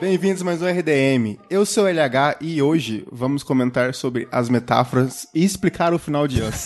bem-vindos 0.00 0.40
a 0.40 0.44
mais 0.44 0.62
um 0.62 0.66
RDM. 0.66 1.36
Eu 1.50 1.66
sou 1.66 1.84
o 1.84 1.88
LH 1.88 2.36
e 2.40 2.62
hoje 2.62 3.04
vamos 3.12 3.42
comentar 3.42 3.94
sobre 3.94 4.26
as 4.32 4.48
metáforas 4.48 5.26
e 5.34 5.44
explicar 5.44 5.92
o 5.92 5.98
final 5.98 6.26
de 6.26 6.40
Us. 6.42 6.64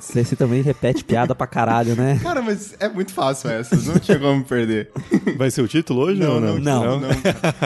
Você, 0.00 0.24
você 0.24 0.34
também 0.36 0.62
repete 0.62 1.04
piada 1.04 1.34
pra 1.34 1.46
caralho, 1.46 1.94
né? 1.94 2.18
Cara, 2.22 2.40
mas 2.40 2.74
é 2.80 2.88
muito 2.88 3.12
fácil 3.12 3.50
essa, 3.50 3.76
não 3.76 3.98
tinha 3.98 4.18
como 4.18 4.42
perder. 4.44 4.90
Vai 5.36 5.50
ser 5.50 5.60
o 5.62 5.68
título 5.68 6.02
hoje 6.02 6.22
ou 6.24 6.40
não? 6.40 6.58
Não. 6.58 7.00
Não. 7.00 7.08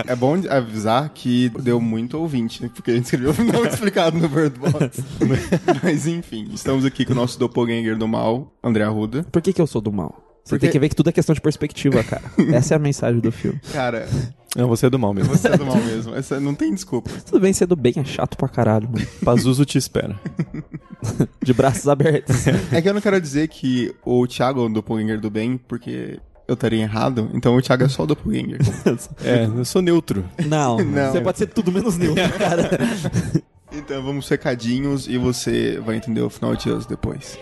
É 0.07 0.17
bom 0.17 0.35
avisar 0.49 1.09
que 1.11 1.49
deu 1.61 1.81
muito 1.81 2.19
ouvinte, 2.19 2.63
né? 2.63 2.71
Porque 2.75 2.91
a 2.91 2.95
gente 2.95 3.05
escreveu 3.05 3.31
o 3.31 3.35
final 3.35 3.65
explicado 3.65 4.19
no 4.19 4.29
Bird 4.29 4.59
Box. 4.59 5.03
Mas 5.83 6.07
enfim, 6.07 6.49
estamos 6.53 6.85
aqui 6.85 7.05
com 7.05 7.13
o 7.13 7.17
nosso 7.17 7.39
doppelganger 7.39 7.97
do 7.97 8.09
mal, 8.09 8.53
André 8.63 8.83
Arruda. 8.85 9.25
Por 9.31 9.41
que, 9.41 9.53
que 9.53 9.61
eu 9.61 9.67
sou 9.67 9.81
do 9.81 9.93
mal? 9.93 10.27
Você 10.45 10.55
Porque- 10.55 10.67
tem 10.67 10.73
que 10.73 10.79
ver 10.79 10.89
que 10.89 10.97
tudo 10.97 11.11
é 11.11 11.13
questão 11.13 11.35
de 11.35 11.41
perspectiva, 11.41 12.03
cara. 12.03 12.23
Essa 12.53 12.75
é 12.75 12.77
a 12.77 12.81
mensagem 12.81 13.21
do 13.21 13.31
filme. 13.31 13.61
Cara, 13.73 14.09
Não, 14.57 14.67
você 14.69 14.87
é 14.87 14.91
do 14.91 14.99
mal 14.99 15.15
mesmo. 15.15 15.33
você 15.35 15.49
é 15.49 15.57
do 15.57 15.65
mal 15.65 15.77
mesmo. 15.77 16.15
Essa 16.15 16.41
não 16.41 16.55
tem 16.55 16.75
desculpa. 16.75 17.11
Tudo 17.25 17.41
bem, 17.41 17.53
ser 17.53 17.67
do 17.67 17.77
bem 17.77 17.93
é 17.97 18.05
chato 18.05 18.37
pra 18.37 18.49
caralho, 18.49 18.89
mano. 18.91 19.07
Pazuzu 19.25 19.65
te 19.65 19.79
espera. 19.79 20.19
De 21.43 21.53
braços 21.55 21.87
abertos. 21.89 22.47
É 22.73 22.83
que 22.83 22.89
eu 22.89 22.93
não 22.95 23.01
quero 23.01 23.21
dizer 23.21 23.49
que 23.49 23.95
o 24.05 24.27
Thiago 24.27 24.61
é 24.61 24.65
o 24.65 24.69
doppelganger 24.69 25.21
do 25.21 25.31
bem, 25.31 25.57
porque 25.57 26.19
eu 26.49 26.55
estaria 26.55 26.83
errado. 26.83 27.31
Então 27.33 27.55
o 27.57 27.63
Thiago 27.63 27.85
é 27.85 27.89
só 27.89 28.03
o 28.03 28.07
doppelganger. 28.07 28.59
É, 29.25 29.45
eu 29.45 29.65
sou 29.65 29.81
neutro. 29.81 30.25
Não, 30.47 30.79
Não. 30.79 31.13
você 31.13 31.21
pode 31.21 31.39
ser 31.39 31.47
tudo 31.47 31.71
menos 31.71 31.97
neutro, 31.97 32.23
cara. 32.39 32.71
Então 33.73 34.03
vamos 34.03 34.29
recadinhos 34.29 35.07
e 35.07 35.17
você 35.17 35.81
vai 35.85 35.97
entender 35.97 36.21
o 36.23 36.29
final 36.29 36.57
de 36.57 36.69
Us 36.71 36.87
depois. 36.87 37.39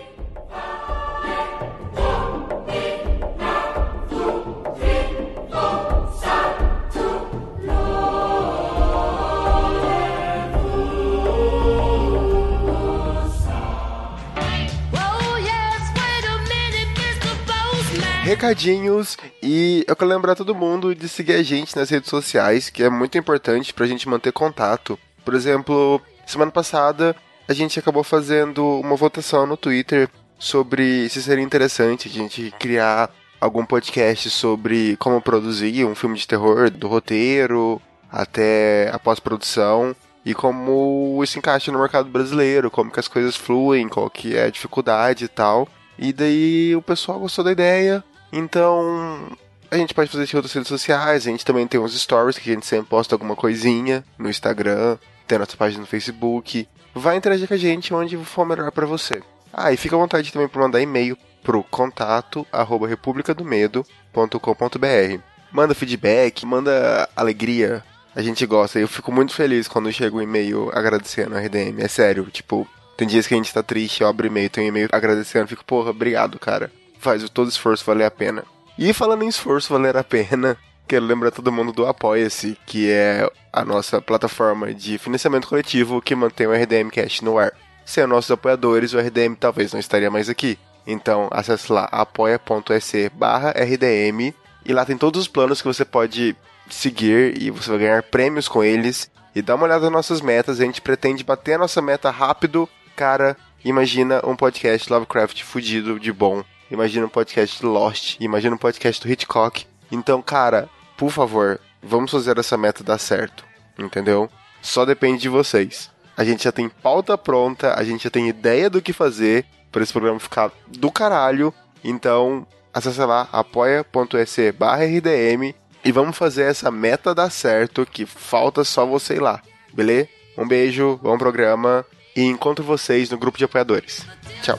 Recadinhos 18.28 19.16
e 19.42 19.86
eu 19.88 19.96
quero 19.96 20.10
lembrar 20.10 20.34
todo 20.34 20.54
mundo 20.54 20.94
de 20.94 21.08
seguir 21.08 21.32
a 21.32 21.42
gente 21.42 21.74
nas 21.74 21.88
redes 21.88 22.10
sociais, 22.10 22.68
que 22.68 22.82
é 22.82 22.90
muito 22.90 23.16
importante 23.16 23.72
pra 23.72 23.86
gente 23.86 24.06
manter 24.06 24.32
contato. 24.32 24.98
Por 25.24 25.32
exemplo, 25.32 25.98
semana 26.26 26.50
passada 26.50 27.16
a 27.48 27.54
gente 27.54 27.78
acabou 27.78 28.04
fazendo 28.04 28.80
uma 28.80 28.96
votação 28.96 29.46
no 29.46 29.56
Twitter 29.56 30.10
sobre 30.38 31.08
se 31.08 31.22
seria 31.22 31.42
interessante 31.42 32.06
a 32.06 32.10
gente 32.10 32.52
criar 32.58 33.10
algum 33.40 33.64
podcast 33.64 34.28
sobre 34.28 34.94
como 34.98 35.22
produzir 35.22 35.86
um 35.86 35.94
filme 35.94 36.18
de 36.18 36.28
terror, 36.28 36.68
do 36.68 36.86
roteiro 36.86 37.80
até 38.12 38.90
a 38.92 38.98
pós-produção 38.98 39.96
e 40.22 40.34
como 40.34 41.19
isso 41.24 41.38
encaixa 41.38 41.72
no 41.72 41.80
mercado 41.80 42.10
brasileiro, 42.10 42.70
como 42.70 42.91
que 42.91 43.00
as 43.00 43.08
coisas 43.08 43.36
fluem, 43.36 43.88
qual 43.88 44.10
que 44.10 44.36
é 44.36 44.44
a 44.44 44.50
dificuldade 44.50 45.24
e 45.24 45.28
tal. 45.28 45.66
E 45.98 46.12
daí 46.12 46.76
o 46.76 46.82
pessoal 46.82 47.19
gostou 47.19 47.42
da 47.42 47.50
ideia, 47.50 48.04
então 48.33 49.28
a 49.71 49.77
gente 49.77 49.94
pode 49.94 50.11
fazer 50.11 50.25
isso 50.25 50.34
em 50.34 50.39
outras 50.39 50.53
redes 50.53 50.69
sociais, 50.69 51.27
a 51.27 51.31
gente 51.31 51.44
também 51.44 51.66
tem 51.66 51.78
uns 51.78 51.99
stories 51.99 52.39
que 52.39 52.50
a 52.50 52.55
gente 52.55 52.66
sempre 52.66 52.89
posta 52.89 53.15
alguma 53.15 53.37
coisinha 53.37 54.05
no 54.19 54.31
Instagram, 54.31 54.99
tem 55.27 55.37
a 55.37 55.41
nossa 55.41 55.56
página 55.56 55.81
no 55.81 55.87
Facebook. 55.87 56.66
Vai 56.94 57.16
interagir 57.16 57.47
com 57.47 57.55
a 57.55 57.59
gente 57.59 57.93
onde 57.93 58.16
for 58.16 58.47
melhor 58.47 58.72
pra 58.72 58.87
você. 58.87 59.22
Ah, 59.53 59.72
e 59.72 59.77
fica 59.77 59.94
à 59.94 59.99
vontade 59.99 60.33
também 60.33 60.49
para 60.49 60.62
mandar 60.62 60.81
e-mail 60.81 61.16
pro 61.43 61.62
contato 61.65 62.47
arroba 62.53 62.89
republicadomedo.com.br. 62.89 65.21
Manda 65.53 65.75
feedback, 65.75 66.45
manda 66.45 67.09
alegria. 67.16 67.83
A 68.15 68.22
gente 68.22 68.45
gosta. 68.47 68.78
Eu 68.78 68.89
fico 68.89 69.12
muito 69.12 69.33
feliz 69.33 69.69
quando 69.69 69.93
chega 69.93 70.16
um 70.16 70.22
e-mail 70.22 70.71
agradecendo 70.75 71.37
a 71.37 71.41
RDM. 71.41 71.81
É 71.81 71.89
sério, 71.89 72.27
tipo, 72.27 72.66
tem 72.97 73.06
dias 73.06 73.27
que 73.27 73.34
a 73.34 73.37
gente 73.37 73.55
tá 73.55 73.62
triste, 73.62 74.00
eu 74.00 74.09
abro 74.09 74.27
e-mail, 74.27 74.50
tem 74.50 74.65
um 74.65 74.69
e-mail 74.69 74.89
agradecendo, 74.91 75.47
fico, 75.47 75.65
porra, 75.65 75.91
obrigado, 75.91 76.39
cara. 76.39 76.71
Faz 76.98 77.28
todo 77.31 77.48
esforço 77.48 77.84
valer 77.84 78.04
a 78.04 78.10
pena. 78.10 78.44
E 78.78 78.92
falando 78.92 79.25
em 79.25 79.28
esforço 79.28 79.72
valer 79.72 79.97
a 79.97 80.04
pena, 80.04 80.56
quero 80.86 81.04
lembrar 81.04 81.31
todo 81.31 81.53
mundo 81.53 81.72
do 81.72 81.86
Apoia-se, 81.86 82.56
que 82.66 82.91
é 82.91 83.28
a 83.53 83.64
nossa 83.64 84.00
plataforma 84.00 84.72
de 84.72 84.98
financiamento 84.98 85.48
coletivo 85.48 86.00
que 86.00 86.14
mantém 86.14 86.47
o 86.47 86.53
RDM 86.53 86.91
Cash 86.91 87.20
no 87.20 87.38
ar. 87.38 87.53
Sem 87.84 88.04
os 88.04 88.10
nossos 88.10 88.31
apoiadores, 88.31 88.92
o 88.92 88.98
RDM 88.98 89.34
talvez 89.34 89.72
não 89.72 89.81
estaria 89.81 90.10
mais 90.10 90.28
aqui. 90.28 90.59
Então, 90.86 91.28
acesse 91.31 91.72
lá 91.72 91.84
apoia.se 91.91 93.10
barra 93.10 93.50
RDM 93.50 94.34
e 94.65 94.72
lá 94.72 94.84
tem 94.84 94.97
todos 94.97 95.22
os 95.22 95.28
planos 95.28 95.60
que 95.60 95.69
você 95.69 95.84
pode 95.84 96.36
seguir 96.69 97.41
e 97.41 97.50
você 97.50 97.70
vai 97.70 97.78
ganhar 97.78 98.03
prêmios 98.03 98.48
com 98.48 98.62
eles. 98.62 99.10
E 99.34 99.42
dá 99.42 99.54
uma 99.54 99.65
olhada 99.65 99.84
nas 99.84 99.92
nossas 99.92 100.20
metas, 100.20 100.60
a 100.60 100.65
gente 100.65 100.80
pretende 100.80 101.25
bater 101.25 101.54
a 101.54 101.59
nossa 101.59 101.80
meta 101.80 102.10
rápido. 102.10 102.69
Cara, 102.97 103.36
imagina 103.65 104.20
um 104.25 104.34
podcast 104.34 104.92
Lovecraft 104.92 105.42
fudido 105.42 105.98
de 106.00 106.12
bom. 106.12 106.42
Imagina 106.70 107.06
um 107.06 107.08
podcast 107.08 107.64
Lost, 107.64 108.16
imagina 108.20 108.54
um 108.54 108.58
podcast 108.58 109.02
do 109.02 109.10
Hitchcock. 109.10 109.66
Então, 109.90 110.20
cara, 110.20 110.68
por 110.96 111.10
favor, 111.10 111.60
vamos 111.82 112.10
fazer 112.10 112.38
essa 112.38 112.58
meta 112.58 112.84
dar 112.84 112.98
certo, 112.98 113.44
entendeu? 113.78 114.28
Só 114.60 114.84
depende 114.84 115.22
de 115.22 115.28
vocês. 115.28 115.90
A 116.16 116.24
gente 116.24 116.44
já 116.44 116.52
tem 116.52 116.68
pauta 116.68 117.16
pronta, 117.16 117.74
a 117.74 117.84
gente 117.84 118.04
já 118.04 118.10
tem 118.10 118.28
ideia 118.28 118.68
do 118.68 118.82
que 118.82 118.92
fazer 118.92 119.46
para 119.70 119.82
esse 119.82 119.92
programa 119.92 120.18
ficar 120.18 120.50
do 120.66 120.90
caralho. 120.90 121.54
Então, 121.82 122.46
acesse 122.74 123.00
lá 123.00 123.28
apoia.se 123.32 124.50
RDM 124.50 125.54
e 125.84 125.92
vamos 125.92 126.16
fazer 126.16 126.42
essa 126.42 126.70
meta 126.70 127.14
dar 127.14 127.30
certo, 127.30 127.86
que 127.86 128.04
falta 128.04 128.64
só 128.64 128.84
você 128.84 129.14
ir 129.14 129.22
lá, 129.22 129.40
beleza? 129.72 130.08
Um 130.36 130.46
beijo, 130.46 130.98
bom 131.02 131.16
programa 131.16 131.84
e 132.14 132.22
encontro 132.22 132.64
vocês 132.64 133.10
no 133.10 133.18
grupo 133.18 133.38
de 133.38 133.44
apoiadores. 133.44 134.06
Tchau. 134.42 134.58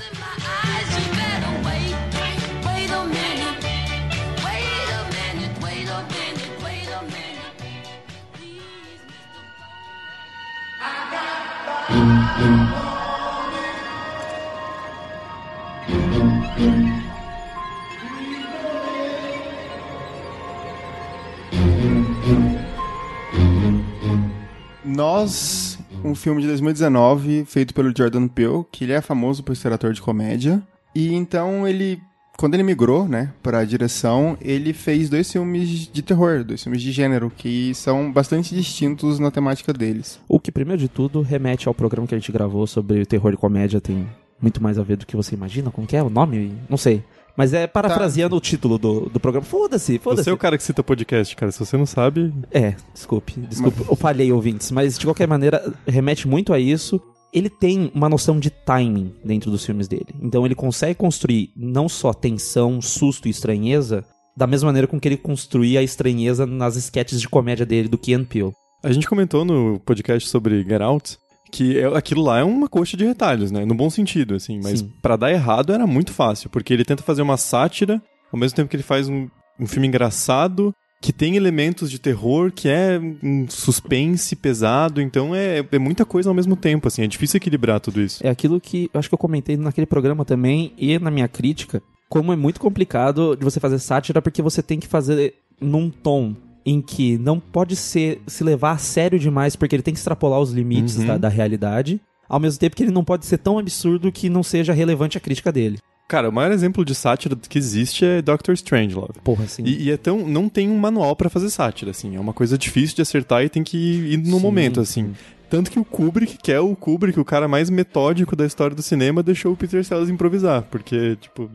Nós, 24.86 25.80
um 26.04 26.14
filme 26.14 26.42
de 26.42 26.48
2019 26.48 27.46
feito 27.46 27.74
pelo 27.74 27.94
Jordan 27.96 28.28
Peele, 28.28 28.66
que 28.72 28.84
ele 28.84 28.94
é 28.94 29.02
famoso 29.02 29.42
por 29.44 29.56
ser 29.56 29.72
ator 29.72 29.94
de 29.94 30.02
comédia. 30.02 30.62
E 30.94 31.14
então 31.14 31.68
ele, 31.68 32.02
quando 32.40 32.54
ele 32.54 32.64
migrou, 32.64 33.06
né, 33.06 33.34
para 33.44 33.60
a 33.60 33.66
direção, 33.66 34.38
ele 34.40 34.72
fez 34.72 35.10
dois 35.10 35.30
filmes 35.30 35.90
de 35.92 36.02
terror, 36.02 36.42
dois 36.42 36.64
filmes 36.64 36.82
de 36.82 36.90
gênero, 36.90 37.30
que 37.36 37.74
são 37.76 38.10
bastante 38.10 38.56
distintos 38.56 39.20
na 39.20 39.30
temática 39.30 39.74
deles. 39.74 40.22
O 40.26 40.40
que, 40.40 40.50
primeiro 40.50 40.82
de 40.82 40.88
tudo, 40.88 41.22
remete 41.22 41.68
ao 41.68 41.74
programa 41.74 42.08
que 42.08 42.16
a 42.16 42.18
gente 42.18 42.32
gravou 42.32 42.66
sobre 42.66 43.06
terror 43.06 43.34
e 43.34 43.38
comédia. 43.38 43.82
Tem 43.82 44.08
muito 44.42 44.64
mais 44.64 44.80
a 44.80 44.84
ver 44.84 44.96
do 44.96 45.06
que 45.06 45.18
você 45.18 45.36
imagina. 45.36 45.70
Como 45.70 45.86
que 45.86 45.98
é 45.98 46.02
o 46.02 46.10
nome? 46.10 46.54
Não 46.70 46.78
sei. 46.78 47.04
Mas 47.36 47.54
é 47.54 47.68
parafraseando 47.68 48.38
o 48.38 48.40
título 48.40 48.78
do, 48.78 49.10
do 49.10 49.20
programa. 49.20 49.46
Foda-se, 49.46 50.00
foda-se. 50.00 50.24
Você 50.24 50.30
é 50.30 50.34
o 50.34 50.38
cara 50.38 50.58
que 50.58 50.64
cita 50.64 50.82
podcast, 50.82 51.36
cara. 51.36 51.52
Se 51.52 51.60
você 51.60 51.76
não 51.76 51.86
sabe, 51.86 52.34
É, 52.52 52.74
desculpe, 52.94 53.34
desculpe, 53.38 53.84
eu 53.90 53.96
falhei, 53.98 54.32
ouvintes, 54.32 54.72
mas 54.72 54.98
de 54.98 55.06
qualquer 55.06 55.28
maneira, 55.28 55.74
remete 55.86 56.26
muito 56.26 56.54
a 56.54 56.60
isso. 56.60 57.02
Ele 57.34 57.50
tem 57.50 57.92
uma 57.94 58.10
noção 58.10 58.40
de 58.40 58.50
timing 58.50 59.14
dentro 59.24 59.52
dos 59.52 59.66
filmes 59.66 59.88
dele. 59.88 60.08
Então 60.22 60.46
ele 60.46 60.56
consegue 60.56 60.96
construir 60.96 61.52
não 61.56 61.88
só 61.88 62.14
tensão, 62.14 62.82
susto 62.82 63.28
e 63.28 63.32
estranheza, 63.32 64.04
da 64.36 64.48
mesma 64.48 64.68
maneira 64.68 64.88
com 64.88 65.00
que 65.00 65.08
ele 65.08 65.18
construía 65.18 65.80
a 65.80 65.84
estranheza 65.84 66.46
nas 66.46 66.76
sketches 66.76 67.20
de 67.22 67.30
comédia 67.30 67.66
dele 67.66 67.88
do 67.88 67.98
Key 67.98 68.14
and 68.14 68.24
Peele. 68.26 68.52
a 68.84 68.92
gente 68.92 69.08
comentou 69.08 69.44
no 69.44 69.80
podcast 69.82 70.30
sobre 70.30 70.64
Get 70.64 70.82
Out 70.82 71.18
que 71.52 71.80
é- 71.80 71.86
aquilo 71.98 72.22
lá 72.22 72.40
é 72.40 72.44
uma 72.44 72.68
coxa 72.70 72.96
de 72.96 73.04
retalhos, 73.06 73.50
né? 73.52 73.66
No 73.66 73.74
bom 73.76 73.90
sentido, 73.90 74.36
assim. 74.36 74.60
Mas 74.64 74.82
pra 75.02 75.16
dar 75.16 75.32
errado 75.32 75.74
era 75.74 75.86
muito 75.88 76.14
fácil, 76.14 76.50
porque 76.50 76.72
ele 76.74 76.86
tenta 76.86 77.02
fazer 77.04 77.22
uma 77.24 77.38
sátira, 77.38 78.00
ao 78.32 78.40
mesmo 78.40 78.56
tempo 78.56 78.70
que 78.70 78.76
ele 78.76 78.84
faz 78.84 79.10
um, 79.10 79.28
um 79.60 79.66
filme 79.66 79.88
engraçado, 79.88 80.72
que 81.02 81.14
tem 81.14 81.36
elementos 81.36 81.90
de 81.90 81.98
terror, 82.00 82.52
que 82.52 82.68
é 82.68 83.00
um 83.24 83.46
suspense 83.50 84.36
pesado, 84.36 85.02
então 85.02 85.34
é, 85.34 85.64
é 85.72 85.80
muita 85.80 86.04
coisa 86.06 86.30
ao 86.30 86.34
mesmo 86.36 86.56
tempo, 86.56 86.88
assim, 86.88 87.02
é 87.04 87.08
difícil 87.08 87.38
equilibrar 87.38 87.80
tudo 87.80 88.02
isso. 88.02 88.26
É 88.26 88.30
aquilo 88.30 88.60
que 88.60 88.90
eu 88.94 89.00
acho 89.00 89.08
que 89.08 89.14
eu 89.16 89.20
comentei 89.20 89.56
naquele 89.56 89.88
programa 89.88 90.26
também 90.26 90.74
e 90.78 91.00
na 91.00 91.10
minha 91.10 91.28
crítica, 91.28 91.82
como 92.10 92.34
é 92.34 92.36
muito 92.36 92.60
complicado 92.60 93.36
de 93.36 93.44
você 93.44 93.60
fazer 93.60 93.80
sátira 93.80 94.22
porque 94.22 94.42
você 94.42 94.62
tem 94.62 94.80
que 94.80 94.88
fazer 94.88 95.36
num 95.62 95.90
tom 95.90 96.36
em 96.66 96.82
que 96.82 97.18
não 97.18 97.40
pode 97.40 97.76
ser 97.76 98.22
se 98.28 98.44
levar 98.44 98.72
a 98.72 98.78
sério 98.78 99.18
demais 99.18 99.56
porque 99.56 99.76
ele 99.76 99.84
tem 99.84 99.94
que 99.94 100.00
extrapolar 100.00 100.40
os 100.40 100.52
limites 100.52 100.98
Uhum. 100.98 101.06
da, 101.08 101.18
da 101.18 101.30
realidade, 101.30 102.02
ao 102.28 102.40
mesmo 102.40 102.60
tempo 102.60 102.76
que 102.76 102.84
ele 102.84 102.92
não 102.92 103.04
pode 103.06 103.26
ser 103.26 103.38
tão 103.38 103.58
absurdo 103.58 104.12
que 104.12 104.30
não 104.30 104.44
seja 104.44 104.74
relevante 104.74 105.18
a 105.18 105.22
crítica 105.22 105.52
dele. 105.52 105.80
Cara, 106.10 106.28
o 106.28 106.34
maior 106.34 106.52
exemplo 106.52 106.84
de 106.84 106.96
sátira 106.96 107.36
que 107.36 107.60
existe 107.60 108.04
é 108.04 108.20
Doctor 108.20 108.54
Strangelove. 108.56 109.14
Porra, 109.24 109.44
assim. 109.44 109.62
E, 109.64 109.84
e 109.84 109.92
é 109.92 109.96
tão, 109.96 110.28
não 110.28 110.50
tem 110.50 110.68
um 110.68 110.76
manual 110.78 111.16
pra 111.16 111.30
fazer 111.30 111.52
sátira, 111.52 111.92
assim. 111.92 112.16
É 112.16 112.20
uma 112.20 112.34
coisa 112.34 112.58
difícil 112.58 112.96
de 112.96 113.04
acertar 113.04 113.44
e 113.44 113.50
tem 113.50 113.64
que 113.64 113.78
ir 113.78 114.18
no 114.18 114.38
Sim, 114.38 114.42
momento, 114.42 114.82
assim. 114.82 115.04
sim. 115.10 115.16
Tanto 115.52 115.70
que 115.70 115.80
o 115.80 115.86
Kubrick, 115.86 116.40
que 116.42 116.52
é 116.52 116.60
o 116.60 116.76
Kubrick, 116.76 117.20
o 117.20 117.24
cara 117.24 117.48
mais 117.48 117.70
metódico 117.70 118.36
da 118.36 118.44
história 118.44 118.76
do 118.76 118.82
cinema, 118.82 119.22
deixou 119.22 119.54
o 119.54 119.56
Peter 119.56 119.86
Sellers 119.86 120.10
improvisar, 120.10 120.64
porque, 120.64 121.16
tipo, 121.18 121.48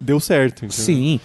deu 0.00 0.18
certo. 0.18 0.64
entendeu? 0.64 0.84
Sim, 0.84 1.20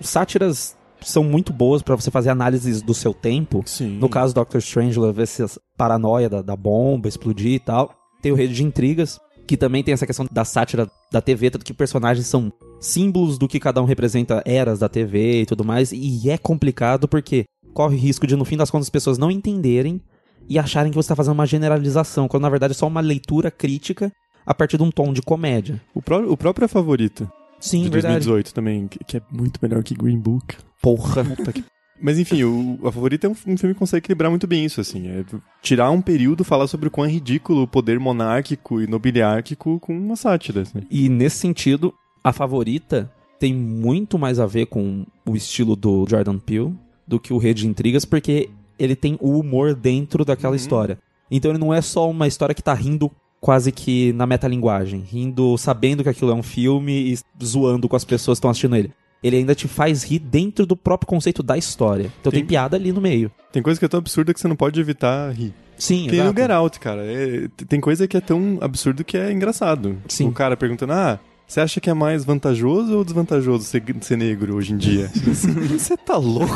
sátiras 0.00 0.74
são 1.02 1.22
muito 1.24 1.52
boas 1.52 1.82
pra 1.82 1.94
você 1.96 2.10
fazer 2.10 2.30
análises 2.30 2.80
do 2.80 2.94
seu 2.94 3.12
tempo. 3.12 3.62
Sim. 3.66 3.98
No 3.98 4.08
caso 4.08 4.32
do 4.32 4.40
Doctor 4.40 4.58
Strange, 4.58 4.98
essa 5.18 5.60
paranoia 5.76 6.30
da, 6.30 6.40
da 6.40 6.56
bomba 6.56 7.08
explodir 7.08 7.52
e 7.52 7.58
tal. 7.58 7.94
Tem 8.22 8.30
o 8.32 8.36
Rede 8.36 8.54
de 8.54 8.62
Intrigas, 8.64 9.18
que 9.46 9.56
também 9.56 9.82
tem 9.82 9.92
essa 9.94 10.06
questão 10.06 10.26
da 10.30 10.44
sátira 10.44 10.88
da 11.10 11.20
TV, 11.20 11.50
tanto 11.50 11.64
que 11.64 11.74
personagens 11.74 12.26
são 12.26 12.52
símbolos 12.80 13.38
do 13.38 13.48
que 13.48 13.60
cada 13.60 13.80
um 13.82 13.84
representa, 13.84 14.42
eras 14.46 14.78
da 14.78 14.88
TV 14.88 15.42
e 15.42 15.46
tudo 15.46 15.64
mais. 15.64 15.92
E 15.92 16.30
é 16.30 16.38
complicado 16.38 17.06
porque 17.08 17.44
corre 17.74 17.96
risco 17.96 18.26
de, 18.26 18.36
no 18.36 18.44
fim 18.44 18.56
das 18.56 18.70
contas, 18.70 18.86
as 18.86 18.90
pessoas 18.90 19.18
não 19.18 19.30
entenderem 19.30 20.00
e 20.48 20.58
acharem 20.58 20.90
que 20.90 20.96
você 20.96 21.06
está 21.06 21.16
fazendo 21.16 21.34
uma 21.34 21.46
generalização, 21.46 22.28
quando 22.28 22.42
na 22.42 22.50
verdade 22.50 22.72
é 22.72 22.74
só 22.74 22.86
uma 22.86 23.00
leitura 23.00 23.50
crítica 23.50 24.10
a 24.44 24.52
partir 24.52 24.76
de 24.76 24.82
um 24.82 24.90
tom 24.90 25.12
de 25.12 25.22
comédia. 25.22 25.80
O, 25.94 26.02
pró 26.02 26.18
o 26.20 26.36
próprio 26.36 26.64
é 26.64 26.68
favorito, 26.68 27.30
Sim, 27.60 27.84
de 27.84 27.90
verdade. 27.90 28.14
2018 28.26 28.52
também, 28.54 28.88
que, 28.88 28.98
que 29.04 29.16
é 29.18 29.22
muito 29.30 29.58
melhor 29.62 29.82
que 29.84 29.94
Green 29.94 30.18
Book. 30.18 30.56
Porra. 30.82 31.24
Puta 31.24 31.52
que- 31.52 31.64
Mas 32.02 32.18
enfim, 32.18 32.42
o, 32.42 32.80
a 32.82 32.90
favorita 32.90 33.28
é 33.28 33.30
um, 33.30 33.32
um 33.32 33.56
filme 33.56 33.74
que 33.74 33.78
consegue 33.78 33.98
equilibrar 33.98 34.28
muito 34.28 34.46
bem 34.46 34.64
isso, 34.64 34.80
assim. 34.80 35.06
É 35.06 35.24
tirar 35.62 35.90
um 35.92 36.02
período, 36.02 36.42
falar 36.42 36.66
sobre 36.66 36.88
o 36.88 36.90
quão 36.90 37.06
é 37.06 37.10
ridículo 37.10 37.62
o 37.62 37.68
poder 37.68 38.00
monárquico 38.00 38.82
e 38.82 38.88
nobiliárquico 38.88 39.78
com 39.78 39.96
uma 39.96 40.16
sátira, 40.16 40.62
assim. 40.62 40.80
E 40.90 41.08
nesse 41.08 41.36
sentido, 41.36 41.94
a 42.24 42.32
favorita 42.32 43.10
tem 43.38 43.54
muito 43.54 44.18
mais 44.18 44.40
a 44.40 44.46
ver 44.46 44.66
com 44.66 45.06
o 45.24 45.36
estilo 45.36 45.76
do 45.76 46.04
Jordan 46.08 46.38
Peele 46.38 46.74
do 47.06 47.20
que 47.20 47.32
o 47.32 47.38
Rede 47.38 47.62
de 47.62 47.68
Intrigas, 47.68 48.04
porque 48.04 48.50
ele 48.78 48.96
tem 48.96 49.16
o 49.20 49.38
humor 49.38 49.74
dentro 49.74 50.24
daquela 50.24 50.56
história. 50.56 50.98
Então 51.30 51.52
ele 51.52 51.58
não 51.58 51.72
é 51.72 51.80
só 51.80 52.10
uma 52.10 52.26
história 52.26 52.54
que 52.54 52.62
tá 52.62 52.74
rindo 52.74 53.10
quase 53.40 53.72
que 53.72 54.12
na 54.12 54.26
metalinguagem, 54.26 55.00
rindo 55.00 55.56
sabendo 55.56 56.02
que 56.02 56.08
aquilo 56.08 56.30
é 56.30 56.34
um 56.34 56.42
filme 56.42 57.12
e 57.12 57.44
zoando 57.44 57.88
com 57.88 57.96
as 57.96 58.04
pessoas 58.04 58.38
que 58.38 58.40
estão 58.40 58.50
assistindo 58.50 58.76
ele. 58.76 58.92
Ele 59.22 59.36
ainda 59.36 59.54
te 59.54 59.68
faz 59.68 60.02
rir 60.02 60.18
dentro 60.18 60.66
do 60.66 60.76
próprio 60.76 61.06
conceito 61.08 61.42
da 61.42 61.56
história. 61.56 62.10
Então 62.20 62.30
tem, 62.32 62.40
Tem- 62.40 62.46
piada 62.46 62.76
ali 62.76 62.90
no 62.92 63.00
meio. 63.00 63.30
Tem 63.52 63.62
coisa 63.62 63.78
que 63.78 63.84
é 63.84 63.88
tão 63.88 63.98
absurda 63.98 64.32
que 64.34 64.40
você 64.40 64.48
não 64.48 64.56
pode 64.56 64.80
evitar 64.80 65.30
rir. 65.32 65.52
Sim, 65.78 66.06
Tem 66.08 66.18
no 66.20 66.26
exato. 66.26 66.40
Get 66.40 66.50
Out, 66.50 66.80
cara. 66.80 67.02
É- 67.04 67.48
tem 67.68 67.80
coisa 67.80 68.06
que 68.08 68.16
é 68.16 68.20
tão 68.20 68.58
absurdo 68.60 69.04
que 69.04 69.16
é 69.16 69.30
engraçado. 69.32 69.96
Sim. 70.08 70.28
O 70.28 70.32
cara 70.32 70.56
perguntando, 70.56 70.92
ah, 70.92 71.18
você 71.46 71.60
acha 71.60 71.80
que 71.80 71.90
é 71.90 71.94
mais 71.94 72.24
vantajoso 72.24 72.96
ou 72.96 73.04
desvantajoso 73.04 73.64
ser, 73.64 73.82
ser 74.00 74.16
negro 74.16 74.54
hoje 74.56 74.72
em 74.72 74.76
dia? 74.76 75.10
Você 75.78 75.96
tá 75.96 76.16
louco? 76.16 76.54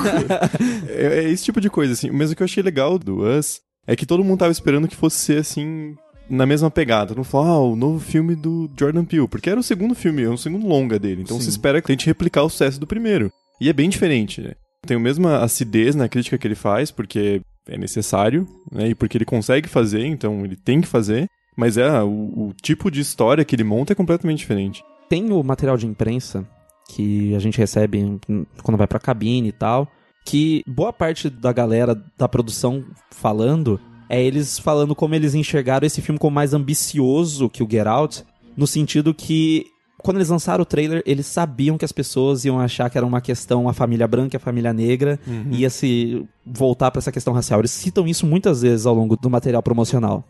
é, 0.89 1.25
é 1.25 1.31
esse 1.31 1.45
tipo 1.45 1.61
de 1.61 1.69
coisa, 1.69 1.93
assim. 1.93 2.11
Mas 2.11 2.31
o 2.31 2.37
que 2.37 2.43
eu 2.43 2.47
achei 2.47 2.63
legal 2.63 2.99
do 2.99 3.23
Us 3.27 3.61
é 3.87 3.95
que 3.95 4.07
todo 4.07 4.25
mundo 4.25 4.39
tava 4.39 4.53
esperando 4.53 4.89
que 4.89 4.97
fosse 4.97 5.19
ser, 5.19 5.39
assim, 5.39 5.95
na 6.28 6.46
mesma 6.46 6.70
pegada. 6.70 7.14
Não 7.14 7.25
falou, 7.25 7.46
ah, 7.46 7.61
o 7.73 7.76
novo 7.76 8.00
filme 8.00 8.34
do 8.34 8.70
Jordan 8.78 9.05
Peele. 9.05 9.28
Porque 9.28 9.50
era 9.50 9.61
o 9.61 9.62
segundo 9.62 9.94
filme, 9.94 10.23
é 10.23 10.28
o 10.28 10.37
segundo 10.37 10.67
longa 10.67 10.99
dele. 10.99 11.23
Então 11.23 11.37
Sim. 11.38 11.44
se 11.44 11.50
espera 11.50 11.81
que 11.81 11.87
tente 11.87 12.06
replicar 12.06 12.43
o 12.43 12.50
sucesso 12.50 12.81
do 12.81 12.87
primeiro. 12.87 13.31
E 13.61 13.69
é 13.69 13.73
bem 13.73 13.88
diferente, 13.88 14.40
né? 14.40 14.52
Tem 14.87 14.96
a 14.96 15.00
mesma 15.00 15.38
acidez 15.38 15.94
na 15.94 16.08
crítica 16.08 16.38
que 16.38 16.46
ele 16.46 16.55
faz, 16.55 16.90
porque 16.90 17.40
é 17.69 17.78
necessário, 17.78 18.46
né? 18.70 18.88
E 18.88 18.94
porque 18.94 19.17
ele 19.17 19.25
consegue 19.25 19.69
fazer, 19.69 20.05
então 20.05 20.44
ele 20.44 20.56
tem 20.56 20.81
que 20.81 20.87
fazer. 20.87 21.28
Mas 21.56 21.76
é 21.76 22.02
o, 22.02 22.08
o 22.08 22.55
tipo 22.62 22.90
de 22.90 23.00
história 23.00 23.44
que 23.44 23.56
ele 23.56 23.64
monta 23.64 23.93
é 23.93 23.96
completamente 23.96 24.38
diferente. 24.38 24.84
tem 25.08 25.32
o 25.32 25.43
material 25.43 25.76
de 25.76 25.87
imprensa 25.87 26.46
que 26.88 27.34
a 27.34 27.38
gente 27.38 27.58
recebe 27.58 28.20
quando 28.62 28.76
vai 28.76 28.87
pra 28.87 29.00
cabine 29.00 29.49
e 29.49 29.52
tal, 29.52 29.88
que 30.25 30.62
boa 30.67 30.93
parte 30.93 31.29
da 31.29 31.52
galera 31.52 32.00
da 32.17 32.29
produção 32.29 32.84
falando 33.11 33.81
é 34.08 34.23
eles 34.23 34.58
falando 34.58 34.94
como 34.94 35.14
eles 35.14 35.35
enxergaram 35.35 35.87
esse 35.87 36.00
filme 36.00 36.19
como 36.19 36.35
mais 36.35 36.55
ambicioso 36.55 37.49
que 37.49 37.62
o 37.62 37.69
Get 37.70 37.87
Out, 37.87 38.25
no 38.56 38.67
sentido 38.67 39.12
que 39.14 39.67
quando 39.99 40.19
eles 40.19 40.29
lançaram 40.29 40.62
o 40.62 40.67
trailer, 40.67 41.03
eles 41.05 41.26
sabiam 41.26 41.76
que 41.76 41.85
as 41.85 41.91
pessoas 41.91 42.44
iam 42.44 42.61
achar 42.61 42.88
que 42.88 42.97
era 42.97 43.06
uma 43.06 43.20
questão 43.20 43.69
a 43.69 43.73
família 43.73 44.06
branca 44.06 44.37
e 44.37 44.38
a 44.38 44.41
família 44.41 44.73
negra, 44.73 45.19
ia 45.50 45.69
se 45.69 46.25
voltar 46.44 46.93
pra 46.93 47.00
essa 47.00 47.11
questão 47.11 47.35
racial. 47.35 47.61
Eles 47.61 47.73
citam 47.73 48.06
isso 48.06 48.25
muitas 48.25 48.62
vezes 48.62 48.87
ao 48.87 48.94
longo 48.94 49.17
do 49.17 49.29
material 49.29 49.62
promocional. 49.62 50.25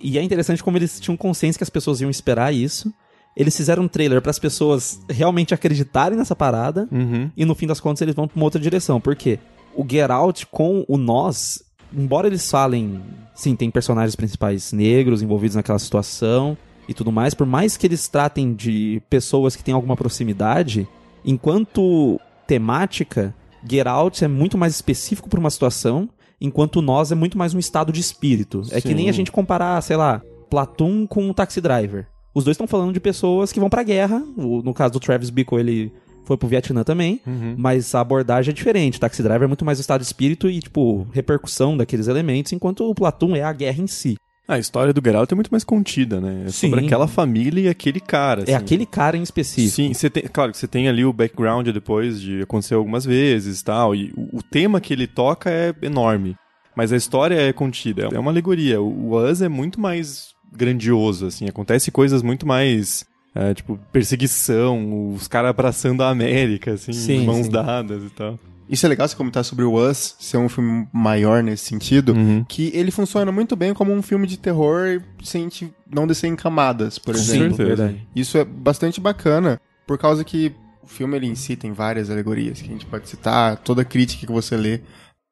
E 0.00 0.18
é 0.18 0.22
interessante 0.22 0.64
como 0.64 0.76
eles 0.76 0.98
tinham 0.98 1.16
consciência 1.16 1.56
que 1.58 1.62
as 1.62 1.70
pessoas 1.70 2.00
iam 2.00 2.10
esperar 2.10 2.52
isso. 2.52 2.92
Eles 3.36 3.56
fizeram 3.56 3.84
um 3.84 3.88
trailer 3.88 4.20
para 4.20 4.30
as 4.30 4.38
pessoas 4.38 5.00
realmente 5.08 5.54
acreditarem 5.54 6.18
nessa 6.18 6.34
parada. 6.34 6.88
Uhum. 6.90 7.30
E 7.36 7.44
no 7.44 7.54
fim 7.54 7.68
das 7.68 7.78
contas 7.78 8.02
eles 8.02 8.14
vão 8.14 8.26
pra 8.26 8.36
uma 8.36 8.44
outra 8.44 8.60
direção. 8.60 9.00
Por 9.00 9.14
quê? 9.14 9.38
O 9.74 9.86
Get 9.88 10.10
Out 10.10 10.46
com 10.46 10.84
o 10.88 10.98
Nós, 10.98 11.62
embora 11.96 12.26
eles 12.26 12.50
falem. 12.50 13.00
Sim, 13.34 13.56
tem 13.56 13.70
personagens 13.70 14.14
principais 14.16 14.72
negros 14.72 15.22
envolvidos 15.22 15.56
naquela 15.56 15.78
situação 15.78 16.56
e 16.88 16.94
tudo 16.94 17.10
mais. 17.12 17.34
Por 17.34 17.46
mais 17.46 17.76
que 17.76 17.86
eles 17.86 18.08
tratem 18.08 18.52
de 18.54 19.02
pessoas 19.08 19.56
que 19.56 19.64
têm 19.64 19.74
alguma 19.74 19.96
proximidade, 19.96 20.86
enquanto 21.24 22.20
temática, 22.46 23.34
Get 23.68 23.86
Out 23.86 24.24
é 24.24 24.28
muito 24.28 24.58
mais 24.58 24.74
específico 24.74 25.28
para 25.28 25.40
uma 25.40 25.50
situação. 25.50 26.08
Enquanto 26.40 26.82
Nós 26.82 27.12
é 27.12 27.14
muito 27.14 27.38
mais 27.38 27.54
um 27.54 27.58
estado 27.58 27.92
de 27.92 28.00
espírito. 28.00 28.62
É 28.72 28.80
que 28.80 28.88
Sim. 28.88 28.94
nem 28.94 29.08
a 29.08 29.12
gente 29.12 29.30
comparar, 29.32 29.80
sei 29.80 29.96
lá, 29.96 30.20
Platoon 30.50 31.06
com 31.06 31.30
o 31.30 31.34
Taxi 31.34 31.60
Driver. 31.60 32.06
Os 32.34 32.44
dois 32.44 32.54
estão 32.56 32.66
falando 32.66 32.92
de 32.92 32.98
pessoas 33.00 33.52
que 33.52 33.60
vão 33.60 33.70
pra 33.70 33.82
guerra. 33.82 34.22
O- 34.36 34.60
no 34.62 34.74
caso 34.74 34.94
do 34.94 35.00
Travis 35.00 35.30
Bickle, 35.30 35.60
ele 35.60 35.92
foi 36.24 36.36
pro 36.36 36.48
Vietnã 36.48 36.82
também. 36.82 37.20
Uhum. 37.26 37.54
Mas 37.56 37.94
a 37.94 38.00
abordagem 38.00 38.52
é 38.52 38.54
diferente. 38.54 39.00
Taxi 39.00 39.22
Driver 39.22 39.44
é 39.44 39.48
muito 39.48 39.64
mais 39.64 39.78
o 39.78 39.80
estado 39.80 40.00
de 40.00 40.06
espírito 40.06 40.48
e, 40.48 40.60
tipo, 40.60 41.06
repercussão 41.12 41.76
daqueles 41.76 42.08
elementos, 42.08 42.52
enquanto 42.52 42.88
o 42.88 42.94
Platoon 42.94 43.36
é 43.36 43.42
a 43.42 43.52
guerra 43.52 43.82
em 43.82 43.86
si. 43.86 44.16
A 44.46 44.58
história 44.58 44.92
do 44.92 45.00
Get 45.02 45.14
Out 45.14 45.32
é 45.32 45.36
muito 45.36 45.50
mais 45.50 45.62
contida, 45.62 46.20
né? 46.20 46.44
É 46.46 46.50
sobre 46.50 46.84
aquela 46.84 47.06
família 47.06 47.62
e 47.62 47.68
aquele 47.68 48.00
cara. 48.00 48.40
É 48.40 48.42
assim. 48.42 48.52
aquele 48.54 48.84
cara 48.84 49.16
em 49.16 49.22
específico. 49.22 49.74
Sim, 49.74 49.94
você 49.94 50.10
tem, 50.10 50.24
claro 50.24 50.50
que 50.50 50.58
você 50.58 50.66
tem 50.66 50.88
ali 50.88 51.04
o 51.04 51.12
background 51.12 51.68
depois 51.68 52.20
de 52.20 52.42
acontecer 52.42 52.74
algumas 52.74 53.04
vezes 53.04 53.60
e 53.60 53.64
tal, 53.64 53.94
e 53.94 54.12
o, 54.16 54.38
o 54.38 54.42
tema 54.42 54.80
que 54.80 54.92
ele 54.92 55.06
toca 55.06 55.48
é 55.48 55.72
enorme, 55.80 56.36
mas 56.76 56.92
a 56.92 56.96
história 56.96 57.36
é 57.36 57.52
contida, 57.52 58.08
é 58.12 58.18
uma 58.18 58.32
alegoria. 58.32 58.82
O, 58.82 59.12
o 59.12 59.30
Us 59.30 59.42
é 59.42 59.48
muito 59.48 59.80
mais 59.80 60.32
grandioso, 60.52 61.26
assim, 61.26 61.48
acontece 61.48 61.90
coisas 61.90 62.20
muito 62.20 62.46
mais, 62.46 63.06
é, 63.34 63.54
tipo, 63.54 63.78
perseguição, 63.90 65.12
os 65.14 65.26
caras 65.28 65.50
abraçando 65.50 66.02
a 66.02 66.10
América, 66.10 66.72
assim, 66.72 66.92
Sim, 66.92 67.20
de 67.20 67.26
mãos 67.26 67.46
sim. 67.46 67.52
dadas 67.52 68.02
e 68.04 68.10
tal. 68.10 68.38
Isso 68.68 68.86
é 68.86 68.88
legal 68.88 69.06
você 69.06 69.16
comentar 69.16 69.44
sobre 69.44 69.64
o 69.64 69.74
Us, 69.74 70.16
ser 70.18 70.38
um 70.38 70.48
filme 70.48 70.86
maior 70.92 71.42
nesse 71.42 71.64
sentido, 71.64 72.12
Uhum. 72.14 72.44
que 72.48 72.70
ele 72.74 72.90
funciona 72.90 73.30
muito 73.30 73.54
bem 73.54 73.74
como 73.74 73.92
um 73.92 74.00
filme 74.00 74.26
de 74.26 74.38
terror 74.38 75.02
sem 75.22 75.48
te 75.48 75.70
não 75.92 76.06
descer 76.06 76.28
em 76.28 76.36
camadas, 76.36 76.98
por 76.98 77.14
Com 77.14 77.20
exemplo. 77.20 77.56
certeza. 77.56 77.84
verdade. 77.84 78.08
Isso 78.16 78.38
é 78.38 78.44
bastante 78.44 79.00
bacana, 79.00 79.60
por 79.86 79.98
causa 79.98 80.24
que 80.24 80.52
o 80.82 80.86
filme 80.86 81.16
ele 81.16 81.26
em 81.26 81.34
si 81.34 81.54
tem 81.54 81.72
várias 81.72 82.08
alegorias 82.08 82.62
que 82.62 82.68
a 82.68 82.72
gente 82.72 82.86
pode 82.86 83.08
citar, 83.08 83.56
toda 83.58 83.84
crítica 83.84 84.26
que 84.26 84.32
você 84.32 84.56
lê, 84.56 84.80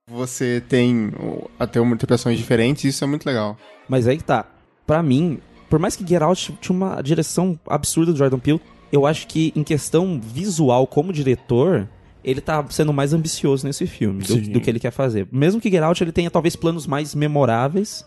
você 0.09 0.63
tem 0.69 1.11
até 1.59 1.81
uma 1.81 1.95
interpretações 1.95 2.37
diferentes, 2.37 2.85
isso 2.85 3.05
é 3.05 3.07
muito 3.07 3.25
legal. 3.25 3.57
Mas 3.89 4.07
aí 4.07 4.17
que 4.19 4.25
tá. 4.25 4.45
Pra 4.87 5.03
mim, 5.03 5.39
por 5.71 5.79
mais 5.79 5.95
que 5.95 6.07
Get 6.07 6.21
Out 6.21 6.59
tinha 6.61 6.77
uma 6.77 7.01
direção 7.01 7.59
absurda 7.67 8.13
do 8.13 8.19
Jordan 8.19 8.41
Peele, 8.41 8.61
eu 8.93 9.07
acho 9.07 9.27
que 9.29 9.53
em 9.55 9.63
questão 9.63 10.21
visual 10.21 10.85
como 10.85 11.13
diretor, 11.13 11.89
ele 12.25 12.41
tá 12.41 12.67
sendo 12.69 12.93
mais 12.93 13.13
ambicioso 13.13 13.65
nesse 13.65 13.87
filme 13.87 14.25
do, 14.25 14.37
do 14.51 14.61
que 14.61 14.69
ele 14.69 14.81
quer 14.81 14.91
fazer. 14.91 15.29
Mesmo 15.31 15.61
que 15.61 15.71
Get 15.71 15.83
Out 15.83 16.03
ele 16.03 16.11
tenha 16.11 16.31
talvez 16.31 16.57
planos 16.57 16.89
mais 16.89 17.15
memoráveis, 17.15 18.05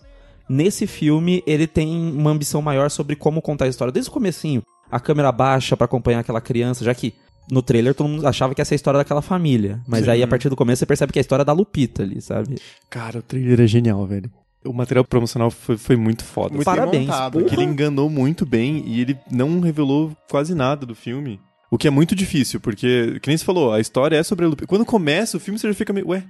nesse 0.47 0.85
filme 0.85 1.41
ele 1.47 1.65
tem 1.65 1.89
uma 2.11 2.31
ambição 2.31 2.61
maior 2.61 2.91
sobre 2.91 3.15
como 3.15 3.41
contar 3.41 3.65
a 3.65 3.69
história. 3.69 3.93
Desde 3.93 4.11
o 4.11 4.13
comecinho, 4.13 4.61
a 4.91 4.99
câmera 4.99 5.31
baixa 5.31 5.77
pra 5.77 5.85
acompanhar 5.85 6.19
aquela 6.19 6.41
criança, 6.41 6.83
já 6.83 6.93
que 6.93 7.13
no 7.49 7.61
trailer 7.61 7.95
todo 7.95 8.09
mundo 8.09 8.27
achava 8.27 8.53
que 8.53 8.61
essa 8.61 8.73
é 8.73 8.75
a 8.75 8.77
história 8.77 8.97
daquela 8.97 9.21
família. 9.21 9.79
Mas 9.87 10.03
Sim. 10.03 10.11
aí 10.11 10.23
a 10.23 10.27
partir 10.27 10.49
do 10.49 10.55
começo 10.55 10.79
você 10.79 10.85
percebe 10.85 11.13
que 11.13 11.19
é 11.19 11.21
a 11.21 11.23
história 11.23 11.45
da 11.45 11.53
Lupita 11.53 12.03
ali, 12.03 12.21
sabe? 12.21 12.57
Cara, 12.89 13.19
o 13.19 13.21
trailer 13.21 13.61
é 13.61 13.67
genial, 13.67 14.05
velho. 14.05 14.29
O 14.65 14.73
material 14.73 15.03
promocional 15.03 15.51
foi, 15.51 15.77
foi 15.77 15.95
muito 15.95 16.23
foda. 16.23 16.55
Muito 16.55 16.65
Parabéns. 16.65 17.09
Porque 17.31 17.55
ele 17.55 17.63
enganou 17.63 18.09
muito 18.09 18.45
bem 18.45 18.83
e 18.85 19.01
ele 19.01 19.17
não 19.31 19.59
revelou 19.59 20.15
quase 20.29 20.55
nada 20.55 20.85
do 20.85 20.95
filme. 20.95 21.39
O 21.69 21.77
que 21.77 21.87
é 21.87 21.91
muito 21.91 22.15
difícil, 22.15 22.59
porque, 22.59 23.19
que 23.19 23.27
nem 23.27 23.35
você 23.35 23.43
falou, 23.43 23.73
a 23.73 23.79
história 23.79 24.15
é 24.15 24.23
sobre 24.23 24.45
a 24.45 24.47
Lupita. 24.47 24.67
Quando 24.67 24.85
começa 24.85 25.37
o 25.37 25.39
filme, 25.39 25.57
você 25.57 25.67
já 25.67 25.73
fica 25.73 25.91
meio, 25.91 26.07
ué, 26.09 26.23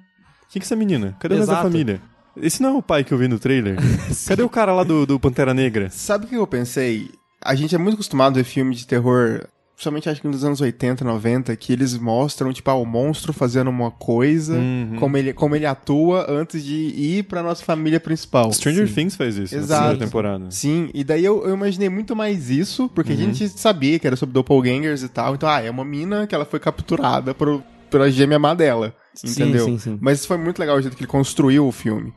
quem 0.50 0.60
que 0.60 0.60
é 0.60 0.68
essa 0.68 0.76
menina? 0.76 1.18
Cadê 1.20 1.36
o 1.36 1.38
resto 1.38 1.52
da 1.52 1.62
família? 1.62 2.02
Esse 2.38 2.62
não 2.62 2.70
é 2.70 2.78
o 2.78 2.82
pai 2.82 3.04
que 3.04 3.14
eu 3.14 3.18
vi 3.18 3.28
no 3.28 3.38
trailer? 3.38 3.78
Cadê 4.26 4.42
o 4.42 4.50
cara 4.50 4.74
lá 4.74 4.84
do, 4.84 5.06
do 5.06 5.20
Pantera 5.20 5.54
Negra? 5.54 5.90
Sabe 5.90 6.26
o 6.26 6.28
que 6.30 6.36
eu 6.36 6.48
pensei? 6.48 7.10
A 7.42 7.56
gente 7.56 7.76
é 7.76 7.78
muito 7.78 7.96
acostumado 7.96 8.34
a 8.34 8.36
ver 8.42 8.44
filme 8.46 8.74
de 8.74 8.88
terror, 8.88 9.46
principalmente 9.76 10.08
acho 10.10 10.22
que 10.22 10.28
nos 10.28 10.44
anos 10.44 10.62
80, 10.62 11.04
90, 11.04 11.56
que 11.56 11.74
eles 11.74 11.98
mostram, 11.98 12.54
tipo, 12.54 12.70
ah, 12.70 12.76
o 12.76 12.86
monstro 12.86 13.34
fazendo 13.34 13.70
uma 13.70 13.92
coisa, 13.92 14.54
Uhum. 14.56 14.98
como, 15.00 15.18
ele, 15.18 15.34
como 15.34 15.56
ele 15.56 15.66
atua 15.66 16.26
antes 16.30 16.64
de 16.64 16.74
ir 16.74 17.24
pra 17.24 17.42
nossa 17.44 17.64
família 17.64 18.00
principal. 18.00 18.52
Stranger 18.54 18.88
Sim. 18.88 18.94
Things 18.94 19.16
faz 19.16 19.36
isso 19.38 19.56
Exato. 19.56 19.82
na 19.82 19.88
primeira 19.90 20.06
temporada. 20.06 20.52
Sim, 20.52 20.90
e 20.94 21.04
daí 21.04 21.26
eu, 21.26 21.44
eu 21.46 21.54
imaginei 21.56 21.90
muito 21.90 22.16
mais 22.16 22.50
isso, 22.50 22.88
porque 22.94 23.12
Uhum. 23.14 23.20
a 23.20 23.22
gente 23.34 23.50
sabia 23.50 23.98
que 24.00 24.06
era 24.08 24.16
sobre 24.16 24.34
doppelgangers 24.34 25.04
e 25.04 25.10
tal. 25.10 25.36
Então, 25.36 25.50
ah, 25.50 25.62
é 25.62 25.70
uma 25.70 25.84
mina 25.86 26.28
que 26.28 26.36
ela 26.36 26.46
foi 26.46 26.60
capturada 26.60 27.34
por, 27.34 27.64
pela 27.90 28.10
gêmea 28.12 28.38
má 28.40 28.54
dela. 28.54 28.96
Entendeu? 29.24 29.66
Sim, 29.66 29.78
sim, 29.78 29.92
sim. 29.92 29.98
Mas 30.02 30.26
foi 30.26 30.38
muito 30.38 30.60
legal 30.60 30.78
o 30.78 30.82
jeito 30.82 30.96
que 30.98 31.04
ele 31.04 31.12
construiu 31.12 31.68
o 31.68 31.72
filme. 31.72 32.14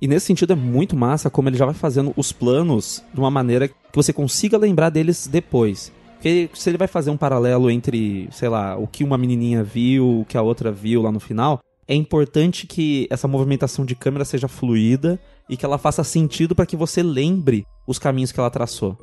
E 0.00 0.06
nesse 0.06 0.26
sentido 0.26 0.52
é 0.52 0.56
muito 0.56 0.94
massa 0.96 1.28
como 1.28 1.48
ele 1.48 1.56
já 1.56 1.64
vai 1.64 1.74
fazendo 1.74 2.12
os 2.16 2.30
planos 2.30 3.02
de 3.12 3.18
uma 3.18 3.30
maneira 3.32 3.66
que 3.66 3.74
você 3.92 4.12
consiga 4.12 4.56
lembrar 4.56 4.90
deles 4.90 5.26
depois. 5.26 5.92
Porque 6.18 6.50
se 6.52 6.68
ele 6.68 6.76
vai 6.76 6.88
fazer 6.88 7.10
um 7.10 7.16
paralelo 7.16 7.70
entre, 7.70 8.28
sei 8.32 8.48
lá, 8.48 8.76
o 8.76 8.88
que 8.88 9.04
uma 9.04 9.16
menininha 9.16 9.62
viu, 9.62 10.20
o 10.20 10.24
que 10.24 10.36
a 10.36 10.42
outra 10.42 10.72
viu 10.72 11.00
lá 11.00 11.12
no 11.12 11.20
final, 11.20 11.60
é 11.86 11.94
importante 11.94 12.66
que 12.66 13.06
essa 13.08 13.28
movimentação 13.28 13.84
de 13.84 13.94
câmera 13.94 14.24
seja 14.24 14.48
fluida 14.48 15.18
e 15.48 15.56
que 15.56 15.64
ela 15.64 15.78
faça 15.78 16.02
sentido 16.02 16.54
para 16.54 16.66
que 16.66 16.76
você 16.76 17.02
lembre 17.02 17.64
os 17.86 18.00
caminhos 18.00 18.32
que 18.32 18.40
ela 18.40 18.50
traçou. 18.50 18.98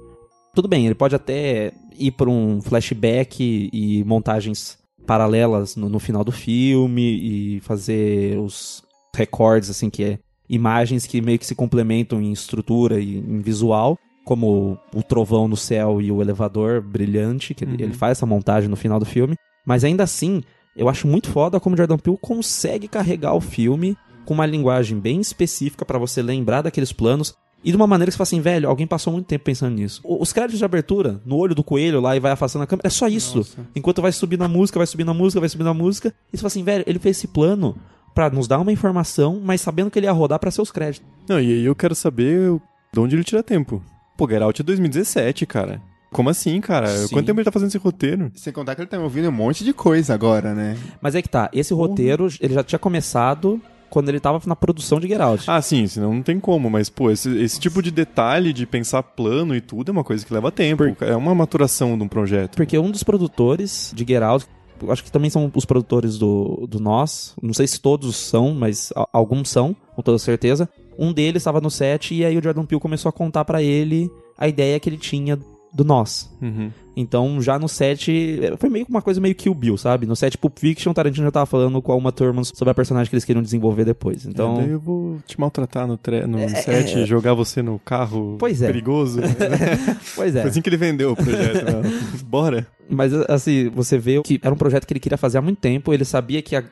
Tudo 0.53 0.67
bem, 0.67 0.86
ele 0.86 0.93
pode 0.93 1.15
até 1.15 1.72
ir 1.98 2.12
por 2.12 2.27
um 2.27 2.62
flashback 2.62 3.69
e 3.72 4.03
montagens 4.03 4.77
paralelas 5.07 5.77
no, 5.77 5.88
no 5.88 6.00
final 6.00 6.24
do 6.24 6.31
filme 6.31 7.01
e 7.01 7.60
fazer 7.62 8.38
os 8.38 8.84
recordes, 9.15 9.69
assim, 9.69 9.89
que 9.89 10.03
é 10.03 10.19
imagens 10.50 11.05
que 11.05 11.22
meio 11.22 11.39
que 11.39 11.45
se 11.45 11.55
complementam 11.55 12.22
em 12.22 12.31
estrutura 12.31 13.00
e 13.00 13.17
em 13.17 13.39
visual, 13.39 13.98
como 14.25 14.77
o 14.94 15.03
trovão 15.03 15.48
no 15.48 15.55
céu 15.55 16.01
e 16.01 16.12
o 16.12 16.22
elevador 16.22 16.82
brilhante, 16.82 17.53
que 17.53 17.63
ele, 17.63 17.82
ele 17.82 17.94
faz 17.94 18.17
essa 18.17 18.25
montagem 18.25 18.67
no 18.67 18.75
final 18.75 19.00
do 19.00 19.05
filme. 19.05 19.36
Mas 19.65 19.84
ainda 19.84 20.03
assim, 20.03 20.41
eu 20.75 20.89
acho 20.89 21.08
muito 21.08 21.29
foda 21.29 21.60
como 21.60 21.77
Jordan 21.77 21.98
Peele 21.98 22.17
consegue 22.20 22.88
carregar 22.88 23.34
o 23.36 23.39
filme 23.39 23.96
com 24.25 24.34
uma 24.34 24.46
linguagem 24.46 25.00
bem 25.00 25.22
específica 25.22 25.86
pra 25.86 26.00
você 26.00 26.22
lembrar 26.22 26.63
daqueles 26.63 26.91
planos 26.91 27.36
e 27.63 27.72
de 27.72 27.77
uma 27.77 27.88
maneira 27.88 28.12
que 28.12 28.13
você 28.13 28.17
fala 28.17 28.27
assim, 28.27 28.41
velho, 28.41 28.70
alguém 28.70 28.86
passou 28.86 29.13
muito 29.13 29.25
tempo 29.25 29.46
pensando 29.46 29.75
nisso. 29.75 30.01
Os 30.03 30.34
créditos 30.34 30.60
de 30.60 30.65
abertura, 30.65 31.22
no 31.25 31.36
olho 31.38 31.55
do 31.55 31.63
coelho 31.63 32.01
lá 32.01 32.15
e 32.15 32.20
vai 32.20 32.32
afastando 32.32 32.63
a 32.63 32.67
câmera, 32.67 32.88
é 32.88 32.91
só 32.91 33.08
isso. 33.08 33.44
Enquanto 33.75 34.01
vai 34.01 34.12
subindo 34.12 34.44
a 34.44 34.48
música, 34.48 34.77
vai 34.77 34.86
subindo 34.88 35.10
a 35.10 35.13
música, 35.13 35.39
vai 35.39 35.50
subindo 35.50 35.70
a 35.70 35.74
música. 35.74 36.13
E 36.32 36.38
você 36.38 36.41
fala 36.41 36.48
assim, 36.48 36.63
velho, 36.63 36.84
ele 36.86 37.00
fez 37.00 37.17
esse 37.17 37.27
plano 37.27 37.75
pra 38.13 38.29
nos 38.29 38.48
dar 38.48 38.60
uma 38.60 38.72
informação, 38.72 39.41
mas 39.44 39.62
sabendo 39.62 39.89
que 39.89 39.98
ele 39.98 40.05
ia 40.05 40.12
rodar 40.12 40.39
pra 40.39 40.51
seus 40.51 40.72
créditos. 40.72 41.08
Não, 41.27 41.39
e 41.39 41.53
aí 41.53 41.65
eu 41.65 41.75
quero 41.75 41.96
saber 41.96 42.55
de 42.94 43.00
onde 43.00 43.15
ele 43.15 43.24
tira 43.24 43.41
tempo. 43.41 43.84
Pô, 44.17 44.27
Get 44.29 44.41
Out 44.41 44.62
é 44.62 44.63
2017, 44.63 45.45
cara. 45.45 45.81
Como 46.12 46.29
assim, 46.29 46.62
cara? 46.62 46.88
Sim. 46.88 47.13
Quanto 47.13 47.25
tempo 47.25 47.39
ele 47.39 47.45
tá 47.45 47.51
fazendo 47.51 47.67
esse 47.67 47.77
roteiro? 47.77 48.31
Sem 48.36 48.53
contar 48.53 48.74
que 48.75 48.81
ele 48.81 48.88
tá 48.88 48.98
me 48.98 49.03
ouvindo 49.03 49.27
um 49.27 49.34
monte 49.34 49.65
de 49.65 49.74
coisa 49.74 50.13
agora, 50.13 50.53
né? 50.53 50.77
Mas 51.01 51.13
é 51.13 51.22
que 51.22 51.27
tá, 51.27 51.50
esse 51.51 51.74
roteiro, 51.74 52.27
ele 52.39 52.53
já 52.53 52.63
tinha 52.63 52.79
começado 52.79 53.62
quando 53.89 54.10
ele 54.10 54.19
tava 54.19 54.41
na 54.45 54.55
produção 54.55 55.00
de 55.00 55.07
Get 55.07 55.19
Out. 55.19 55.43
Ah, 55.48 55.62
sim, 55.62 55.86
senão 55.88 56.13
não 56.13 56.22
tem 56.22 56.39
como, 56.39 56.69
mas, 56.69 56.89
pô, 56.89 57.12
esse, 57.12 57.29
esse 57.38 57.60
tipo 57.60 57.81
de 57.81 57.91
detalhe 57.91 58.53
de 58.53 58.65
pensar 58.65 59.03
plano 59.03 59.55
e 59.55 59.62
tudo 59.62 59.89
é 59.89 59.91
uma 59.91 60.03
coisa 60.03 60.25
que 60.25 60.34
leva 60.34 60.51
tempo. 60.51 60.84
É 61.01 61.15
uma 61.15 61.36
maturação 61.36 61.98
de 61.98 62.03
um 62.03 62.07
projeto. 62.07 62.55
Porque 62.55 62.77
um 62.77 62.91
dos 62.91 63.03
produtores 63.03 63.91
de 63.93 64.05
Get 64.05 64.22
Out, 64.22 64.48
eu 64.81 64.91
acho 64.91 65.03
que 65.03 65.12
também 65.12 65.29
são 65.29 65.51
os 65.53 65.65
produtores 65.65 66.17
do, 66.17 66.65
do 66.67 66.79
Nós, 66.79 67.36
não 67.41 67.53
sei 67.53 67.67
se 67.67 67.79
todos 67.79 68.15
são, 68.15 68.53
mas 68.53 68.91
alguns 69.12 69.50
são, 69.50 69.75
com 69.95 70.01
toda 70.01 70.17
certeza. 70.17 70.69
Um 70.98 71.12
deles 71.14 71.42
estava 71.42 71.62
no 71.62 71.70
set 71.70 72.14
e 72.14 72.24
aí 72.25 72.38
o 72.38 72.44
Jordan 72.44 72.66
Peele 72.66 72.82
começou 72.82 73.10
a 73.10 73.14
contar 73.14 73.46
pra 73.46 73.62
ele 73.62 74.10
a 74.38 74.48
ideia 74.48 74.80
que 74.80 74.90
ele 74.90 74.98
tinha 74.98 75.38
do 75.75 75.84
Nós. 75.84 76.34
Uhum. 76.42 76.72
Então, 76.96 77.42
já 77.42 77.60
no 77.60 77.68
set, 77.68 78.10
foi 78.58 78.70
meio 78.70 78.86
que 78.86 78.92
uma 78.92 79.02
coisa 79.02 79.20
meio 79.20 79.36
Kill 79.36 79.54
Bill, 79.54 79.78
sabe? 79.78 80.06
No 80.06 80.16
set 80.16 80.38
Pulp 80.38 80.58
Fiction, 80.58 80.94
Tarantino 80.94 81.25
já 81.25 81.32
tava 81.32 81.46
falando 81.46 81.82
com 81.82 81.92
a 81.92 81.96
Uma 81.96 82.14
Thurman 82.14 82.46
sobre 82.46 82.72
a 82.72 82.74
personagem 82.74 83.10
que 83.10 83.16
eles 83.16 83.25
queriam 83.25 83.44
desenvolver 83.44 83.84
depois. 83.84 84.25
Então... 84.25 84.56
Daí 84.56 84.70
eu 84.70 84.80
vou 84.80 85.20
te 85.28 85.38
maltratar 85.38 85.86
no, 85.86 85.98
tre... 85.98 86.25
no 86.25 86.40
set, 86.48 87.06
jogar 87.06 87.34
você 87.34 87.62
no 87.62 87.78
carro 87.78 88.38
Pois 88.40 88.62
é. 88.62 88.68
perigoso. 88.68 89.20
pois 90.16 90.34
é. 90.34 90.42
Foi 90.42 90.50
assim 90.50 90.62
que 90.62 90.70
ele 90.70 90.78
vendeu 90.78 91.12
o 91.12 91.16
projeto. 91.18 91.66
né? 91.66 91.82
Bora. 92.24 92.66
Mas, 92.90 93.12
assim, 93.28 93.70
você 93.70 93.98
vê 93.98 94.22
que 94.22 94.40
era 94.42 94.54
um 94.54 94.58
projeto 94.58 94.88
que 94.88 94.94
ele 94.94 95.02
queria 95.02 95.18
fazer 95.18 95.40
há 95.40 95.42
muito 95.42 95.60
tempo, 95.60 95.94
ele 95.94 96.06
sabia 96.06 96.42
que 96.42 96.56
ia 96.56 96.64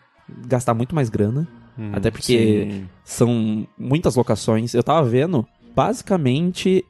gastar 0.48 0.74
muito 0.74 0.96
mais 0.96 1.10
grana, 1.10 1.46
Hum, 1.77 1.92
até 1.94 2.12
porque 2.12 2.68
sim. 2.72 2.89
são 3.03 3.68
muitas 3.77 4.15
locações. 4.15 4.74
Eu 4.74 4.84
tava 4.84 5.08
vendo, 5.08 5.46
basicamente, 5.75 6.84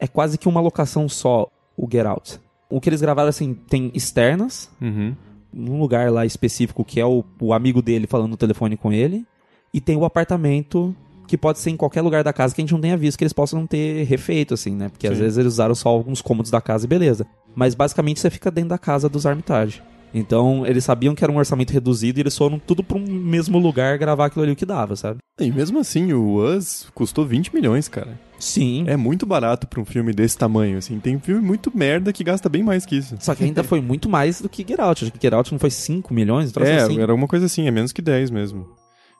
é 0.00 0.06
quase 0.06 0.38
que 0.38 0.48
uma 0.48 0.60
locação 0.60 1.08
só, 1.08 1.48
o 1.76 1.88
Get 1.90 2.06
Out. 2.06 2.38
O 2.70 2.80
que 2.80 2.88
eles 2.88 3.00
gravaram, 3.02 3.28
assim, 3.28 3.54
tem 3.54 3.90
externas, 3.94 4.70
Uhum. 4.80 5.14
num 5.52 5.78
lugar 5.78 6.10
lá 6.10 6.24
específico 6.24 6.84
que 6.84 6.98
é 7.00 7.04
o, 7.04 7.22
o 7.40 7.52
amigo 7.52 7.82
dele 7.82 8.06
falando 8.06 8.30
no 8.30 8.36
telefone 8.36 8.76
com 8.76 8.92
ele, 8.92 9.26
e 9.74 9.80
tem 9.80 9.96
o 9.96 10.04
apartamento 10.04 10.94
que 11.28 11.36
pode 11.36 11.58
ser 11.58 11.70
em 11.70 11.76
qualquer 11.76 12.00
lugar 12.02 12.22
da 12.24 12.32
casa 12.32 12.54
que 12.54 12.60
a 12.60 12.64
gente 12.64 12.72
não 12.72 12.80
tenha 12.80 12.96
visto 12.96 13.16
que 13.16 13.24
eles 13.24 13.32
possam 13.32 13.66
ter 13.66 14.04
refeito, 14.04 14.52
assim, 14.54 14.74
né? 14.74 14.88
Porque 14.90 15.06
às 15.06 15.14
Sim. 15.16 15.22
vezes 15.22 15.38
eles 15.38 15.52
usaram 15.54 15.74
só 15.74 15.88
alguns 15.88 16.20
cômodos 16.20 16.50
da 16.50 16.60
casa 16.60 16.84
e 16.84 16.88
beleza. 16.88 17.26
Mas 17.54 17.74
basicamente 17.74 18.20
você 18.20 18.28
fica 18.28 18.50
dentro 18.50 18.70
da 18.70 18.78
casa 18.78 19.08
dos 19.08 19.24
Armitage. 19.24 19.82
Então 20.14 20.66
eles 20.66 20.84
sabiam 20.84 21.14
que 21.14 21.24
era 21.24 21.32
um 21.32 21.36
orçamento 21.38 21.72
reduzido 21.72 22.18
e 22.18 22.22
eles 22.22 22.36
foram 22.36 22.58
tudo 22.58 22.82
pra 22.82 22.98
um 22.98 23.06
mesmo 23.06 23.58
lugar 23.58 23.96
gravar 23.98 24.26
aquilo 24.26 24.42
ali 24.42 24.52
o 24.52 24.56
que 24.56 24.66
dava, 24.66 24.94
sabe? 24.96 25.18
E 25.40 25.50
mesmo 25.50 25.78
assim, 25.78 26.12
o 26.12 26.36
Us 26.36 26.86
custou 26.94 27.26
20 27.26 27.54
milhões, 27.54 27.88
cara. 27.88 28.20
Sim. 28.38 28.84
É 28.88 28.96
muito 28.96 29.24
barato 29.24 29.66
pra 29.66 29.80
um 29.80 29.84
filme 29.84 30.12
desse 30.12 30.36
tamanho, 30.36 30.76
assim. 30.76 30.98
Tem 30.98 31.18
filme 31.18 31.40
muito 31.40 31.70
merda 31.76 32.12
que 32.12 32.24
gasta 32.24 32.48
bem 32.48 32.62
mais 32.62 32.84
que 32.84 32.96
isso. 32.96 33.16
Só 33.20 33.34
que 33.34 33.44
ainda 33.44 33.62
foi 33.62 33.80
muito 33.80 34.08
mais 34.08 34.40
do 34.40 34.48
que 34.48 34.66
Get 34.66 34.80
Out. 34.80 35.04
Acho 35.04 35.12
que 35.12 35.18
Get 35.22 35.32
Out 35.32 35.52
não 35.52 35.58
foi 35.58 35.70
5 35.70 36.12
milhões? 36.12 36.52
troço 36.52 36.70
É, 36.70 36.82
assim. 36.82 37.00
era 37.00 37.14
uma 37.14 37.28
coisa 37.28 37.46
assim, 37.46 37.66
é 37.66 37.70
menos 37.70 37.92
que 37.92 38.02
10 38.02 38.30
mesmo. 38.30 38.68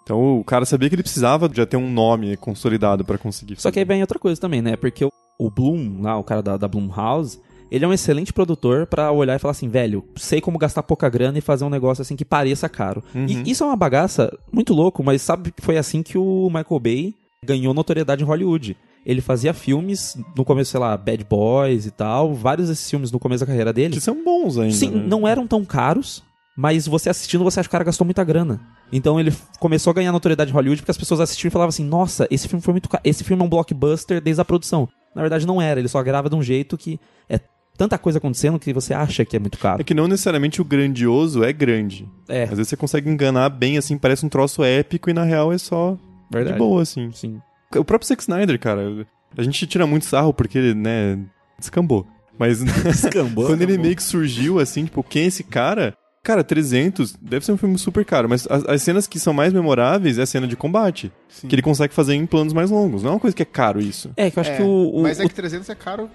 Então 0.02 0.40
o 0.40 0.44
cara 0.44 0.64
sabia 0.64 0.88
que 0.88 0.96
ele 0.96 1.02
precisava 1.04 1.49
já 1.52 1.64
ter 1.64 1.76
um 1.76 1.90
nome 1.90 2.37
consolidado 2.37 3.04
pra 3.04 3.16
conseguir. 3.16 3.61
Só 3.61 3.70
que 3.70 3.78
aí 3.78 3.84
fazer. 3.84 3.94
vem 3.94 4.00
outra 4.02 4.18
coisa 4.18 4.40
também, 4.40 4.61
né? 4.61 4.76
Porque 4.76 5.04
o, 5.38 5.50
Bloom, 5.50 6.02
lá, 6.02 6.18
o 6.18 6.25
cara 6.25 6.42
da, 6.42 6.56
da 6.56 6.66
Blumhouse, 6.68 7.40
ele 7.72 7.86
é 7.86 7.88
um 7.88 7.92
excelente 7.92 8.34
produtor 8.34 8.86
pra 8.86 9.10
olhar 9.10 9.34
e 9.34 9.38
falar 9.38 9.52
assim, 9.52 9.66
velho, 9.66 10.04
sei 10.16 10.42
como 10.42 10.58
gastar 10.58 10.82
pouca 10.82 11.08
grana 11.08 11.38
e 11.38 11.40
fazer 11.40 11.64
um 11.64 11.70
negócio 11.70 12.02
assim 12.02 12.14
que 12.14 12.24
pareça 12.24 12.68
caro. 12.68 13.02
Uhum. 13.14 13.24
E 13.26 13.50
isso 13.50 13.64
é 13.64 13.66
uma 13.66 13.76
bagaça 13.76 14.30
muito 14.52 14.74
louco, 14.74 15.02
mas 15.02 15.22
sabe 15.22 15.50
que 15.52 15.62
foi 15.62 15.78
assim 15.78 16.02
que 16.02 16.18
o 16.18 16.48
Michael 16.48 16.80
Bay 16.80 17.14
ganhou 17.42 17.72
notoriedade 17.72 18.22
em 18.22 18.26
Hollywood. 18.26 18.76
Ele 19.06 19.22
fazia 19.22 19.54
filmes, 19.54 20.18
no 20.36 20.44
começo, 20.44 20.70
sei 20.70 20.80
lá, 20.80 20.94
Bad 20.98 21.24
Boys 21.24 21.86
e 21.86 21.90
tal, 21.90 22.34
vários 22.34 22.68
desses 22.68 22.88
filmes 22.90 23.10
no 23.10 23.18
começo 23.18 23.40
da 23.40 23.46
carreira 23.46 23.72
dele. 23.72 23.94
Que 23.94 24.00
são 24.00 24.22
bons 24.22 24.58
ainda. 24.58 24.74
Sim, 24.74 24.90
né? 24.90 25.04
não 25.08 25.26
eram 25.26 25.46
tão 25.46 25.64
caros, 25.64 26.22
mas 26.54 26.86
você 26.86 27.08
assistindo, 27.08 27.42
você 27.42 27.58
acha 27.58 27.68
que 27.68 27.70
o 27.70 27.72
cara 27.72 27.84
gastou 27.84 28.04
muita 28.04 28.22
grana. 28.22 28.60
Então 28.92 29.18
ele 29.18 29.32
começou 29.58 29.90
a 29.90 29.94
ganhar 29.94 30.12
notoriedade 30.12 30.50
em 30.50 30.54
Hollywood 30.54 30.82
porque 30.82 30.90
as 30.90 30.98
pessoas 30.98 31.20
assistiam 31.20 31.48
e 31.48 31.50
falavam 31.50 31.70
assim: 31.70 31.84
nossa, 31.84 32.28
esse 32.30 32.46
filme 32.46 32.62
foi 32.62 32.74
muito 32.74 32.90
caro. 32.90 33.02
Esse 33.02 33.24
filme 33.24 33.42
é 33.42 33.46
um 33.46 33.48
blockbuster 33.48 34.20
desde 34.20 34.42
a 34.42 34.44
produção. 34.44 34.86
Na 35.14 35.22
verdade, 35.22 35.46
não 35.46 35.60
era, 35.60 35.80
ele 35.80 35.88
só 35.88 36.02
grava 36.02 36.28
de 36.28 36.36
um 36.36 36.42
jeito 36.42 36.76
que 36.76 37.00
é 37.28 37.40
tanta 37.82 37.98
coisa 37.98 38.18
acontecendo 38.18 38.58
que 38.58 38.72
você 38.72 38.94
acha 38.94 39.24
que 39.24 39.36
é 39.36 39.38
muito 39.40 39.58
caro. 39.58 39.80
É 39.80 39.84
que 39.84 39.94
não 39.94 40.06
necessariamente 40.06 40.60
o 40.60 40.64
grandioso 40.64 41.42
é 41.42 41.52
grande. 41.52 42.08
É, 42.28 42.44
Às 42.44 42.50
vezes 42.50 42.68
você 42.68 42.76
consegue 42.76 43.10
enganar 43.10 43.48
bem, 43.48 43.76
assim, 43.76 43.98
parece 43.98 44.24
um 44.24 44.28
troço 44.28 44.62
épico 44.62 45.10
e 45.10 45.12
na 45.12 45.24
real 45.24 45.52
é 45.52 45.58
só 45.58 45.96
verdade. 46.30 46.54
de 46.54 46.58
boa, 46.58 46.82
assim. 46.82 47.10
Sim. 47.12 47.40
O 47.76 47.84
próprio 47.84 48.06
Zack 48.06 48.22
Snyder, 48.22 48.58
cara, 48.58 49.06
a 49.36 49.42
gente 49.42 49.66
tira 49.66 49.86
muito 49.86 50.04
sarro 50.04 50.32
porque 50.32 50.58
ele, 50.58 50.74
né, 50.74 51.18
descambou. 51.58 52.06
Mas 52.38 52.62
Descambou. 52.84 53.46
quando 53.46 53.62
ele 53.62 53.76
meio 53.78 53.96
que 53.96 54.02
surgiu, 54.02 54.58
assim, 54.58 54.84
tipo, 54.84 55.02
quem 55.02 55.24
é 55.24 55.26
esse 55.26 55.42
cara? 55.44 55.94
Cara, 56.24 56.44
300 56.44 57.16
deve 57.20 57.44
ser 57.44 57.50
um 57.50 57.56
filme 57.56 57.76
super 57.76 58.04
caro, 58.04 58.28
mas 58.28 58.46
as, 58.48 58.64
as 58.66 58.82
cenas 58.82 59.08
que 59.08 59.18
são 59.18 59.32
mais 59.34 59.52
memoráveis 59.52 60.18
é 60.18 60.22
a 60.22 60.26
cena 60.26 60.46
de 60.46 60.54
combate. 60.54 61.10
Que 61.48 61.52
ele 61.54 61.62
consegue 61.62 61.92
fazer 61.92 62.14
em 62.14 62.24
planos 62.26 62.52
mais 62.52 62.70
longos. 62.70 63.02
Não 63.02 63.10
é 63.10 63.14
uma 63.14 63.20
coisa 63.20 63.34
que 63.34 63.42
é 63.42 63.46
caro 63.46 63.80
isso. 63.80 64.10
É, 64.16 64.30
que 64.30 64.38
eu 64.38 64.40
acho 64.40 64.50
É, 64.52 64.56
que 64.56 64.62
o. 64.62 64.90
o 64.94 65.02
mas 65.02 65.18
é 65.18 65.26
que 65.26 65.34
300 65.34 65.68
é 65.68 65.74
caro. 65.74 66.08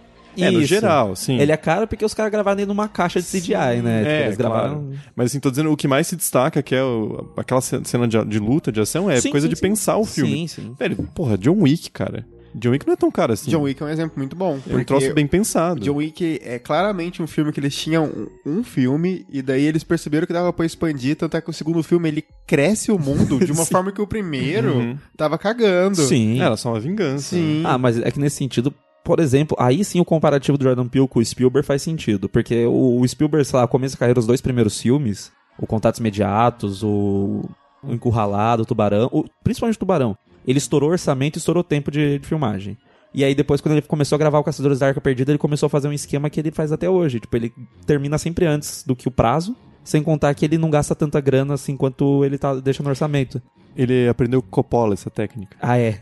É, 0.44 0.52
no 0.52 0.60
isso. 0.60 0.68
geral, 0.68 1.16
sim. 1.16 1.40
Ele 1.40 1.52
é 1.52 1.58
caro 1.58 1.88
porque 1.88 2.04
os 2.06 2.14
caras 2.14 2.32
gravaram 2.32 2.60
ele 2.60 2.68
numa 2.68 2.88
caixa 2.88 3.22
de 3.22 3.28
CGI, 3.28 3.82
né? 3.84 4.00
Tipo, 4.00 4.10
É, 4.12 4.26
eles 4.26 4.38
gravaram. 4.38 4.84
claro. 4.86 5.00
Mas 5.16 5.26
assim, 5.32 5.40
tô 5.40 5.50
dizendo, 5.50 5.72
o 5.72 5.78
que 5.78 5.88
mais 5.88 6.08
se 6.08 6.16
destaca, 6.16 6.62
que 6.62 6.76
é 6.76 6.84
o- 6.84 7.32
aquela 7.38 7.62
ce- 7.62 7.82
cena 7.86 8.08
de, 8.08 8.24
de 8.26 8.40
luta, 8.40 8.72
de 8.72 8.80
ação, 8.80 9.10
é 9.10 9.20
Sim, 9.20 9.32
coisa 9.32 9.46
sim, 9.48 9.50
de 9.54 9.56
sim. 9.56 9.62
pensar 9.62 9.98
o 9.98 10.06
filme. 10.06 10.48
Sim, 10.48 10.48
sim. 10.48 10.76
Velho, 10.78 10.96
porra, 11.16 11.38
John 11.38 11.62
Wick, 11.62 11.90
cara. 11.92 12.26
John 12.56 12.72
Wick 12.72 12.88
não 12.88 12.94
é 12.94 12.96
tão 12.98 13.12
caro 13.12 13.34
assim. 13.34 13.52
John 13.52 13.62
Wick 13.62 13.84
é 13.84 13.86
um 13.86 13.90
exemplo 13.90 14.14
muito 14.18 14.36
bom. 14.36 14.58
é 14.68 14.76
um 14.76 14.84
troço 14.84 15.14
bem 15.14 15.28
pensado. 15.28 15.80
John 15.82 15.96
Wick 15.98 16.40
é 16.44 16.58
claramente 16.58 17.22
um 17.22 17.28
filme 17.28 17.52
que 17.52 17.60
eles 17.60 17.76
tinham 17.76 18.06
um, 18.46 18.60
um 18.60 18.64
filme 18.64 19.26
e 19.32 19.44
daí 19.44 19.64
eles 19.64 19.84
perceberam 19.84 20.26
que 20.26 20.34
dava 20.34 20.52
pra 20.52 20.66
expandir, 20.66 21.16
tanto 21.16 21.38
é 21.38 21.42
que 21.42 21.50
o 21.52 21.54
segundo 21.54 21.84
filme 21.84 22.08
ele 22.08 22.24
cresce 22.48 22.92
o 22.92 22.98
mundo 22.98 23.38
de 23.46 23.52
uma 23.52 23.64
forma 23.68 23.92
que 23.92 24.02
o 24.02 24.08
primeiro 24.08 24.74
Uhum. 24.74 24.98
tava 25.16 25.38
cagando. 25.38 25.98
Sim. 25.98 26.40
É, 26.42 26.46
Era 26.46 26.58
só 26.58 26.70
uma 26.74 26.80
vingança. 26.80 27.36
Sim. 27.36 27.62
Ah, 27.64 27.78
mas 27.78 28.00
é 28.00 28.10
que 28.10 28.20
nesse 28.20 28.38
sentido, 28.38 28.74
Por 29.08 29.22
exemplo, 29.22 29.56
aí 29.58 29.86
sim 29.86 30.02
o 30.02 30.06
comparativo 30.06 30.58
do 30.58 30.66
Jordan 30.66 30.86
Peele 30.86 31.08
com 31.08 31.20
o 31.20 31.26
Spielberg 31.26 31.66
faz 31.66 31.82
sentido, 31.82 32.28
porque 32.28 32.66
o, 32.66 33.00
o 33.00 33.08
Spielberg, 33.08 33.46
sei 33.48 33.58
lá, 33.58 33.66
começa 33.66 33.96
a 33.96 33.98
carreira 33.98 34.20
os 34.20 34.28
dois 34.28 34.42
primeiros 34.42 34.82
filmes, 34.82 35.32
o 35.58 35.66
Contatos 35.66 36.02
Imediatos, 36.02 36.84
o, 36.84 37.42
o 37.82 37.94
Encurralado, 37.94 38.64
o 38.64 38.66
Tubarão, 38.66 39.08
o- 39.14 39.24
principalmente 39.46 39.78
o 39.78 39.80
Tubarão, 39.80 40.18
ele 40.46 40.58
estourou 40.58 40.90
orçamento 40.90 41.38
e 41.38 41.40
estourou 41.40 41.64
tempo 41.64 41.90
de, 41.90 42.20
de 42.20 42.28
filmagem. 42.28 42.78
E 43.14 43.24
aí 43.24 43.34
depois, 43.34 43.62
quando 43.62 43.76
ele 43.76 43.82
começou 43.82 44.18
a 44.18 44.20
gravar 44.20 44.40
o 44.40 44.44
Caçadores 44.44 44.80
da 44.80 44.88
Arca 44.88 45.00
Perdida, 45.00 45.32
ele 45.32 45.38
começou 45.40 45.68
a 45.68 45.70
fazer 45.70 45.88
um 45.88 45.94
esquema 45.94 46.30
que 46.30 46.42
ele 46.42 46.52
faz 46.52 46.74
até 46.74 46.90
hoje. 46.90 47.22
Tipo, 47.22 47.38
ele 47.38 47.54
termina 47.86 48.18
sempre 48.18 48.46
antes 48.46 48.84
do 48.86 48.94
que 48.94 49.08
o 49.08 49.12
prazo, 49.12 49.56
sem 49.86 50.04
contar 50.04 50.34
que 50.36 50.44
ele 50.44 50.58
não 50.58 50.70
gasta 50.70 50.94
tanta 50.94 51.22
grana 51.22 51.54
assim 51.54 51.78
quanto 51.78 52.26
ele 52.26 52.38
tá 52.38 52.54
deixando 52.56 52.88
no 52.88 52.92
orçamento. 52.92 53.42
Ele 53.78 54.08
aprendeu 54.10 54.42
com 54.42 54.50
Coppola 54.50 54.94
essa 54.96 55.10
técnica. 55.10 55.56
Ah, 55.62 55.78
é. 55.78 56.00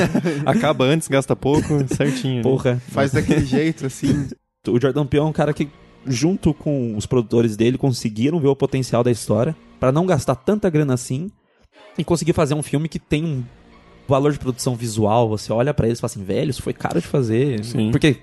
Acaba 0.46 0.84
antes, 0.84 1.08
gasta 1.08 1.36
pouco, 1.36 1.66
certinho. 1.94 2.36
né? 2.36 2.42
Porra. 2.42 2.82
Faz 2.88 3.12
daquele 3.12 3.44
jeito, 3.44 3.84
assim. 3.86 4.28
O 4.66 4.80
Jordan 4.80 5.06
Peele 5.06 5.24
é 5.24 5.28
um 5.28 5.32
cara 5.32 5.52
que, 5.52 5.68
junto 6.06 6.54
com 6.54 6.96
os 6.96 7.04
produtores 7.06 7.56
dele, 7.56 7.76
conseguiram 7.76 8.40
ver 8.40 8.48
o 8.48 8.56
potencial 8.56 9.04
da 9.04 9.10
história 9.10 9.54
pra 9.78 9.92
não 9.92 10.06
gastar 10.06 10.34
tanta 10.36 10.70
grana 10.70 10.94
assim 10.94 11.30
e 11.98 12.02
conseguir 12.04 12.32
fazer 12.32 12.54
um 12.54 12.62
filme 12.62 12.88
que 12.88 12.98
tem 12.98 13.24
um 13.24 13.44
valor 14.08 14.32
de 14.32 14.38
produção 14.38 14.74
visual. 14.74 15.28
Você 15.28 15.52
olha 15.52 15.74
pra 15.74 15.86
eles 15.86 15.98
e 15.98 16.00
fala 16.00 16.10
assim, 16.10 16.24
velho, 16.24 16.50
isso 16.50 16.62
foi 16.62 16.72
caro 16.72 17.00
de 17.00 17.06
fazer. 17.06 17.62
Sim. 17.64 17.90
Porque, 17.90 18.14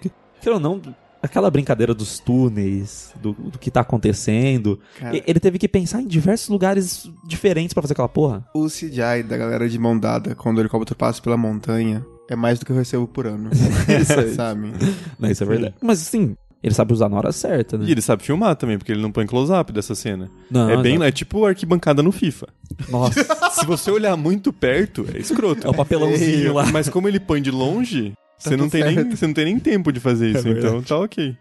queira 0.41 0.55
ou 0.55 0.59
não, 0.59 0.81
aquela 1.25 1.49
brincadeira 1.51 1.93
dos 1.93 2.19
túneis, 2.19 3.13
do, 3.21 3.33
do 3.33 3.57
que 3.59 3.69
tá 3.71 3.81
acontecendo, 3.81 4.79
Cara, 4.99 5.21
ele 5.25 5.39
teve 5.39 5.57
que 5.59 5.67
pensar 5.67 6.01
em 6.01 6.07
diversos 6.07 6.49
lugares 6.49 7.09
diferentes 7.27 7.73
pra 7.73 7.81
fazer 7.81 7.93
aquela 7.93 8.09
porra. 8.09 8.45
o 8.53 8.67
CGI 8.67 9.23
da 9.27 9.37
galera 9.37 9.67
de 9.67 9.77
mão 9.79 9.97
dada, 9.97 10.35
quando 10.35 10.57
o 10.57 10.61
helicóptero 10.61 10.97
passa 10.97 11.21
pela 11.21 11.37
montanha, 11.37 12.05
é 12.29 12.35
mais 12.35 12.59
do 12.59 12.65
que 12.65 12.71
eu 12.71 12.75
recebo 12.75 13.07
por 13.07 13.27
ano. 13.27 13.49
Isso 14.01 14.19
aí. 14.19 14.33
Sabe? 14.33 14.71
Não, 15.19 15.29
isso 15.29 15.43
é 15.43 15.45
verdade. 15.45 15.75
Mas 15.81 16.01
assim, 16.01 16.35
ele 16.63 16.73
sabe 16.73 16.91
usar 16.91 17.07
na 17.07 17.17
hora 17.17 17.31
certa, 17.31 17.77
né? 17.77 17.85
E 17.87 17.91
ele 17.91 18.01
sabe 18.01 18.23
filmar 18.23 18.55
também, 18.55 18.77
porque 18.79 18.91
ele 18.91 19.01
não 19.01 19.11
põe 19.11 19.27
close-up 19.27 19.71
dessa 19.71 19.93
cena. 19.93 20.27
Não, 20.49 20.67
é 20.69 20.81
bem, 20.81 20.97
não. 20.97 21.05
é 21.05 21.11
tipo 21.11 21.45
arquibancada 21.45 22.01
no 22.01 22.11
FIFA. 22.11 22.47
Nossa, 22.89 23.23
Se 23.53 23.65
você 23.65 23.91
olhar 23.91 24.17
muito 24.17 24.51
perto, 24.51 25.05
é 25.13 25.19
escroto. 25.19 25.67
é 25.67 25.69
o 25.69 25.73
papelãozinho 25.73 26.53
lá. 26.53 26.65
Mas 26.71 26.89
como 26.89 27.07
ele 27.07 27.19
põe 27.19 27.41
de 27.41 27.51
longe, 27.51 28.13
você, 28.37 28.51
tudo 28.51 28.61
não 28.61 28.69
tem 28.69 28.83
nem, 28.83 29.09
você 29.09 29.27
não 29.27 29.33
tem 29.33 29.45
nem 29.45 29.59
tempo 29.59 29.91
de 29.91 29.99
fazer 29.99 30.31
isso, 30.31 30.43
verdade. 30.43 30.67
então 30.67 30.83
tá 30.83 30.97
ok. 30.97 31.35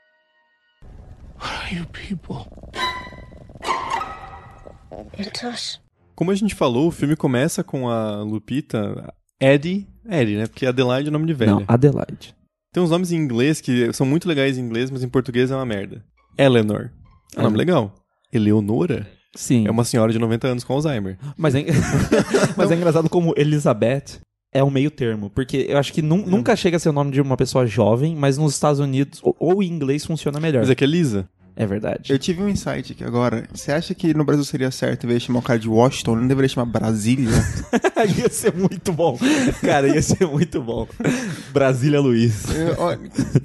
Como 6.14 6.30
a 6.30 6.34
gente 6.34 6.54
falou, 6.54 6.88
o 6.88 6.92
filme 6.92 7.16
começa 7.16 7.64
com 7.64 7.88
a 7.88 8.22
Lupita, 8.22 9.12
Eddie, 9.40 9.88
Eddie, 10.08 10.36
né? 10.36 10.46
Porque 10.46 10.66
Adelaide 10.66 11.08
é 11.08 11.12
nome 11.12 11.26
de 11.26 11.34
velha. 11.34 11.52
Não, 11.52 11.64
Adelaide. 11.66 12.34
Tem 12.72 12.82
uns 12.82 12.90
nomes 12.90 13.12
em 13.12 13.16
inglês 13.16 13.60
que 13.60 13.92
são 13.92 14.06
muito 14.06 14.28
legais 14.28 14.58
em 14.58 14.60
inglês, 14.60 14.90
mas 14.90 15.02
em 15.02 15.08
português 15.08 15.50
é 15.50 15.54
uma 15.54 15.66
merda. 15.66 16.04
Eleanor. 16.36 16.90
É 17.36 17.40
um 17.40 17.44
nome 17.44 17.56
Eleanor. 17.56 17.58
legal. 17.58 17.94
Eleonora 18.32 19.06
Sim. 19.34 19.66
é 19.66 19.70
uma 19.70 19.84
senhora 19.84 20.12
de 20.12 20.18
90 20.18 20.48
anos 20.48 20.64
com 20.64 20.72
Alzheimer. 20.72 21.18
Mas, 21.36 21.54
é... 21.54 21.64
Mas 22.56 22.70
é 22.70 22.74
engraçado 22.74 23.08
como 23.08 23.34
Elizabeth 23.36 24.20
é 24.54 24.64
um 24.64 24.70
meio 24.70 24.90
termo. 24.90 25.28
Porque 25.28 25.66
eu 25.68 25.76
acho 25.76 25.92
que 25.92 26.00
nun- 26.00 26.24
nunca 26.24 26.54
chega 26.56 26.76
a 26.76 26.80
ser 26.80 26.88
o 26.88 26.92
nome 26.92 27.10
de 27.10 27.20
uma 27.20 27.36
pessoa 27.36 27.66
jovem, 27.66 28.14
mas 28.16 28.38
nos 28.38 28.54
Estados 28.54 28.80
Unidos, 28.80 29.20
ou, 29.22 29.36
ou 29.38 29.62
em 29.62 29.66
inglês, 29.68 30.06
funciona 30.06 30.40
melhor. 30.40 30.60
Mas 30.60 30.70
é 30.70 30.74
que 30.74 30.84
é 30.84 30.86
Lisa. 30.86 31.28
É 31.56 31.64
verdade. 31.66 32.12
Eu 32.12 32.18
tive 32.18 32.42
um 32.42 32.48
insight 32.48 32.92
aqui 32.94 33.04
agora. 33.04 33.46
Você 33.54 33.70
acha 33.70 33.94
que 33.94 34.12
no 34.12 34.24
Brasil 34.24 34.42
seria 34.44 34.72
certo, 34.72 35.04
em 35.04 35.06
vez 35.08 35.20
de 35.20 35.26
chamar 35.26 35.38
o 35.38 35.42
cara 35.42 35.56
de 35.58 35.68
Washington, 35.68 36.16
não 36.16 36.26
deveria 36.26 36.48
chamar 36.48 36.66
Brasília? 36.66 37.28
ia 38.18 38.28
ser 38.28 38.52
muito 38.54 38.92
bom. 38.92 39.16
Cara, 39.60 39.86
ia 39.86 40.02
ser 40.02 40.26
muito 40.26 40.60
bom. 40.60 40.88
Brasília 41.52 42.00
Luiz. 42.00 42.44
Eu- 42.52 42.74
ó, 42.78 42.96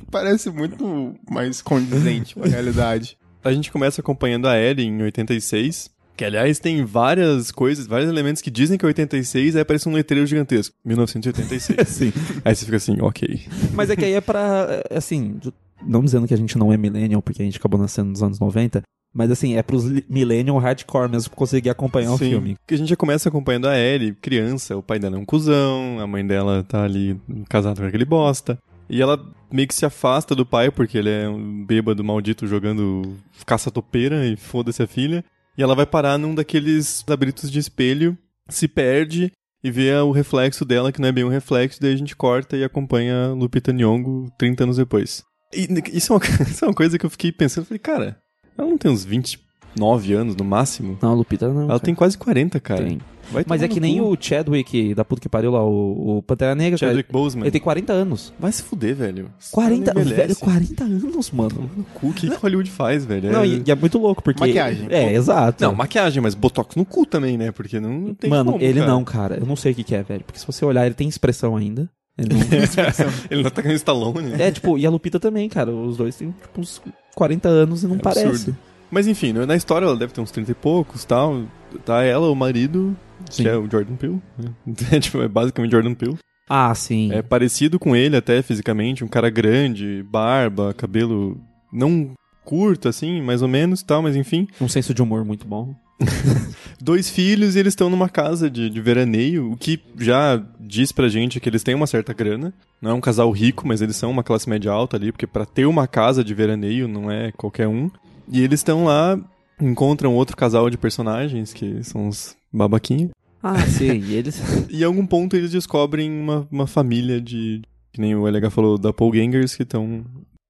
Parece 0.09 0.49
muito 0.49 1.15
mais 1.29 1.61
condizente 1.61 2.33
com 2.33 2.43
a 2.43 2.47
realidade. 2.47 3.15
A 3.43 3.53
gente 3.53 3.71
começa 3.71 4.01
acompanhando 4.01 4.47
a 4.47 4.57
Ellie 4.59 4.87
em 4.87 5.01
86. 5.03 5.91
Que, 6.19 6.25
aliás, 6.25 6.59
tem 6.59 6.83
várias 6.83 7.49
coisas, 7.49 7.87
vários 7.87 8.09
elementos 8.09 8.41
que 8.41 8.51
dizem 8.51 8.77
que 8.77 8.83
é 8.83 8.87
86, 8.87 9.55
aí 9.55 9.61
aparece 9.61 9.87
um 9.87 9.93
letreiro 9.93 10.27
gigantesco. 10.27 10.75
1986. 10.83 11.79
Sim. 11.87 12.11
aí 12.43 12.53
você 12.53 12.65
fica 12.65 12.75
assim, 12.75 12.97
ok. 12.99 13.39
Mas 13.73 13.89
é 13.89 13.95
que 13.95 14.03
aí 14.03 14.11
é 14.11 14.19
pra. 14.19 14.67
é, 14.89 14.97
Assim, 14.97 15.39
não 15.81 16.03
dizendo 16.03 16.27
que 16.27 16.33
a 16.33 16.37
gente 16.37 16.57
não 16.57 16.73
é 16.73 16.77
millennial, 16.77 17.21
porque 17.21 17.41
a 17.41 17.45
gente 17.45 17.57
acabou 17.57 17.79
nascendo 17.79 18.09
nos 18.09 18.21
anos 18.21 18.37
90. 18.37 18.81
Mas 19.13 19.31
assim, 19.31 19.55
é 19.55 19.63
pros 19.63 19.85
millennial 20.09 20.57
hardcore 20.57 21.09
mesmo 21.09 21.33
conseguir 21.33 21.69
acompanhar 21.69 22.11
o 22.11 22.17
Sim, 22.17 22.31
filme. 22.31 22.55
Porque 22.55 22.73
a 22.73 22.77
gente 22.77 22.89
já 22.89 22.97
começa 22.97 23.29
acompanhando 23.29 23.69
a 23.69 23.79
Ellie, 23.79 24.13
criança, 24.13 24.75
o 24.75 24.83
pai 24.83 24.99
dela 24.99 25.15
é 25.15 25.19
um 25.19 25.25
cuzão, 25.25 26.01
a 26.01 26.05
mãe 26.05 26.27
dela 26.27 26.65
tá 26.67 26.83
ali 26.83 27.17
casada 27.47 27.79
com 27.79 27.87
aquele 27.87 28.03
bosta. 28.03 28.59
E 28.89 29.01
ela 29.01 29.17
meio 29.49 29.69
que 29.69 29.73
se 29.73 29.85
afasta 29.85 30.35
do 30.35 30.45
pai, 30.45 30.69
porque 30.69 30.97
ele 30.97 31.09
é 31.09 31.29
um 31.29 31.63
bêbado 31.63 32.03
maldito 32.03 32.45
jogando 32.45 33.15
caça-topeira 33.45 34.25
e 34.25 34.35
foda-se 34.35 34.83
a 34.83 34.87
filha. 34.87 35.23
E 35.59 35.61
ela 35.61 35.75
vai 35.75 35.85
parar 35.85 36.17
num 36.17 36.33
daqueles 36.33 37.03
labirintos 37.05 37.51
de 37.51 37.59
espelho, 37.59 38.17
se 38.47 38.65
perde 38.65 39.29
e 39.61 39.69
vê 39.69 39.93
o 39.93 40.09
reflexo 40.09 40.63
dela, 40.63 40.89
que 40.89 41.01
não 41.01 41.09
é 41.09 41.11
bem 41.11 41.25
um 41.25 41.29
reflexo, 41.29 41.81
daí 41.81 41.91
a 41.91 41.97
gente 41.97 42.15
corta 42.15 42.55
e 42.55 42.63
acompanha 42.63 43.33
Lupita 43.33 43.73
Nyong'o 43.73 44.31
30 44.37 44.63
anos 44.63 44.77
depois. 44.77 45.21
E 45.53 45.67
isso 45.91 46.13
é 46.13 46.15
uma, 46.15 46.21
isso 46.49 46.63
é 46.63 46.67
uma 46.69 46.73
coisa 46.73 46.97
que 46.97 47.05
eu 47.05 47.09
fiquei 47.09 47.33
pensando, 47.33 47.65
falei, 47.65 47.77
cara, 47.77 48.17
ela 48.57 48.69
não 48.69 48.77
tem 48.77 48.89
uns 48.89 49.03
29 49.03 50.13
anos 50.13 50.33
no 50.37 50.45
máximo? 50.45 50.97
Não, 51.01 51.13
Lupita 51.13 51.49
não. 51.49 51.63
Ela 51.63 51.67
cara. 51.67 51.79
tem 51.81 51.93
quase 51.93 52.17
40, 52.17 52.57
cara. 52.61 52.85
Tem. 52.85 53.01
Vai 53.31 53.45
Mas 53.47 53.61
é 53.61 53.67
que 53.67 53.75
no 53.79 53.81
nem 53.81 53.99
cu. 53.99 54.05
o 54.13 54.17
Chadwick, 54.19 54.93
da 54.95 55.05
puta 55.05 55.21
que 55.21 55.29
pariu 55.29 55.51
lá, 55.51 55.63
o, 55.63 56.17
o 56.17 56.23
Pantera 56.23 56.55
Negra, 56.55 56.79
cara. 56.79 56.91
Chadwick 56.91 57.11
Boseman. 57.11 57.43
Ele 57.45 57.51
tem 57.51 57.61
40 57.61 57.93
anos. 57.93 58.33
Vai 58.39 58.51
se 58.51 58.63
fuder, 58.63 58.95
velho. 58.95 59.29
Esse 59.39 59.51
40, 59.51 59.85
cara 59.85 59.93
não 59.95 60.01
envelhece. 60.11 60.27
velho, 60.27 60.39
40 60.39 60.83
anos, 60.83 61.31
mano. 61.31 61.69
Cu, 61.93 62.07
o 62.07 62.13
que 62.13 62.29
que 62.29 62.35
Hollywood 62.35 62.69
faz, 62.71 63.05
velho? 63.05 63.31
Não, 63.31 63.41
É- 63.43 63.47
e, 63.47 63.63
e 63.65 63.71
é 63.71 63.75
muito 63.75 63.97
louco, 63.97 64.23
porque... 64.23 64.39
Maquiagem. 64.39 64.87
É, 64.89 65.13
exato. 65.13 65.63
Não, 65.63 65.73
maquiagem, 65.75 66.21
mas 66.21 66.33
botox 66.35 66.75
no 66.75 66.85
cu 66.85 67.05
também, 67.05 67.37
né? 67.37 67.51
Porque 67.51 67.79
não, 67.79 67.89
não 67.99 68.13
tem 68.13 68.29
Mano, 68.29 68.53
como, 68.53 68.63
ele 68.63 68.79
cara. 68.79 68.91
não, 68.91 69.03
cara. 69.03 69.37
Eu 69.39 69.45
não 69.45 69.55
sei 69.55 69.71
o 69.71 69.75
que, 69.75 69.83
que 69.83 69.95
é, 69.95 70.01
velho. 70.03 70.23
Porque 70.23 70.39
se 70.39 70.45
você 70.47 70.65
olhar, 70.65 70.85
ele 70.85 70.95
tem 70.95 71.07
expressão 71.07 71.55
ainda. 71.55 71.89
Ele 72.17 72.29
não... 72.33 72.39
ele 73.31 73.43
não 73.43 73.49
tá 73.49 73.61
ganhando 73.61 73.77
Stallone. 73.77 74.33
é, 74.41 74.51
tipo, 74.51 74.77
e 74.77 74.85
a 74.85 74.89
Lupita 74.89 75.19
também, 75.19 75.47
cara. 75.47 75.71
Os 75.71 75.97
dois 75.97 76.15
têm, 76.15 76.31
tipo, 76.41 76.59
uns 76.61 76.81
40 77.15 77.47
anos 77.47 77.83
e 77.83 77.87
não 77.87 77.95
É 77.95 77.99
parece. 77.99 78.25
absurdo. 78.25 78.57
Mas 78.91 79.05
enfim, 79.07 79.33
na 79.33 79.55
história 79.55 79.85
ela 79.85 79.95
deve 79.95 80.11
ter 80.13 80.19
uns 80.19 80.31
30 80.31 80.51
e 80.51 80.55
poucos 80.55 81.05
tal. 81.05 81.43
Tá 81.85 82.03
ela, 82.03 82.29
o 82.31 82.35
marido, 82.35 82.97
Sim. 83.29 83.43
que 83.43 83.49
é 83.49 83.55
o 83.57 83.69
Jordan 83.69 83.95
Peele. 83.95 84.21
né? 84.37 84.51
É, 84.91 84.99
tipo, 84.99 85.21
é 85.21 85.27
basicamente 85.27 85.71
Jordan 85.71 85.93
Peele. 85.93 86.17
Ah, 86.49 86.73
sim. 86.73 87.11
É 87.13 87.21
parecido 87.21 87.77
com 87.77 87.95
ele 87.95 88.17
até 88.17 88.41
fisicamente, 88.41 89.03
um 89.03 89.07
cara 89.07 89.29
grande, 89.29 90.03
barba, 90.09 90.73
cabelo 90.73 91.39
não 91.71 92.11
curto 92.43 92.89
assim, 92.89 93.21
mais 93.21 93.43
ou 93.43 93.47
menos 93.47 93.83
tal, 93.83 94.01
mas 94.01 94.15
enfim. 94.15 94.47
Um 94.59 94.67
senso 94.67 94.91
de 94.93 95.01
humor 95.03 95.23
muito 95.23 95.45
bom. 95.45 95.75
dois 96.81 97.09
filhos 97.09 97.55
e 97.55 97.59
eles 97.59 97.73
estão 97.73 97.89
numa 97.89 98.09
casa 98.09 98.49
de, 98.49 98.69
de 98.69 98.81
veraneio, 98.81 99.51
o 99.51 99.57
que 99.57 99.79
já 99.99 100.41
diz 100.59 100.91
pra 100.91 101.09
gente 101.09 101.39
que 101.39 101.47
eles 101.49 101.61
têm 101.61 101.75
uma 101.75 101.85
certa 101.85 102.13
grana. 102.13 102.53
Não 102.81 102.91
é 102.91 102.93
um 102.93 103.01
casal 103.01 103.29
rico, 103.31 103.67
mas 103.67 103.81
eles 103.81 103.95
são 103.95 104.09
uma 104.09 104.23
classe 104.23 104.49
média 104.49 104.71
alta 104.71 104.97
ali, 104.97 105.11
porque 105.11 105.27
pra 105.27 105.45
ter 105.45 105.65
uma 105.65 105.87
casa 105.87 106.23
de 106.23 106.33
veraneio 106.33 106.87
não 106.87 107.11
é 107.11 107.31
qualquer 107.33 107.67
um. 107.67 107.91
E 108.31 108.41
eles 108.41 108.59
estão 108.61 108.85
lá, 108.85 109.19
encontram 109.61 110.15
outro 110.15 110.37
casal 110.37 110.69
de 110.69 110.77
personagens, 110.77 111.53
que 111.53 111.83
são 111.83 112.07
os 112.07 112.35
babaquinhos. 112.51 113.11
Ah, 113.41 113.59
sim. 113.67 113.99
E 113.99 114.15
eles... 114.15 114.41
E 114.69 114.81
em 114.81 114.83
algum 114.83 115.05
ponto 115.05 115.35
eles 115.35 115.51
descobrem 115.51 116.11
uma, 116.11 116.47
uma 116.51 116.67
família 116.67 117.21
de. 117.21 117.61
Que 117.91 118.01
nem 118.01 118.15
o 118.15 118.27
LH 118.27 118.51
falou, 118.51 118.77
doppelgangers, 118.77 119.55
que 119.55 119.63
estão 119.63 120.05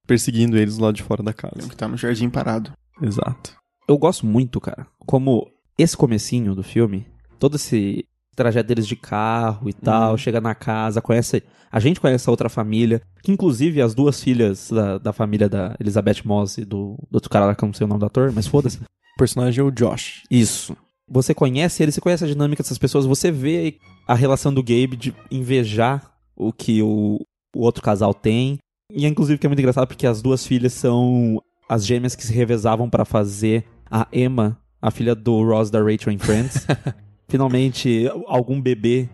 perseguindo 0.05 0.57
eles 0.57 0.77
lá 0.77 0.91
de 0.91 1.03
fora 1.03 1.23
da 1.23 1.31
casa. 1.31 1.69
Que 1.69 1.75
tá 1.75 1.87
no 1.87 1.95
jardim 1.95 2.29
parado. 2.29 2.73
Exato. 3.01 3.55
Eu 3.87 3.97
gosto 3.97 4.25
muito, 4.25 4.59
cara, 4.59 4.85
como 5.05 5.47
esse 5.77 5.95
comecinho 5.95 6.53
do 6.53 6.63
filme, 6.63 7.07
todo 7.39 7.55
esse 7.55 8.05
trajeto 8.35 8.67
deles 8.67 8.87
de 8.87 8.95
carro 8.95 9.69
e 9.69 9.73
tal, 9.73 10.17
chega 10.17 10.39
na 10.39 10.55
casa, 10.55 11.01
conhece. 11.01 11.43
A 11.71 11.79
gente 11.79 11.99
conhece 11.99 12.27
a 12.27 12.31
outra 12.31 12.49
família, 12.49 13.01
que 13.21 13.31
inclusive 13.31 13.81
as 13.81 13.93
duas 13.93 14.21
filhas 14.21 14.69
da, 14.71 14.97
da 14.97 15.13
família 15.13 15.47
da 15.47 15.75
Elizabeth 15.79 16.21
Moss 16.25 16.57
e 16.57 16.65
do, 16.65 16.97
do 17.09 17.15
outro 17.15 17.29
cara 17.29 17.45
lá 17.45 17.55
que 17.55 17.63
eu 17.63 17.67
não 17.67 17.73
sei 17.73 17.85
o 17.85 17.87
nome 17.87 17.99
do 17.99 18.05
ator, 18.05 18.31
mas 18.31 18.47
foda-se. 18.47 18.77
O 18.77 19.17
personagem 19.17 19.61
é 19.61 19.63
o 19.63 19.71
Josh. 19.71 20.23
Isso. 20.29 20.75
Você 21.09 21.33
conhece 21.33 21.81
ele, 21.81 21.91
você 21.91 22.01
conhece 22.01 22.23
a 22.23 22.27
dinâmica 22.27 22.61
dessas 22.61 22.77
pessoas, 22.77 23.05
você 23.05 23.31
vê 23.31 23.77
a 24.07 24.13
relação 24.13 24.53
do 24.53 24.61
Gabe 24.61 24.95
de 24.95 25.13
invejar 25.31 26.11
o 26.35 26.53
que 26.53 26.81
o, 26.81 27.19
o 27.55 27.61
outro 27.61 27.81
casal 27.81 28.13
tem. 28.13 28.57
E 28.91 29.05
é 29.05 29.09
inclusive 29.09 29.37
que 29.37 29.45
é 29.45 29.49
muito 29.49 29.59
engraçado 29.59 29.87
porque 29.87 30.07
as 30.07 30.21
duas 30.21 30.45
filhas 30.45 30.73
são 30.73 31.41
as 31.67 31.85
gêmeas 31.85 32.15
que 32.15 32.25
se 32.25 32.33
revezavam 32.33 32.89
pra 32.89 33.05
fazer 33.05 33.65
a 33.89 34.07
Emma, 34.11 34.57
a 34.81 34.89
filha 34.89 35.13
do 35.13 35.43
Ross 35.43 35.69
da 35.69 35.79
Rachel 35.81 36.13
em 36.13 36.17
Friends. 36.17 36.65
Finalmente, 37.27 38.09
algum 38.25 38.59
bebê 38.59 39.07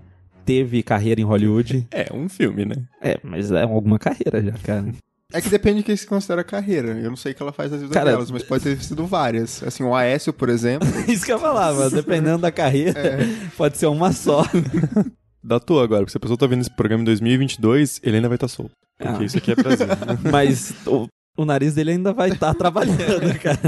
teve 0.45 0.81
carreira 0.83 1.19
em 1.19 1.25
Hollywood. 1.25 1.87
É, 1.91 2.13
um 2.13 2.29
filme, 2.29 2.63
né? 2.63 2.87
É, 3.01 3.19
mas 3.23 3.51
é 3.51 3.63
alguma 3.63 3.99
carreira 3.99 4.41
já, 4.41 4.53
cara. 4.63 4.93
É 5.33 5.41
que 5.41 5.49
depende 5.49 5.81
do 5.81 5.85
que 5.85 5.97
se 5.97 6.05
considera 6.05 6.43
carreira. 6.43 6.89
Eu 6.99 7.09
não 7.09 7.17
sei 7.17 7.31
o 7.31 7.35
que 7.35 7.41
ela 7.41 7.51
faz 7.51 7.71
nas 7.71 7.81
vidas 7.81 7.93
Cara- 7.93 8.11
delas, 8.11 8.29
mas 8.31 8.43
pode 8.43 8.63
ter 8.63 8.81
sido 8.81 9.05
várias. 9.05 9.61
Assim, 9.63 9.83
o 9.83 9.93
Aécio, 9.95 10.31
por 10.31 10.49
exemplo. 10.49 10.87
Isso 11.11 11.25
que 11.25 11.33
eu 11.33 11.39
falava, 11.39 11.89
dependendo 11.89 12.37
da 12.39 12.51
carreira, 12.51 13.19
pode 13.57 13.77
ser 13.77 13.87
uma 13.87 14.11
só. 14.13 14.43
Datou 15.43 15.81
agora, 15.81 16.01
porque 16.01 16.11
se 16.11 16.17
a 16.17 16.19
pessoa 16.19 16.37
tá 16.37 16.47
vendo 16.47 16.61
esse 16.61 16.75
programa 16.75 17.01
em 17.01 17.05
2022, 17.05 17.99
ele 18.03 18.15
ainda 18.17 18.27
vai 18.27 18.35
estar 18.35 18.47
solto. 18.47 18.71
Porque 18.97 19.23
Ah. 19.23 19.25
isso 19.25 19.37
aqui 19.37 19.51
é 19.51 19.55
Brasil. 19.55 19.87
Mas 20.31 20.73
o, 20.87 21.07
o 21.37 21.45
nariz 21.45 21.73
dele 21.75 21.91
ainda 21.91 22.13
vai 22.13 22.29
estar 22.29 22.53
trabalhando, 22.53 23.39
cara. 23.39 23.59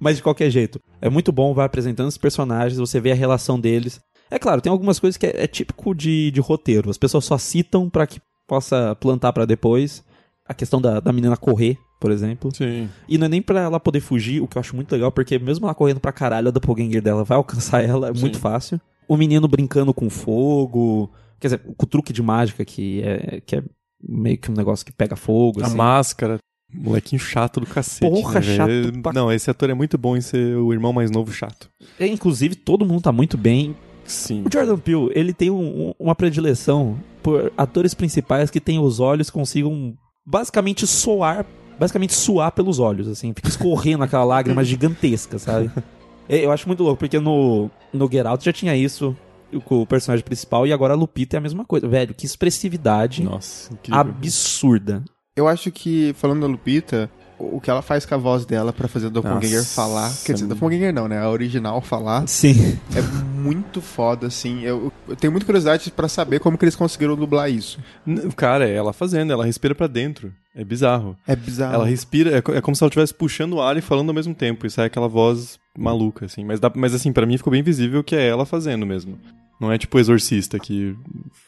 Mas 0.00 0.16
de 0.16 0.22
qualquer 0.22 0.50
jeito, 0.50 0.80
é 1.00 1.08
muito 1.08 1.30
bom, 1.30 1.54
vai 1.54 1.66
apresentando 1.66 2.08
os 2.08 2.18
personagens, 2.18 2.78
você 2.78 3.00
vê 3.00 3.12
a 3.12 3.14
relação 3.14 3.58
deles. 3.60 4.00
É 4.30 4.38
claro, 4.38 4.60
tem 4.60 4.70
algumas 4.72 4.98
coisas 4.98 5.16
que 5.16 5.26
é, 5.26 5.44
é 5.44 5.46
típico 5.46 5.94
de, 5.94 6.30
de 6.30 6.40
roteiro. 6.40 6.90
As 6.90 6.98
pessoas 6.98 7.24
só 7.24 7.38
citam 7.38 7.88
pra 7.90 8.06
que 8.06 8.20
possa 8.48 8.96
plantar 8.96 9.32
pra 9.32 9.44
depois. 9.44 10.02
A 10.46 10.52
questão 10.54 10.80
da, 10.80 11.00
da 11.00 11.12
menina 11.12 11.36
correr, 11.36 11.78
por 12.00 12.10
exemplo. 12.10 12.50
Sim. 12.54 12.88
E 13.08 13.16
não 13.16 13.26
é 13.26 13.28
nem 13.28 13.40
pra 13.40 13.60
ela 13.60 13.80
poder 13.80 14.00
fugir, 14.00 14.42
o 14.42 14.46
que 14.46 14.58
eu 14.58 14.60
acho 14.60 14.76
muito 14.76 14.92
legal, 14.92 15.10
porque 15.10 15.38
mesmo 15.38 15.64
ela 15.66 15.74
correndo 15.74 16.00
pra 16.00 16.12
caralho, 16.12 16.48
a 16.48 16.50
doppelganger 16.50 17.00
dela 17.00 17.24
vai 17.24 17.36
alcançar 17.36 17.82
ela, 17.84 18.08
é 18.08 18.12
muito 18.12 18.38
fácil. 18.38 18.80
O 19.08 19.16
menino 19.16 19.48
brincando 19.48 19.92
com 19.94 20.08
fogo, 20.10 21.10
quer 21.40 21.48
dizer, 21.48 21.58
com 21.76 21.84
o 21.84 21.88
truque 21.88 22.12
de 22.12 22.22
mágica, 22.22 22.64
que 22.64 23.02
é, 23.02 23.40
que 23.44 23.56
é 23.56 23.62
meio 24.06 24.36
que 24.38 24.50
um 24.50 24.54
negócio 24.54 24.84
que 24.84 24.92
pega 24.92 25.16
fogo, 25.16 25.62
A 25.62 25.66
assim. 25.66 25.76
máscara. 25.76 26.38
Molequinho 26.72 27.20
chato 27.20 27.60
do 27.60 27.66
cacete. 27.66 28.10
Porra, 28.10 28.40
né, 28.40 28.40
velho? 28.40 28.56
chato 28.92 29.00
pra- 29.02 29.12
Não, 29.12 29.30
esse 29.32 29.48
ator 29.50 29.70
é 29.70 29.74
muito 29.74 29.96
bom 29.96 30.16
em 30.16 30.20
ser 30.20 30.56
o 30.56 30.72
irmão 30.72 30.92
mais 30.92 31.10
novo 31.10 31.32
chato. 31.32 31.70
É, 32.00 32.06
inclusive, 32.06 32.54
todo 32.56 32.84
mundo 32.84 33.00
tá 33.02 33.12
muito 33.12 33.38
bem. 33.38 33.76
Sim. 34.04 34.42
O 34.44 34.52
Jordan 34.52 34.76
Peele, 34.78 35.08
ele 35.14 35.32
tem 35.32 35.50
um- 35.50 35.94
uma 35.98 36.14
predileção 36.14 36.98
por 37.22 37.52
atores 37.56 37.94
principais 37.94 38.50
que 38.50 38.60
têm 38.60 38.78
os 38.78 38.98
olhos 39.00 39.30
consigam 39.30 39.96
basicamente 40.24 40.86
soar, 40.86 41.46
basicamente 41.78 42.14
suar 42.14 42.52
pelos 42.52 42.78
olhos, 42.78 43.08
assim, 43.08 43.32
fica 43.34 43.48
escorrendo 43.48 44.04
aquela 44.04 44.24
lágrima 44.24 44.62
gigantesca, 44.64 45.38
sabe? 45.38 45.70
É, 46.28 46.44
Eu 46.44 46.52
acho 46.52 46.66
muito 46.66 46.82
louco, 46.82 46.98
porque 46.98 47.18
no, 47.18 47.70
no 47.92 48.10
Get 48.10 48.26
Out 48.26 48.44
já 48.44 48.52
tinha 48.52 48.76
isso 48.76 49.16
com 49.64 49.82
o 49.82 49.86
personagem 49.86 50.24
principal 50.24 50.66
e 50.66 50.72
agora 50.72 50.94
a 50.94 50.96
Lupita 50.96 51.36
é 51.36 51.38
a 51.38 51.40
mesma 51.40 51.64
coisa. 51.64 51.86
Velho, 51.86 52.14
que 52.14 52.26
expressividade 52.26 53.22
Nossa, 53.22 53.78
absurda. 53.90 55.04
Eu 55.36 55.46
acho 55.48 55.70
que, 55.70 56.12
falando 56.14 56.42
da 56.42 56.46
Lupita, 56.46 57.10
o 57.38 57.60
que 57.60 57.70
ela 57.70 57.82
faz 57.82 58.04
com 58.06 58.14
a 58.14 58.18
voz 58.18 58.44
dela 58.46 58.72
pra 58.72 58.88
fazer 58.88 59.06
a 59.06 59.10
Doppelganger 59.10 59.58
Nossa. 59.58 59.74
falar. 59.74 60.12
Quer 60.24 60.32
dizer, 60.34 60.46
Doppelganger 60.46 60.92
não, 60.92 61.08
né? 61.08 61.18
A 61.20 61.28
original 61.30 61.80
falar. 61.80 62.26
Sim. 62.28 62.78
É 62.96 63.02
muito 63.40 63.80
foda, 63.80 64.26
assim. 64.26 64.62
Eu, 64.62 64.92
eu 65.08 65.16
tenho 65.16 65.30
muita 65.32 65.44
curiosidade 65.46 65.90
pra 65.90 66.08
saber 66.08 66.40
como 66.40 66.56
que 66.56 66.64
eles 66.64 66.76
conseguiram 66.76 67.16
dublar 67.16 67.50
isso. 67.50 67.78
Cara, 68.36 68.68
é 68.68 68.74
ela 68.74 68.92
fazendo, 68.92 69.32
ela 69.32 69.44
respira 69.44 69.74
pra 69.74 69.86
dentro. 69.86 70.32
É 70.54 70.64
bizarro. 70.64 71.16
É 71.26 71.34
bizarro. 71.34 71.74
Ela 71.74 71.86
respira, 71.86 72.30
é, 72.30 72.38
é 72.56 72.60
como 72.60 72.74
se 72.76 72.82
ela 72.84 72.88
estivesse 72.88 73.12
puxando 73.14 73.54
o 73.54 73.60
ar 73.62 73.76
e 73.76 73.80
falando 73.80 74.08
ao 74.10 74.14
mesmo 74.14 74.34
tempo. 74.34 74.66
E 74.66 74.70
sai 74.70 74.86
aquela 74.86 75.08
voz 75.08 75.58
maluca, 75.76 76.26
assim. 76.26 76.44
Mas, 76.44 76.60
dá- 76.60 76.70
mas 76.74 76.94
assim, 76.94 77.12
pra 77.12 77.26
mim 77.26 77.36
ficou 77.36 77.50
bem 77.50 77.62
visível 77.62 78.04
que 78.04 78.14
é 78.14 78.26
ela 78.28 78.46
fazendo 78.46 78.86
mesmo. 78.86 79.18
Não 79.60 79.70
é 79.72 79.78
tipo 79.78 79.96
o 79.96 80.00
exorcista 80.00 80.58
que 80.58 80.96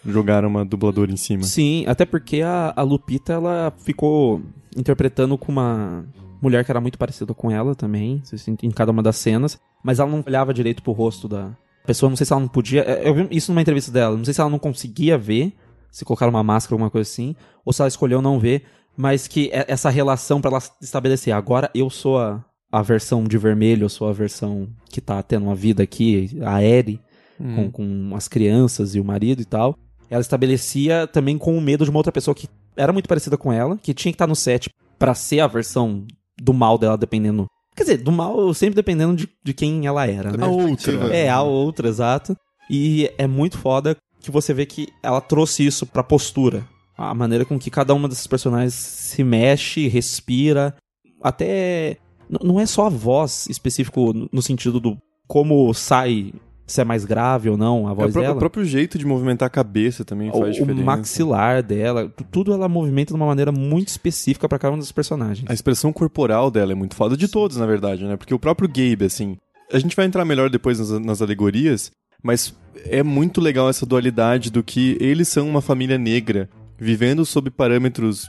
jogaram 0.04 0.48
uma 0.48 0.64
dubladora 0.64 1.12
em 1.12 1.16
cima. 1.16 1.42
Sim, 1.42 1.84
até 1.86 2.04
porque 2.04 2.40
a, 2.40 2.72
a 2.76 2.82
Lupita, 2.82 3.32
ela 3.32 3.72
ficou 3.84 4.42
interpretando 4.76 5.36
com 5.38 5.50
uma 5.50 6.04
mulher 6.40 6.64
que 6.64 6.70
era 6.70 6.80
muito 6.80 6.98
parecida 6.98 7.32
com 7.34 7.50
ela 7.50 7.74
também, 7.74 8.22
em 8.62 8.70
cada 8.70 8.92
uma 8.92 9.02
das 9.02 9.16
cenas, 9.16 9.58
mas 9.82 9.98
ela 9.98 10.10
não 10.10 10.22
olhava 10.26 10.52
direito 10.52 10.82
pro 10.82 10.92
rosto 10.92 11.26
da 11.28 11.50
pessoa, 11.86 12.10
não 12.10 12.16
sei 12.16 12.26
se 12.26 12.32
ela 12.32 12.40
não 12.42 12.48
podia, 12.48 12.82
é, 12.82 13.08
eu 13.08 13.14
vi 13.14 13.26
isso 13.30 13.50
numa 13.50 13.62
entrevista 13.62 13.90
dela, 13.90 14.16
não 14.16 14.24
sei 14.24 14.34
se 14.34 14.40
ela 14.40 14.50
não 14.50 14.58
conseguia 14.58 15.16
ver, 15.16 15.52
se 15.90 16.04
colocar 16.04 16.28
uma 16.28 16.42
máscara 16.42 16.74
ou 16.74 16.76
alguma 16.76 16.90
coisa 16.90 17.08
assim, 17.10 17.34
ou 17.64 17.72
se 17.72 17.80
ela 17.80 17.88
escolheu 17.88 18.20
não 18.20 18.38
ver, 18.38 18.64
mas 18.96 19.26
que 19.26 19.48
é- 19.52 19.64
essa 19.68 19.88
relação 19.88 20.40
pra 20.40 20.50
ela 20.50 20.62
estabelecer, 20.82 21.32
agora 21.34 21.70
eu 21.74 21.88
sou 21.88 22.18
a, 22.18 22.44
a 22.70 22.82
versão 22.82 23.24
de 23.24 23.38
vermelho, 23.38 23.84
eu 23.84 23.88
sou 23.88 24.08
a 24.08 24.12
versão 24.12 24.68
que 24.90 25.00
tá 25.00 25.22
tendo 25.22 25.44
uma 25.46 25.54
vida 25.54 25.82
aqui, 25.82 26.38
a 26.44 26.62
Eri, 26.62 27.00
com, 27.38 27.70
com 27.70 28.16
as 28.16 28.28
crianças 28.28 28.94
e 28.94 29.00
o 29.00 29.04
marido 29.04 29.40
e 29.42 29.44
tal. 29.44 29.76
Ela 30.10 30.20
estabelecia 30.22 31.06
também 31.06 31.36
com 31.36 31.56
o 31.56 31.60
medo 31.60 31.84
de 31.84 31.90
uma 31.90 31.98
outra 31.98 32.10
pessoa 32.12 32.34
que 32.34 32.48
era 32.76 32.92
muito 32.92 33.08
parecida 33.08 33.36
com 33.36 33.52
ela, 33.52 33.76
que 33.76 33.94
tinha 33.94 34.12
que 34.12 34.16
estar 34.16 34.26
no 34.26 34.36
set 34.36 34.70
pra 34.98 35.14
ser 35.14 35.40
a 35.40 35.46
versão 35.46 36.06
do 36.40 36.52
mal 36.54 36.76
dela, 36.78 36.96
dependendo. 36.96 37.46
Quer 37.74 37.82
dizer, 37.82 37.96
do 37.98 38.10
mal 38.12 38.52
sempre 38.54 38.74
dependendo 38.76 39.16
de, 39.16 39.28
de 39.44 39.52
quem 39.52 39.86
ela 39.86 40.06
era, 40.06 40.32
né? 40.36 40.44
A 40.44 40.48
outra. 40.48 40.92
É, 41.16 41.28
a 41.28 41.42
outra, 41.42 41.88
exato. 41.88 42.36
E 42.70 43.10
é 43.18 43.26
muito 43.26 43.58
foda 43.58 43.96
que 44.20 44.30
você 44.30 44.52
vê 44.54 44.64
que 44.66 44.88
ela 45.02 45.20
trouxe 45.20 45.64
isso 45.66 45.86
pra 45.86 46.02
postura. 46.02 46.66
A 46.96 47.12
maneira 47.14 47.44
com 47.44 47.58
que 47.58 47.70
cada 47.70 47.92
uma 47.94 48.08
desses 48.08 48.26
personagens 48.26 48.72
se 48.74 49.22
mexe, 49.22 49.86
respira. 49.88 50.74
Até. 51.22 51.98
n- 52.30 52.38
Não 52.42 52.58
é 52.60 52.66
só 52.66 52.86
a 52.86 52.90
voz 52.90 53.46
específico 53.48 54.12
no 54.32 54.40
sentido 54.42 54.80
do 54.80 54.96
como 55.26 55.72
sai, 55.74 56.32
se 56.66 56.80
é 56.80 56.84
mais 56.84 57.04
grave 57.04 57.48
ou 57.48 57.56
não 57.56 57.86
a 57.88 57.92
É, 57.92 57.94
voz 57.94 58.10
o, 58.10 58.12
pró- 58.12 58.22
dela. 58.22 58.34
o 58.34 58.38
próprio 58.38 58.64
jeito 58.64 58.98
de 58.98 59.06
movimentar 59.06 59.46
a 59.46 59.50
cabeça 59.50 60.04
também 60.04 60.30
O, 60.30 60.32
faz 60.40 60.56
o 60.56 60.60
diferença. 60.60 60.84
maxilar 60.84 61.62
dela, 61.62 62.08
tu- 62.08 62.24
tudo 62.24 62.52
ela 62.52 62.68
movimenta 62.68 63.12
de 63.12 63.16
uma 63.16 63.26
maneira 63.26 63.52
muito 63.52 63.88
específica 63.88 64.48
pra 64.48 64.58
cada 64.58 64.74
um 64.74 64.78
dos 64.78 64.90
personagens. 64.92 65.48
A 65.48 65.54
expressão 65.54 65.92
corporal 65.92 66.50
dela 66.50 66.72
é 66.72 66.74
muito 66.74 66.96
foda 66.96 67.16
de 67.16 67.28
todos, 67.28 67.56
na 67.56 67.66
verdade, 67.66 68.04
né? 68.04 68.16
Porque 68.16 68.34
o 68.34 68.38
próprio 68.38 68.68
Gabe, 68.68 69.04
assim. 69.04 69.36
A 69.72 69.78
gente 69.78 69.94
vai 69.96 70.06
entrar 70.06 70.24
melhor 70.24 70.50
depois 70.50 70.78
nas, 70.78 70.90
nas 71.00 71.22
alegorias, 71.22 71.90
mas 72.22 72.52
é 72.84 73.02
muito 73.02 73.40
legal 73.40 73.68
essa 73.68 73.86
dualidade 73.86 74.50
do 74.50 74.62
que 74.62 74.96
eles 75.00 75.28
são 75.28 75.48
uma 75.48 75.60
família 75.60 75.98
negra, 75.98 76.48
vivendo 76.78 77.24
sob 77.24 77.50
parâmetros 77.50 78.26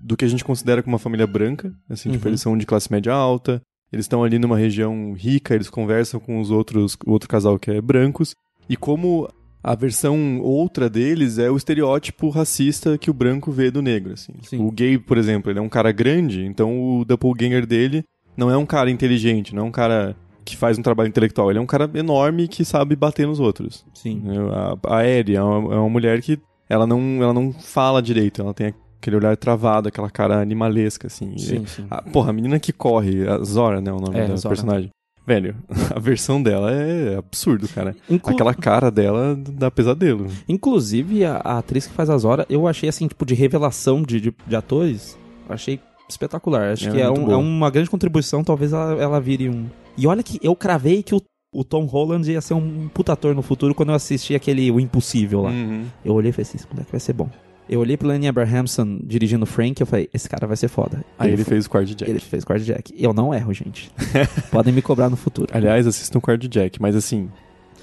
do 0.00 0.16
que 0.16 0.24
a 0.24 0.28
gente 0.28 0.44
considera 0.44 0.82
como 0.82 0.94
uma 0.94 0.98
família 0.98 1.26
branca. 1.26 1.72
Assim, 1.88 2.10
tipo, 2.10 2.24
Uhum. 2.24 2.30
eles 2.30 2.40
são 2.40 2.56
de 2.58 2.66
classe 2.66 2.90
média 2.92 3.12
alta, 3.12 3.60
eles 3.92 4.04
estão 4.04 4.24
ali 4.24 4.38
numa 4.38 4.56
região 4.56 5.12
rica, 5.12 5.54
eles 5.54 5.70
conversam 5.70 6.18
com 6.18 6.40
os 6.40 6.50
outros, 6.50 6.96
o 7.06 7.12
outro 7.12 7.28
casal 7.28 7.58
que 7.58 7.70
é 7.70 7.80
brancos. 7.80 8.34
E 8.68 8.76
como 8.76 9.28
a 9.62 9.74
versão 9.74 10.40
outra 10.40 10.90
deles 10.90 11.38
é 11.38 11.50
o 11.50 11.56
estereótipo 11.56 12.28
racista 12.28 12.98
que 12.98 13.10
o 13.10 13.14
branco 13.14 13.50
vê 13.50 13.70
do 13.70 13.80
negro, 13.80 14.12
assim. 14.12 14.32
Sim. 14.42 14.60
O 14.60 14.70
Gabe, 14.70 14.98
por 14.98 15.16
exemplo, 15.16 15.50
ele 15.50 15.58
é 15.58 15.62
um 15.62 15.68
cara 15.68 15.90
grande, 15.90 16.44
então 16.44 16.98
o 16.98 17.04
doppelganger 17.04 17.66
dele 17.66 18.04
não 18.36 18.50
é 18.50 18.56
um 18.56 18.66
cara 18.66 18.90
inteligente, 18.90 19.54
não 19.54 19.64
é 19.64 19.66
um 19.66 19.72
cara 19.72 20.14
que 20.44 20.56
faz 20.56 20.78
um 20.78 20.82
trabalho 20.82 21.08
intelectual, 21.08 21.50
ele 21.50 21.58
é 21.58 21.62
um 21.62 21.66
cara 21.66 21.90
enorme 21.94 22.46
que 22.46 22.64
sabe 22.64 22.94
bater 22.94 23.26
nos 23.26 23.40
outros. 23.40 23.86
Sim. 23.94 24.22
A, 24.52 24.98
a 24.98 25.08
Ellie 25.08 25.36
é 25.36 25.42
uma, 25.42 25.74
é 25.74 25.78
uma 25.78 25.88
mulher 25.88 26.20
que 26.20 26.38
ela 26.68 26.86
não, 26.86 27.22
ela 27.22 27.32
não 27.32 27.52
fala 27.52 28.02
direito, 28.02 28.42
ela 28.42 28.52
tem 28.52 28.74
aquele 29.04 29.16
olhar 29.16 29.36
travado, 29.36 29.88
aquela 29.88 30.10
cara 30.10 30.40
animalesca, 30.40 31.06
assim. 31.08 31.36
Sim, 31.36 31.66
sim. 31.66 31.86
A, 31.90 32.00
porra, 32.02 32.30
a 32.30 32.32
menina 32.32 32.58
que 32.58 32.72
corre, 32.72 33.28
a 33.28 33.38
Zora, 33.44 33.80
né, 33.80 33.92
o 33.92 34.00
nome 34.00 34.18
É, 34.18 34.26
da 34.28 34.36
Zora. 34.36 34.54
personagem. 34.54 34.90
Velho, 35.26 35.54
a 35.94 35.98
versão 35.98 36.42
dela 36.42 36.70
é 36.72 37.16
absurdo, 37.16 37.66
cara. 37.68 37.94
Inclu- 38.10 38.32
Aquela 38.32 38.54
cara 38.54 38.90
dela 38.90 39.34
dá 39.36 39.70
pesadelo. 39.70 40.26
Inclusive, 40.48 41.24
a, 41.24 41.36
a 41.36 41.58
atriz 41.58 41.86
que 41.86 41.92
faz 41.94 42.08
a 42.10 42.16
Zora, 42.18 42.46
eu 42.48 42.66
achei 42.66 42.88
assim, 42.88 43.06
tipo, 43.06 43.24
de 43.26 43.34
revelação 43.34 44.02
de, 44.02 44.20
de, 44.20 44.34
de 44.46 44.56
atores, 44.56 45.18
eu 45.48 45.54
achei 45.54 45.80
espetacular. 46.08 46.72
Acho 46.72 46.86
Ela 46.88 46.94
que 46.94 47.00
é 47.00 47.04
é, 47.04 47.10
um- 47.10 47.30
é 47.32 47.36
uma 47.36 47.70
grande 47.70 47.88
contribuição, 47.90 48.42
talvez 48.44 48.72
ela, 48.72 49.00
ela 49.02 49.20
vire 49.20 49.48
um. 49.48 49.66
E 49.96 50.06
olha 50.06 50.22
que 50.22 50.38
eu 50.42 50.54
cravei 50.56 51.02
que 51.02 51.14
o, 51.14 51.22
o 51.54 51.62
Tom 51.64 51.84
Holland 51.86 52.30
ia 52.30 52.40
ser 52.40 52.54
um 52.54 52.88
puta 52.88 53.12
ator 53.12 53.34
no 53.34 53.42
futuro 53.42 53.74
quando 53.74 53.90
eu 53.90 53.94
assisti 53.94 54.34
aquele 54.34 54.70
O 54.70 54.78
Impossível 54.80 55.42
lá. 55.42 55.50
Uhum. 55.50 55.84
Eu 56.04 56.14
olhei 56.14 56.30
e 56.30 56.32
falei 56.32 56.42
assim, 56.48 56.58
esse 56.58 56.66
moleque 56.70 56.90
vai 56.90 57.00
ser 57.00 57.12
bom. 57.14 57.28
Eu 57.68 57.80
olhei 57.80 57.96
pro 57.96 58.06
Lenny 58.08 58.28
Abrahamson 58.28 58.98
dirigindo 59.02 59.46
Frank 59.46 59.80
e 59.80 59.82
eu 59.82 59.86
falei, 59.86 60.08
esse 60.12 60.28
cara 60.28 60.46
vai 60.46 60.56
ser 60.56 60.68
foda. 60.68 61.02
Aí 61.18 61.28
ele 61.32 61.44
foi- 61.44 61.54
fez 61.54 61.66
o 61.66 61.70
Quard 61.70 61.94
Jack. 61.94 62.10
Ele 62.10 62.20
fez 62.20 62.44
Guard 62.44 62.62
Jack. 62.62 62.94
Eu 62.98 63.12
não 63.14 63.32
erro, 63.34 63.52
gente. 63.54 63.90
Podem 64.52 64.72
me 64.72 64.82
cobrar 64.82 65.08
no 65.08 65.16
futuro. 65.16 65.48
Aliás, 65.52 65.86
assistam 65.86 66.18
o 66.18 66.20
Quard 66.20 66.46
Jack, 66.48 66.80
mas 66.80 66.94
assim, 66.94 67.30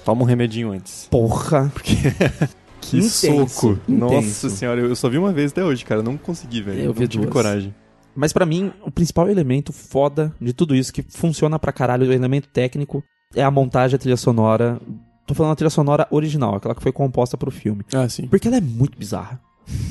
toma 0.04 0.22
um 0.22 0.24
remedinho 0.24 0.70
antes. 0.70 1.08
Porra! 1.10 1.70
Porque 1.74 1.94
que 2.80 2.98
Intenso, 2.98 3.48
soco. 3.48 3.78
Nossa 3.88 4.14
intenso. 4.16 4.50
senhora, 4.50 4.80
eu 4.80 4.94
só 4.94 5.08
vi 5.08 5.18
uma 5.18 5.32
vez 5.32 5.50
até 5.50 5.64
hoje, 5.64 5.84
cara. 5.84 6.02
Não 6.02 6.16
consegui, 6.16 6.62
velho. 6.62 6.78
Eu 6.80 6.86
não 6.86 6.92
vi 6.94 7.08
tive 7.08 7.24
duas. 7.24 7.32
coragem. 7.32 7.74
Mas 8.14 8.32
pra 8.32 8.44
mim, 8.46 8.70
o 8.84 8.90
principal 8.90 9.28
elemento 9.28 9.72
foda 9.72 10.32
de 10.40 10.52
tudo 10.52 10.76
isso, 10.76 10.92
que 10.92 11.02
funciona 11.02 11.58
pra 11.58 11.72
caralho, 11.72 12.06
o 12.08 12.12
elemento 12.12 12.46
técnico, 12.48 13.02
é 13.34 13.42
a 13.42 13.50
montagem, 13.50 13.96
a 13.96 13.98
trilha 13.98 14.16
sonora. 14.16 14.78
Tô 15.26 15.34
falando 15.34 15.52
a 15.52 15.56
trilha 15.56 15.70
sonora 15.70 16.06
original, 16.10 16.56
aquela 16.56 16.74
que 16.74 16.82
foi 16.82 16.92
composta 16.92 17.36
pro 17.38 17.50
filme. 17.50 17.82
Ah, 17.94 18.08
sim. 18.08 18.26
Porque 18.28 18.46
ela 18.48 18.58
é 18.58 18.60
muito 18.60 18.98
bizarra. 18.98 19.40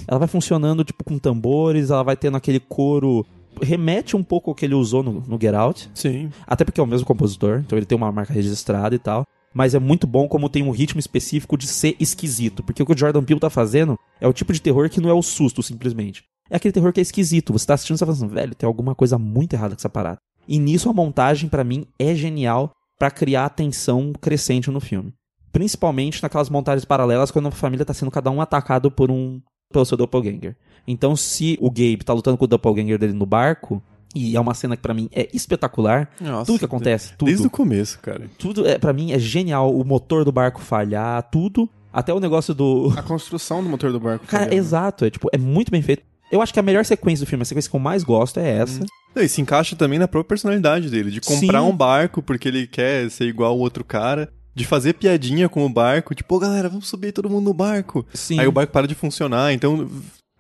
Ela 0.08 0.20
vai 0.20 0.28
funcionando, 0.28 0.84
tipo, 0.84 1.04
com 1.04 1.18
tambores, 1.18 1.90
ela 1.90 2.04
vai 2.04 2.16
tendo 2.16 2.38
aquele 2.38 2.60
coro. 2.60 3.26
Remete 3.62 4.16
um 4.16 4.24
pouco 4.24 4.50
ao 4.50 4.56
que 4.56 4.66
ele 4.66 4.74
usou 4.74 5.04
no, 5.04 5.24
no 5.28 5.40
Get 5.40 5.54
Out. 5.54 5.90
Sim. 5.94 6.30
Até 6.48 6.64
porque 6.64 6.80
é 6.80 6.84
o 6.84 6.88
mesmo 6.88 7.06
compositor, 7.06 7.60
então 7.60 7.78
ele 7.78 7.86
tem 7.86 7.98
uma 7.98 8.12
marca 8.12 8.34
registrada 8.34 8.96
e 8.96 9.00
tal. 9.00 9.26
Mas 9.54 9.76
é 9.76 9.80
muito 9.80 10.08
bom 10.08 10.28
como 10.28 10.50
tem 10.50 10.64
um 10.64 10.72
ritmo 10.72 11.00
específico 11.00 11.58
de 11.58 11.68
ser 11.68 11.96
esquisito. 12.00 12.64
Porque 12.64 12.82
o 12.82 12.86
que 12.86 12.94
o 12.94 12.98
Jordan 12.98 13.24
Peele 13.24 13.40
tá 13.40 13.50
fazendo 13.50 14.00
é 14.20 14.28
o 14.28 14.34
tipo 14.34 14.54
de 14.54 14.62
terror 14.62 14.90
que 14.90 15.02
não 15.02 15.10
é 15.10 15.14
o 15.14 15.22
susto, 15.22 15.62
simplesmente. 15.62 16.24
É 16.50 16.56
aquele 16.56 16.72
terror 16.72 16.94
que 16.94 17.00
é 17.00 17.04
esquisito. 17.04 17.52
Você 17.54 17.66
tá 17.66 17.74
assistindo 17.74 17.96
e 17.96 18.00
você 18.00 18.06
tá 18.06 18.12
falando 18.12 18.26
assim, 18.26 18.34
velho, 18.34 18.56
tem 18.56 18.68
alguma 18.68 18.96
coisa 18.96 19.18
muito 19.18 19.54
errada 19.54 19.76
com 19.76 19.80
essa 19.80 19.90
parada. 19.90 20.20
E 20.48 20.58
nisso 20.58 20.90
a 20.90 20.94
montagem, 20.94 21.50
pra 21.50 21.64
mim, 21.64 21.86
é 22.00 22.16
genial 22.16 22.72
pra 22.98 23.12
criar 23.12 23.50
tensão 23.50 24.14
crescente 24.20 24.70
no 24.70 24.80
filme. 24.80 25.14
Principalmente 25.52 26.22
naquelas 26.22 26.50
montagens 26.50 26.86
paralelas 26.86 27.32
quando 27.32 27.48
a 27.48 27.52
família 27.52 27.86
tá 27.86 27.94
sendo 27.94 28.12
cada 28.12 28.32
um 28.32 28.42
atacado 28.42 28.90
por 28.90 29.12
um 29.12 29.42
pelo 29.72 29.86
seu 29.86 29.98
doppelganger. 29.98 30.56
Então, 30.88 31.16
se 31.16 31.58
o 31.62 31.70
Gabe 31.70 32.00
tá 32.04 32.14
lutando 32.14 32.38
com 32.38 32.46
o 32.46 32.48
doppelganger 32.48 32.98
dele 32.98 33.14
no 33.14 33.26
barco, 33.26 33.82
e 34.16 34.36
é 34.36 34.40
uma 34.40 34.54
cena 34.54 34.76
que 34.76 34.82
pra 34.82 34.94
mim 34.94 35.10
é 35.12 35.30
espetacular, 35.34 36.10
Nossa, 36.20 36.46
tudo 36.46 36.60
que 36.60 36.66
acontece, 36.66 37.14
tudo, 37.18 37.28
Desde 37.28 37.48
o 37.48 37.50
começo, 37.50 38.00
cara. 38.00 38.30
tudo 38.38 38.68
é 38.68 38.78
para 38.78 38.94
mim 38.94 39.12
é 39.12 39.20
genial, 39.20 39.74
o 39.76 39.84
motor 39.86 40.26
do 40.26 40.32
barco 40.32 40.62
falhar, 40.62 41.24
tudo, 41.32 41.70
até 41.94 42.14
o 42.14 42.20
negócio 42.20 42.54
do 42.54 42.94
A 42.98 43.04
construção 43.04 43.64
do 43.64 43.70
motor 43.70 43.92
do 43.92 44.00
barco. 44.00 44.26
Cara, 44.28 44.46
ligado? 44.46 44.58
exato, 44.60 45.06
é 45.06 45.10
tipo, 45.10 45.30
é 45.32 45.38
muito 45.38 45.72
bem 45.72 45.82
feito. 45.82 46.04
Eu 46.32 46.42
acho 46.42 46.54
que 46.54 46.60
a 46.60 46.64
melhor 46.64 46.86
sequência 46.86 47.26
do 47.26 47.30
filme, 47.30 47.42
a 47.42 47.46
sequência 47.46 47.70
que 47.70 47.76
eu 47.76 47.80
mais 47.80 48.04
gosto 48.04 48.40
é 48.40 48.50
essa. 48.50 48.86
Não, 49.14 49.22
e 49.22 49.28
se 49.28 49.42
encaixa 49.42 49.76
também 49.76 50.00
na 50.00 50.08
própria 50.08 50.30
personalidade 50.30 50.90
dele, 50.90 51.12
de 51.12 51.20
comprar 51.20 51.62
Sim. 51.62 51.68
um 51.68 51.76
barco 51.76 52.22
porque 52.22 52.48
ele 52.48 52.66
quer 52.66 53.10
ser 53.12 53.26
igual 53.26 53.58
o 53.58 53.60
outro 53.60 53.84
cara, 53.84 54.32
de 54.54 54.66
fazer 54.66 54.94
piadinha 54.94 55.48
com 55.48 55.66
o 55.66 55.70
barco, 55.70 56.14
tipo, 56.14 56.36
ô 56.36 56.40
galera, 56.40 56.70
vamos 56.70 56.88
subir 56.88 57.12
todo 57.12 57.30
mundo 57.30 57.46
no 57.46 57.54
barco. 57.54 58.06
Sim. 58.14 58.40
Aí 58.40 58.48
o 58.48 58.52
barco 58.52 58.74
para 58.74 58.88
de 58.88 58.96
funcionar, 58.96 59.54
então 59.54 59.90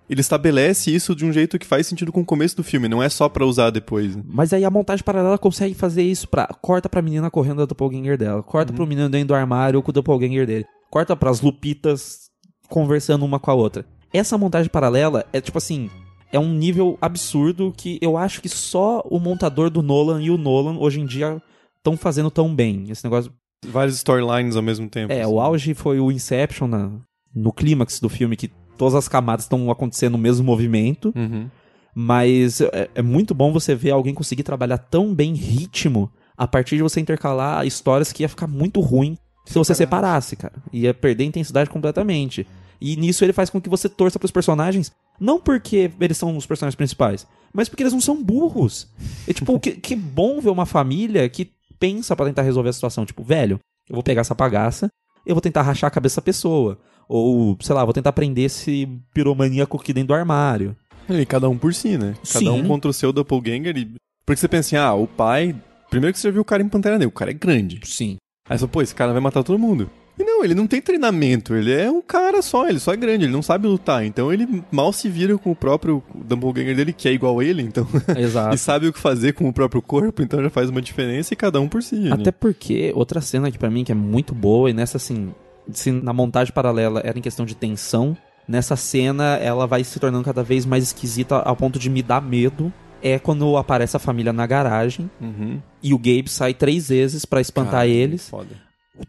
ele 0.09 0.19
estabelece 0.19 0.93
isso 0.93 1.15
de 1.15 1.25
um 1.25 1.31
jeito 1.31 1.57
que 1.57 1.65
faz 1.65 1.87
sentido 1.87 2.11
com 2.11 2.19
o 2.19 2.25
começo 2.25 2.55
do 2.57 2.63
filme, 2.63 2.89
não 2.89 3.01
é 3.01 3.07
só 3.07 3.29
pra 3.29 3.45
usar 3.45 3.69
depois. 3.69 4.15
né? 4.15 4.23
Mas 4.27 4.51
aí 4.51 4.65
a 4.65 4.69
montagem 4.69 5.05
paralela 5.05 5.37
consegue 5.37 5.73
fazer 5.73 6.03
isso 6.03 6.27
pra. 6.27 6.47
Corta 6.61 6.89
pra 6.89 7.01
menina 7.01 7.31
correndo 7.31 7.59
da 7.59 7.65
doppelganger 7.65 8.17
dela. 8.17 8.43
Corta 8.43 8.73
pro 8.73 8.85
menino 8.85 9.09
dentro 9.09 9.29
do 9.29 9.35
armário 9.35 9.81
com 9.81 9.89
o 9.89 9.93
doppelganger 9.93 10.45
dele. 10.45 10.65
Corta 10.89 11.15
pras 11.15 11.39
lupitas 11.39 12.29
conversando 12.67 13.23
uma 13.23 13.39
com 13.39 13.51
a 13.51 13.53
outra. 13.53 13.85
Essa 14.13 14.37
montagem 14.37 14.69
paralela 14.69 15.25
é 15.31 15.39
tipo 15.39 15.57
assim. 15.57 15.89
É 16.33 16.39
um 16.39 16.53
nível 16.53 16.97
absurdo 17.01 17.73
que 17.75 17.97
eu 18.01 18.17
acho 18.17 18.41
que 18.41 18.47
só 18.49 19.01
o 19.09 19.19
montador 19.19 19.69
do 19.69 19.81
Nolan 19.81 20.21
e 20.21 20.29
o 20.29 20.37
Nolan 20.37 20.77
hoje 20.77 20.99
em 21.01 21.05
dia 21.05 21.41
estão 21.77 21.95
fazendo 21.97 22.29
tão 22.31 22.53
bem. 22.53 22.85
Esse 22.89 23.03
negócio. 23.03 23.31
Vários 23.65 23.97
storylines 23.97 24.55
ao 24.55 24.61
mesmo 24.61 24.89
tempo. 24.89 25.13
É, 25.13 25.21
assim. 25.21 25.31
o 25.31 25.39
auge 25.39 25.73
foi 25.73 25.99
o 25.99 26.11
Inception 26.11 26.67
na, 26.67 26.91
no 27.33 27.53
clímax 27.53 27.99
do 27.99 28.09
filme, 28.09 28.35
que 28.35 28.49
todas 28.77 28.95
as 28.95 29.07
camadas 29.07 29.45
estão 29.45 29.69
acontecendo 29.69 30.13
no 30.13 30.17
mesmo 30.17 30.45
movimento. 30.45 31.13
Uhum. 31.15 31.49
Mas 31.93 32.61
é, 32.61 32.89
é 32.95 33.01
muito 33.01 33.33
bom 33.33 33.51
você 33.51 33.75
ver 33.75 33.91
alguém 33.91 34.13
conseguir 34.13 34.43
trabalhar 34.43 34.77
tão 34.77 35.13
bem 35.13 35.33
ritmo 35.33 36.11
a 36.37 36.47
partir 36.47 36.77
de 36.77 36.83
você 36.83 36.99
intercalar 36.99 37.65
histórias 37.65 38.11
que 38.11 38.23
ia 38.23 38.29
ficar 38.29 38.47
muito 38.47 38.79
ruim 38.79 39.17
se 39.45 39.57
você 39.57 39.75
separasse, 39.75 40.35
cara. 40.35 40.53
Ia 40.71 40.93
perder 40.93 41.25
a 41.25 41.27
intensidade 41.27 41.69
completamente. 41.69 42.47
E 42.79 42.95
nisso 42.95 43.23
ele 43.23 43.33
faz 43.33 43.49
com 43.49 43.61
que 43.61 43.69
você 43.69 43.87
torça 43.87 44.17
pros 44.17 44.31
personagens, 44.31 44.91
não 45.19 45.39
porque 45.39 45.91
eles 45.99 46.17
são 46.17 46.35
os 46.35 46.45
personagens 46.47 46.75
principais, 46.75 47.27
mas 47.53 47.69
porque 47.69 47.83
eles 47.83 47.93
não 47.93 48.01
são 48.01 48.23
burros. 48.23 48.87
É 49.27 49.33
tipo, 49.33 49.57
que, 49.61 49.73
que 49.73 49.95
bom 49.95 50.41
ver 50.41 50.49
uma 50.49 50.65
família 50.65 51.27
que 51.29 51.51
pensa 51.81 52.15
pra 52.15 52.27
tentar 52.27 52.43
resolver 52.43 52.69
a 52.69 52.73
situação. 52.73 53.05
Tipo, 53.05 53.23
velho, 53.23 53.59
eu 53.89 53.95
vou 53.95 54.03
pegar 54.03 54.21
essa 54.21 54.35
bagaça, 54.35 54.87
eu 55.25 55.33
vou 55.33 55.41
tentar 55.41 55.63
rachar 55.63 55.87
a 55.87 55.91
cabeça 55.91 56.13
dessa 56.13 56.21
pessoa. 56.21 56.77
Ou, 57.09 57.57
sei 57.59 57.75
lá, 57.75 57.83
vou 57.83 57.93
tentar 57.93 58.13
prender 58.13 58.45
esse 58.45 58.87
piromaníaco 59.13 59.77
aqui 59.77 59.91
dentro 59.91 60.09
do 60.09 60.13
armário. 60.13 60.77
E 61.09 61.25
cada 61.25 61.49
um 61.49 61.57
por 61.57 61.73
si, 61.73 61.97
né? 61.97 62.13
Cada 62.31 62.39
Sim. 62.39 62.49
um 62.49 62.67
contra 62.67 62.89
o 62.89 62.93
seu 62.93 63.11
doppelganger. 63.11 63.75
E... 63.75 63.95
Porque 64.25 64.39
você 64.39 64.47
pensa 64.47 64.67
assim, 64.67 64.75
ah, 64.77 64.93
o 64.93 65.07
pai... 65.07 65.59
Primeiro 65.89 66.13
que 66.13 66.19
você 66.19 66.29
já 66.29 66.31
viu 66.31 66.41
o 66.41 66.45
cara 66.45 66.63
em 66.63 66.69
Pantera 66.69 66.97
Negra, 66.97 67.09
o 67.09 67.11
cara 67.11 67.31
é 67.31 67.33
grande. 67.33 67.81
Sim. 67.83 68.15
Aí 68.47 68.57
você 68.57 68.65
pô, 68.65 68.81
esse 68.81 68.95
cara 68.95 69.11
vai 69.11 69.21
matar 69.21 69.43
todo 69.43 69.59
mundo. 69.59 69.89
E 70.19 70.23
não, 70.23 70.43
ele 70.43 70.53
não 70.53 70.67
tem 70.67 70.81
treinamento, 70.81 71.55
ele 71.55 71.71
é 71.73 71.89
um 71.89 72.01
cara 72.01 72.41
só, 72.41 72.67
ele 72.67 72.79
só 72.79 72.93
é 72.93 72.97
grande, 72.97 73.25
ele 73.25 73.31
não 73.31 73.41
sabe 73.41 73.65
lutar. 73.67 74.05
Então 74.05 74.31
ele 74.31 74.63
mal 74.71 74.91
se 74.93 75.09
vira 75.09 75.37
com 75.37 75.51
o 75.51 75.55
próprio 75.55 76.03
doppelganger 76.13 76.75
dele, 76.75 76.93
que 76.93 77.07
é 77.07 77.13
igual 77.13 77.39
a 77.39 77.43
ele, 77.45 77.61
então... 77.63 77.87
Exato. 78.15 78.53
e 78.53 78.57
sabe 78.57 78.87
o 78.87 78.93
que 78.93 78.99
fazer 78.99 79.33
com 79.33 79.47
o 79.47 79.53
próprio 79.53 79.81
corpo, 79.81 80.21
então 80.21 80.41
já 80.43 80.49
faz 80.49 80.69
uma 80.69 80.81
diferença 80.81 81.33
e 81.33 81.37
cada 81.37 81.59
um 81.59 81.67
por 81.67 81.81
si. 81.81 81.95
né? 81.95 82.11
Até 82.13 82.31
porque, 82.31 82.91
outra 82.95 83.21
cena 83.21 83.47
aqui 83.47 83.57
pra 83.57 83.69
mim 83.71 83.83
que 83.83 83.91
é 83.91 83.95
muito 83.95 84.35
boa, 84.35 84.69
e 84.69 84.73
nessa 84.73 84.97
assim, 84.97 85.33
se 85.71 85.91
na 85.91 86.13
montagem 86.13 86.53
paralela 86.53 87.01
era 87.03 87.17
em 87.17 87.21
questão 87.21 87.45
de 87.45 87.55
tensão, 87.55 88.15
nessa 88.47 88.75
cena 88.75 89.37
ela 89.37 89.65
vai 89.65 89.83
se 89.83 89.99
tornando 89.99 90.25
cada 90.25 90.43
vez 90.43 90.65
mais 90.65 90.83
esquisita 90.83 91.37
ao 91.37 91.55
ponto 91.55 91.79
de 91.79 91.89
me 91.89 92.01
dar 92.03 92.21
medo. 92.21 92.71
É 93.03 93.17
quando 93.17 93.57
aparece 93.57 93.97
a 93.97 93.99
família 93.99 94.31
na 94.31 94.45
garagem 94.45 95.09
Uhum. 95.19 95.59
e 95.81 95.91
o 95.91 95.97
Gabe 95.97 96.25
sai 96.29 96.53
três 96.53 96.89
vezes 96.89 97.25
pra 97.25 97.41
espantar 97.41 97.71
Cara, 97.71 97.87
eles. 97.87 98.29
Foda. 98.29 98.49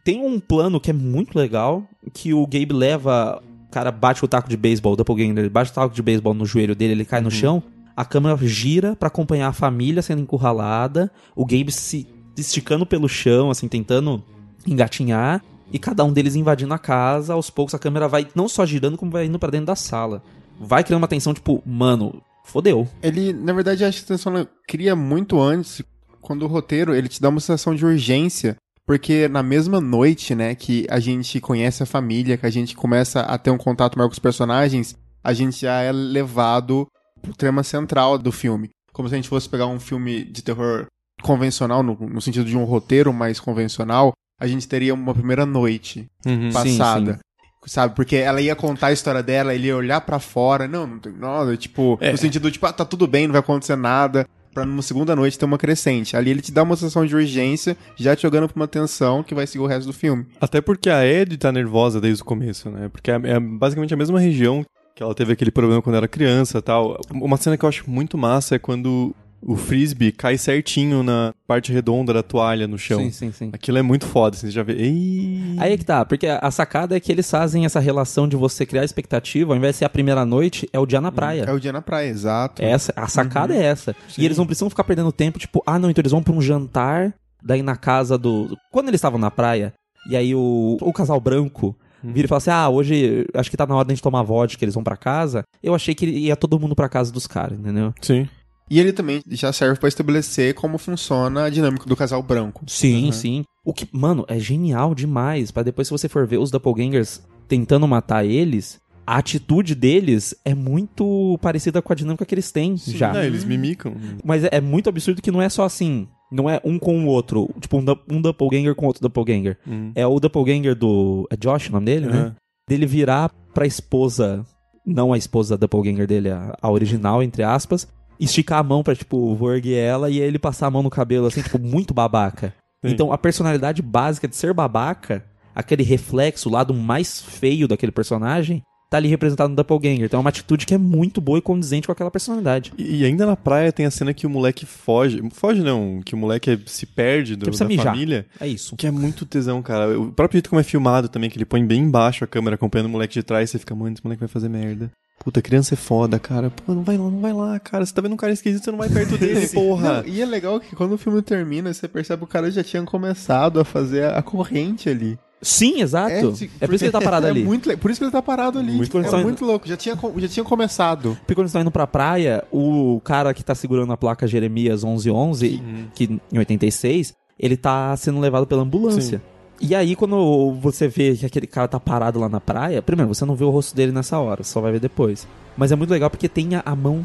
Tem 0.04 0.24
um 0.24 0.38
plano 0.40 0.80
que 0.80 0.90
é 0.90 0.94
muito 0.94 1.36
legal, 1.36 1.84
que 2.12 2.32
o 2.32 2.46
Gabe 2.46 2.72
leva, 2.72 3.42
o 3.68 3.70
cara 3.70 3.90
bate 3.90 4.24
o 4.24 4.28
taco 4.28 4.48
de 4.48 4.56
beisebol, 4.56 4.92
o 4.92 4.96
doppelganger, 4.96 5.38
ele 5.38 5.48
bate 5.48 5.70
o 5.70 5.74
taco 5.74 5.94
de 5.94 6.02
beisebol 6.02 6.34
no 6.34 6.46
joelho 6.46 6.74
dele, 6.74 6.92
ele 6.92 7.04
cai 7.04 7.20
no 7.20 7.30
chão, 7.30 7.62
a 7.96 8.04
câmera 8.04 8.36
gira 8.46 8.96
pra 8.96 9.08
acompanhar 9.08 9.48
a 9.48 9.52
família 9.52 10.02
sendo 10.02 10.22
encurralada, 10.22 11.10
o 11.36 11.44
Gabe 11.44 11.70
se 11.70 12.06
esticando 12.36 12.86
pelo 12.86 13.08
chão, 13.08 13.50
assim, 13.50 13.68
tentando 13.68 14.22
engatinhar, 14.66 15.42
e 15.72 15.78
cada 15.78 16.04
um 16.04 16.12
deles 16.12 16.36
invadindo 16.36 16.72
a 16.72 16.78
casa, 16.78 17.34
aos 17.34 17.50
poucos 17.50 17.74
a 17.74 17.78
câmera 17.78 18.06
vai 18.06 18.28
não 18.34 18.48
só 18.48 18.64
girando, 18.64 18.96
como 18.96 19.10
vai 19.10 19.26
indo 19.26 19.38
pra 19.38 19.50
dentro 19.50 19.66
da 19.66 19.76
sala. 19.76 20.22
Vai 20.60 20.84
criando 20.84 21.02
uma 21.02 21.08
tensão, 21.08 21.34
tipo, 21.34 21.62
mano, 21.66 22.22
fodeu. 22.44 22.86
Ele, 23.02 23.32
na 23.32 23.52
verdade, 23.52 23.84
a 23.84 23.90
tensão 23.90 24.46
cria 24.66 24.94
muito 24.94 25.40
antes, 25.40 25.82
quando 26.20 26.42
o 26.42 26.46
roteiro, 26.46 26.94
ele 26.94 27.08
te 27.08 27.20
dá 27.20 27.28
uma 27.28 27.40
sensação 27.40 27.74
de 27.74 27.84
urgência, 27.84 28.56
porque 28.86 29.28
na 29.28 29.42
mesma 29.42 29.80
noite, 29.80 30.34
né, 30.34 30.54
que 30.54 30.86
a 30.90 30.98
gente 30.98 31.40
conhece 31.40 31.82
a 31.82 31.86
família, 31.86 32.36
que 32.36 32.46
a 32.46 32.50
gente 32.50 32.74
começa 32.74 33.20
a 33.20 33.38
ter 33.38 33.50
um 33.50 33.58
contato 33.58 33.96
maior 33.96 34.08
com 34.08 34.12
os 34.14 34.18
personagens, 34.18 34.96
a 35.22 35.32
gente 35.32 35.60
já 35.60 35.80
é 35.80 35.92
levado 35.92 36.86
pro 37.20 37.34
tema 37.34 37.62
central 37.62 38.18
do 38.18 38.32
filme. 38.32 38.70
Como 38.92 39.08
se 39.08 39.14
a 39.14 39.18
gente 39.18 39.28
fosse 39.28 39.48
pegar 39.48 39.66
um 39.66 39.78
filme 39.80 40.24
de 40.24 40.42
terror 40.42 40.86
convencional, 41.22 41.82
no, 41.82 41.94
no 41.94 42.20
sentido 42.20 42.44
de 42.46 42.56
um 42.56 42.64
roteiro 42.64 43.12
mais 43.12 43.38
convencional, 43.38 44.12
a 44.40 44.46
gente 44.46 44.66
teria 44.66 44.92
uma 44.92 45.14
primeira 45.14 45.46
noite 45.46 46.06
Uhum. 46.26 46.50
passada. 46.52 47.14
sim. 47.14 47.18
Sabe? 47.64 47.94
Porque 47.94 48.16
ela 48.16 48.40
ia 48.40 48.56
contar 48.56 48.88
a 48.88 48.92
história 48.92 49.22
dela, 49.22 49.54
ele 49.54 49.68
ia 49.68 49.76
olhar 49.76 50.00
pra 50.00 50.18
fora. 50.18 50.66
Não, 50.66 50.84
não 50.84 50.98
tem 50.98 51.12
nada. 51.12 51.56
Tipo, 51.56 51.96
É. 52.00 52.10
no 52.10 52.18
sentido, 52.18 52.50
tipo, 52.50 52.66
ah, 52.66 52.72
tá 52.72 52.84
tudo 52.84 53.06
bem, 53.06 53.28
não 53.28 53.32
vai 53.32 53.38
acontecer 53.38 53.76
nada. 53.76 54.26
Pra 54.52 54.66
numa 54.66 54.82
segunda 54.82 55.16
noite 55.16 55.38
ter 55.38 55.44
uma 55.44 55.58
crescente. 55.58 56.16
Ali 56.16 56.30
ele 56.30 56.42
te 56.42 56.52
dá 56.52 56.62
uma 56.62 56.76
sensação 56.76 57.06
de 57.06 57.14
urgência, 57.14 57.76
já 57.96 58.14
te 58.14 58.22
jogando 58.22 58.48
pra 58.48 58.60
uma 58.60 58.68
tensão 58.68 59.22
que 59.22 59.34
vai 59.34 59.46
seguir 59.46 59.64
o 59.64 59.66
resto 59.66 59.86
do 59.86 59.92
filme. 59.92 60.26
Até 60.40 60.60
porque 60.60 60.90
a 60.90 61.06
Ed 61.06 61.36
tá 61.38 61.50
nervosa 61.50 62.00
desde 62.00 62.22
o 62.22 62.24
começo, 62.24 62.70
né? 62.70 62.88
Porque 62.88 63.10
é, 63.10 63.14
é 63.14 63.40
basicamente 63.40 63.94
a 63.94 63.96
mesma 63.96 64.20
região 64.20 64.64
que 64.94 65.02
ela 65.02 65.14
teve 65.14 65.32
aquele 65.32 65.50
problema 65.50 65.80
quando 65.80 65.96
era 65.96 66.06
criança 66.06 66.60
tal. 66.60 67.00
Uma 67.10 67.36
cena 67.36 67.56
que 67.56 67.64
eu 67.64 67.68
acho 67.68 67.88
muito 67.90 68.18
massa 68.18 68.56
é 68.56 68.58
quando 68.58 69.14
o 69.44 69.56
frisbee 69.56 70.12
cai 70.12 70.38
certinho 70.38 71.02
na 71.02 71.34
parte 71.46 71.72
redonda 71.72 72.12
da 72.12 72.22
toalha 72.22 72.68
no 72.68 72.78
chão. 72.78 73.00
Sim, 73.00 73.10
sim, 73.10 73.32
sim. 73.32 73.50
Aquilo 73.52 73.78
é 73.78 73.82
muito 73.82 74.06
foda, 74.06 74.36
assim, 74.36 74.46
você 74.46 74.52
já 74.52 74.62
vê. 74.62 74.74
Ei... 74.74 75.56
Aí 75.58 75.72
é 75.72 75.76
que 75.76 75.84
tá, 75.84 76.04
porque 76.04 76.26
a 76.26 76.50
sacada 76.50 76.96
é 76.96 77.00
que 77.00 77.10
eles 77.10 77.28
fazem 77.28 77.64
essa 77.64 77.80
relação 77.80 78.28
de 78.28 78.36
você 78.36 78.64
criar 78.64 78.84
expectativa, 78.84 79.52
ao 79.52 79.56
invés 79.56 79.74
de 79.74 79.78
ser 79.80 79.84
a 79.84 79.88
primeira 79.90 80.24
noite, 80.24 80.68
é 80.72 80.78
o 80.78 80.86
dia 80.86 81.00
na 81.00 81.10
praia. 81.10 81.44
É 81.46 81.52
o 81.52 81.58
dia 81.58 81.72
na 81.72 81.82
praia, 81.82 82.08
exato. 82.08 82.62
Essa, 82.62 82.92
a 82.96 83.08
sacada 83.08 83.54
é 83.54 83.62
essa. 83.62 83.94
E 84.16 84.24
eles 84.24 84.38
não 84.38 84.46
precisam 84.46 84.70
ficar 84.70 84.84
perdendo 84.84 85.10
tempo, 85.10 85.38
tipo, 85.38 85.62
ah, 85.66 85.78
não, 85.78 85.90
então 85.90 86.00
eles 86.00 86.12
vão 86.12 86.22
pra 86.22 86.32
um 86.32 86.40
jantar, 86.40 87.12
daí 87.42 87.62
na 87.62 87.76
casa 87.76 88.16
do. 88.16 88.56
Quando 88.70 88.88
eles 88.88 88.98
estavam 88.98 89.18
na 89.18 89.30
praia, 89.30 89.72
e 90.08 90.16
aí 90.16 90.34
o, 90.34 90.78
o 90.80 90.92
casal 90.92 91.20
branco 91.20 91.76
vira 92.02 92.26
e 92.26 92.28
fala 92.28 92.38
assim: 92.38 92.50
ah, 92.50 92.68
hoje 92.68 93.26
acho 93.34 93.50
que 93.50 93.56
tá 93.56 93.66
na 93.66 93.74
hora 93.74 93.84
de 93.84 93.92
a 93.92 93.94
gente 93.94 94.02
tomar 94.02 94.22
vodka, 94.22 94.64
eles 94.64 94.74
vão 94.74 94.84
pra 94.84 94.96
casa. 94.96 95.44
Eu 95.62 95.74
achei 95.74 95.94
que 95.94 96.06
ia 96.06 96.36
todo 96.36 96.58
mundo 96.58 96.74
pra 96.74 96.88
casa 96.88 97.12
dos 97.12 97.26
caras, 97.26 97.58
entendeu? 97.58 97.92
Sim. 98.00 98.28
E 98.72 98.80
ele 98.80 98.90
também 98.90 99.20
já 99.28 99.52
serve 99.52 99.78
pra 99.78 99.86
estabelecer 99.88 100.54
como 100.54 100.78
funciona 100.78 101.44
a 101.44 101.50
dinâmica 101.50 101.84
do 101.84 101.94
casal 101.94 102.22
branco. 102.22 102.64
Sim, 102.66 103.04
Uhum. 103.06 103.12
sim. 103.12 103.44
O 103.62 103.74
que, 103.74 103.86
mano, 103.92 104.24
é 104.28 104.38
genial 104.38 104.94
demais. 104.94 105.50
Pra 105.50 105.62
depois, 105.62 105.88
se 105.88 105.92
você 105.92 106.08
for 106.08 106.26
ver 106.26 106.38
os 106.38 106.50
doppelgangers 106.50 107.20
tentando 107.46 107.86
matar 107.86 108.24
eles, 108.24 108.80
a 109.06 109.18
atitude 109.18 109.74
deles 109.74 110.34
é 110.42 110.54
muito 110.54 111.38
parecida 111.42 111.82
com 111.82 111.92
a 111.92 111.96
dinâmica 111.96 112.24
que 112.24 112.34
eles 112.34 112.50
têm 112.50 112.74
já. 112.78 113.12
Não, 113.12 113.22
eles 113.22 113.44
mimicam. 113.44 113.94
Mas 114.24 114.42
é, 114.44 114.48
é 114.52 114.60
muito 114.62 114.88
absurdo 114.88 115.20
que 115.20 115.30
não 115.30 115.42
é 115.42 115.50
só 115.50 115.64
assim. 115.64 116.08
Não 116.32 116.48
é 116.48 116.58
um 116.64 116.78
com 116.78 117.04
o 117.04 117.08
outro. 117.08 117.50
Tipo, 117.60 117.76
um, 117.76 117.84
um 118.10 118.22
doppelganger 118.22 118.74
com 118.74 118.86
outro 118.86 119.02
doppelganger. 119.02 119.58
Uhum. 119.66 119.92
É 119.94 120.06
o 120.06 120.18
doppelganger 120.18 120.74
do. 120.74 121.28
É 121.30 121.36
Josh 121.36 121.68
o 121.68 121.72
nome 121.72 121.84
dele, 121.84 122.06
né? 122.06 122.22
Uhum. 122.24 122.32
Dele 122.66 122.86
virar 122.86 123.30
pra 123.52 123.66
esposa. 123.66 124.46
Não 124.86 125.12
a 125.12 125.18
esposa 125.18 125.58
doppelganger 125.58 126.06
dele, 126.06 126.30
a, 126.30 126.56
a 126.60 126.70
original, 126.70 127.22
entre 127.22 127.42
aspas. 127.42 127.86
Esticar 128.24 128.58
a 128.58 128.62
mão 128.62 128.82
pra, 128.82 128.94
tipo, 128.94 129.34
vou 129.34 129.52
erguer 129.52 129.76
ela 129.76 130.10
e 130.10 130.18
ele 130.18 130.38
passar 130.38 130.66
a 130.66 130.70
mão 130.70 130.82
no 130.82 130.90
cabelo, 130.90 131.26
assim, 131.26 131.42
tipo, 131.42 131.58
muito 131.58 131.92
babaca. 131.92 132.54
Sim. 132.84 132.92
Então, 132.92 133.12
a 133.12 133.18
personalidade 133.18 133.82
básica 133.82 134.26
de 134.28 134.36
ser 134.36 134.52
babaca, 134.52 135.24
aquele 135.54 135.82
reflexo, 135.82 136.48
o 136.48 136.52
lado 136.52 136.74
mais 136.74 137.20
feio 137.20 137.68
daquele 137.68 137.92
personagem, 137.92 138.62
tá 138.92 138.98
ali 138.98 139.08
representado 139.08 139.48
no 139.48 139.56
Doppelganger. 139.56 140.04
Então 140.04 140.18
é 140.18 140.20
uma 140.20 140.28
atitude 140.28 140.66
que 140.66 140.74
é 140.74 140.78
muito 140.78 141.18
boa 141.18 141.38
e 141.38 141.40
condizente 141.40 141.86
com 141.86 141.92
aquela 141.92 142.10
personalidade. 142.10 142.72
E 142.76 143.02
e 143.02 143.04
ainda 143.06 143.24
na 143.24 143.34
praia 143.34 143.72
tem 143.72 143.86
a 143.86 143.90
cena 143.90 144.12
que 144.12 144.26
o 144.26 144.30
moleque 144.30 144.66
foge. 144.66 145.22
Foge 145.32 145.62
não, 145.62 146.02
que 146.04 146.14
o 146.14 146.18
moleque 146.18 146.60
se 146.66 146.84
perde 146.84 147.34
do, 147.34 147.50
da 147.50 147.64
mijar. 147.64 147.86
família. 147.86 148.26
É 148.38 148.46
isso. 148.46 148.76
Que 148.76 148.86
é 148.86 148.90
muito 148.90 149.24
tesão, 149.24 149.62
cara. 149.62 149.98
O 149.98 150.12
próprio 150.12 150.36
jeito 150.36 150.50
como 150.50 150.60
é 150.60 150.62
filmado 150.62 151.08
também, 151.08 151.30
que 151.30 151.38
ele 151.38 151.46
põe 151.46 151.64
bem 151.64 151.80
embaixo 151.80 152.22
a 152.22 152.26
câmera 152.26 152.54
acompanhando 152.54 152.86
o 152.86 152.90
moleque 152.90 153.14
de 153.14 153.22
trás, 153.22 153.48
você 153.48 153.58
fica, 153.58 153.74
mano, 153.74 153.94
esse 153.94 154.04
moleque 154.04 154.20
vai 154.20 154.28
fazer 154.28 154.50
merda. 154.50 154.90
Puta, 155.24 155.40
criança 155.40 155.74
é 155.74 155.76
foda, 155.76 156.18
cara. 156.18 156.50
Pô, 156.50 156.74
não 156.74 156.82
vai 156.82 156.96
lá, 156.98 157.04
não 157.04 157.20
vai 157.20 157.32
lá, 157.32 157.58
cara. 157.60 157.86
Você 157.86 157.94
tá 157.94 158.02
vendo 158.02 158.14
um 158.14 158.16
cara 158.16 158.32
esquisito, 158.32 158.64
você 158.64 158.70
não 158.70 158.78
vai 158.78 158.88
perto 158.88 159.16
dele, 159.18 159.46
porra. 159.48 160.02
Não, 160.02 160.08
e 160.08 160.20
é 160.20 160.26
legal 160.26 160.58
que 160.58 160.74
quando 160.74 160.92
o 160.92 160.98
filme 160.98 161.22
termina, 161.22 161.72
você 161.72 161.86
percebe 161.86 162.20
que 162.20 162.24
o 162.24 162.28
cara 162.28 162.50
já 162.50 162.64
tinha 162.64 162.82
começado 162.82 163.60
a 163.60 163.64
fazer 163.64 164.12
a 164.12 164.20
corrente 164.22 164.88
ali. 164.88 165.18
Sim, 165.40 165.80
exato. 165.80 166.12
É, 166.12 166.34
se- 166.34 166.48
por 166.48 166.70
isso 166.74 166.78
que 166.78 166.84
ele 166.84 166.92
tá 166.92 167.00
parado 167.00 167.26
é 167.26 167.30
ali. 167.30 167.42
Muito, 167.44 167.68
le- 167.68 167.76
por 167.76 167.90
isso 167.90 167.98
que 167.98 168.04
ele 168.04 168.12
tá 168.12 168.22
parado 168.22 168.58
ali. 168.60 168.72
Muito 168.72 168.90
é 168.90 168.92
condição- 168.92 169.22
muito 169.22 169.44
louco. 169.44 169.66
Já 169.68 169.76
tinha, 169.76 169.96
já 170.18 170.28
tinha 170.28 170.44
começado. 170.44 171.16
Porque 171.20 171.34
quando 171.34 171.40
eles 171.44 171.50
estão 171.50 171.62
indo 171.62 171.70
pra 171.70 171.84
praia, 171.86 172.44
o 172.52 173.00
cara 173.04 173.34
que 173.34 173.42
tá 173.44 173.52
segurando 173.54 173.92
a 173.92 173.96
placa 173.96 174.26
Jeremias 174.26 174.84
1111, 174.84 175.60
que 175.94 176.20
em 176.32 176.38
86, 176.38 177.12
ele 177.38 177.56
tá 177.56 177.96
sendo 177.96 178.20
levado 178.20 178.46
pela 178.46 178.62
ambulância. 178.62 179.20
E 179.64 179.74
aí, 179.76 179.94
quando 179.94 180.52
você 180.60 180.88
vê 180.88 181.16
que 181.16 181.24
aquele 181.24 181.46
cara 181.46 181.68
tá 181.68 181.78
parado 181.78 182.18
lá 182.18 182.28
na 182.28 182.40
praia, 182.40 182.82
primeiro, 182.82 183.14
você 183.14 183.24
não 183.24 183.36
vê 183.36 183.44
o 183.44 183.50
rosto 183.50 183.76
dele 183.76 183.92
nessa 183.92 184.18
hora, 184.18 184.42
só 184.42 184.60
vai 184.60 184.72
ver 184.72 184.80
depois. 184.80 185.26
Mas 185.56 185.70
é 185.70 185.76
muito 185.76 185.90
legal 185.90 186.10
porque 186.10 186.28
tem 186.28 186.48
a, 186.56 186.74
mão 186.74 187.04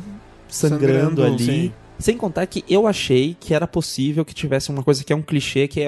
sangrando, 0.49 1.21
Sangrando, 1.21 1.23
ali. 1.23 1.43
sim. 1.45 1.71
Sem 1.99 2.17
contar 2.17 2.45
que 2.47 2.63
eu 2.67 2.87
achei 2.87 3.35
que 3.39 3.53
era 3.53 3.67
possível 3.67 4.25
que 4.25 4.33
tivesse 4.33 4.69
uma 4.71 4.81
coisa 4.83 5.03
que 5.03 5.13
é 5.13 5.15
um 5.15 5.21
clichê, 5.21 5.67
que 5.67 5.81
é 5.81 5.87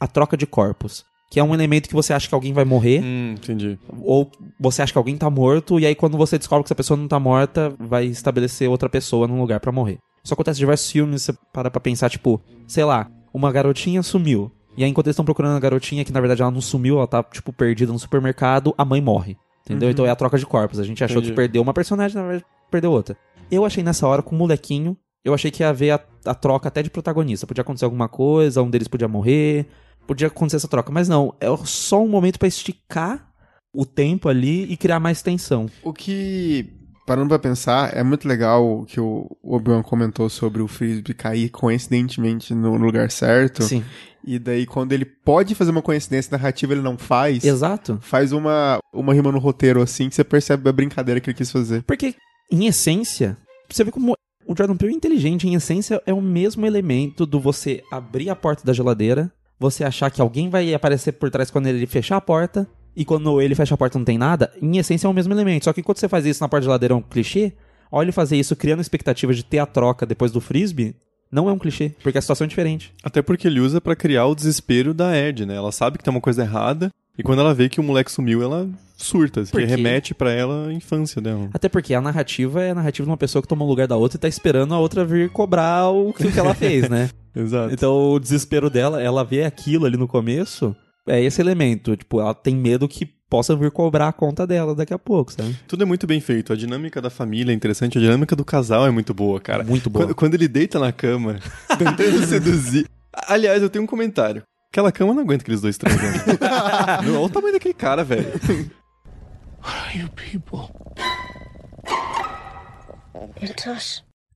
a 0.00 0.06
troca 0.06 0.36
de 0.36 0.46
corpos. 0.46 1.04
Que 1.30 1.38
é 1.40 1.44
um 1.44 1.52
elemento 1.52 1.88
que 1.88 1.94
você 1.94 2.12
acha 2.12 2.28
que 2.28 2.34
alguém 2.34 2.52
vai 2.52 2.64
morrer, 2.64 3.02
Hum, 3.02 3.34
entendi. 3.36 3.78
ou 4.00 4.30
você 4.60 4.80
acha 4.80 4.92
que 4.92 4.98
alguém 4.98 5.16
tá 5.18 5.28
morto, 5.28 5.78
e 5.80 5.84
aí 5.84 5.94
quando 5.94 6.16
você 6.16 6.38
descobre 6.38 6.62
que 6.62 6.68
essa 6.68 6.74
pessoa 6.74 6.96
não 6.96 7.08
tá 7.08 7.18
morta, 7.18 7.74
vai 7.80 8.06
estabelecer 8.06 8.70
outra 8.70 8.88
pessoa 8.88 9.26
num 9.26 9.40
lugar 9.40 9.58
pra 9.60 9.72
morrer. 9.72 9.98
Isso 10.22 10.32
acontece 10.32 10.58
em 10.60 10.62
diversos 10.62 10.90
filmes, 10.90 11.22
você 11.22 11.34
para 11.52 11.70
pra 11.70 11.80
pensar, 11.80 12.08
tipo, 12.10 12.40
sei 12.68 12.84
lá, 12.84 13.10
uma 13.34 13.50
garotinha 13.50 14.02
sumiu. 14.02 14.52
E 14.76 14.84
aí 14.84 14.90
enquanto 14.90 15.06
eles 15.06 15.14
estão 15.14 15.24
procurando 15.24 15.56
a 15.56 15.60
garotinha, 15.60 16.04
que 16.04 16.12
na 16.12 16.20
verdade 16.20 16.42
ela 16.42 16.50
não 16.50 16.60
sumiu, 16.60 16.98
ela 16.98 17.06
tá, 17.06 17.22
tipo, 17.22 17.52
perdida 17.52 17.92
no 17.92 17.98
supermercado, 17.98 18.74
a 18.76 18.84
mãe 18.84 19.00
morre. 19.00 19.36
Entendeu? 19.64 19.90
Então 19.90 20.06
é 20.06 20.10
a 20.10 20.16
troca 20.16 20.38
de 20.38 20.46
corpos. 20.46 20.78
A 20.78 20.84
gente 20.84 21.02
achou 21.02 21.16
Entendi. 21.16 21.30
que 21.32 21.36
perdeu 21.36 21.60
uma 21.62 21.74
personagem, 21.74 22.16
na 22.16 22.22
verdade 22.22 22.46
perdeu 22.70 22.92
outra. 22.92 23.16
Eu 23.50 23.64
achei 23.64 23.82
nessa 23.82 24.06
hora, 24.06 24.22
com 24.22 24.34
o 24.34 24.38
molequinho, 24.38 24.96
eu 25.24 25.34
achei 25.34 25.50
que 25.50 25.62
ia 25.62 25.68
haver 25.68 25.92
a, 25.92 26.00
a 26.26 26.34
troca 26.34 26.68
até 26.68 26.82
de 26.82 26.90
protagonista. 26.90 27.46
Podia 27.46 27.62
acontecer 27.62 27.84
alguma 27.84 28.08
coisa, 28.08 28.62
um 28.62 28.70
deles 28.70 28.88
podia 28.88 29.08
morrer, 29.08 29.66
podia 30.06 30.28
acontecer 30.28 30.56
essa 30.56 30.68
troca. 30.68 30.92
Mas 30.92 31.08
não, 31.08 31.34
é 31.40 31.46
só 31.64 32.02
um 32.02 32.08
momento 32.08 32.38
pra 32.38 32.48
esticar 32.48 33.28
o 33.72 33.84
tempo 33.84 34.28
ali 34.28 34.70
e 34.70 34.76
criar 34.76 35.00
mais 35.00 35.22
tensão. 35.22 35.66
O 35.82 35.92
que, 35.92 36.72
parando 37.06 37.28
pra 37.28 37.38
pensar, 37.38 37.96
é 37.96 38.02
muito 38.02 38.26
legal 38.26 38.84
que 38.86 39.00
o 39.00 39.26
o 39.42 39.54
Obi-Wan 39.54 39.82
comentou 39.82 40.28
sobre 40.28 40.60
o 40.60 40.66
Frisbee 40.66 41.14
cair 41.14 41.50
coincidentemente 41.50 42.52
no 42.52 42.76
lugar 42.76 43.10
certo. 43.12 43.62
Sim. 43.62 43.84
E 44.26 44.38
daí, 44.38 44.66
quando 44.66 44.92
ele 44.92 45.04
pode 45.04 45.54
fazer 45.54 45.70
uma 45.70 45.82
coincidência 45.82 46.36
narrativa, 46.36 46.72
ele 46.72 46.82
não 46.82 46.98
faz. 46.98 47.44
Exato. 47.44 47.98
Faz 48.02 48.32
uma, 48.32 48.78
uma 48.92 49.14
rima 49.14 49.30
no 49.30 49.38
roteiro 49.38 49.80
assim 49.80 50.08
que 50.08 50.14
você 50.14 50.24
percebe 50.24 50.68
a 50.68 50.72
brincadeira 50.72 51.20
que 51.20 51.30
ele 51.30 51.36
quis 51.36 51.50
fazer. 51.50 51.82
Porque, 51.84 52.14
em 52.50 52.66
essência, 52.66 53.36
você 53.70 53.84
vê 53.84 53.92
como 53.92 54.14
o 54.46 54.54
Jordan 54.56 54.76
Peele 54.76 54.94
é 54.94 54.96
inteligente. 54.96 55.46
Em 55.46 55.54
essência, 55.54 56.02
é 56.04 56.12
o 56.12 56.20
mesmo 56.20 56.66
elemento 56.66 57.24
do 57.24 57.38
você 57.38 57.82
abrir 57.90 58.30
a 58.30 58.36
porta 58.36 58.64
da 58.64 58.72
geladeira, 58.72 59.32
você 59.58 59.84
achar 59.84 60.10
que 60.10 60.20
alguém 60.20 60.50
vai 60.50 60.74
aparecer 60.74 61.12
por 61.12 61.30
trás 61.30 61.50
quando 61.50 61.66
ele 61.68 61.86
fechar 61.86 62.16
a 62.16 62.20
porta, 62.20 62.68
e 62.96 63.04
quando 63.04 63.40
ele 63.42 63.54
fecha 63.54 63.74
a 63.74 63.78
porta 63.78 63.98
não 63.98 64.04
tem 64.04 64.16
nada. 64.16 64.50
Em 64.60 64.78
essência, 64.78 65.06
é 65.06 65.10
o 65.10 65.12
mesmo 65.12 65.34
elemento. 65.34 65.64
Só 65.64 65.72
que 65.72 65.80
enquanto 65.80 65.98
você 65.98 66.08
faz 66.08 66.24
isso 66.24 66.42
na 66.42 66.48
porta 66.48 66.62
da 66.62 66.70
geladeira 66.70 66.94
é 66.94 66.96
um 66.96 67.02
clichê, 67.02 67.52
ao 67.90 68.02
ele 68.02 68.10
fazer 68.10 68.36
isso 68.36 68.56
criando 68.56 68.80
expectativa 68.80 69.34
de 69.34 69.44
ter 69.44 69.58
a 69.58 69.66
troca 69.66 70.06
depois 70.06 70.32
do 70.32 70.40
frisbee, 70.40 70.96
não 71.30 71.48
é 71.48 71.52
um 71.52 71.58
clichê, 71.58 71.92
porque 72.02 72.18
a 72.18 72.20
situação 72.20 72.44
é 72.44 72.48
diferente. 72.48 72.92
Até 73.02 73.22
porque 73.22 73.46
ele 73.46 73.60
usa 73.60 73.80
pra 73.80 73.96
criar 73.96 74.26
o 74.26 74.34
desespero 74.34 74.94
da 74.94 75.16
Ed, 75.16 75.44
né? 75.46 75.54
Ela 75.56 75.72
sabe 75.72 75.98
que 75.98 76.04
tem 76.04 76.10
uma 76.10 76.20
coisa 76.20 76.42
errada, 76.42 76.90
e 77.18 77.22
quando 77.22 77.40
ela 77.40 77.54
vê 77.54 77.68
que 77.68 77.80
o 77.80 77.82
moleque 77.82 78.12
sumiu, 78.12 78.42
ela 78.42 78.68
surta, 78.96 79.40
assim, 79.40 79.52
Por 79.52 79.60
quê? 79.60 79.66
remete 79.66 80.14
pra 80.14 80.30
ela 80.32 80.68
a 80.68 80.72
infância 80.72 81.20
dela. 81.20 81.48
Até 81.52 81.68
porque 81.68 81.94
a 81.94 82.00
narrativa 82.00 82.62
é 82.62 82.70
a 82.70 82.74
narrativa 82.74 83.04
de 83.04 83.10
uma 83.10 83.16
pessoa 83.16 83.42
que 83.42 83.48
toma 83.48 83.64
o 83.64 83.68
lugar 83.68 83.86
da 83.86 83.96
outra 83.96 84.16
e 84.16 84.20
tá 84.20 84.28
esperando 84.28 84.74
a 84.74 84.78
outra 84.78 85.04
vir 85.04 85.30
cobrar 85.30 85.88
o 85.90 86.12
que 86.12 86.26
o 86.26 86.32
que 86.32 86.38
ela 86.38 86.54
fez, 86.54 86.88
né? 86.88 87.10
Exato. 87.34 87.72
Então 87.72 88.12
o 88.12 88.18
desespero 88.18 88.70
dela, 88.70 89.02
ela 89.02 89.22
vê 89.24 89.44
aquilo 89.44 89.84
ali 89.84 89.96
no 89.96 90.08
começo, 90.08 90.74
é 91.06 91.22
esse 91.22 91.40
elemento. 91.40 91.96
Tipo, 91.96 92.20
ela 92.20 92.34
tem 92.34 92.54
medo 92.56 92.88
que 92.88 93.06
possa 93.28 93.56
vir 93.56 93.70
cobrar 93.70 94.08
a 94.08 94.12
conta 94.12 94.46
dela 94.46 94.74
daqui 94.74 94.94
a 94.94 94.98
pouco, 94.98 95.32
sabe? 95.32 95.56
Tudo 95.66 95.82
é 95.82 95.86
muito 95.86 96.06
bem 96.06 96.20
feito. 96.20 96.52
A 96.52 96.56
dinâmica 96.56 97.00
da 97.00 97.10
família 97.10 97.52
é 97.52 97.54
interessante, 97.54 97.98
a 97.98 98.00
dinâmica 98.00 98.36
do 98.36 98.44
casal 98.44 98.86
é 98.86 98.90
muito 98.90 99.12
boa, 99.12 99.40
cara. 99.40 99.64
Muito 99.64 99.90
boa. 99.90 100.04
Quando, 100.04 100.14
quando 100.14 100.34
ele 100.34 100.48
deita 100.48 100.78
na 100.78 100.92
cama, 100.92 101.38
tentando 101.78 102.24
seduzir. 102.26 102.88
Aliás, 103.12 103.62
eu 103.62 103.70
tenho 103.70 103.84
um 103.84 103.86
comentário. 103.86 104.42
Aquela 104.70 104.92
cama 104.92 105.14
não 105.14 105.22
aguenta 105.22 105.42
aqueles 105.42 105.60
dois 105.60 105.78
transando. 105.78 106.38
Olha 107.08 107.20
o 107.20 107.28
tamanho 107.28 107.54
daquele 107.54 107.74
cara, 107.74 108.04
velho. 108.04 108.26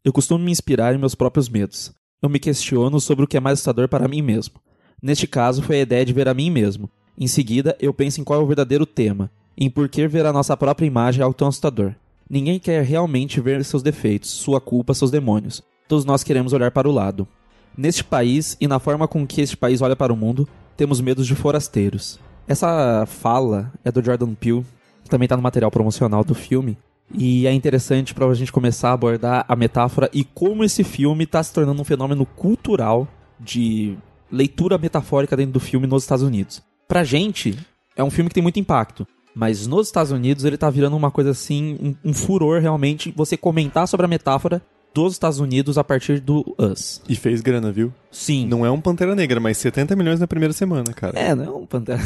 Eu 0.03 0.13
costumo 0.13 0.43
me 0.43 0.51
inspirar 0.51 0.95
em 0.95 0.99
meus 0.99 1.15
próprios 1.15 1.49
medos. 1.49 1.93
Eu 2.23 2.29
me 2.29 2.39
questiono 2.39 2.99
sobre 3.01 3.25
o 3.25 3.29
que 3.29 3.37
é 3.37 3.41
mais 3.41 3.55
assustador 3.55 3.89
para 3.89 4.09
mim 4.09 4.23
mesmo. 4.23 4.61
Neste 5.03 5.27
caso, 5.27 5.63
foi 5.63 5.77
a 5.77 5.83
ideia 5.83 6.05
de 6.05 6.13
ver 6.13 6.29
a 6.29 6.35
mim 6.35 6.51
mesmo. 6.51 6.91
Em 7.21 7.27
seguida, 7.27 7.77
eu 7.79 7.93
penso 7.93 8.19
em 8.19 8.25
qual 8.25 8.41
é 8.41 8.43
o 8.43 8.47
verdadeiro 8.47 8.87
tema, 8.87 9.31
em 9.55 9.69
por 9.69 9.91
que 9.91 10.09
ver 10.09 10.25
a 10.25 10.33
nossa 10.33 10.57
própria 10.57 10.87
imagem 10.87 11.21
é 11.21 11.23
algo 11.23 11.37
tão 11.37 11.49
assustador. 11.49 11.93
Ninguém 12.31 12.59
quer 12.59 12.83
realmente 12.83 13.43
ver 13.43 13.63
seus 13.63 13.83
defeitos, 13.83 14.31
sua 14.31 14.59
culpa, 14.59 14.95
seus 14.95 15.11
demônios. 15.11 15.63
Todos 15.87 16.07
nós 16.07 16.25
queremos 16.25 16.55
olhar 16.55 16.71
para 16.71 16.89
o 16.89 16.93
lado. 16.93 17.29
Neste 17.77 18.03
país 18.03 18.57
e 18.59 18.67
na 18.67 18.79
forma 18.79 19.07
com 19.07 19.27
que 19.27 19.43
este 19.43 19.55
país 19.55 19.83
olha 19.83 19.95
para 19.95 20.15
o 20.15 20.17
mundo, 20.17 20.49
temos 20.79 20.99
medos 21.03 21.27
de 21.27 21.35
forasteiros. 21.35 22.19
Essa 22.49 23.05
fala 23.05 23.71
é 23.85 23.93
do 23.93 24.03
Jordan 24.03 24.35
Peele, 24.35 24.65
que 25.05 25.11
também 25.11 25.27
está 25.27 25.37
no 25.37 25.43
material 25.43 25.71
promocional 25.71 26.25
do 26.25 26.35
filme. 26.35 26.79
E 27.13 27.47
é 27.47 27.53
interessante 27.53 28.15
para 28.15 28.25
a 28.25 28.35
gente 28.35 28.51
começar 28.51 28.91
a 28.91 28.95
abordar 28.95 29.45
a 29.47 29.55
metáfora 29.55 30.09
e 30.11 30.25
como 30.25 30.65
esse 30.65 30.83
filme 30.83 31.25
está 31.25 31.43
se 31.43 31.53
tornando 31.53 31.83
um 31.83 31.85
fenômeno 31.85 32.25
cultural 32.25 33.07
de 33.39 33.99
leitura 34.33 34.79
metafórica 34.79 35.37
dentro 35.37 35.53
do 35.53 35.61
filme 35.61 35.87
nos 35.87 36.05
Estados 36.05 36.25
Unidos. 36.25 36.70
Pra 36.91 37.05
gente, 37.05 37.57
é 37.97 38.03
um 38.03 38.11
filme 38.11 38.29
que 38.29 38.35
tem 38.35 38.43
muito 38.43 38.59
impacto. 38.59 39.07
Mas 39.33 39.65
nos 39.65 39.87
Estados 39.87 40.11
Unidos 40.11 40.45
ele 40.45 40.57
tá 40.59 40.69
virando 40.69 40.97
uma 40.97 41.09
coisa 41.09 41.31
assim, 41.31 41.79
um, 41.81 42.11
um 42.11 42.13
furor 42.13 42.61
realmente, 42.61 43.15
você 43.17 43.37
comentar 43.37 43.87
sobre 43.87 44.07
a 44.07 44.09
metáfora 44.09 44.61
dos 44.93 45.13
Estados 45.13 45.39
Unidos 45.39 45.79
a 45.79 45.85
partir 45.85 46.19
do 46.19 46.45
Us. 46.59 47.01
E 47.09 47.15
fez 47.15 47.43
grana, 47.43 47.71
viu? 47.71 47.95
Sim. 48.11 48.45
Não 48.49 48.67
é 48.67 48.71
um 48.73 48.81
Pantera 48.81 49.15
Negra, 49.15 49.39
mas 49.39 49.57
70 49.59 49.95
milhões 49.95 50.19
na 50.19 50.27
primeira 50.27 50.53
semana, 50.53 50.93
cara. 50.93 51.17
É, 51.17 51.33
não, 51.33 51.65
Pantera. 51.65 52.01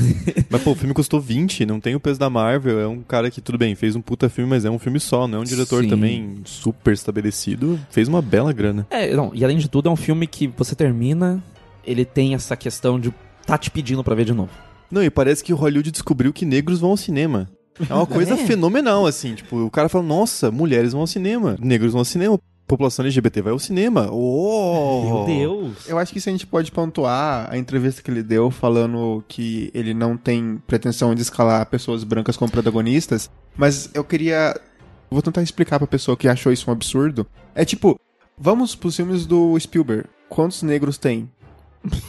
Mas, 0.51 0.63
pô, 0.63 0.73
o 0.73 0.75
filme 0.75 0.93
custou 0.93 1.19
20, 1.19 1.65
não 1.65 1.81
tem 1.81 1.95
o 1.95 2.01
peso 2.01 2.21
da 2.21 2.29
Marvel. 2.29 2.79
É 2.79 2.87
um 2.87 3.01
cara 3.01 3.31
que, 3.31 3.41
tudo 3.41 3.57
bem, 3.57 3.75
fez 3.75 3.97
um 3.97 4.03
puta 4.03 4.29
filme, 4.29 4.51
mas 4.51 4.67
é 4.67 4.71
um 4.71 4.79
filme 4.79 5.01
só, 5.01 5.27
não 5.27 5.39
é 5.39 5.41
um 5.41 5.45
diretor 5.45 5.83
Sim. 5.83 5.89
também 5.89 6.43
super 6.45 6.93
estabelecido. 6.93 7.81
Fez 7.89 8.07
uma 8.07 8.21
bela 8.21 8.53
grana. 8.53 8.87
É, 8.91 9.17
não, 9.17 9.31
e 9.33 9.43
além 9.43 9.57
de 9.57 9.67
tudo, 9.67 9.89
é 9.89 9.93
um 9.93 9.97
filme 9.97 10.27
que 10.27 10.47
você 10.47 10.75
termina, 10.75 11.43
ele 11.87 12.05
tem 12.05 12.35
essa 12.35 12.55
questão 12.55 13.01
de 13.01 13.11
tá 13.47 13.57
te 13.57 13.71
pedindo 13.71 14.05
pra 14.05 14.15
ver 14.15 14.25
de 14.25 14.35
novo. 14.35 14.51
Não, 14.95 15.03
e 15.03 15.11
parece 15.11 15.43
que 15.43 15.53
Hollywood 15.53 15.91
descobriu 15.91 16.33
que 16.33 16.45
negros 16.47 16.79
vão 16.81 16.91
ao 16.91 16.97
cinema. 16.97 17.49
É 17.91 17.93
uma 17.93 18.07
coisa 18.07 18.35
É. 18.35 18.37
fenomenal, 18.37 19.05
assim. 19.07 19.35
Tipo, 19.35 19.57
o 19.65 19.71
cara 19.71 19.89
fala, 19.89 20.05
nossa, 20.05 20.51
mulheres 20.51 20.93
vão 20.93 21.01
ao 21.01 21.07
cinema, 21.09 21.57
negros 21.61 21.91
vão 21.93 22.01
ao 22.01 22.05
cinema, 22.05 22.39
população 22.69 23.05
LGBT 23.05 23.43
vai 23.43 23.53
ao 23.53 23.59
cinema. 23.59 24.09
Oh! 24.13 25.03
Meu 25.05 25.25
Deus! 25.27 25.89
Eu 25.89 25.99
acho 25.99 26.13
que 26.13 26.19
isso 26.19 26.29
a 26.29 26.33
gente 26.33 26.47
pode 26.47 26.71
pontuar 26.71 27.49
a 27.51 27.59
entrevista 27.59 28.01
que 28.01 28.11
ele 28.11 28.23
deu 28.23 28.51
falando 28.51 29.25
que 29.27 29.71
ele 29.75 29.93
não 29.93 30.17
tem 30.17 30.63
pretensão 30.67 31.15
de 31.15 31.23
escalar 31.23 31.67
pessoas 31.67 32.05
brancas 32.05 32.37
como 32.37 32.51
protagonistas, 32.53 33.29
mas 33.57 33.91
eu 33.93 34.05
queria. 34.05 34.55
Vou 35.11 35.21
tentar 35.21 35.43
explicar 35.43 35.79
pra 35.79 35.87
pessoa 35.89 36.17
que 36.17 36.29
achou 36.29 36.53
isso 36.53 36.71
um 36.71 36.73
absurdo. 36.73 37.27
É 37.55 37.65
tipo, 37.65 37.99
vamos 38.39 38.75
pros 38.77 38.95
filmes 38.97 39.27
do 39.27 39.59
Spielberg. 39.59 40.05
Quantos 40.29 40.63
negros 40.63 40.97
tem? 40.97 41.29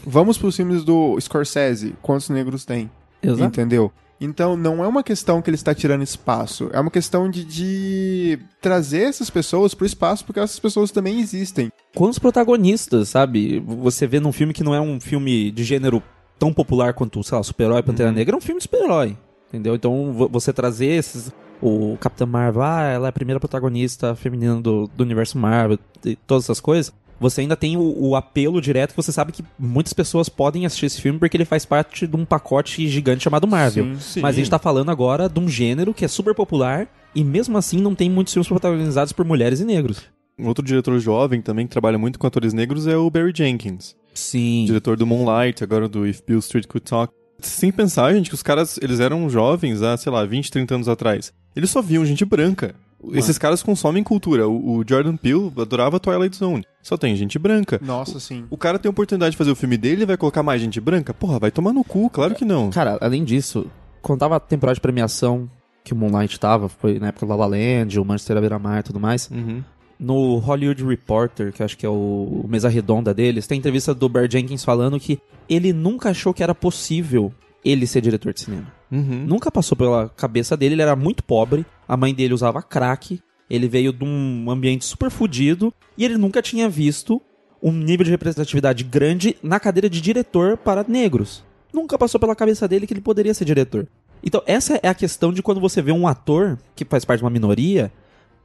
Vamos 0.05 0.37
pros 0.37 0.55
filmes 0.55 0.83
do 0.83 1.19
Scorsese. 1.19 1.95
Quantos 2.01 2.29
negros 2.29 2.65
tem? 2.65 2.89
Exato. 3.21 3.43
Entendeu? 3.43 3.91
Então, 4.19 4.55
não 4.55 4.81
é 4.83 4.87
uma 4.87 5.03
questão 5.03 5.41
que 5.41 5.49
ele 5.49 5.55
está 5.55 5.75
tirando 5.75 6.01
espaço, 6.01 6.69
é 6.71 6.79
uma 6.79 6.89
questão 6.89 7.29
de, 7.29 7.43
de 7.43 8.39
trazer 8.61 9.01
essas 9.01 9.29
pessoas 9.29 9.73
pro 9.73 9.85
espaço, 9.85 10.23
porque 10.23 10.39
essas 10.39 10.57
pessoas 10.57 10.89
também 10.89 11.19
existem. 11.19 11.69
Quantos 11.93 12.17
protagonistas, 12.17 13.09
sabe? 13.09 13.59
Você 13.59 14.07
vê 14.07 14.21
num 14.21 14.31
filme 14.31 14.53
que 14.53 14.63
não 14.63 14.73
é 14.73 14.79
um 14.79 15.01
filme 15.01 15.51
de 15.51 15.65
gênero 15.65 16.01
tão 16.39 16.53
popular 16.53 16.93
quanto, 16.93 17.21
sei 17.25 17.37
lá, 17.37 17.43
Super-Herói, 17.43 17.83
Pantera 17.83 18.09
Negra, 18.11 18.35
é 18.35 18.37
um 18.37 18.41
filme 18.41 18.59
de 18.59 18.63
super-herói. 18.63 19.17
Entendeu? 19.49 19.75
Então, 19.75 20.13
vo- 20.13 20.29
você 20.29 20.53
trazer 20.53 20.85
esses. 20.87 21.29
O 21.61 21.97
Capitão 21.99 22.27
Marvel, 22.27 22.61
ah, 22.61 22.83
ela 22.83 23.07
é 23.07 23.09
a 23.09 23.13
primeira 23.13 23.39
protagonista 23.39 24.13
feminina 24.15 24.61
do, 24.61 24.87
do 24.95 25.03
universo 25.03 25.37
Marvel, 25.37 25.77
e 26.05 26.15
todas 26.15 26.45
essas 26.45 26.59
coisas. 26.61 26.93
Você 27.19 27.41
ainda 27.41 27.55
tem 27.55 27.77
o, 27.77 27.95
o 27.97 28.15
apelo 28.15 28.61
direto 28.61 28.91
que 28.91 28.97
você 28.97 29.11
sabe 29.11 29.31
que 29.31 29.43
muitas 29.57 29.93
pessoas 29.93 30.27
podem 30.29 30.65
assistir 30.65 30.87
esse 30.87 31.01
filme 31.01 31.17
porque 31.17 31.37
ele 31.37 31.45
faz 31.45 31.65
parte 31.65 32.05
de 32.05 32.15
um 32.15 32.25
pacote 32.25 32.87
gigante 32.87 33.23
chamado 33.23 33.47
Marvel. 33.47 33.85
Sim, 33.95 33.99
sim. 33.99 34.19
Mas 34.21 34.35
a 34.35 34.37
gente 34.37 34.49
tá 34.49 34.59
falando 34.59 34.91
agora 34.91 35.29
de 35.29 35.39
um 35.39 35.47
gênero 35.47 35.93
que 35.93 36.03
é 36.03 36.07
super 36.07 36.33
popular 36.35 36.87
e 37.13 37.23
mesmo 37.23 37.57
assim 37.57 37.79
não 37.79 37.95
tem 37.95 38.09
muitos 38.09 38.33
filmes 38.33 38.47
protagonizados 38.47 39.13
por 39.13 39.25
mulheres 39.25 39.59
e 39.59 39.65
negros. 39.65 40.03
Um 40.37 40.47
outro 40.47 40.65
diretor 40.65 40.99
jovem 40.99 41.41
também 41.41 41.65
que 41.65 41.71
trabalha 41.71 41.97
muito 41.97 42.19
com 42.19 42.27
atores 42.27 42.53
negros 42.53 42.87
é 42.87 42.97
o 42.97 43.09
Barry 43.09 43.31
Jenkins. 43.33 43.95
Sim. 44.13 44.65
Diretor 44.65 44.97
do 44.97 45.05
Moonlight, 45.05 45.63
agora 45.63 45.87
do 45.87 46.05
If 46.05 46.21
Bill 46.27 46.39
Street 46.39 46.67
Could 46.67 46.85
Talk. 46.89 47.13
Sem 47.39 47.71
pensar, 47.71 48.13
gente, 48.13 48.29
que 48.29 48.35
os 48.35 48.43
caras, 48.43 48.77
eles 48.81 48.99
eram 48.99 49.29
jovens 49.29 49.81
há, 49.81 49.95
sei 49.95 50.11
lá, 50.11 50.25
20, 50.25 50.51
30 50.51 50.75
anos 50.75 50.89
atrás. 50.89 51.33
Eles 51.55 51.69
só 51.69 51.81
viam 51.81 52.05
gente 52.05 52.25
branca. 52.25 52.75
Esses 53.13 53.37
caras 53.37 53.61
consomem 53.63 54.03
cultura. 54.03 54.47
O, 54.47 54.77
o 54.77 54.83
Jordan 54.87 55.15
Peele 55.17 55.51
adorava 55.57 55.99
Twilight 55.99 56.35
Zone. 56.35 56.65
Só 56.81 56.97
tem 56.97 57.15
gente 57.15 57.37
branca. 57.39 57.79
Nossa, 57.83 58.19
sim. 58.19 58.45
O 58.49 58.57
cara 58.57 58.77
tem 58.79 58.89
a 58.89 58.91
oportunidade 58.91 59.31
de 59.31 59.37
fazer 59.37 59.51
o 59.51 59.55
filme 59.55 59.77
dele 59.77 60.03
e 60.03 60.05
vai 60.05 60.17
colocar 60.17 60.41
mais 60.43 60.61
gente 60.61 60.79
branca? 60.79 61.13
Porra, 61.13 61.39
vai 61.39 61.51
tomar 61.51 61.73
no 61.73 61.83
cu, 61.83 62.09
claro 62.09 62.35
que 62.35 62.45
não. 62.45 62.69
Cara, 62.69 62.97
além 63.01 63.23
disso, 63.23 63.67
quando 64.01 64.19
tava 64.19 64.35
a 64.35 64.39
temporada 64.39 64.75
de 64.75 64.81
premiação 64.81 65.49
que 65.83 65.93
o 65.93 65.95
Moonlight 65.95 66.39
tava, 66.39 66.67
foi 66.69 66.97
na 66.99 67.07
época 67.09 67.25
do 67.25 67.29
La 67.29 67.35
La 67.35 67.45
Land, 67.47 67.99
o 67.99 68.05
Manchester 68.05 68.37
à 68.37 68.39
beira-mar 68.39 68.79
e 68.79 68.83
tudo 68.83 68.99
mais, 68.99 69.29
Uhum. 69.29 69.63
no 69.99 70.37
Hollywood 70.37 70.83
Reporter, 70.83 71.53
que 71.53 71.61
eu 71.61 71.65
acho 71.65 71.77
que 71.77 71.85
é 71.85 71.89
o, 71.89 72.41
o 72.43 72.47
mesa 72.49 72.67
redonda 72.69 73.13
deles, 73.13 73.45
tem 73.47 73.57
entrevista 73.59 73.93
do 73.93 74.09
Barry 74.09 74.27
Jenkins 74.31 74.63
falando 74.65 74.99
que 74.99 75.19
ele 75.47 75.71
nunca 75.71 76.09
achou 76.09 76.33
que 76.33 76.41
era 76.43 76.55
possível 76.55 77.31
ele 77.63 77.85
ser 77.87 78.01
diretor 78.01 78.33
de 78.33 78.41
cinema. 78.41 78.67
Uhum. 78.91 79.25
Nunca 79.25 79.51
passou 79.51 79.77
pela 79.77 80.09
cabeça 80.09 80.55
dele, 80.55 80.75
ele 80.75 80.81
era 80.81 80.95
muito 80.95 81.23
pobre, 81.23 81.65
a 81.87 81.97
mãe 81.97 82.13
dele 82.13 82.33
usava 82.33 82.61
crack, 82.61 83.19
ele 83.49 83.67
veio 83.67 83.91
de 83.91 84.03
um 84.03 84.49
ambiente 84.49 84.85
super 84.85 85.09
fodido 85.09 85.73
e 85.97 86.05
ele 86.05 86.17
nunca 86.17 86.41
tinha 86.41 86.69
visto 86.69 87.21
um 87.61 87.71
nível 87.71 88.03
de 88.03 88.11
representatividade 88.11 88.83
grande 88.83 89.35
na 89.41 89.59
cadeira 89.59 89.89
de 89.89 89.99
diretor 89.99 90.57
para 90.57 90.85
negros. 90.87 91.43
Nunca 91.73 91.97
passou 91.97 92.19
pela 92.19 92.35
cabeça 92.35 92.67
dele 92.67 92.87
que 92.87 92.93
ele 92.93 93.01
poderia 93.01 93.33
ser 93.33 93.45
diretor. 93.45 93.87
Então, 94.23 94.41
essa 94.45 94.79
é 94.81 94.87
a 94.87 94.93
questão 94.93 95.31
de 95.33 95.43
quando 95.43 95.59
você 95.59 95.81
vê 95.81 95.91
um 95.91 96.07
ator 96.07 96.57
que 96.75 96.85
faz 96.85 97.03
parte 97.03 97.19
de 97.19 97.25
uma 97.25 97.29
minoria 97.29 97.91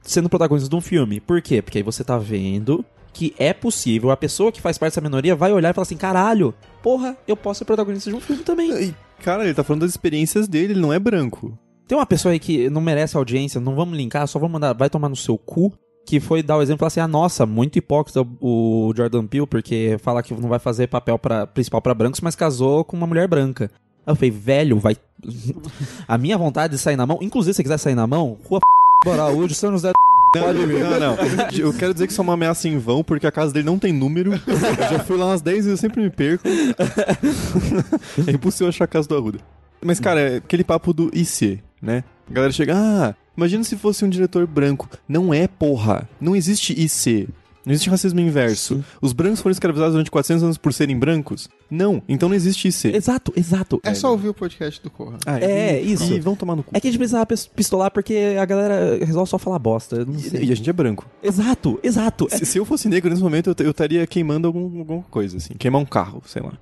sendo 0.01 0.29
protagonista 0.29 0.69
de 0.69 0.75
um 0.75 0.81
filme. 0.81 1.19
Por 1.19 1.41
quê? 1.41 1.61
Porque 1.61 1.77
aí 1.77 1.83
você 1.83 2.03
tá 2.03 2.17
vendo 2.17 2.83
que 3.13 3.33
é 3.37 3.53
possível, 3.53 4.09
a 4.09 4.17
pessoa 4.17 4.51
que 4.51 4.61
faz 4.61 4.77
parte 4.77 4.93
dessa 4.93 5.01
minoria 5.01 5.35
vai 5.35 5.51
olhar 5.51 5.69
e 5.69 5.73
falar 5.73 5.83
assim: 5.83 5.97
caralho, 5.97 6.53
porra, 6.81 7.17
eu 7.27 7.35
posso 7.35 7.59
ser 7.59 7.65
protagonista 7.65 8.09
de 8.09 8.15
um 8.15 8.21
filme 8.21 8.43
também. 8.43 8.71
E, 8.71 8.95
cara, 9.21 9.45
ele 9.45 9.53
tá 9.53 9.63
falando 9.63 9.81
das 9.81 9.91
experiências 9.91 10.47
dele, 10.47 10.73
ele 10.73 10.81
não 10.81 10.91
é 10.91 10.99
branco. 10.99 11.57
Tem 11.87 11.97
uma 11.97 12.05
pessoa 12.05 12.31
aí 12.31 12.39
que 12.39 12.69
não 12.69 12.81
merece 12.81 13.17
audiência, 13.17 13.61
não 13.61 13.75
vamos 13.75 13.97
linkar, 13.97 14.27
só 14.27 14.39
vamos 14.39 14.53
mandar, 14.53 14.73
vai 14.73 14.89
tomar 14.89 15.09
no 15.09 15.15
seu 15.15 15.37
cu. 15.37 15.71
Que 16.03 16.19
foi 16.19 16.41
dar 16.41 16.57
o 16.57 16.61
exemplo 16.61 16.87
assim: 16.87 16.99
ah, 16.99 17.07
nossa, 17.07 17.45
muito 17.45 17.77
hipócrita 17.77 18.25
o 18.41 18.91
Jordan 18.95 19.27
Peele, 19.27 19.45
porque 19.45 19.97
fala 20.01 20.23
que 20.23 20.33
não 20.33 20.49
vai 20.49 20.57
fazer 20.57 20.87
papel 20.87 21.19
pra, 21.19 21.45
principal 21.45 21.79
pra 21.79 21.93
brancos, 21.93 22.21
mas 22.21 22.35
casou 22.35 22.83
com 22.83 22.97
uma 22.97 23.05
mulher 23.05 23.27
branca. 23.27 23.69
Aí 24.05 24.11
eu 24.11 24.15
falei, 24.15 24.31
velho, 24.31 24.79
vai. 24.79 24.97
a 26.07 26.17
minha 26.17 26.37
vontade 26.37 26.73
de 26.73 26.79
sair 26.79 26.95
na 26.95 27.05
mão, 27.05 27.19
inclusive 27.21 27.53
se 27.53 27.57
você 27.57 27.63
quiser 27.63 27.77
sair 27.77 27.95
na 27.95 28.07
mão, 28.07 28.37
rua 28.43 28.59
Boraújo, 29.05 29.53
São 29.53 29.71
José. 29.71 29.91
Não, 30.35 30.53
não, 30.53 30.99
não. 30.99 31.17
Eu 31.53 31.73
quero 31.73 31.93
dizer 31.93 32.07
que 32.07 32.13
isso 32.13 32.21
é 32.21 32.23
uma 32.23 32.33
ameaça 32.33 32.67
em 32.67 32.77
vão, 32.77 33.03
porque 33.03 33.27
a 33.27 33.31
casa 33.31 33.53
dele 33.53 33.65
não 33.65 33.77
tem 33.77 33.91
número. 33.91 34.33
Eu 34.33 34.89
já 34.89 34.99
fui 34.99 35.17
lá 35.17 35.27
umas 35.27 35.41
10 35.41 35.65
vezes, 35.65 35.71
eu 35.71 35.77
sempre 35.77 36.01
me 36.01 36.09
perco. 36.09 36.47
é 38.27 38.31
impossível 38.31 38.69
achar 38.69 38.85
a 38.85 38.87
casa 38.87 39.07
do 39.07 39.15
Arruda. 39.15 39.39
Mas, 39.83 39.99
cara, 39.99 40.19
é 40.19 40.37
aquele 40.37 40.63
papo 40.63 40.93
do 40.93 41.09
IC, 41.13 41.59
né? 41.81 42.03
A 42.29 42.33
galera 42.33 42.53
chega, 42.53 42.75
ah, 42.75 43.15
imagina 43.35 43.63
se 43.63 43.75
fosse 43.75 44.05
um 44.05 44.09
diretor 44.09 44.45
branco. 44.47 44.87
Não 45.07 45.33
é, 45.33 45.47
porra. 45.47 46.07
Não 46.19 46.35
existe 46.35 46.73
IC. 46.73 47.27
Não 47.65 47.71
existe 47.73 47.89
racismo 47.89 48.19
inverso. 48.19 48.83
Os 49.01 49.13
brancos 49.13 49.39
foram 49.39 49.51
escravizados 49.51 49.93
durante 49.93 50.09
400 50.09 50.43
anos 50.43 50.57
por 50.57 50.73
serem 50.73 50.97
brancos? 50.97 51.47
Não. 51.69 52.01
Então 52.09 52.27
não 52.27 52.35
existe 52.35 52.67
IC. 52.67 52.87
Exato, 52.95 53.31
exato. 53.35 53.79
É 53.83 53.93
só 53.93 54.11
ouvir 54.11 54.29
o 54.29 54.33
podcast 54.33 54.81
do 54.81 54.89
Corra. 54.89 55.17
Ah, 55.25 55.39
É, 55.39 55.81
e- 55.81 55.93
isso. 55.93 56.11
E 56.11 56.19
vão 56.19 56.35
tomar 56.35 56.55
no 56.55 56.63
cu. 56.63 56.71
É 56.73 56.79
que 56.79 56.87
a 56.87 56.91
gente 56.91 56.97
precisava 56.97 57.25
pis- 57.25 57.45
pistolar 57.45 57.91
porque 57.91 58.35
a 58.39 58.45
galera 58.45 58.97
resolve 59.05 59.29
só 59.29 59.37
falar 59.37 59.59
bosta. 59.59 59.97
eu 59.97 60.05
Não 60.07 60.17
sei. 60.17 60.41
E, 60.41 60.45
e 60.47 60.51
a 60.51 60.55
gente 60.55 60.69
é 60.69 60.73
branco. 60.73 61.05
Exato, 61.21 61.79
exato. 61.83 62.27
É, 62.31 62.37
Se, 62.37 62.45
se 62.47 62.57
eu 62.57 62.65
fosse 62.65 62.89
negro 62.89 63.09
nesse 63.09 63.21
momento, 63.21 63.55
eu 63.59 63.69
estaria 63.71 64.05
queimando 64.07 64.47
algum- 64.47 64.79
alguma 64.79 65.03
coisa, 65.03 65.37
assim. 65.37 65.53
Queimar 65.53 65.81
um 65.81 65.85
carro, 65.85 66.21
sei 66.25 66.41
lá. 66.41 66.53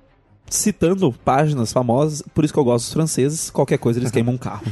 citando 0.50 1.10
páginas 1.24 1.72
famosas, 1.72 2.22
por 2.34 2.44
isso 2.44 2.52
que 2.52 2.58
eu 2.60 2.64
gosto 2.64 2.84
dos 2.86 2.92
franceses, 2.92 3.50
qualquer 3.50 3.78
coisa 3.78 3.98
eles 4.00 4.10
queimam 4.12 4.34
um 4.34 4.38
carro. 4.38 4.64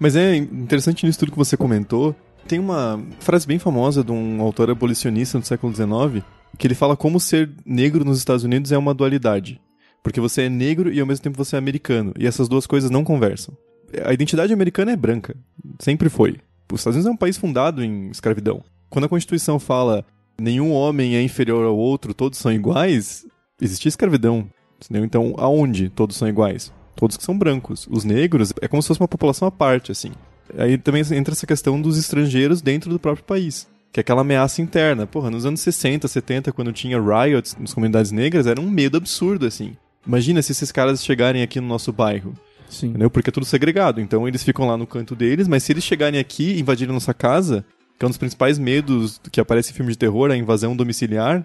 Mas 0.00 0.14
é 0.14 0.36
interessante 0.36 1.04
nisso 1.04 1.18
tudo 1.18 1.32
que 1.32 1.38
você 1.38 1.56
comentou. 1.56 2.14
Tem 2.48 2.58
uma 2.58 2.98
frase 3.20 3.46
bem 3.46 3.58
famosa 3.58 4.02
de 4.02 4.10
um 4.10 4.40
autor 4.40 4.70
abolicionista 4.70 5.38
do 5.38 5.46
século 5.46 5.74
XIX 5.74 6.24
que 6.56 6.66
ele 6.66 6.74
fala 6.74 6.96
como 6.96 7.20
ser 7.20 7.50
negro 7.64 8.06
nos 8.06 8.16
Estados 8.16 8.42
Unidos 8.42 8.72
é 8.72 8.78
uma 8.78 8.94
dualidade. 8.94 9.60
Porque 10.02 10.18
você 10.18 10.42
é 10.42 10.48
negro 10.48 10.90
e 10.90 10.98
ao 10.98 11.06
mesmo 11.06 11.22
tempo 11.22 11.36
você 11.36 11.56
é 11.56 11.58
americano. 11.58 12.14
E 12.18 12.26
essas 12.26 12.48
duas 12.48 12.66
coisas 12.66 12.90
não 12.90 13.04
conversam. 13.04 13.54
A 14.02 14.14
identidade 14.14 14.50
americana 14.50 14.92
é 14.92 14.96
branca. 14.96 15.36
Sempre 15.78 16.08
foi. 16.08 16.38
Os 16.72 16.80
Estados 16.80 16.96
Unidos 16.96 17.06
é 17.06 17.12
um 17.12 17.18
país 17.18 17.36
fundado 17.36 17.84
em 17.84 18.08
escravidão. 18.08 18.64
Quando 18.88 19.04
a 19.04 19.08
Constituição 19.10 19.58
fala 19.58 20.02
nenhum 20.40 20.72
homem 20.72 21.16
é 21.16 21.22
inferior 21.22 21.66
ao 21.66 21.76
outro, 21.76 22.14
todos 22.14 22.38
são 22.38 22.50
iguais, 22.50 23.26
existia 23.60 23.90
escravidão. 23.90 24.48
Entendeu? 24.82 25.04
Então, 25.04 25.34
aonde 25.36 25.90
todos 25.90 26.16
são 26.16 26.26
iguais? 26.26 26.72
Todos 26.96 27.18
que 27.18 27.24
são 27.24 27.36
brancos. 27.36 27.86
Os 27.90 28.04
negros 28.04 28.54
é 28.62 28.68
como 28.68 28.80
se 28.82 28.88
fosse 28.88 29.00
uma 29.00 29.08
população 29.08 29.46
à 29.46 29.50
parte, 29.50 29.92
assim. 29.92 30.12
Aí 30.56 30.78
também 30.78 31.02
entra 31.12 31.34
essa 31.34 31.46
questão 31.46 31.80
dos 31.80 31.98
estrangeiros 31.98 32.62
dentro 32.62 32.90
do 32.90 32.98
próprio 32.98 33.24
país. 33.24 33.66
Que 33.92 34.00
é 34.00 34.02
aquela 34.02 34.20
ameaça 34.20 34.60
interna. 34.62 35.06
Porra, 35.06 35.30
nos 35.30 35.46
anos 35.46 35.60
60, 35.60 36.06
70, 36.06 36.52
quando 36.52 36.72
tinha 36.72 37.00
riots 37.00 37.56
nas 37.58 37.72
comunidades 37.72 38.12
negras, 38.12 38.46
era 38.46 38.60
um 38.60 38.70
medo 38.70 38.96
absurdo, 38.96 39.46
assim. 39.46 39.76
Imagina 40.06 40.42
se 40.42 40.52
esses 40.52 40.70
caras 40.70 41.04
chegarem 41.04 41.42
aqui 41.42 41.60
no 41.60 41.66
nosso 41.66 41.92
bairro. 41.92 42.34
Sim. 42.68 42.88
Entendeu? 42.88 43.10
Porque 43.10 43.30
é 43.30 43.32
tudo 43.32 43.46
segregado. 43.46 44.00
Então 44.00 44.28
eles 44.28 44.42
ficam 44.42 44.66
lá 44.66 44.76
no 44.76 44.86
canto 44.86 45.14
deles, 45.14 45.48
mas 45.48 45.62
se 45.62 45.72
eles 45.72 45.84
chegarem 45.84 46.20
aqui 46.20 46.52
e 46.52 46.60
invadirem 46.60 46.92
nossa 46.92 47.14
casa, 47.14 47.64
que 47.98 48.04
é 48.04 48.06
um 48.06 48.10
dos 48.10 48.18
principais 48.18 48.58
medos 48.58 49.20
que 49.32 49.40
aparece 49.40 49.70
em 49.70 49.74
filme 49.74 49.92
de 49.92 49.98
terror, 49.98 50.30
a 50.30 50.36
invasão 50.36 50.76
domiciliar, 50.76 51.44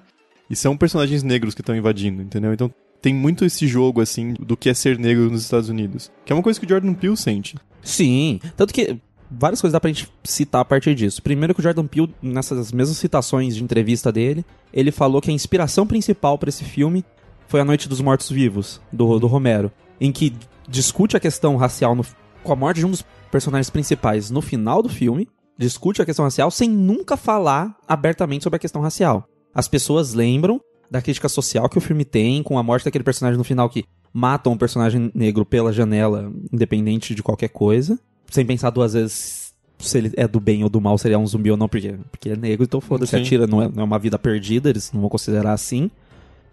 e 0.50 0.56
são 0.56 0.78
personagens 0.78 1.24
negros 1.24 1.56
que 1.56 1.62
estão 1.62 1.76
invadindo, 1.76 2.22
entendeu? 2.22 2.54
Então 2.54 2.72
tem 3.02 3.14
muito 3.14 3.44
esse 3.44 3.68
jogo, 3.68 4.02
assim, 4.02 4.34
do 4.40 4.56
que 4.56 4.70
é 4.70 4.74
ser 4.74 4.98
negro 4.98 5.30
nos 5.30 5.42
Estados 5.42 5.68
Unidos. 5.68 6.12
Que 6.24 6.32
é 6.32 6.36
uma 6.36 6.44
coisa 6.44 6.60
que 6.60 6.66
o 6.66 6.70
Jordan 6.70 6.94
Peele 6.94 7.18
sente. 7.18 7.58
Sim, 7.84 8.40
tanto 8.56 8.74
que 8.74 8.98
várias 9.30 9.60
coisas 9.60 9.74
dá 9.74 9.80
pra 9.80 9.90
gente 9.90 10.08
citar 10.24 10.62
a 10.62 10.66
partir 10.66 10.96
disso. 10.96 11.22
Primeiro 11.22 11.54
que 11.54 11.60
o 11.60 11.64
Jordan 11.64 11.86
Peele, 11.88 12.14
nessas 12.22 12.72
mesmas 12.72 12.98
citações 12.98 13.56
de 13.56 13.64
entrevista 13.64 14.12
dele, 14.12 14.46
ele 14.72 14.92
falou 14.92 15.22
que 15.22 15.30
a 15.30 15.34
inspiração 15.34 15.86
principal 15.86 16.38
pra 16.38 16.50
esse 16.50 16.64
filme 16.64 17.04
foi 17.48 17.60
A 17.60 17.66
Noite 17.66 17.90
dos 17.90 18.00
Mortos 18.02 18.30
Vivos, 18.30 18.80
do, 18.92 19.20
do 19.20 19.28
Romero, 19.28 19.72
em 20.00 20.12
que 20.12 20.34
discute 20.68 21.18
a 21.18 21.20
questão 21.20 21.56
racial 21.58 21.94
no- 21.96 22.06
com 22.44 22.54
a 22.54 22.56
morte 22.56 22.78
de 22.80 22.86
um 22.86 22.92
dos 22.92 23.04
personagens 23.32 23.70
principais 23.70 24.30
no 24.32 24.42
final 24.42 24.82
do 24.82 24.90
filme, 24.90 25.28
discute 25.58 26.02
a 26.02 26.06
questão 26.06 26.26
racial 26.26 26.50
sem 26.50 26.70
nunca 26.70 27.18
falar 27.18 27.76
abertamente 27.88 28.44
sobre 28.44 28.58
a 28.58 28.60
questão 28.60 28.82
racial. 28.82 29.28
As 29.54 29.68
pessoas 29.68 30.14
lembram 30.14 30.60
da 30.90 31.02
crítica 31.02 31.28
social 31.30 31.68
que 31.70 31.78
o 31.78 31.82
filme 31.82 32.06
tem 32.06 32.42
com 32.44 32.58
a 32.58 32.64
morte 32.64 32.86
daquele 32.86 33.04
personagem 33.04 33.38
no 33.38 33.44
final 33.44 33.70
que 33.70 33.84
matam 34.14 34.54
um 34.54 34.58
personagem 34.58 35.12
negro 35.14 35.44
pela 35.46 35.74
janela, 35.74 36.32
independente 36.52 37.16
de 37.16 37.24
qualquer 37.24 37.50
coisa, 37.50 38.00
sem 38.30 38.46
pensar 38.46 38.70
duas 38.70 38.94
vezes 38.94 39.44
se 39.80 39.98
ele 39.98 40.12
é 40.16 40.28
do 40.28 40.40
bem 40.40 40.64
ou 40.64 40.70
do 40.70 40.80
mal, 40.80 40.98
se 40.98 41.08
ele 41.08 41.16
é 41.16 41.18
um 41.18 41.28
zumbi 41.28 41.52
ou 41.52 41.58
não, 41.58 41.68
porque, 41.68 41.96
porque 42.12 42.30
ele 42.30 42.36
é 42.36 42.40
negro, 42.40 42.64
então 42.64 42.80
foda-se, 42.80 43.16
atira, 43.16 43.46
não 43.48 43.62
é, 43.62 43.68
não 43.68 43.82
é 43.82 43.84
uma 43.84 44.00
vida 44.00 44.18
perdida, 44.18 44.70
eles 44.70 44.92
não 44.94 45.02
vão 45.02 45.10
considerar 45.10 45.52
assim. 45.52 45.90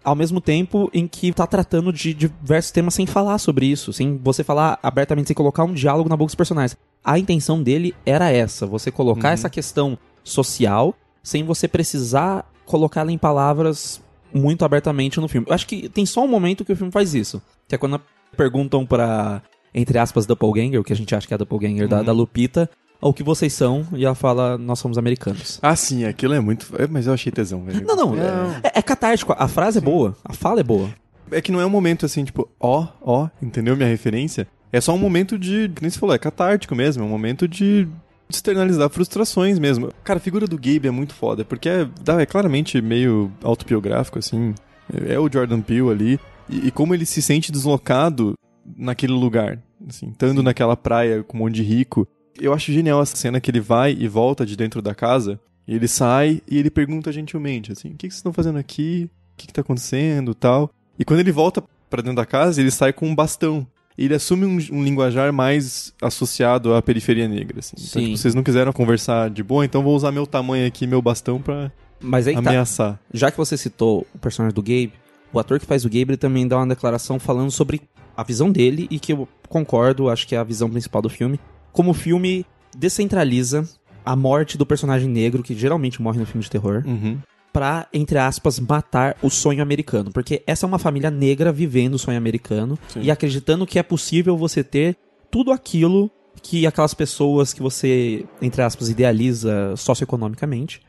Ao 0.03 0.15
mesmo 0.15 0.41
tempo 0.41 0.89
em 0.93 1.07
que 1.07 1.31
tá 1.31 1.45
tratando 1.45 1.93
de 1.93 2.13
diversos 2.13 2.71
temas 2.71 2.93
sem 2.95 3.05
falar 3.05 3.37
sobre 3.37 3.67
isso, 3.67 3.93
sem 3.93 4.17
você 4.17 4.43
falar 4.43 4.79
abertamente, 4.81 5.27
sem 5.27 5.35
colocar 5.35 5.63
um 5.63 5.73
diálogo 5.73 6.09
na 6.09 6.17
boca 6.17 6.25
dos 6.29 6.35
personagens. 6.35 6.75
A 7.03 7.19
intenção 7.19 7.61
dele 7.61 7.93
era 8.05 8.29
essa, 8.31 8.65
você 8.65 8.89
colocar 8.91 9.27
Uhum. 9.29 9.33
essa 9.35 9.49
questão 9.49 9.97
social 10.23 10.95
sem 11.23 11.43
você 11.43 11.67
precisar 11.67 12.51
colocá-la 12.65 13.11
em 13.11 13.17
palavras 13.17 14.01
muito 14.33 14.63
abertamente 14.65 15.19
no 15.19 15.27
filme. 15.27 15.47
Eu 15.49 15.53
acho 15.53 15.67
que 15.67 15.89
tem 15.89 16.05
só 16.05 16.23
um 16.23 16.27
momento 16.27 16.63
que 16.65 16.71
o 16.73 16.75
filme 16.75 16.91
faz 16.91 17.13
isso, 17.13 17.41
que 17.67 17.75
é 17.75 17.77
quando 17.77 18.01
perguntam 18.35 18.85
pra, 18.85 19.41
entre 19.73 19.97
aspas, 19.97 20.25
Doppelganger, 20.25 20.79
o 20.79 20.83
que 20.83 20.93
a 20.93 20.95
gente 20.95 21.13
acha 21.15 21.27
que 21.27 21.33
é 21.33 21.35
a 21.35 21.37
Doppelganger 21.37 21.87
da, 21.87 21.99
Uhum. 21.99 22.03
da 22.05 22.11
Lupita, 22.11 22.69
o 23.01 23.11
que 23.13 23.23
vocês 23.23 23.51
são, 23.53 23.85
e 23.93 24.05
ela 24.05 24.13
fala, 24.15 24.57
nós 24.57 24.77
somos 24.79 24.97
americanos. 24.97 25.59
Ah, 25.61 25.75
sim, 25.75 26.05
aquilo 26.05 26.33
é 26.33 26.39
muito. 26.39 26.67
é, 26.77 26.87
mas 26.87 27.07
eu 27.07 27.13
achei 27.13 27.31
tesão, 27.31 27.63
velho. 27.63 27.85
Não, 27.85 27.95
não, 27.95 28.15
é, 28.63 28.71
é 28.75 28.81
catártico, 28.81 29.33
a 29.37 29.47
frase 29.47 29.79
é 29.79 29.81
boa, 29.81 30.15
a 30.23 30.33
fala 30.33 30.59
é 30.59 30.63
boa. 30.63 30.89
É 31.31 31.41
que 31.41 31.51
não 31.51 31.59
é 31.61 31.65
um 31.65 31.69
momento 31.69 32.05
assim, 32.05 32.23
tipo, 32.23 32.47
ó, 32.59 32.87
ó, 33.01 33.27
entendeu 33.41 33.75
minha 33.75 33.87
referência? 33.89 34.47
É 34.71 34.79
só 34.79 34.93
um 34.93 34.97
momento 34.97 35.37
de, 35.39 35.69
que 35.75 35.81
nem 35.81 35.89
você 35.89 35.97
falou, 35.99 36.13
é 36.15 36.19
catártico 36.19 36.75
mesmo, 36.75 37.03
é 37.03 37.05
um 37.05 37.09
momento 37.09 37.47
de 37.47 37.87
externalizar 38.35 38.89
frustrações 38.89 39.59
mesmo. 39.59 39.91
Cara, 40.03 40.17
a 40.17 40.21
figura 40.21 40.47
do 40.47 40.55
Gabe 40.55 40.87
é 40.87 40.91
muito 40.91 41.13
foda, 41.13 41.43
porque 41.45 41.69
é, 41.69 41.87
é 42.19 42.25
claramente 42.25 42.81
meio 42.81 43.31
autobiográfico, 43.43 44.19
assim. 44.19 44.53
É, 44.93 45.13
é 45.13 45.19
o 45.19 45.31
Jordan 45.31 45.61
Peele 45.61 45.89
ali. 45.89 46.19
E, 46.49 46.67
e 46.67 46.71
como 46.71 46.93
ele 46.93 47.05
se 47.05 47.21
sente 47.21 47.51
deslocado 47.51 48.33
naquele 48.77 49.13
lugar, 49.13 49.59
assim, 49.87 50.09
estando 50.09 50.43
naquela 50.43 50.75
praia 50.75 51.23
com 51.23 51.37
um 51.37 51.41
monte 51.41 51.55
de 51.55 51.63
rico. 51.63 52.07
Eu 52.39 52.53
acho 52.53 52.71
genial 52.71 53.01
essa 53.01 53.15
cena 53.15 53.41
que 53.41 53.51
ele 53.51 53.59
vai 53.59 53.95
e 53.97 54.07
volta 54.07 54.45
de 54.45 54.55
dentro 54.55 54.81
da 54.81 54.95
casa, 54.95 55.39
e 55.67 55.75
ele 55.75 55.87
sai 55.87 56.41
e 56.49 56.57
ele 56.57 56.69
pergunta 56.69 57.11
gentilmente, 57.11 57.71
assim, 57.71 57.89
o 57.89 57.91
que, 57.91 58.07
que 58.07 58.13
vocês 58.13 58.15
estão 58.15 58.33
fazendo 58.33 58.57
aqui? 58.57 59.09
O 59.33 59.37
que, 59.37 59.47
que 59.47 59.53
tá 59.53 59.61
acontecendo 59.61 60.33
tal? 60.33 60.69
E 60.97 61.05
quando 61.05 61.19
ele 61.19 61.31
volta 61.31 61.63
pra 61.89 62.01
dentro 62.01 62.17
da 62.17 62.25
casa, 62.25 62.61
ele 62.61 62.71
sai 62.71 62.93
com 62.93 63.07
um 63.07 63.15
bastão. 63.15 63.67
Ele 63.97 64.13
assume 64.15 64.45
um, 64.45 64.57
um 64.71 64.83
linguajar 64.83 65.31
mais 65.33 65.93
associado 66.01 66.73
à 66.73 66.81
periferia 66.81 67.27
negra, 67.27 67.59
assim. 67.59 67.75
Então, 67.77 68.01
tipo, 68.01 68.17
vocês 68.17 68.33
não 68.33 68.41
quiseram 68.43 68.71
conversar 68.73 69.29
de 69.29 69.43
boa, 69.43 69.63
então 69.65 69.83
vou 69.83 69.95
usar 69.95 70.11
meu 70.11 70.25
tamanho 70.25 70.65
aqui, 70.67 70.87
meu 70.87 71.01
bastão 71.01 71.41
pra 71.41 71.71
Mas 71.99 72.27
aí 72.27 72.33
tá, 72.33 72.39
ameaçar. 72.39 72.99
já 73.13 73.29
que 73.29 73.37
você 73.37 73.57
citou 73.57 74.07
o 74.15 74.17
personagem 74.17 74.55
do 74.55 74.61
Gabe, 74.61 74.93
o 75.33 75.39
ator 75.39 75.59
que 75.59 75.65
faz 75.65 75.85
o 75.85 75.89
Gabe 75.89 76.11
ele 76.11 76.17
também 76.17 76.47
dá 76.47 76.57
uma 76.57 76.67
declaração 76.67 77.19
falando 77.19 77.51
sobre 77.51 77.81
a 78.17 78.23
visão 78.23 78.51
dele 78.51 78.87
e 78.89 78.97
que 78.99 79.13
eu 79.13 79.27
concordo, 79.47 80.09
acho 80.09 80.27
que 80.27 80.35
é 80.35 80.37
a 80.37 80.43
visão 80.43 80.69
principal 80.69 81.01
do 81.01 81.09
filme. 81.09 81.39
Como 81.71 81.91
o 81.91 81.93
filme 81.93 82.45
descentraliza 82.77 83.67
a 84.05 84.15
morte 84.15 84.57
do 84.57 84.65
personagem 84.65 85.07
negro, 85.07 85.43
que 85.43 85.53
geralmente 85.55 86.01
morre 86.01 86.19
no 86.19 86.25
filme 86.25 86.43
de 86.43 86.49
terror, 86.49 86.83
Uhum. 86.85 87.17
Pra, 87.51 87.87
entre 87.93 88.17
aspas, 88.17 88.59
matar 88.59 89.17
o 89.21 89.29
sonho 89.29 89.61
americano. 89.61 90.11
Porque 90.11 90.41
essa 90.47 90.65
é 90.65 90.67
uma 90.67 90.79
família 90.79 91.09
negra 91.11 91.51
vivendo 91.51 91.95
o 91.95 91.99
sonho 91.99 92.17
americano 92.17 92.77
Sim. 92.87 93.01
e 93.01 93.11
acreditando 93.11 93.65
que 93.67 93.77
é 93.79 93.83
possível 93.83 94.37
você 94.37 94.63
ter 94.63 94.95
tudo 95.29 95.51
aquilo 95.51 96.09
que 96.41 96.65
aquelas 96.65 96.93
pessoas 96.93 97.53
que 97.53 97.61
você, 97.61 98.25
entre 98.41 98.61
aspas, 98.61 98.89
idealiza 98.89 99.75
socioeconomicamente 99.75 100.81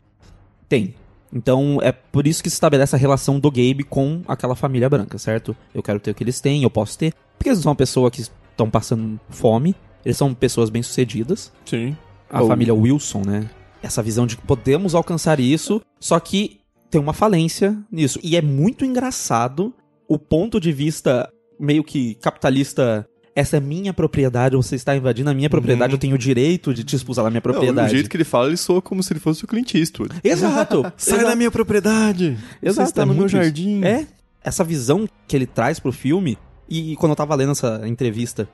tem. 0.69 0.95
Então 1.33 1.79
é 1.83 1.91
por 1.93 2.27
isso 2.27 2.43
que 2.43 2.51
se 2.51 2.55
estabelece 2.55 2.95
a 2.95 2.99
relação 2.99 3.41
do 3.41 3.51
Gabe 3.51 3.85
com 3.85 4.23
aquela 4.29 4.55
família 4.55 4.89
branca, 4.89 5.19
certo? 5.19 5.57
Eu 5.75 5.83
quero 5.83 5.99
ter 5.99 6.11
o 6.11 6.15
que 6.15 6.23
eles 6.23 6.41
têm, 6.41 6.63
eu 6.63 6.71
posso 6.71 6.99
ter. 6.99 7.15
Porque 7.39 7.49
eles 7.49 7.59
não 7.59 7.63
são 7.65 7.71
uma 7.71 7.77
pessoa 7.77 8.11
que 8.11 8.21
estão 8.21 8.71
passando 8.71 9.19
fome, 9.31 9.75
eles 10.05 10.17
são 10.17 10.33
pessoas 10.35 10.71
bem-sucedidas. 10.71 11.53
Sim. 11.65 11.97
A 12.31 12.43
Ou- 12.43 12.49
família 12.49 12.75
Wilson, 12.75 13.23
né? 13.27 13.51
Essa 13.83 14.03
visão 14.03 14.27
de 14.27 14.37
que 14.37 14.47
podemos 14.47 14.95
alcançar 14.95 15.41
isso, 15.41 15.81
só 15.99 16.19
que 16.21 16.61
tem 16.91 17.01
uma 17.01 17.13
falência 17.13 17.77
nisso. 17.91 18.19
E 18.23 18.37
é 18.37 18.43
muito 18.43 18.85
engraçado 18.85 19.75
o 20.09 20.19
ponto 20.19 20.61
de 20.61 20.71
vista 20.73 21.29
meio 21.59 21.83
que 21.83 22.15
capitalista. 22.17 23.07
Essa 23.35 23.57
é 23.57 23.61
minha 23.61 23.95
propriedade, 23.95 24.55
você 24.57 24.77
está 24.77 24.95
invadindo 24.95 25.31
a 25.31 25.35
minha 25.35 25.49
propriedade, 25.49 25.93
Uhum. 25.93 25.97
eu 25.97 26.01
tenho 26.01 26.15
o 26.15 26.19
direito 26.19 26.75
de 26.75 26.85
te 26.85 26.95
expulsar 26.95 27.25
da 27.25 27.31
minha 27.31 27.39
Não, 27.39 27.43
propriedade. 27.43 27.89
o 27.89 27.95
jeito 27.95 28.11
que 28.11 28.17
ele 28.19 28.25
fala, 28.25 28.49
ele 28.49 28.59
soa 28.59 28.83
como 28.83 29.03
se 29.03 29.11
ele 29.11 29.21
fosse 29.21 29.43
o 29.43 29.47
Clint 29.49 29.75
Eastwood. 29.75 30.17
Exato! 30.23 30.83
Sai 30.99 31.15
exato. 31.15 31.31
da 31.31 31.35
minha 31.35 31.51
propriedade! 31.51 32.37
Exato, 32.63 32.87
Você 32.87 32.93
está 32.93 33.03
é 33.03 33.05
no 33.07 33.15
meu 33.15 33.27
jardim. 33.29 33.83
É, 33.85 34.07
essa 34.45 34.63
visão 34.63 35.09
que 35.27 35.35
ele 35.35 35.47
traz 35.47 35.81
pro 35.81 35.91
filme, 35.93 36.37
e 36.69 36.95
quando 36.97 37.13
eu 37.13 37.17
tava 37.17 37.35
lendo 37.35 37.53
essa 37.53 37.81
entrevista, 37.89 38.47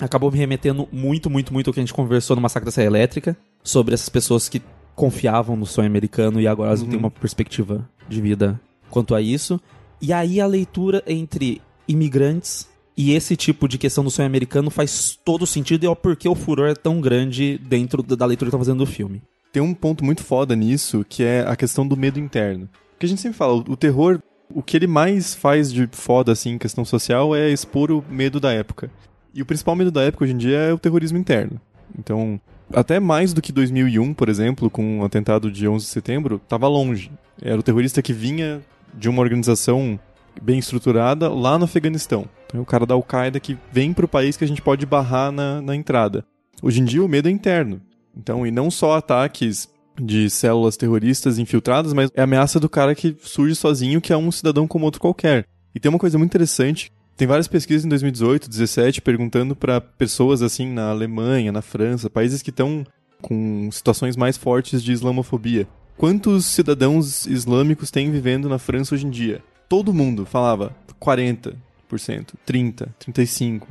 acabou 0.00 0.30
me 0.30 0.38
remetendo 0.38 0.88
muito, 0.92 1.28
muito, 1.30 1.52
muito 1.52 1.68
ao 1.68 1.74
que 1.74 1.80
a 1.80 1.82
gente 1.82 1.94
conversou 1.94 2.36
no 2.36 2.42
Massacre 2.42 2.64
da 2.66 2.70
Serra 2.70 2.86
Elétrica, 2.86 3.36
sobre 3.62 3.94
essas 3.94 4.08
pessoas 4.08 4.48
que 4.48 4.62
confiavam 4.94 5.56
no 5.56 5.66
sonho 5.66 5.86
americano 5.86 6.40
e 6.40 6.46
agora 6.48 6.70
elas 6.70 6.82
Uhum. 6.82 6.88
têm 6.88 6.98
uma 6.98 7.10
perspectiva 7.10 7.88
de 8.08 8.20
vida 8.20 8.60
quanto 8.90 9.14
a 9.14 9.20
isso. 9.20 9.60
E 10.00 10.12
aí 10.12 10.40
a 10.40 10.46
leitura 10.46 11.02
entre 11.06 11.60
imigrantes 11.86 12.68
e 12.96 13.12
esse 13.12 13.36
tipo 13.36 13.68
de 13.68 13.78
questão 13.78 14.02
do 14.02 14.10
sonho 14.10 14.26
americano 14.26 14.70
faz 14.70 15.16
todo 15.24 15.46
sentido 15.46 15.84
e 15.84 15.86
é 15.86 15.90
o 15.90 15.94
porquê 15.96 16.28
o 16.28 16.34
furor 16.34 16.68
é 16.68 16.74
tão 16.74 17.00
grande 17.00 17.58
dentro 17.58 18.02
da 18.02 18.26
leitura 18.26 18.50
que 18.50 18.52
tá 18.52 18.58
fazendo 18.58 18.78
do 18.78 18.86
filme. 18.86 19.22
Tem 19.52 19.62
um 19.62 19.72
ponto 19.72 20.04
muito 20.04 20.22
foda 20.22 20.54
nisso, 20.56 21.04
que 21.08 21.22
é 21.22 21.44
a 21.46 21.54
questão 21.56 21.86
do 21.86 21.96
medo 21.96 22.18
interno. 22.18 22.68
Porque 22.92 23.06
a 23.06 23.08
gente 23.08 23.20
sempre 23.20 23.38
fala, 23.38 23.54
o 23.54 23.72
o 23.72 23.76
terror, 23.76 24.20
o 24.52 24.62
que 24.62 24.76
ele 24.76 24.86
mais 24.86 25.34
faz 25.34 25.72
de 25.72 25.88
foda, 25.92 26.32
assim, 26.32 26.50
em 26.50 26.58
questão 26.58 26.84
social, 26.84 27.34
é 27.34 27.48
expor 27.50 27.90
o 27.90 28.04
medo 28.10 28.40
da 28.40 28.52
época. 28.52 28.90
E 29.38 29.42
o 29.42 29.46
principal 29.46 29.76
medo 29.76 29.92
da 29.92 30.02
época 30.02 30.24
hoje 30.24 30.32
em 30.32 30.36
dia 30.36 30.58
é 30.58 30.72
o 30.72 30.78
terrorismo 30.80 31.16
interno. 31.16 31.60
Então, 31.96 32.40
até 32.74 32.98
mais 32.98 33.32
do 33.32 33.40
que 33.40 33.52
2001, 33.52 34.12
por 34.12 34.28
exemplo, 34.28 34.68
com 34.68 34.98
o 34.98 35.04
atentado 35.04 35.48
de 35.48 35.68
11 35.68 35.84
de 35.84 35.92
setembro, 35.92 36.40
tava 36.40 36.66
longe. 36.66 37.08
Era 37.40 37.56
o 37.56 37.62
terrorista 37.62 38.02
que 38.02 38.12
vinha 38.12 38.60
de 38.92 39.08
uma 39.08 39.22
organização 39.22 39.96
bem 40.42 40.58
estruturada 40.58 41.32
lá 41.32 41.56
no 41.56 41.66
Afeganistão. 41.66 42.28
Então, 42.46 42.58
é 42.58 42.62
o 42.62 42.66
cara 42.66 42.84
da 42.84 42.94
Al-Qaeda 42.94 43.38
que 43.38 43.56
vem 43.70 43.92
pro 43.92 44.08
país 44.08 44.36
que 44.36 44.42
a 44.42 44.48
gente 44.48 44.60
pode 44.60 44.84
barrar 44.84 45.30
na, 45.30 45.62
na 45.62 45.76
entrada. 45.76 46.24
Hoje 46.60 46.80
em 46.80 46.84
dia, 46.84 47.04
o 47.04 47.08
medo 47.08 47.28
é 47.28 47.30
interno. 47.30 47.80
Então, 48.16 48.44
e 48.44 48.50
não 48.50 48.72
só 48.72 48.96
ataques 48.96 49.68
de 50.02 50.28
células 50.28 50.76
terroristas 50.76 51.38
infiltradas, 51.38 51.92
mas 51.92 52.10
é 52.12 52.22
a 52.22 52.24
ameaça 52.24 52.58
do 52.58 52.68
cara 52.68 52.92
que 52.92 53.16
surge 53.20 53.54
sozinho, 53.54 54.00
que 54.00 54.12
é 54.12 54.16
um 54.16 54.32
cidadão 54.32 54.66
como 54.66 54.84
outro 54.84 55.00
qualquer. 55.00 55.46
E 55.72 55.78
tem 55.78 55.88
uma 55.88 55.98
coisa 55.98 56.18
muito 56.18 56.30
interessante, 56.30 56.90
tem 57.18 57.26
várias 57.26 57.48
pesquisas 57.48 57.84
em 57.84 57.88
2018, 57.88 58.48
17, 58.48 59.02
perguntando 59.02 59.56
para 59.56 59.80
pessoas 59.80 60.40
assim 60.40 60.72
na 60.72 60.90
Alemanha, 60.90 61.50
na 61.50 61.60
França, 61.60 62.08
países 62.08 62.42
que 62.42 62.50
estão 62.50 62.86
com 63.20 63.68
situações 63.72 64.16
mais 64.16 64.36
fortes 64.36 64.80
de 64.80 64.92
islamofobia. 64.92 65.66
Quantos 65.96 66.46
cidadãos 66.46 67.26
islâmicos 67.26 67.90
tem 67.90 68.08
vivendo 68.08 68.48
na 68.48 68.56
França 68.56 68.94
hoje 68.94 69.04
em 69.04 69.10
dia? 69.10 69.42
Todo 69.68 69.92
mundo 69.92 70.24
falava 70.24 70.76
40%, 71.00 71.56
30%, 71.90 72.88
35%. 73.04 73.62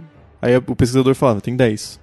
Aí 0.42 0.58
o 0.58 0.76
pesquisador 0.76 1.16
falava, 1.16 1.40
tem 1.40 1.56
10%. 1.56 2.00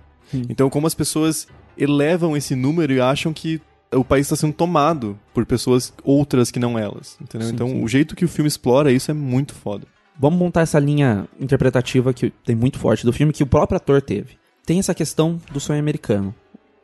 Então, 0.49 0.71
como 0.71 0.87
as 0.87 0.95
pessoas 0.95 1.47
elevam 1.77 2.35
esse 2.35 2.55
número 2.57 2.95
e 2.95 3.03
acham 3.03 3.35
que 3.35 3.61
o 3.93 4.03
país 4.03 4.27
está 4.27 4.35
sendo 4.35 4.55
tomado 4.55 5.19
por 5.35 5.45
pessoas 5.45 5.93
outras 6.03 6.51
que 6.51 6.59
não 6.59 6.79
elas, 6.79 7.19
entendeu? 7.21 7.49
Sim, 7.49 7.55
então, 7.55 7.69
sim. 7.69 7.85
o 7.85 7.87
jeito 7.87 8.17
que 8.17 8.25
o 8.25 8.29
filme 8.29 8.49
explora 8.49 8.91
isso 8.91 9.11
é 9.11 9.15
muito 9.15 9.55
foda. 9.55 9.87
Vamos 10.19 10.39
montar 10.39 10.61
essa 10.63 10.79
linha 10.79 11.27
interpretativa 11.41 12.13
que 12.15 12.31
tem 12.45 12.55
muito 12.55 12.79
forte 12.79 13.05
do 13.05 13.13
filme, 13.13 13.33
que 13.33 13.43
o 13.43 13.47
próprio 13.47 13.77
ator 13.77 14.01
teve. 14.01 14.37
Tem 14.65 14.79
essa 14.79 14.95
questão 14.95 15.41
do 15.53 15.61
sonho 15.61 15.79
americano. 15.81 16.35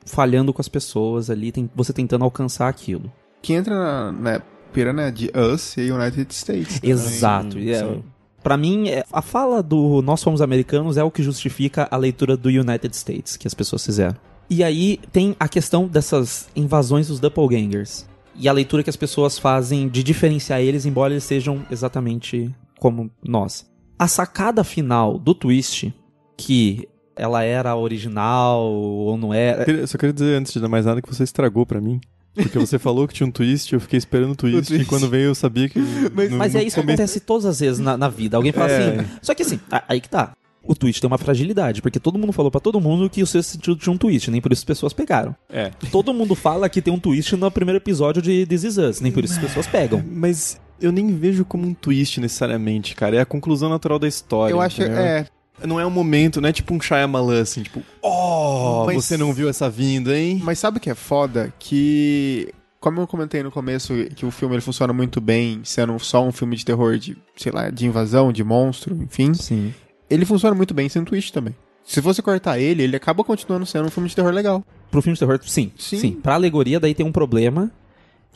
Falhando 0.04 0.52
com 0.52 0.60
as 0.60 0.68
pessoas 0.68 1.30
ali, 1.30 1.52
tem, 1.52 1.70
você 1.74 1.92
tentando 1.92 2.24
alcançar 2.24 2.68
aquilo. 2.68 3.10
Que 3.42 3.52
entra 3.52 3.74
na, 3.74 4.12
na 4.12 4.42
pira, 4.72 4.92
né, 4.92 5.10
de 5.10 5.30
Us 5.36 5.76
e 5.76 5.90
United 5.90 6.32
States. 6.34 6.80
também. 6.80 6.90
Exato. 6.90 7.58
e 7.58 7.70
é- 7.70 7.78
sim. 7.78 8.02
Pra 8.42 8.56
mim, 8.56 8.88
é- 8.88 9.04
a 9.12 9.20
fala 9.20 9.62
do 9.62 10.00
Nós 10.02 10.22
Fomos 10.22 10.40
Americanos 10.40 10.96
é 10.96 11.04
o 11.04 11.10
que 11.10 11.22
justifica 11.22 11.86
a 11.90 11.96
leitura 11.96 12.36
do 12.36 12.48
United 12.48 12.94
States 12.96 13.36
que 13.36 13.46
as 13.46 13.52
pessoas 13.54 13.84
fizeram. 13.84 14.16
E 14.48 14.64
aí 14.64 14.98
tem 15.12 15.36
a 15.38 15.46
questão 15.46 15.86
dessas 15.86 16.48
invasões 16.56 17.08
dos 17.08 17.20
doppelgangers. 17.20 18.08
E 18.34 18.48
a 18.48 18.52
leitura 18.52 18.82
que 18.82 18.90
as 18.90 18.96
pessoas 18.96 19.38
fazem 19.38 19.88
de 19.88 20.02
diferenciar 20.02 20.60
eles, 20.60 20.86
embora 20.86 21.12
eles 21.12 21.24
sejam 21.24 21.62
exatamente 21.70 22.50
como 22.80 23.10
nós. 23.22 23.64
A 23.98 24.08
sacada 24.08 24.64
final 24.64 25.18
do 25.18 25.34
twist, 25.34 25.92
que 26.36 26.88
ela 27.14 27.42
era 27.42 27.76
original 27.76 28.62
ou 28.72 29.16
não 29.16 29.32
era. 29.34 29.62
Eu 29.62 29.64
queria- 29.66 29.86
Só 29.86 29.98
queria 29.98 30.12
dizer 30.12 30.36
antes 30.38 30.52
de 30.52 30.58
dar 30.60 30.68
mais 30.68 30.86
nada 30.86 31.02
que 31.02 31.08
você 31.14 31.22
estragou 31.22 31.66
pra 31.66 31.80
mim. 31.80 32.00
Porque 32.34 32.58
você 32.58 32.78
falou 32.78 33.06
que 33.06 33.12
tinha 33.14 33.26
um 33.26 33.30
twist, 33.30 33.72
eu 33.74 33.80
fiquei 33.80 33.98
esperando 33.98 34.32
o 34.32 34.36
twist, 34.36 34.68
twist. 34.68 34.82
e 34.82 34.86
quando 34.86 35.08
veio 35.08 35.26
eu 35.26 35.34
sabia 35.34 35.68
que. 35.68 35.78
Mas- 36.14 36.30
no- 36.30 36.38
Mas 36.38 36.54
é 36.54 36.62
isso 36.62 36.76
que 36.76 36.80
acontece 36.86 37.20
todas 37.20 37.44
as 37.44 37.60
vezes 37.60 37.78
na, 37.78 37.96
na 37.96 38.08
vida. 38.08 38.36
Alguém 38.36 38.52
fala 38.52 38.70
É. 38.70 39.00
assim. 39.00 39.08
Só 39.20 39.34
que 39.34 39.42
assim, 39.42 39.60
aí 39.86 40.00
que 40.00 40.08
tá. 40.08 40.32
O 40.62 40.74
twist 40.74 41.00
tem 41.00 41.08
uma 41.08 41.18
fragilidade, 41.18 41.80
porque 41.82 41.98
todo 41.98 42.18
mundo 42.18 42.32
falou 42.32 42.50
pra 42.50 42.60
todo 42.60 42.80
mundo 42.80 43.08
que 43.10 43.22
o 43.22 43.26
seu 43.26 43.42
sentido 43.42 43.76
tinha 43.76 43.92
um 43.92 43.96
twist, 43.98 44.30
nem 44.30 44.40
por 44.42 44.52
isso 44.52 44.60
as 44.60 44.64
pessoas 44.64 44.92
pegaram. 44.92 45.34
É. 45.50 45.70
Todo 45.90 46.12
mundo 46.14 46.34
fala 46.34 46.68
que 46.68 46.80
tem 46.82 46.92
um 46.92 46.98
twist 46.98 47.34
no 47.34 47.50
primeiro 47.50 47.78
episódio 47.78 48.20
de 48.22 48.46
This 48.46 48.64
Is 48.64 48.76
Us, 48.78 49.00
nem 49.00 49.10
por 49.10 49.24
isso 49.24 49.34
as 49.34 49.40
pessoas 49.40 49.66
pegam. 49.66 50.02
Mas 50.06 50.60
eu 50.80 50.90
nem 50.92 51.14
vejo 51.16 51.44
como 51.44 51.66
um 51.66 51.74
twist 51.74 52.20
necessariamente, 52.20 52.94
cara. 52.94 53.16
É 53.16 53.20
a 53.20 53.26
conclusão 53.26 53.68
natural 53.68 53.98
da 53.98 54.08
história. 54.08 54.52
Eu 54.52 54.60
acho, 54.60 54.80
entendeu? 54.82 55.00
é, 55.02 55.26
Não 55.64 55.78
é 55.78 55.84
um 55.86 55.90
momento, 55.90 56.40
não 56.40 56.48
é 56.48 56.52
tipo 56.52 56.72
um 56.74 56.80
Shyamalan, 56.80 57.42
assim, 57.42 57.62
tipo, 57.62 57.82
oh, 58.02 58.84
Mas- 58.86 59.04
você 59.04 59.16
não 59.16 59.32
viu 59.32 59.48
essa 59.48 59.68
vinda, 59.68 60.18
hein? 60.18 60.40
Mas 60.42 60.58
sabe 60.58 60.78
o 60.78 60.80
que 60.80 60.90
é 60.90 60.94
foda? 60.94 61.52
Que. 61.58 62.48
Como 62.80 62.98
eu 62.98 63.06
comentei 63.06 63.42
no 63.42 63.50
começo, 63.50 63.92
que 64.16 64.24
o 64.24 64.30
filme 64.30 64.54
ele 64.54 64.62
funciona 64.62 64.90
muito 64.90 65.20
bem, 65.20 65.60
sendo 65.64 65.98
só 65.98 66.24
um 66.24 66.32
filme 66.32 66.56
de 66.56 66.64
terror 66.64 66.96
de, 66.96 67.14
sei 67.36 67.52
lá, 67.52 67.68
de 67.68 67.84
invasão, 67.86 68.32
de 68.32 68.42
monstro, 68.42 68.96
enfim. 68.96 69.34
Sim. 69.34 69.74
Ele 70.08 70.24
funciona 70.24 70.54
muito 70.56 70.72
bem 70.72 70.88
sem 70.88 71.04
twist 71.04 71.30
também. 71.30 71.54
Se 71.84 72.00
você 72.00 72.22
cortar 72.22 72.58
ele, 72.58 72.82
ele 72.82 72.96
acaba 72.96 73.22
continuando 73.22 73.66
sendo 73.66 73.86
um 73.86 73.90
filme 73.90 74.08
de 74.08 74.16
terror 74.16 74.32
legal. 74.32 74.64
Pro 74.90 75.02
filme 75.02 75.12
de 75.14 75.20
terror, 75.20 75.38
sim. 75.42 75.70
Sim. 75.76 75.98
Sim. 75.98 76.12
Pra 76.12 76.34
alegoria, 76.34 76.80
daí 76.80 76.94
tem 76.94 77.04
um 77.04 77.12
problema 77.12 77.70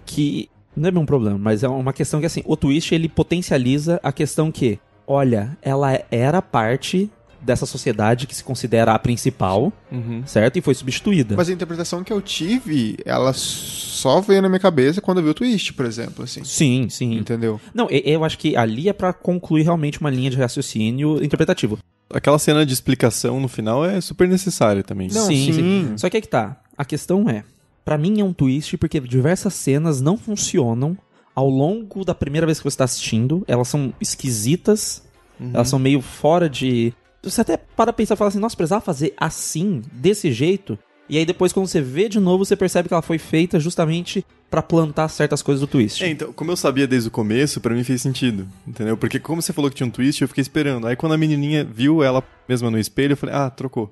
que. 0.04 0.50
Não 0.76 0.88
é 0.88 0.90
bem 0.90 1.02
um 1.02 1.06
problema, 1.06 1.38
mas 1.38 1.62
é 1.62 1.68
uma 1.68 1.92
questão 1.92 2.20
que 2.20 2.26
assim, 2.26 2.42
o 2.44 2.56
twist 2.56 2.94
ele 2.94 3.08
potencializa 3.08 4.00
a 4.02 4.12
questão 4.12 4.50
que, 4.50 4.78
olha, 5.06 5.56
ela 5.62 6.00
era 6.10 6.40
parte 6.42 7.10
dessa 7.40 7.66
sociedade 7.66 8.26
que 8.26 8.34
se 8.34 8.42
considera 8.42 8.92
a 8.94 8.98
principal, 8.98 9.70
Uhum. 9.92 10.22
certo? 10.24 10.56
E 10.58 10.62
foi 10.62 10.74
substituída. 10.74 11.36
Mas 11.36 11.48
a 11.50 11.52
interpretação 11.52 12.02
que 12.02 12.10
eu 12.10 12.22
tive, 12.22 12.96
ela 13.04 13.34
só 13.34 14.20
veio 14.22 14.40
na 14.40 14.48
minha 14.48 14.58
cabeça 14.58 15.00
quando 15.02 15.18
eu 15.18 15.24
vi 15.24 15.30
o 15.30 15.34
twist, 15.34 15.74
por 15.74 15.84
exemplo, 15.84 16.24
assim. 16.24 16.42
Sim, 16.42 16.88
sim. 16.88 17.14
Entendeu? 17.18 17.60
Não, 17.74 17.86
e- 17.90 18.02
eu 18.06 18.24
acho 18.24 18.38
que 18.38 18.56
ali 18.56 18.88
é 18.88 18.92
pra 18.94 19.12
concluir 19.12 19.62
realmente 19.62 20.00
uma 20.00 20.08
linha 20.10 20.30
de 20.30 20.38
raciocínio 20.38 21.22
interpretativo. 21.22 21.78
Aquela 22.12 22.38
cena 22.38 22.64
de 22.64 22.72
explicação 22.72 23.38
no 23.40 23.48
final 23.48 23.84
é 23.84 24.00
super 24.00 24.26
necessária 24.26 24.82
também. 24.82 25.08
Não, 25.12 25.26
sim, 25.26 25.52
sim. 25.52 25.92
Só 25.98 26.08
que 26.08 26.16
aí 26.16 26.20
que 26.22 26.28
tá. 26.28 26.56
A 26.78 26.84
questão 26.84 27.28
é, 27.28 27.44
Pra 27.84 27.98
mim 27.98 28.20
é 28.20 28.24
um 28.24 28.32
twist 28.32 28.76
porque 28.78 28.98
diversas 29.00 29.54
cenas 29.54 30.00
não 30.00 30.16
funcionam 30.16 30.96
ao 31.34 31.48
longo 31.50 32.04
da 32.04 32.14
primeira 32.14 32.46
vez 32.46 32.58
que 32.58 32.64
você 32.64 32.76
tá 32.78 32.84
assistindo. 32.84 33.44
Elas 33.46 33.68
são 33.68 33.92
esquisitas, 34.00 35.02
Uhum. 35.38 35.50
elas 35.52 35.68
são 35.68 35.78
meio 35.78 36.00
fora 36.00 36.48
de. 36.48 36.92
Você 37.22 37.40
até 37.40 37.56
para 37.56 37.92
pensar 37.92 38.14
e 38.14 38.16
fala 38.18 38.28
assim, 38.28 38.38
nossa, 38.38 38.56
precisava 38.56 38.80
fazer 38.80 39.14
assim, 39.16 39.82
desse 39.92 40.30
jeito. 40.32 40.78
E 41.08 41.18
aí 41.18 41.26
depois, 41.26 41.52
quando 41.52 41.66
você 41.66 41.80
vê 41.82 42.08
de 42.08 42.18
novo, 42.20 42.44
você 42.44 42.56
percebe 42.56 42.88
que 42.88 42.94
ela 42.94 43.02
foi 43.02 43.18
feita 43.18 43.58
justamente 43.60 44.24
pra 44.50 44.62
plantar 44.62 45.08
certas 45.08 45.42
coisas 45.42 45.60
do 45.60 45.66
twist. 45.66 46.02
É, 46.02 46.08
então, 46.08 46.32
como 46.32 46.50
eu 46.50 46.56
sabia 46.56 46.86
desde 46.86 47.08
o 47.08 47.12
começo, 47.12 47.60
pra 47.60 47.74
mim 47.74 47.82
fez 47.84 48.00
sentido, 48.00 48.46
entendeu? 48.66 48.96
Porque 48.96 49.18
como 49.18 49.42
você 49.42 49.52
falou 49.52 49.70
que 49.70 49.76
tinha 49.76 49.86
um 49.86 49.90
twist, 49.90 50.22
eu 50.22 50.28
fiquei 50.28 50.40
esperando. 50.42 50.86
Aí 50.86 50.96
quando 50.96 51.12
a 51.12 51.18
menininha 51.18 51.64
viu 51.64 52.02
ela 52.02 52.22
mesma 52.48 52.70
no 52.70 52.78
espelho, 52.78 53.12
eu 53.12 53.16
falei, 53.16 53.34
ah, 53.34 53.50
trocou. 53.50 53.90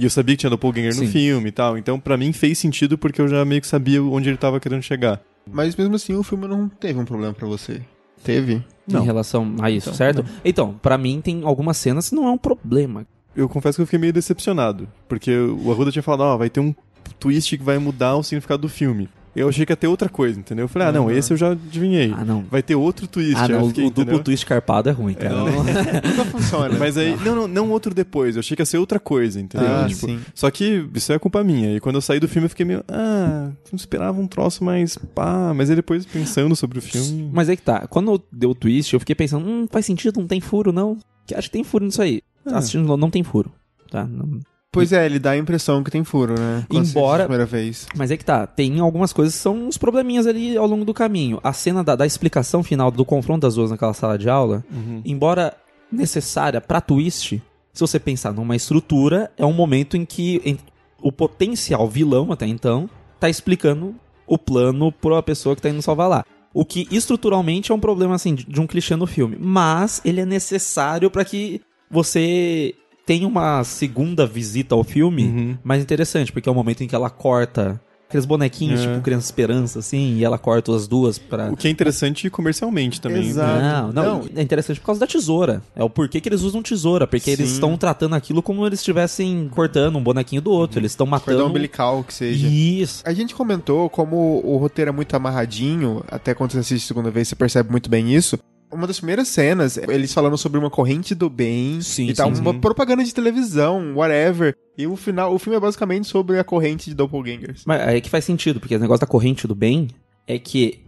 E 0.00 0.04
eu 0.04 0.08
sabia 0.08 0.34
que 0.34 0.40
tinha 0.40 0.48
doppelganger 0.48 0.94
no 0.96 1.00
Sim. 1.04 1.08
filme 1.08 1.50
e 1.50 1.52
tal, 1.52 1.76
então 1.76 2.00
pra 2.00 2.16
mim 2.16 2.32
fez 2.32 2.56
sentido 2.56 2.96
porque 2.96 3.20
eu 3.20 3.28
já 3.28 3.44
meio 3.44 3.60
que 3.60 3.66
sabia 3.66 4.02
onde 4.02 4.30
ele 4.30 4.38
tava 4.38 4.58
querendo 4.58 4.82
chegar. 4.82 5.20
Mas 5.52 5.76
mesmo 5.76 5.94
assim, 5.94 6.14
o 6.14 6.22
filme 6.22 6.48
não 6.48 6.70
teve 6.70 6.98
um 6.98 7.04
problema 7.04 7.34
pra 7.34 7.46
você. 7.46 7.82
Teve? 8.24 8.64
Não. 8.88 9.02
Em 9.02 9.04
relação 9.04 9.56
a 9.60 9.70
isso, 9.70 9.90
Então, 9.90 9.96
certo? 9.98 10.24
Então, 10.42 10.72
pra 10.80 10.96
mim 10.96 11.20
tem 11.20 11.42
algumas 11.44 11.76
cenas 11.76 12.08
que 12.08 12.14
não 12.14 12.26
é 12.26 12.30
um 12.30 12.38
problema. 12.38 13.06
Eu 13.36 13.46
confesso 13.46 13.76
que 13.76 13.82
eu 13.82 13.86
fiquei 13.86 13.98
meio 13.98 14.12
decepcionado, 14.12 14.88
porque 15.06 15.36
o 15.36 15.70
Arruda 15.70 15.92
tinha 15.92 16.02
falado, 16.02 16.22
ó, 16.22 16.36
vai 16.38 16.48
ter 16.48 16.60
um 16.60 16.74
twist 17.18 17.58
que 17.58 17.62
vai 17.62 17.76
mudar 17.76 18.16
o 18.16 18.22
significado 18.22 18.62
do 18.62 18.70
filme. 18.70 19.06
Eu 19.40 19.48
achei 19.48 19.64
que 19.66 19.72
ia 19.72 19.76
ter 19.76 19.86
outra 19.88 20.08
coisa, 20.08 20.38
entendeu? 20.38 20.64
Eu 20.64 20.68
falei, 20.68 20.88
ah, 20.88 20.92
não, 20.92 21.04
Uhum. 21.06 21.10
esse 21.10 21.32
eu 21.32 21.36
já 21.36 21.52
adivinhei. 21.52 22.12
Ah, 22.16 22.24
não. 22.24 22.42
Vai 22.50 22.62
ter 22.62 22.74
outro 22.74 23.06
twist. 23.06 23.34
Ah, 23.36 23.48
não, 23.48 23.64
o, 23.64 23.68
fiquei, 23.68 23.84
o 23.84 23.88
duplo 23.88 24.02
entendeu? 24.02 24.22
twist 24.24 24.44
carpado 24.46 24.88
é 24.88 24.92
ruim, 24.92 25.14
cara. 25.14 25.34
É, 25.34 25.38
Não- 25.38 25.64
Nunca 26.10 26.24
funciona. 26.26 26.78
Mas 26.78 26.96
aí, 26.96 27.16
não, 27.24 27.34
não, 27.34 27.48
não 27.48 27.70
outro 27.70 27.94
depois, 27.94 28.36
eu 28.36 28.40
achei 28.40 28.56
que 28.56 28.62
ia 28.62 28.66
ser 28.66 28.78
outra 28.78 28.98
coisa, 29.00 29.40
entendeu? 29.40 29.68
Ah, 29.68 29.86
Tipo, 29.88 30.06
sim. 30.06 30.20
Só 30.34 30.50
que 30.50 30.86
isso 30.94 31.12
é 31.12 31.18
culpa 31.18 31.42
minha. 31.44 31.74
E 31.76 31.80
quando 31.80 31.96
eu 31.96 32.00
saí 32.00 32.20
do 32.20 32.28
filme 32.28 32.46
eu 32.46 32.50
fiquei 32.50 32.64
meio, 32.66 32.84
ah, 32.88 33.50
não 33.72 33.76
esperava 33.76 34.20
um 34.20 34.26
troço 34.26 34.62
mais 34.64 34.96
pá. 35.14 35.52
Mas 35.54 35.70
aí 35.70 35.76
depois 35.76 36.04
pensando 36.06 36.54
sobre 36.56 36.78
o 36.78 36.82
filme. 36.82 37.30
Mas 37.32 37.48
aí 37.48 37.56
que 37.56 37.62
tá. 37.62 37.86
Quando 37.86 38.22
deu 38.32 38.50
o 38.50 38.54
twist, 38.54 38.92
eu 38.94 39.00
fiquei 39.00 39.14
pensando, 39.14 39.46
hum, 39.48 39.66
faz 39.70 39.86
sentido, 39.86 40.20
não 40.20 40.26
tem 40.26 40.40
furo, 40.40 40.72
não. 40.72 40.96
Que 41.26 41.34
acho 41.34 41.48
que 41.48 41.52
tem 41.52 41.64
furo 41.64 41.84
nisso 41.84 42.02
aí. 42.02 42.22
assistindo 42.46 42.96
não 42.96 43.10
tem 43.10 43.22
furo, 43.22 43.52
tá? 43.90 44.04
Não- 44.04 44.40
Pois 44.72 44.92
é, 44.92 45.04
ele 45.04 45.18
dá 45.18 45.32
a 45.32 45.36
impressão 45.36 45.82
que 45.82 45.90
tem 45.90 46.04
furo, 46.04 46.34
né? 46.38 46.64
Quando 46.68 46.86
Embora- 46.88 47.24
a 47.24 47.26
primeira 47.26 47.44
vez. 47.46 47.88
Mas 47.96 48.10
é 48.12 48.16
que 48.16 48.24
tá, 48.24 48.46
tem 48.46 48.78
algumas 48.78 49.12
coisas 49.12 49.34
que 49.34 49.40
são 49.40 49.66
uns 49.66 49.76
probleminhas 49.76 50.28
ali 50.28 50.56
ao 50.56 50.66
longo 50.66 50.84
do 50.84 50.94
caminho. 50.94 51.40
A 51.42 51.52
cena 51.52 51.82
da, 51.82 51.96
da 51.96 52.06
explicação 52.06 52.62
final 52.62 52.88
do 52.90 53.04
confronto 53.04 53.40
das 53.40 53.56
duas 53.56 53.70
naquela 53.70 53.92
sala 53.94 54.16
de 54.16 54.30
aula, 54.30 54.64
embora 55.04 55.56
necessária 55.90 56.60
pra 56.60 56.80
twist, 56.80 57.42
se 57.72 57.80
você 57.80 57.98
pensar 57.98 58.32
numa 58.32 58.54
estrutura, 58.54 59.30
é 59.36 59.44
um 59.44 59.52
momento 59.52 59.96
em 59.96 60.04
que 60.04 60.40
em- 60.44 60.58
o 61.02 61.10
potencial 61.10 61.88
vilão, 61.88 62.30
até 62.30 62.46
então, 62.46 62.88
tá 63.18 63.28
explicando 63.28 63.94
o 64.24 64.38
plano 64.38 64.92
pra 64.92 65.20
pessoa 65.22 65.56
que 65.56 65.62
tá 65.62 65.68
indo 65.68 65.82
salvar 65.82 66.08
lá. 66.08 66.24
O 66.54 66.64
que 66.64 66.86
estruturalmente 66.92 67.72
é 67.72 67.74
um 67.74 67.80
problema, 67.80 68.14
assim, 68.14 68.34
de, 68.36 68.44
de 68.44 68.60
um 68.60 68.66
clichê 68.68 68.94
no 68.94 69.06
filme. 69.06 69.36
Mas 69.40 70.00
ele 70.04 70.20
é 70.20 70.26
necessário 70.26 71.10
pra 71.10 71.24
que 71.24 71.60
você 71.90 72.74
tenha 73.06 73.26
uma 73.26 73.62
segunda 73.64 74.26
visita 74.26 74.74
ao 74.74 74.84
filme 74.84 75.24
Uhum. 75.24 75.58
mais 75.64 75.82
interessante, 75.82 76.32
porque 76.32 76.48
é 76.48 76.52
o 76.52 76.54
momento 76.54 76.82
em 76.82 76.86
que 76.86 76.94
ela 76.94 77.10
corta 77.10 77.80
aqueles 78.08 78.26
bonequinhos, 78.26 78.80
É. 78.80 78.88
tipo 78.88 79.00
Criança 79.02 79.26
Esperança, 79.26 79.78
assim, 79.78 80.16
e 80.16 80.24
ela 80.24 80.36
corta 80.36 80.74
as 80.74 80.88
duas 80.88 81.16
pra. 81.16 81.48
O 81.52 81.56
que 81.56 81.68
é 81.68 81.70
interessante 81.70 82.28
comercialmente 82.28 83.00
também. 83.00 83.28
Exato. 83.28 83.62
Não, 83.62 83.92
não, 83.92 84.18
Não. 84.18 84.28
é 84.34 84.42
interessante 84.42 84.80
por 84.80 84.86
causa 84.86 85.00
da 85.00 85.06
tesoura. 85.06 85.62
É 85.76 85.84
o 85.84 85.88
porquê 85.88 86.20
que 86.20 86.28
eles 86.28 86.42
usam 86.42 86.60
tesoura, 86.60 87.06
porque 87.06 87.30
eles 87.30 87.46
Sim. 87.48 87.54
estão 87.54 87.76
tratando 87.76 88.16
aquilo 88.16 88.42
como 88.42 88.66
eles 88.66 88.80
estivessem 88.80 89.48
cortando 89.54 89.94
um 89.96 90.02
bonequinho 90.02 90.42
do 90.42 90.50
outro. 90.50 90.80
Eles 90.80 90.90
estão 90.90 91.06
matando. 91.06 91.36
Cordão 91.36 91.50
umbilical, 91.50 92.02
que 92.02 92.12
seja. 92.12 92.48
Isso. 92.48 93.00
A 93.06 93.12
gente 93.12 93.32
comentou 93.32 93.88
como 93.88 94.40
o 94.44 94.56
roteiro 94.56 94.88
é 94.88 94.92
muito 94.92 95.14
amarradinho, 95.14 96.02
até 96.08 96.34
quando 96.34 96.50
você 96.50 96.58
assiste 96.58 96.84
a 96.84 96.88
segunda 96.88 97.12
vez 97.12 97.28
você 97.28 97.36
percebe 97.36 97.70
muito 97.70 97.88
bem 97.88 98.12
isso. 98.12 98.36
Uma 98.72 98.86
das 98.86 98.98
primeiras 98.98 99.28
cenas, 99.28 99.76
eles 99.76 100.12
falando 100.12 100.38
sobre 100.38 100.58
uma 100.58 100.70
corrente 100.70 101.14
do 101.14 101.28
bem 101.28 101.80
Sim, 101.80 102.08
e 102.08 102.14
tal, 102.14 102.34
sim, 102.34 102.40
uma 102.40 102.52
sim. 102.52 102.60
propaganda 102.60 103.02
de 103.02 103.12
televisão, 103.14 103.94
whatever. 103.96 104.54
E 104.78 104.86
o 104.86 104.96
final, 104.96 105.34
o 105.34 105.38
filme 105.38 105.56
é 105.56 105.60
basicamente 105.60 106.06
sobre 106.06 106.38
a 106.38 106.44
corrente 106.44 106.88
de 106.88 106.94
doppelgangers. 106.94 107.64
Mas 107.66 107.80
é 107.80 108.00
que 108.00 108.08
faz 108.08 108.24
sentido, 108.24 108.60
porque 108.60 108.76
o 108.76 108.78
negócio 108.78 109.00
da 109.00 109.06
corrente 109.06 109.46
do 109.46 109.54
bem 109.54 109.88
é 110.26 110.38
que, 110.38 110.80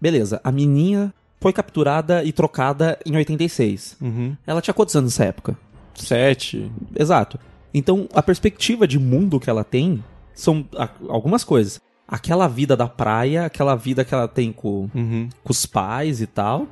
beleza, 0.00 0.40
a 0.44 0.52
menina 0.52 1.14
foi 1.40 1.52
capturada 1.52 2.22
e 2.22 2.32
trocada 2.32 2.98
em 3.06 3.16
86. 3.16 3.96
Uhum. 4.00 4.36
Ela 4.46 4.60
tinha 4.60 4.74
quantos 4.74 4.94
anos 4.94 5.12
nessa 5.12 5.24
época? 5.24 5.56
Sete. 5.94 6.70
Exato. 6.94 7.38
Então, 7.72 8.08
a 8.12 8.22
perspectiva 8.22 8.86
de 8.86 8.98
mundo 8.98 9.40
que 9.40 9.48
ela 9.48 9.64
tem 9.64 10.04
são 10.34 10.66
algumas 11.08 11.44
coisas. 11.44 11.80
Aquela 12.06 12.48
vida 12.48 12.76
da 12.76 12.88
praia, 12.88 13.46
aquela 13.46 13.74
vida 13.76 14.04
que 14.04 14.12
ela 14.12 14.26
tem 14.28 14.52
com, 14.52 14.90
Uhum. 14.94 15.28
com 15.42 15.50
os 15.52 15.64
pais 15.64 16.20
e 16.20 16.26
tal, 16.26 16.66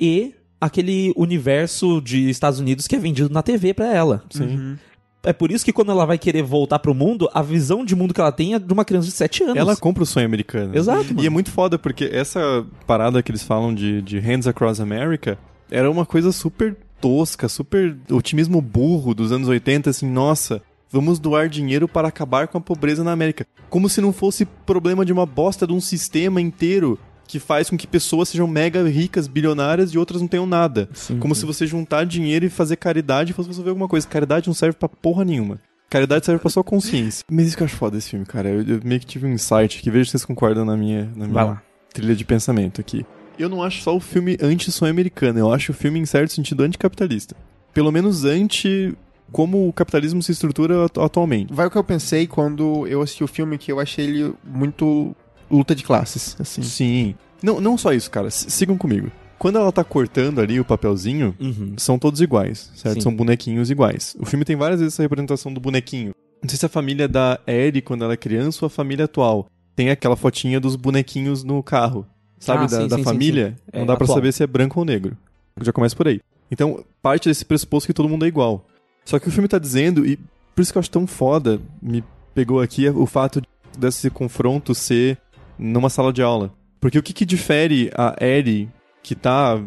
e 0.00 0.34
aquele 0.60 1.12
universo 1.16 2.00
de 2.00 2.28
Estados 2.30 2.58
Unidos 2.58 2.86
que 2.86 2.96
é 2.96 2.98
vendido 2.98 3.28
na 3.32 3.42
TV 3.42 3.74
pra 3.74 3.92
ela. 3.92 4.24
Sim. 4.30 4.76
É 5.22 5.32
por 5.32 5.50
isso 5.50 5.64
que 5.64 5.72
quando 5.72 5.90
ela 5.90 6.04
vai 6.04 6.18
querer 6.18 6.42
voltar 6.42 6.78
pro 6.78 6.94
mundo, 6.94 7.28
a 7.32 7.40
visão 7.42 7.84
de 7.84 7.96
mundo 7.96 8.12
que 8.12 8.20
ela 8.20 8.30
tem 8.32 8.54
é 8.54 8.58
de 8.58 8.72
uma 8.72 8.84
criança 8.84 9.06
de 9.06 9.12
7 9.14 9.42
anos. 9.44 9.56
Ela 9.56 9.74
compra 9.76 10.02
o 10.02 10.06
sonho 10.06 10.26
americano. 10.26 10.76
Exato, 10.76 11.12
E 11.12 11.14
mano. 11.14 11.26
é 11.26 11.30
muito 11.30 11.50
foda, 11.50 11.78
porque 11.78 12.04
essa 12.12 12.64
parada 12.86 13.22
que 13.22 13.30
eles 13.30 13.42
falam 13.42 13.74
de, 13.74 14.02
de 14.02 14.18
Hands 14.18 14.46
Across 14.46 14.80
America 14.80 15.38
era 15.70 15.90
uma 15.90 16.04
coisa 16.04 16.30
super 16.30 16.76
tosca, 17.00 17.48
super 17.48 17.96
otimismo 18.10 18.60
burro 18.60 19.14
dos 19.14 19.32
anos 19.32 19.48
80, 19.48 19.88
assim, 19.90 20.06
nossa, 20.10 20.62
vamos 20.90 21.18
doar 21.18 21.48
dinheiro 21.48 21.88
para 21.88 22.08
acabar 22.08 22.46
com 22.48 22.58
a 22.58 22.60
pobreza 22.60 23.02
na 23.02 23.12
América. 23.12 23.46
Como 23.70 23.88
se 23.88 24.00
não 24.02 24.12
fosse 24.12 24.44
problema 24.44 25.04
de 25.06 25.12
uma 25.12 25.24
bosta 25.26 25.66
de 25.66 25.72
um 25.72 25.80
sistema 25.80 26.38
inteiro 26.40 26.98
que 27.26 27.38
faz 27.38 27.70
com 27.70 27.76
que 27.76 27.86
pessoas 27.86 28.28
sejam 28.28 28.46
mega 28.46 28.86
ricas, 28.88 29.26
bilionárias 29.26 29.90
e 29.90 29.98
outras 29.98 30.20
não 30.20 30.28
tenham 30.28 30.46
nada. 30.46 30.88
Sim, 30.92 31.18
Como 31.18 31.34
sim. 31.34 31.40
se 31.40 31.46
você 31.46 31.66
juntar 31.66 32.04
dinheiro 32.04 32.44
e 32.44 32.50
fazer 32.50 32.76
caridade 32.76 33.32
fosse 33.32 33.48
resolver 33.48 33.70
alguma 33.70 33.88
coisa. 33.88 34.06
Caridade 34.06 34.46
não 34.46 34.54
serve 34.54 34.76
pra 34.78 34.88
porra 34.88 35.24
nenhuma. 35.24 35.60
Caridade 35.90 36.26
serve 36.26 36.40
pra 36.40 36.50
sua 36.50 36.64
consciência. 36.64 37.24
Mas 37.30 37.46
isso 37.46 37.56
que 37.56 37.62
eu 37.62 37.66
acho 37.66 37.76
foda 37.76 37.96
desse 37.96 38.10
filme, 38.10 38.26
cara. 38.26 38.48
Eu, 38.48 38.62
eu 38.62 38.80
meio 38.84 39.00
que 39.00 39.06
tive 39.06 39.26
um 39.26 39.32
insight 39.32 39.80
que 39.80 39.90
vejo 39.90 40.06
se 40.06 40.10
vocês 40.12 40.24
concordam 40.24 40.64
na 40.64 40.76
minha, 40.76 41.10
na 41.16 41.26
minha 41.26 41.62
trilha 41.92 42.16
de 42.16 42.24
pensamento 42.24 42.80
aqui. 42.80 43.06
Eu 43.38 43.48
não 43.48 43.62
acho 43.62 43.82
só 43.82 43.94
o 43.96 44.00
filme 44.00 44.36
anti-sonho 44.40 44.90
americano, 44.90 45.38
eu 45.38 45.52
acho 45.52 45.72
o 45.72 45.74
filme, 45.74 45.98
em 46.00 46.06
certo 46.06 46.32
sentido, 46.32 46.62
anticapitalista. 46.62 47.34
Pelo 47.72 47.90
menos 47.90 48.24
anti 48.24 48.94
como 49.32 49.68
o 49.68 49.72
capitalismo 49.72 50.22
se 50.22 50.30
estrutura 50.32 50.84
atu- 50.86 51.00
atualmente. 51.00 51.52
Vai 51.52 51.66
o 51.66 51.70
que 51.70 51.76
eu 51.78 51.82
pensei 51.82 52.26
quando 52.26 52.86
eu 52.86 53.02
assisti 53.02 53.24
o 53.24 53.28
filme, 53.28 53.58
que 53.58 53.72
eu 53.72 53.80
achei 53.80 54.04
ele 54.06 54.34
muito 54.44 55.14
luta 55.54 55.74
de 55.74 55.82
classes, 55.82 56.36
assim. 56.40 56.62
Sim. 56.62 57.14
Não, 57.42 57.60
não 57.60 57.76
só 57.78 57.92
isso, 57.92 58.10
cara. 58.10 58.28
S- 58.28 58.50
Sigam 58.50 58.76
comigo. 58.76 59.10
Quando 59.38 59.58
ela 59.58 59.70
tá 59.72 59.84
cortando 59.84 60.40
ali 60.40 60.58
o 60.58 60.64
papelzinho, 60.64 61.34
Uhum. 61.40 61.74
são 61.76 61.98
todos 61.98 62.20
iguais, 62.20 62.70
certo? 62.74 62.94
Sim. 62.96 63.00
São 63.02 63.14
bonequinhos 63.14 63.70
iguais. 63.70 64.16
O 64.18 64.24
filme 64.24 64.44
tem 64.44 64.56
várias 64.56 64.80
vezes 64.80 64.94
essa 64.94 65.02
representação 65.02 65.52
do 65.52 65.60
bonequinho. 65.60 66.14
Não 66.42 66.48
sei 66.48 66.58
se 66.58 66.64
a 66.66 66.68
família 66.68 67.06
da 67.08 67.38
Ellie, 67.46 67.82
quando 67.82 68.04
ela 68.04 68.14
é 68.14 68.16
criança, 68.16 68.58
ou 68.62 68.66
a 68.66 68.70
família 68.70 69.04
atual. 69.06 69.46
Tem 69.76 69.90
aquela 69.90 70.16
fotinha 70.16 70.60
dos 70.60 70.76
bonequinhos 70.76 71.42
no 71.42 71.62
carro. 71.62 72.06
Sabe, 72.38 72.64
Ah, 72.64 72.66
da, 72.66 72.80
sim, 72.82 72.88
da 72.88 72.96
sim, 72.96 73.02
família? 73.02 73.56
Não 73.72 73.82
É, 73.82 73.84
dá 73.86 73.96
pra 73.96 74.04
atual. 74.04 74.18
saber 74.18 74.32
se 74.32 74.42
é 74.42 74.46
branco 74.46 74.78
ou 74.78 74.84
negro. 74.86 75.16
Já 75.60 75.72
começa 75.72 75.96
por 75.96 76.06
aí. 76.08 76.20
Então, 76.50 76.84
parte 77.02 77.28
desse 77.28 77.44
pressuposto 77.44 77.86
que 77.86 77.94
todo 77.94 78.08
mundo 78.08 78.24
é 78.24 78.28
igual. 78.28 78.66
Só 79.04 79.18
que 79.18 79.28
o 79.28 79.32
filme 79.32 79.48
tá 79.48 79.58
dizendo, 79.58 80.06
e 80.06 80.16
por 80.54 80.62
isso 80.62 80.70
que 80.72 80.78
eu 80.78 80.80
acho 80.80 80.90
tão 80.90 81.06
foda, 81.06 81.60
me 81.82 82.04
pegou 82.34 82.60
aqui, 82.60 82.88
o 82.88 83.06
fato 83.06 83.42
desse 83.76 84.08
confronto 84.10 84.74
ser 84.74 85.18
numa 85.58 85.88
sala 85.90 86.12
de 86.12 86.22
aula. 86.22 86.52
Porque 86.80 86.98
o 86.98 87.02
que 87.02 87.12
que 87.12 87.24
difere 87.24 87.90
a 87.96 88.14
Ellie, 88.20 88.68
que 89.02 89.14
tá 89.14 89.60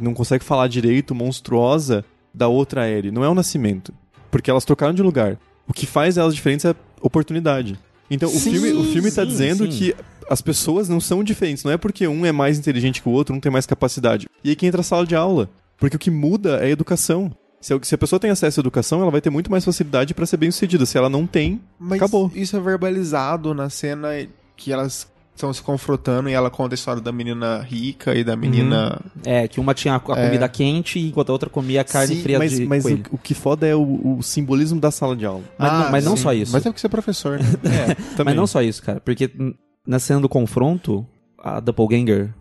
não 0.00 0.14
consegue 0.14 0.44
falar 0.44 0.68
direito, 0.68 1.14
monstruosa, 1.14 2.04
da 2.32 2.48
outra 2.48 2.88
Ellie? 2.88 3.10
Não 3.10 3.24
é 3.24 3.28
o 3.28 3.34
nascimento. 3.34 3.92
Porque 4.30 4.50
elas 4.50 4.64
trocaram 4.64 4.94
de 4.94 5.02
lugar. 5.02 5.38
O 5.66 5.72
que 5.72 5.86
faz 5.86 6.16
elas 6.18 6.34
diferentes 6.34 6.64
é 6.64 6.70
a 6.70 6.76
oportunidade. 7.02 7.78
Então, 8.10 8.28
o 8.28 8.32
Sim, 8.32 8.52
filme, 8.52 8.72
o 8.72 8.84
filme 8.84 9.10
tá 9.10 9.22
sim, 9.22 9.28
dizendo 9.28 9.70
sim. 9.70 9.78
que 9.78 9.94
as 10.28 10.40
pessoas 10.42 10.88
não 10.88 11.00
são 11.00 11.22
diferentes. 11.22 11.62
Não 11.62 11.70
é 11.72 11.76
porque 11.76 12.06
um 12.08 12.26
é 12.26 12.32
mais 12.32 12.58
inteligente 12.58 13.00
que 13.02 13.08
o 13.08 13.12
outro, 13.12 13.34
um 13.34 13.40
tem 13.40 13.52
mais 13.52 13.66
capacidade. 13.66 14.28
E 14.42 14.50
aí 14.50 14.56
que 14.56 14.66
entra 14.66 14.80
a 14.80 14.84
sala 14.84 15.06
de 15.06 15.14
aula. 15.14 15.48
Porque 15.78 15.96
o 15.96 15.98
que 15.98 16.10
muda 16.10 16.56
é 16.58 16.66
a 16.66 16.70
educação. 16.70 17.32
Se 17.60 17.94
a 17.94 17.98
pessoa 17.98 18.18
tem 18.18 18.30
acesso 18.30 18.58
à 18.58 18.62
educação, 18.62 19.02
ela 19.02 19.10
vai 19.10 19.20
ter 19.20 19.30
muito 19.30 19.50
mais 19.50 19.64
facilidade 19.64 20.14
pra 20.14 20.26
ser 20.26 20.38
bem 20.38 20.50
sucedida. 20.50 20.86
Se 20.86 20.96
ela 20.96 21.10
não 21.10 21.26
tem, 21.26 21.60
Mas 21.78 21.98
Acabou. 21.98 22.30
isso 22.34 22.56
é 22.56 22.60
verbalizado 22.60 23.52
na 23.54 23.68
cena 23.68 24.08
que 24.60 24.72
elas 24.72 25.10
estão 25.34 25.52
se 25.54 25.62
confrontando 25.62 26.28
e 26.28 26.34
ela 26.34 26.50
conta 26.50 26.74
a 26.74 26.76
história 26.76 27.00
da 27.00 27.10
menina 27.10 27.60
rica 27.62 28.14
e 28.14 28.22
da 28.22 28.36
menina. 28.36 29.00
É, 29.24 29.48
que 29.48 29.58
uma 29.58 29.72
tinha 29.72 29.94
a 29.94 29.96
a 29.96 30.18
É. 30.20 30.26
comida 30.26 30.46
quente 30.50 30.98
enquanto 31.00 31.30
a 31.30 31.32
outra 31.32 31.48
comia 31.48 31.82
carne 31.82 32.16
Sim, 32.16 32.22
fria 32.22 32.38
mas, 32.38 32.50
de 32.52 32.66
mas 32.66 32.84
o, 32.84 32.88
coelho. 32.88 33.02
o 33.12 33.16
que 33.18 33.32
foda 33.32 33.66
é 33.66 33.74
o, 33.74 34.18
o 34.18 34.22
simbolismo 34.22 34.78
da 34.78 34.90
sala 34.90 35.16
de 35.16 35.24
aula. 35.24 35.42
Mas 35.58 35.72
não- 35.72 35.90
mas 35.90 36.04
não 36.04 36.12
Ah, 36.12 36.16
só 36.18 36.32
isso. 36.34 36.52
Mas 36.52 36.66
é 36.66 36.68
porque 36.68 36.80
você 36.80 36.86
é 36.86 36.90
professor, 36.90 37.38
né? 37.38 37.44
É, 37.90 37.94
também. 38.16 38.24
Mas 38.26 38.36
não 38.36 38.46
só 38.46 38.60
isso, 38.60 38.82
cara. 38.82 39.00
Porque 39.00 39.30
na 39.86 39.98
cena 39.98 40.20
do 40.20 40.28
confronto, 40.28 41.06
a 41.38 41.58
Doppelganger 41.58 42.34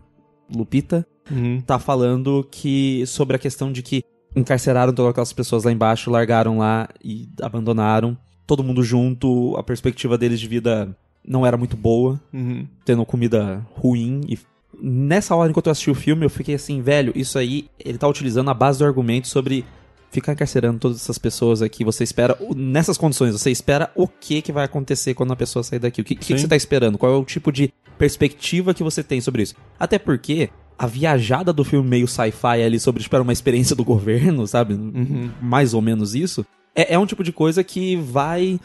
Lupita 0.53 1.05
Uhum. 1.31 1.61
tá 1.61 1.79
falando 1.79 2.45
que 2.51 3.05
sobre 3.05 3.35
a 3.35 3.39
questão 3.39 3.71
de 3.71 3.81
que 3.81 4.03
encarceraram 4.35 4.91
todas 4.91 5.11
aquelas 5.11 5.31
pessoas 5.31 5.63
lá 5.63 5.71
embaixo, 5.71 6.09
largaram 6.11 6.57
lá 6.57 6.89
e 7.03 7.29
abandonaram. 7.41 8.17
Todo 8.45 8.63
mundo 8.63 8.83
junto, 8.83 9.55
a 9.57 9.63
perspectiva 9.63 10.17
deles 10.17 10.39
de 10.39 10.47
vida 10.47 10.95
não 11.25 11.45
era 11.45 11.57
muito 11.57 11.77
boa, 11.77 12.19
Uhum. 12.33 12.67
tendo 12.85 13.05
comida 13.05 13.65
ruim. 13.73 14.21
E 14.27 14.37
nessa 14.81 15.35
hora, 15.35 15.49
enquanto 15.49 15.67
eu 15.67 15.71
assisti 15.71 15.91
o 15.91 15.95
filme, 15.95 16.25
eu 16.25 16.29
fiquei 16.29 16.55
assim, 16.55 16.81
velho, 16.81 17.11
isso 17.15 17.37
aí, 17.37 17.67
ele 17.83 17.97
tá 17.97 18.07
utilizando 18.07 18.49
a 18.49 18.53
base 18.53 18.79
do 18.79 18.85
argumento 18.85 19.27
sobre 19.27 19.65
ficar 20.11 20.33
encarcerando 20.33 20.79
todas 20.79 20.97
essas 20.97 21.17
pessoas 21.19 21.61
aqui. 21.61 21.83
Você 21.83 22.03
espera, 22.03 22.35
nessas 22.55 22.97
condições, 22.97 23.33
você 23.33 23.51
espera 23.51 23.91
o 23.95 24.07
que 24.07 24.41
que 24.41 24.51
vai 24.51 24.65
acontecer 24.65 25.13
quando 25.13 25.31
a 25.33 25.35
pessoa 25.35 25.61
sair 25.63 25.77
daqui? 25.79 26.01
O 26.01 26.03
que, 26.03 26.15
que, 26.15 26.33
que 26.33 26.39
você 26.39 26.47
tá 26.47 26.55
esperando? 26.55 26.97
Qual 26.97 27.11
é 27.13 27.15
o 27.15 27.23
tipo 27.23 27.51
de 27.51 27.71
perspectiva 27.97 28.73
que 28.73 28.81
você 28.83 29.03
tem 29.03 29.21
sobre 29.21 29.43
isso? 29.43 29.53
Até 29.79 29.99
porque 29.99 30.49
a 30.79 30.87
viajada 30.87 31.53
do 31.53 31.63
filme 31.63 31.87
meio 31.87 32.07
sci-fi 32.07 32.63
ali 32.63 32.79
sobre, 32.79 33.03
tipo, 33.03 33.15
era 33.15 33.21
uma 33.21 33.33
experiência 33.33 33.75
do 33.75 33.83
governo, 33.85 34.47
sabe? 34.47 34.73
Uhum. 34.73 35.29
Mais 35.41 35.73
ou 35.75 35.81
menos 35.81 36.15
isso. 36.15 36.43
É, 36.73 36.95
é 36.95 36.97
um 36.99 37.05
tipo 37.05 37.23
de 37.23 37.31
coisa 37.33 37.63
que 37.63 37.95
vai, 37.97 38.59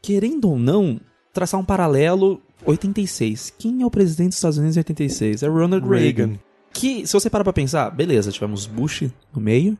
querendo 0.00 0.48
ou 0.48 0.58
não, 0.58 0.98
traçar 1.32 1.58
um 1.60 1.64
paralelo 1.64 2.40
86. 2.64 3.52
Quem 3.58 3.82
é 3.82 3.86
o 3.86 3.90
presidente 3.90 4.28
dos 4.30 4.36
Estados 4.36 4.58
Unidos 4.58 4.76
em 4.76 4.80
86? 4.80 5.42
É 5.42 5.48
Ronald 5.48 5.86
Reagan. 5.86 6.26
Reagan. 6.26 6.38
Que, 6.72 7.06
se 7.06 7.12
você 7.12 7.28
parar 7.30 7.44
pra 7.44 7.52
pensar, 7.52 7.90
beleza, 7.90 8.30
tivemos 8.30 8.66
Bush 8.66 9.04
no 9.34 9.40
meio, 9.40 9.76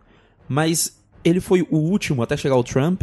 mas 0.48 0.98
ele 1.24 1.40
foi 1.40 1.66
o 1.70 1.76
último 1.76 2.22
até 2.22 2.36
chegar 2.36 2.56
o 2.56 2.64
Trump 2.64 3.02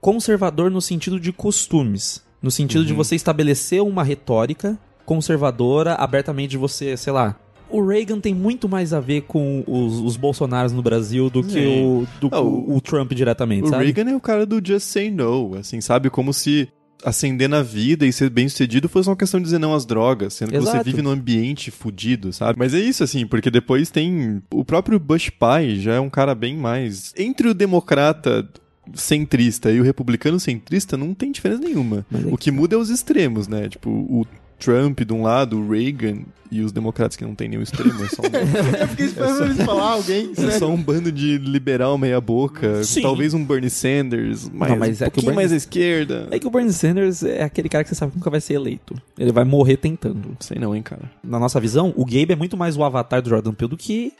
conservador 0.00 0.70
no 0.70 0.80
sentido 0.80 1.18
de 1.18 1.32
costumes. 1.32 2.24
No 2.42 2.50
sentido 2.50 2.84
de 2.84 2.92
você 2.92 3.16
estabelecer 3.16 3.82
uma 3.82 4.04
retórica 4.04 4.78
conservadora, 5.04 5.94
abertamente 5.94 6.50
de 6.50 6.56
você, 6.58 6.96
sei 6.96 7.12
lá. 7.12 7.36
O 7.68 7.84
Reagan 7.84 8.20
tem 8.20 8.32
muito 8.32 8.68
mais 8.68 8.92
a 8.92 9.00
ver 9.00 9.22
com 9.22 9.64
os, 9.66 9.98
os 9.98 10.16
Bolsonaros 10.16 10.72
no 10.72 10.82
Brasil 10.82 11.28
do 11.28 11.42
que 11.42 11.52
Sim. 11.52 11.84
o, 11.84 12.06
do 12.20 12.28
Ah, 12.30 12.40
o, 12.40 12.76
o 12.76 12.80
Trump 12.80 13.12
diretamente, 13.12 13.64
O 13.64 13.68
sabe? 13.70 13.84
Reagan 13.84 14.10
é 14.10 14.14
o 14.14 14.20
cara 14.20 14.46
do 14.46 14.60
Just 14.64 14.86
Say 14.86 15.10
No, 15.10 15.56
assim, 15.56 15.80
sabe? 15.80 16.08
Como 16.08 16.32
se 16.32 16.68
ascender 17.04 17.48
na 17.48 17.62
vida 17.62 18.06
e 18.06 18.12
ser 18.12 18.30
bem 18.30 18.48
sucedido 18.48 18.88
fosse 18.88 19.08
uma 19.08 19.16
questão 19.16 19.40
de 19.40 19.44
dizer 19.44 19.58
não 19.58 19.74
às 19.74 19.84
drogas, 19.84 20.34
sendo 20.34 20.52
que 20.52 20.58
você 20.58 20.82
vive 20.82 21.02
num 21.02 21.10
ambiente 21.10 21.70
fudido, 21.70 22.32
sabe? 22.32 22.58
Mas 22.58 22.74
é 22.74 22.78
isso, 22.78 23.04
assim, 23.04 23.26
porque 23.26 23.50
depois 23.50 23.90
tem. 23.90 24.42
O 24.50 24.64
próprio 24.64 24.98
Bush 24.98 25.30
pai 25.30 25.76
já 25.76 25.94
é 25.94 26.00
um 26.00 26.10
cara 26.10 26.34
bem 26.34 26.56
mais. 26.56 27.12
Entre 27.16 27.48
o 27.48 27.54
democrata 27.54 28.48
centrista 28.94 29.70
e 29.70 29.80
o 29.80 29.82
republicano 29.82 30.38
centrista 30.38 30.96
não 30.96 31.12
tem 31.12 31.32
diferença 31.32 31.60
nenhuma. 31.60 32.06
É 32.12 32.32
O 32.32 32.36
que 32.36 32.50
muda 32.50 32.76
é 32.76 32.78
os 32.78 32.90
extremos, 32.90 33.48
né? 33.48 33.68
Tipo, 33.68 33.90
o 33.90 34.26
Trump 34.58 35.00
de 35.00 35.12
um 35.12 35.22
lado, 35.22 35.58
o 35.58 35.68
Reagan 35.70 36.20
e 36.50 36.60
os 36.62 36.70
democratas 36.72 37.16
que 37.16 37.24
não 37.24 37.34
tem 37.34 37.48
nenhum 37.48 37.62
extremo, 37.62 38.04
é 38.04 38.08
só 38.08 38.22
um, 38.22 38.80
Eu 38.80 38.88
fiquei 38.88 39.06
esperando 39.06 39.44
eles 39.44 39.62
falar 39.64 39.90
alguém, 39.92 40.32
é 40.36 40.50
só 40.58 40.68
um 40.70 40.80
bando 40.80 41.10
de 41.10 41.38
liberal 41.38 41.98
meia 41.98 42.20
boca, 42.20 42.84
Sim. 42.84 43.02
talvez 43.02 43.34
um 43.34 43.44
Bernie 43.44 43.68
Sanders, 43.68 44.48
mas, 44.52 44.70
Não, 44.70 44.76
mas 44.78 45.00
um 45.00 45.04
é 45.04 45.06
pouquinho 45.06 45.24
Bernie- 45.26 45.36
mais 45.36 45.52
à 45.52 45.56
esquerda. 45.56 46.28
É 46.30 46.38
que 46.38 46.46
o 46.46 46.50
Bernie 46.50 46.72
Sanders 46.72 47.22
é 47.24 47.42
aquele 47.42 47.68
cara 47.68 47.82
que 47.84 47.90
você 47.90 47.96
sabe 47.96 48.12
que 48.12 48.18
nunca 48.18 48.30
vai 48.30 48.40
ser 48.40 48.54
eleito. 48.54 48.94
Ele 49.18 49.32
vai 49.32 49.44
morrer 49.44 49.76
tentando. 49.76 50.36
Sei 50.40 50.58
não, 50.58 50.74
hein, 50.74 50.82
cara. 50.82 51.10
Na 51.22 51.38
nossa 51.40 51.58
visão, 51.60 51.92
o 51.96 52.04
Gabe 52.04 52.32
é 52.32 52.36
muito 52.36 52.56
mais 52.56 52.76
o 52.76 52.84
avatar 52.84 53.20
do 53.20 53.28
Jordan 53.28 53.52
Peele 53.52 53.70
do 53.70 53.76
que 53.76 54.12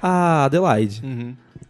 a 0.00 0.44
Adelaide, 0.44 1.02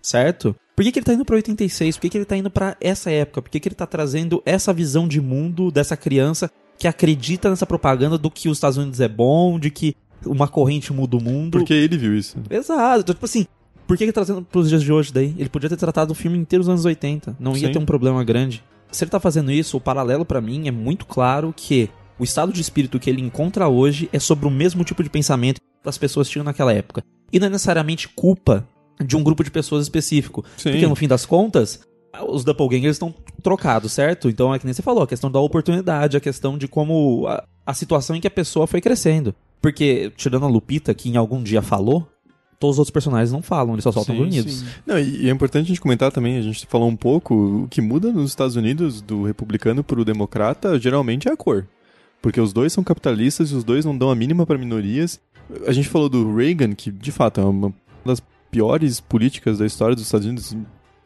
certo? 0.02 0.54
Por 0.76 0.84
que, 0.84 0.90
que 0.92 0.98
ele 0.98 1.06
tá 1.06 1.14
indo 1.14 1.24
pra 1.24 1.36
86? 1.36 1.96
Por 1.96 2.02
que, 2.02 2.08
que 2.10 2.18
ele 2.18 2.24
tá 2.24 2.36
indo 2.36 2.50
pra 2.50 2.76
essa 2.80 3.10
época? 3.10 3.40
Por 3.42 3.48
que, 3.50 3.60
que 3.60 3.68
ele 3.68 3.76
tá 3.76 3.86
trazendo 3.86 4.42
essa 4.44 4.72
visão 4.72 5.06
de 5.06 5.20
mundo 5.20 5.70
dessa 5.70 5.96
criança 5.96 6.50
que 6.78 6.88
acredita 6.88 7.48
nessa 7.48 7.66
propaganda 7.66 8.18
do 8.18 8.30
que 8.30 8.48
os 8.48 8.58
Estados 8.58 8.76
Unidos 8.76 9.00
é 9.00 9.08
bom, 9.08 9.58
de 9.58 9.70
que 9.70 9.96
uma 10.26 10.48
corrente 10.48 10.92
muda 10.92 11.16
o 11.16 11.22
mundo? 11.22 11.58
Porque 11.58 11.74
ele 11.74 11.96
viu 11.96 12.16
isso. 12.16 12.36
Exato. 12.50 13.00
Então, 13.00 13.14
tipo 13.14 13.24
assim, 13.24 13.46
por 13.86 13.96
que 13.96 14.04
ele 14.04 14.12
tá 14.12 14.24
trazendo 14.24 14.42
pros 14.42 14.68
dias 14.68 14.82
de 14.82 14.92
hoje 14.92 15.12
daí? 15.12 15.34
Ele 15.38 15.48
podia 15.48 15.68
ter 15.68 15.76
tratado 15.76 16.12
o 16.12 16.14
filme 16.14 16.38
inteiro 16.38 16.62
dos 16.62 16.68
anos 16.68 16.84
80. 16.84 17.36
Não 17.38 17.56
ia 17.56 17.68
Sim. 17.68 17.72
ter 17.72 17.78
um 17.78 17.84
problema 17.84 18.24
grande. 18.24 18.62
Se 18.90 19.04
ele 19.04 19.10
tá 19.10 19.20
fazendo 19.20 19.50
isso, 19.50 19.76
o 19.76 19.80
paralelo 19.80 20.24
pra 20.24 20.40
mim 20.40 20.68
é 20.68 20.70
muito 20.70 21.04
claro 21.04 21.52
que 21.56 21.90
o 22.18 22.24
estado 22.24 22.52
de 22.52 22.60
espírito 22.60 22.98
que 22.98 23.10
ele 23.10 23.20
encontra 23.20 23.68
hoje 23.68 24.08
é 24.12 24.18
sobre 24.18 24.46
o 24.46 24.50
mesmo 24.50 24.84
tipo 24.84 25.02
de 25.02 25.10
pensamento 25.10 25.60
que 25.60 25.88
as 25.88 25.98
pessoas 25.98 26.28
tinham 26.28 26.44
naquela 26.44 26.72
época. 26.72 27.02
E 27.32 27.40
não 27.40 27.48
é 27.48 27.50
necessariamente 27.50 28.08
culpa 28.08 28.66
de 29.04 29.16
um 29.16 29.22
grupo 29.22 29.42
de 29.42 29.50
pessoas 29.50 29.82
específico. 29.82 30.44
Sim. 30.56 30.70
Porque 30.70 30.86
no 30.86 30.94
fim 30.94 31.08
das 31.08 31.26
contas, 31.26 31.80
os 32.28 32.44
doppelgangers 32.44 32.96
estão 32.96 33.14
trocados, 33.42 33.92
certo? 33.92 34.28
Então 34.28 34.54
é 34.54 34.58
que 34.58 34.64
nem 34.64 34.72
você 34.72 34.82
falou, 34.82 35.02
a 35.02 35.06
questão 35.06 35.30
da 35.30 35.40
oportunidade, 35.40 36.16
a 36.16 36.20
questão 36.20 36.56
de 36.56 36.68
como 36.68 37.26
a, 37.26 37.44
a 37.66 37.74
situação 37.74 38.14
em 38.14 38.20
que 38.20 38.26
a 38.26 38.30
pessoa 38.30 38.66
foi 38.66 38.80
crescendo. 38.80 39.34
Porque, 39.60 40.12
tirando 40.16 40.44
a 40.44 40.48
Lupita, 40.48 40.92
que 40.92 41.08
em 41.08 41.16
algum 41.16 41.42
dia 41.42 41.62
falou, 41.62 42.06
todos 42.60 42.76
os 42.76 42.78
outros 42.78 42.92
personagens 42.92 43.32
não 43.32 43.42
falam, 43.42 43.74
eles 43.74 43.82
só 43.82 43.92
soltam 43.92 44.14
Sim, 44.14 44.20
grunhidos. 44.20 44.64
Não, 44.86 44.98
e, 44.98 45.22
e 45.22 45.28
é 45.28 45.32
importante 45.32 45.64
a 45.64 45.68
gente 45.68 45.80
comentar 45.80 46.12
também, 46.12 46.36
a 46.36 46.42
gente 46.42 46.66
falou 46.66 46.88
um 46.88 46.96
pouco, 46.96 47.34
o 47.34 47.68
que 47.68 47.80
muda 47.80 48.12
nos 48.12 48.30
Estados 48.30 48.56
Unidos 48.56 49.00
do 49.00 49.22
republicano 49.22 49.82
pro 49.82 50.04
democrata 50.04 50.78
geralmente 50.78 51.28
é 51.28 51.32
a 51.32 51.36
cor. 51.36 51.66
Porque 52.20 52.40
os 52.40 52.52
dois 52.52 52.72
são 52.72 52.82
capitalistas 52.82 53.50
e 53.50 53.54
os 53.54 53.64
dois 53.64 53.84
não 53.84 53.96
dão 53.96 54.10
a 54.10 54.14
mínima 54.14 54.46
para 54.46 54.56
minorias. 54.56 55.20
A 55.66 55.72
gente 55.72 55.88
falou 55.88 56.08
do 56.08 56.34
Reagan, 56.34 56.74
que 56.74 56.90
de 56.90 57.12
fato 57.12 57.40
é 57.40 57.44
uma 57.44 57.72
das 58.04 58.22
piores 58.50 59.00
políticas 59.00 59.58
da 59.58 59.66
história 59.66 59.94
dos 59.94 60.04
Estados 60.04 60.26
Unidos, 60.26 60.56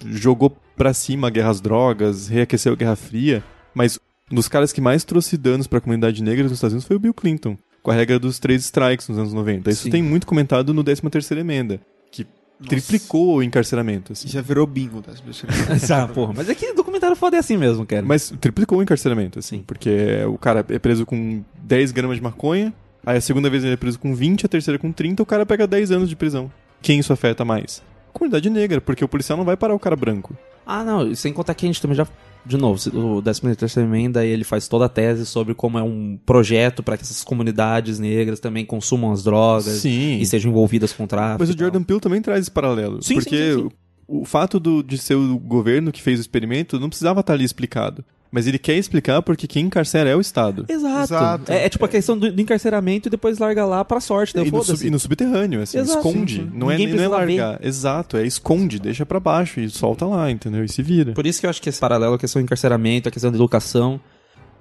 jogou 0.06 0.56
pra 0.78 0.94
cima 0.94 1.26
a 1.26 1.30
guerra 1.30 1.50
às 1.50 1.60
drogas, 1.60 2.28
reaqueceu 2.28 2.72
a 2.72 2.76
Guerra 2.76 2.96
Fria, 2.96 3.42
mas 3.74 3.98
um 4.30 4.36
dos 4.36 4.48
caras 4.48 4.72
que 4.72 4.80
mais 4.80 5.04
trouxe 5.04 5.36
danos 5.36 5.66
pra 5.66 5.80
comunidade 5.80 6.22
negra 6.22 6.44
nos 6.44 6.52
Estados 6.52 6.72
Unidos 6.72 6.86
foi 6.86 6.96
o 6.96 7.00
Bill 7.00 7.12
Clinton, 7.12 7.58
com 7.82 7.90
a 7.90 7.94
regra 7.94 8.18
dos 8.18 8.38
três 8.38 8.62
strikes 8.64 9.08
nos 9.08 9.18
anos 9.18 9.32
90. 9.32 9.70
Isso 9.70 9.82
Sim. 9.82 9.90
tem 9.90 10.02
muito 10.02 10.26
comentado 10.26 10.72
no 10.72 10.84
13ª 10.84 11.36
emenda, 11.36 11.80
que 12.10 12.24
triplicou 12.66 13.36
o 13.36 13.42
encarceramento. 13.42 14.12
assim. 14.12 14.28
Já 14.28 14.40
virou 14.40 14.66
bingo 14.66 15.00
das 15.00 15.20
pessoas. 15.20 15.52
ah, 15.90 16.06
porra, 16.08 16.32
mas 16.36 16.48
é 16.48 16.54
que 16.54 16.72
documentário 16.72 17.16
foda 17.16 17.36
é 17.36 17.40
assim 17.40 17.56
mesmo, 17.56 17.84
cara. 17.84 18.04
Mas 18.04 18.32
triplicou 18.40 18.78
o 18.78 18.82
encarceramento, 18.82 19.38
assim, 19.38 19.58
Sim. 19.58 19.64
porque 19.66 20.24
o 20.26 20.38
cara 20.38 20.64
é 20.68 20.78
preso 20.78 21.04
com 21.04 21.42
10 21.62 21.92
gramas 21.92 22.16
de 22.16 22.22
maconha, 22.22 22.72
aí 23.04 23.16
a 23.16 23.20
segunda 23.20 23.50
vez 23.50 23.64
ele 23.64 23.74
é 23.74 23.76
preso 23.76 23.98
com 23.98 24.14
20, 24.14 24.46
a 24.46 24.48
terceira 24.48 24.78
com 24.78 24.92
30, 24.92 25.22
o 25.22 25.26
cara 25.26 25.44
pega 25.44 25.66
10 25.66 25.90
anos 25.90 26.08
de 26.08 26.14
prisão. 26.16 26.50
Quem 26.80 27.00
isso 27.00 27.12
afeta 27.12 27.44
mais? 27.44 27.82
A 28.10 28.12
comunidade 28.12 28.48
negra, 28.48 28.80
porque 28.80 29.04
o 29.04 29.08
policial 29.08 29.36
não 29.36 29.44
vai 29.44 29.56
parar 29.56 29.74
o 29.74 29.78
cara 29.78 29.96
branco. 29.96 30.36
Ah, 30.70 30.84
não, 30.84 31.14
sem 31.14 31.32
contar 31.32 31.54
que 31.54 31.64
a 31.64 31.68
gente 31.68 31.80
também 31.80 31.96
já. 31.96 32.06
De 32.44 32.56
novo, 32.56 32.78
o 33.18 33.20
13 33.22 33.80
emenda 33.80 34.24
ele 34.24 34.44
faz 34.44 34.68
toda 34.68 34.84
a 34.84 34.88
tese 34.88 35.26
sobre 35.26 35.54
como 35.54 35.78
é 35.78 35.82
um 35.82 36.18
projeto 36.24 36.82
para 36.82 36.96
que 36.96 37.02
essas 37.02 37.24
comunidades 37.24 37.98
negras 37.98 38.38
também 38.38 38.64
consumam 38.64 39.10
as 39.12 39.22
drogas 39.24 39.64
Sim. 39.80 40.18
e 40.18 40.24
sejam 40.26 40.50
envolvidas 40.50 40.92
com 40.92 41.06
tráfico. 41.06 41.40
Mas 41.40 41.50
o. 41.50 41.58
Jordan 41.58 41.82
Peele 41.82 42.00
também 42.00 42.22
traz 42.22 42.40
esse 42.42 42.50
paralelo. 42.50 43.02
Sim, 43.02 43.14
porque 43.14 43.52
sim, 43.54 43.58
sim. 43.62 43.68
O, 44.06 44.20
o 44.22 44.24
fato 44.24 44.60
do- 44.60 44.82
de 44.82 44.96
ser 44.98 45.14
o 45.16 45.38
governo 45.38 45.90
que 45.90 46.00
fez 46.02 46.18
o 46.18 46.22
experimento 46.22 46.78
não 46.78 46.88
precisava 46.88 47.20
estar 47.20 47.32
ali 47.34 47.44
explicado. 47.44 48.04
Mas 48.30 48.46
ele 48.46 48.58
quer 48.58 48.76
explicar 48.76 49.22
porque 49.22 49.46
quem 49.46 49.64
encarcera 49.66 50.10
é 50.10 50.14
o 50.14 50.20
Estado. 50.20 50.66
Exato. 50.68 51.02
Exato. 51.04 51.52
É, 51.52 51.64
é 51.64 51.68
tipo 51.68 51.84
a 51.84 51.88
questão 51.88 52.18
do, 52.18 52.30
do 52.30 52.40
encarceramento 52.42 53.08
e 53.08 53.10
depois 53.10 53.38
larga 53.38 53.64
lá 53.64 53.82
pra 53.84 54.00
sorte. 54.00 54.34
Daí 54.34 54.48
E 54.48 54.50
no, 54.50 54.62
sub- 54.62 54.86
e 54.86 54.90
no 54.90 54.98
subterrâneo, 54.98 55.62
assim, 55.62 55.78
Exato, 55.78 55.98
esconde. 56.06 56.34
sim, 56.34 56.40
sim. 56.42 56.50
Não, 56.52 56.70
é, 56.70 56.76
não 56.76 56.84
é 56.84 56.88
precisa 56.88 56.96
ver. 56.98 57.08
largar. 57.08 57.64
Exato, 57.64 58.16
é 58.18 58.26
esconde, 58.26 58.78
deixa 58.78 59.06
pra 59.06 59.18
baixo 59.18 59.60
e 59.60 59.70
solta 59.70 60.04
lá, 60.04 60.30
entendeu? 60.30 60.62
E 60.62 60.68
se 60.68 60.82
vira. 60.82 61.12
Por 61.12 61.26
isso 61.26 61.40
que 61.40 61.46
eu 61.46 61.50
acho 61.50 61.62
que 61.62 61.70
esse 61.70 61.80
paralelo, 61.80 62.14
a 62.14 62.18
questão 62.18 62.42
do 62.42 62.44
encarceramento, 62.44 63.08
a 63.08 63.12
questão 63.12 63.30
da 63.30 63.36
educação. 63.38 63.98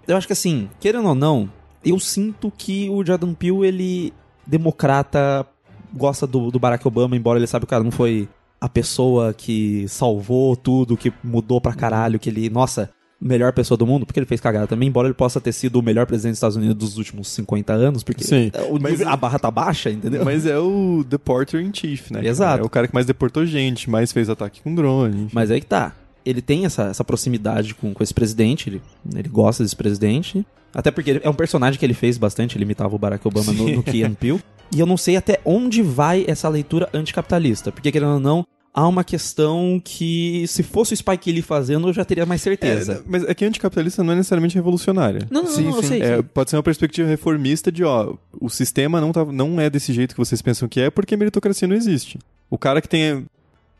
Eu 0.08 0.16
acho 0.16 0.26
que 0.28 0.34
assim, 0.34 0.70
querendo 0.80 1.10
ou 1.10 1.16
não, 1.16 1.52
eu 1.84 2.00
sinto 2.00 2.50
que 2.58 2.90
o 2.90 3.06
Jordan 3.06 3.34
Peele, 3.34 3.66
ele, 3.68 4.14
democrata, 4.46 5.46
gosta 5.94 6.26
do, 6.28 6.52
do 6.52 6.60
Barack 6.60 6.88
Obama, 6.88 7.16
embora 7.16 7.40
ele 7.40 7.48
sabe 7.48 7.64
que 7.66 7.70
o 7.70 7.70
cara 7.70 7.84
não 7.84 7.92
foi 7.92 8.28
a 8.60 8.68
pessoa 8.68 9.34
que 9.34 9.86
salvou 9.88 10.56
tudo, 10.56 10.98
que 10.98 11.12
mudou 11.24 11.62
pra 11.62 11.74
caralho, 11.74 12.18
que 12.20 12.30
ele, 12.30 12.50
nossa, 12.50 12.90
melhor 13.20 13.52
pessoa 13.52 13.78
do 13.78 13.86
mundo, 13.86 14.06
porque 14.06 14.20
ele 14.20 14.26
fez 14.28 14.40
cagada 14.40 14.68
também, 14.68 14.88
embora 14.90 15.08
ele 15.08 15.14
possa 15.16 15.42
ter 15.42 15.52
sido 15.52 15.78
o 15.80 15.82
melhor 15.84 16.06
presidente 16.06 16.34
dos 16.34 16.38
Estados 16.38 16.56
Unidos 16.58 16.76
dos 16.76 16.98
últimos 16.98 17.28
50 17.30 17.74
anos, 17.74 18.04
porque 18.04 18.24
Sim, 18.24 18.52
o 18.70 18.80
mas- 18.80 19.02
a 19.02 19.16
barra 19.16 19.40
tá 19.40 19.50
baixa, 19.50 19.90
entendeu? 19.90 20.24
Mas 20.24 20.46
é 20.46 20.58
o 20.60 21.04
Deporter 21.08 21.62
in 21.62 21.72
Chief, 21.74 22.12
né? 22.12 22.20
cara? 22.20 22.28
Exato. 22.28 22.64
É 22.64 22.66
o 22.66 22.70
cara 22.70 22.88
que 22.88 22.94
mais 22.94 23.06
deportou 23.06 23.46
gente, 23.46 23.90
mais 23.90 24.12
fez 24.12 24.30
ataque 24.30 24.62
com 24.62 24.74
drone. 24.76 25.24
enfim. 25.24 25.30
Mas 25.34 25.50
aí 25.52 25.60
que 25.60 25.68
tá. 25.68 25.94
Ele 26.26 26.42
tem 26.42 26.66
essa, 26.66 26.84
essa 26.90 27.04
proximidade 27.04 27.74
com, 27.74 27.94
com 27.94 28.04
esse 28.04 28.14
presidente, 28.14 28.70
ele, 28.70 28.82
ele 29.16 29.30
gosta 29.30 29.64
desse 29.64 29.76
presidente. 29.76 30.46
Até 30.76 30.92
porque 30.92 31.22
é 31.24 31.30
um 31.30 31.34
personagem 31.34 31.80
que 31.80 31.86
ele 31.86 31.94
fez 31.94 32.18
bastante, 32.18 32.58
ele 32.58 32.66
imitava 32.66 32.94
o 32.94 33.00
Barack 33.00 33.26
Obama 33.28 33.52
no, 33.54 33.68
no 33.70 33.82
Key 33.84 34.04
and 34.04 34.14
Peele. 34.14 34.42
E 34.76 34.80
eu 34.82 34.86
não 34.86 34.98
sei 34.98 35.16
até 35.16 35.40
onde 35.46 35.82
vai 35.82 36.26
essa 36.28 36.50
leitura 36.50 36.90
anticapitalista. 36.94 37.72
Porque, 37.72 37.90
querendo 37.92 38.16
ou 38.16 38.20
não, 38.20 38.46
há 38.78 38.88
uma 38.88 39.04
questão 39.04 39.82
que, 39.84 40.46
se 40.48 40.62
fosse 40.62 40.94
o 40.94 40.98
Spike 40.98 41.32
Lee 41.32 41.42
fazendo, 41.42 41.90
eu 41.90 41.94
já 41.94 42.06
teria 42.06 42.28
mais 42.28 42.44
certeza. 42.44 42.94
É, 42.94 43.02
mas 43.08 43.24
é 43.24 43.34
que 43.34 43.44
anticapitalista 43.44 44.04
não 44.04 44.14
é 44.14 44.18
necessariamente 44.18 44.54
revolucionária. 44.54 45.26
não, 45.32 45.46
não, 45.46 45.52
Sim, 45.52 45.64
não, 45.64 45.78
eu 45.78 45.82
sim. 45.82 45.88
sei. 45.88 46.02
É, 46.04 46.18
sim. 46.18 46.24
pode 46.32 46.52
ser 46.52 46.58
uma 46.58 46.64
perspectiva 46.64 47.10
reformista 47.10 47.72
de, 47.72 47.84
ó, 47.84 48.14
o 48.40 48.50
sistema 48.50 49.02
não, 49.02 49.12
tá, 49.12 49.26
não 49.26 49.60
é 49.60 49.68
desse 49.68 49.92
jeito 49.92 50.14
que 50.14 50.20
vocês 50.20 50.44
pensam 50.44 50.70
que 50.70 50.80
é 50.80 50.92
porque 50.92 51.16
a 51.16 51.18
meritocracia 51.18 51.68
não 51.68 51.76
existe. 51.76 52.20
O 52.52 52.58
cara 52.58 52.80
que 52.80 52.88
tem 52.88 53.26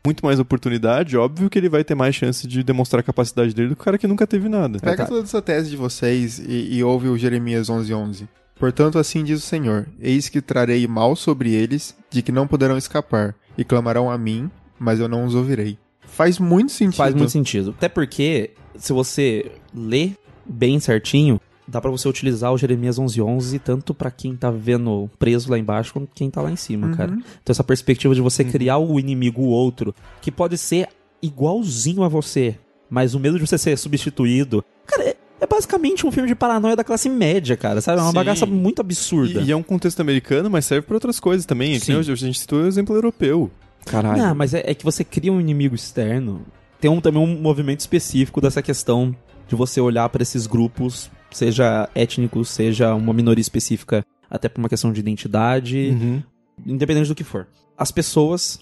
muito 0.04 0.26
mais 0.26 0.40
oportunidade, 0.40 1.16
óbvio 1.16 1.48
que 1.48 1.56
ele 1.56 1.68
vai 1.68 1.84
ter 1.84 1.94
mais 1.94 2.16
chance 2.16 2.44
de 2.48 2.64
demonstrar 2.64 2.98
a 2.98 3.04
capacidade 3.04 3.54
dele 3.54 3.68
do 3.68 3.76
que 3.76 3.82
o 3.82 3.84
cara 3.84 3.98
que 3.98 4.06
nunca 4.08 4.26
teve 4.26 4.48
nada. 4.48 4.80
Pega 4.80 5.04
tá. 5.04 5.06
toda 5.06 5.22
essa 5.22 5.40
tese 5.40 5.70
de 5.70 5.76
vocês 5.76 6.40
e, 6.40 6.74
e 6.74 6.82
ouve 6.82 7.06
o 7.06 7.16
Jeremias 7.16 7.68
11:11. 7.68 8.26
Portanto, 8.58 8.98
assim 8.98 9.22
diz 9.22 9.44
o 9.44 9.46
Senhor: 9.46 9.86
Eis 10.00 10.28
que 10.28 10.40
trarei 10.40 10.84
mal 10.88 11.14
sobre 11.14 11.54
eles, 11.54 11.94
de 12.10 12.20
que 12.20 12.32
não 12.32 12.48
poderão 12.48 12.76
escapar, 12.76 13.36
e 13.56 13.62
clamarão 13.62 14.10
a 14.10 14.18
mim, 14.18 14.50
mas 14.78 15.00
eu 15.00 15.08
não 15.08 15.24
os 15.24 15.34
ouvirei. 15.34 15.78
Faz 16.06 16.38
muito 16.38 16.72
sentido. 16.72 16.96
Faz 16.96 17.14
muito 17.14 17.30
sentido. 17.30 17.74
Até 17.76 17.88
porque, 17.88 18.50
se 18.76 18.92
você 18.92 19.50
lê 19.74 20.10
bem 20.46 20.80
certinho, 20.80 21.40
dá 21.66 21.80
pra 21.80 21.90
você 21.90 22.08
utilizar 22.08 22.52
o 22.52 22.56
Jeremias 22.58 22.98
1111 22.98 23.58
tanto 23.58 23.92
pra 23.92 24.10
quem 24.10 24.34
tá 24.34 24.50
vendo 24.50 25.10
preso 25.18 25.50
lá 25.50 25.58
embaixo 25.58 25.92
quanto 25.92 26.08
quem 26.14 26.30
tá 26.30 26.40
lá 26.40 26.50
em 26.50 26.56
cima, 26.56 26.86
Uhum. 26.88 26.94
cara. 26.94 27.12
Então 27.12 27.52
essa 27.52 27.62
perspectiva 27.62 28.14
de 28.14 28.20
você 28.22 28.42
criar 28.42 28.78
o 28.78 28.98
inimigo, 28.98 29.42
o 29.42 29.48
outro, 29.48 29.94
que 30.22 30.32
pode 30.32 30.56
ser 30.56 30.88
igualzinho 31.22 32.02
a 32.02 32.08
você, 32.08 32.56
mas 32.88 33.14
o 33.14 33.20
medo 33.20 33.38
de 33.38 33.46
você 33.46 33.58
ser 33.58 33.76
substituído... 33.76 34.64
Cara, 34.86 35.02
é, 35.10 35.16
é 35.40 35.46
basicamente 35.46 36.06
um 36.06 36.10
filme 36.10 36.28
de 36.28 36.34
paranoia 36.34 36.74
da 36.74 36.82
classe 36.82 37.08
média, 37.10 37.54
cara, 37.56 37.80
sabe? 37.82 37.98
É 37.98 38.02
uma 38.02 38.10
Sim. 38.10 38.14
bagaça 38.16 38.46
muito 38.46 38.80
absurda. 38.80 39.40
E, 39.42 39.46
e 39.48 39.52
é 39.52 39.56
um 39.56 39.62
contexto 39.62 40.00
americano, 40.00 40.48
mas 40.48 40.64
serve 40.64 40.86
pra 40.86 40.96
outras 40.96 41.20
coisas 41.20 41.44
também. 41.44 41.78
Nem 41.86 41.98
A 41.98 42.02
gente 42.02 42.38
citou 42.38 42.62
o 42.62 42.66
exemplo 42.66 42.96
europeu. 42.96 43.50
Caralho. 43.84 44.22
Não, 44.22 44.34
mas 44.34 44.54
é, 44.54 44.62
é 44.64 44.74
que 44.74 44.84
você 44.84 45.02
cria 45.04 45.32
um 45.32 45.40
inimigo 45.40 45.74
externo. 45.74 46.44
Tem 46.80 46.90
um, 46.90 47.00
também 47.00 47.22
um 47.22 47.40
movimento 47.40 47.80
específico 47.80 48.40
dessa 48.40 48.62
questão 48.62 49.14
de 49.48 49.54
você 49.56 49.80
olhar 49.80 50.08
pra 50.10 50.22
esses 50.22 50.46
grupos, 50.46 51.10
seja 51.30 51.88
étnicos, 51.94 52.48
seja 52.50 52.94
uma 52.94 53.12
minoria 53.12 53.40
específica, 53.40 54.04
até 54.30 54.48
por 54.48 54.60
uma 54.60 54.68
questão 54.68 54.92
de 54.92 55.00
identidade, 55.00 55.90
Uhum. 55.90 56.22
independente 56.66 57.08
do 57.08 57.14
que 57.14 57.24
for. 57.24 57.48
As 57.76 57.90
pessoas, 57.90 58.60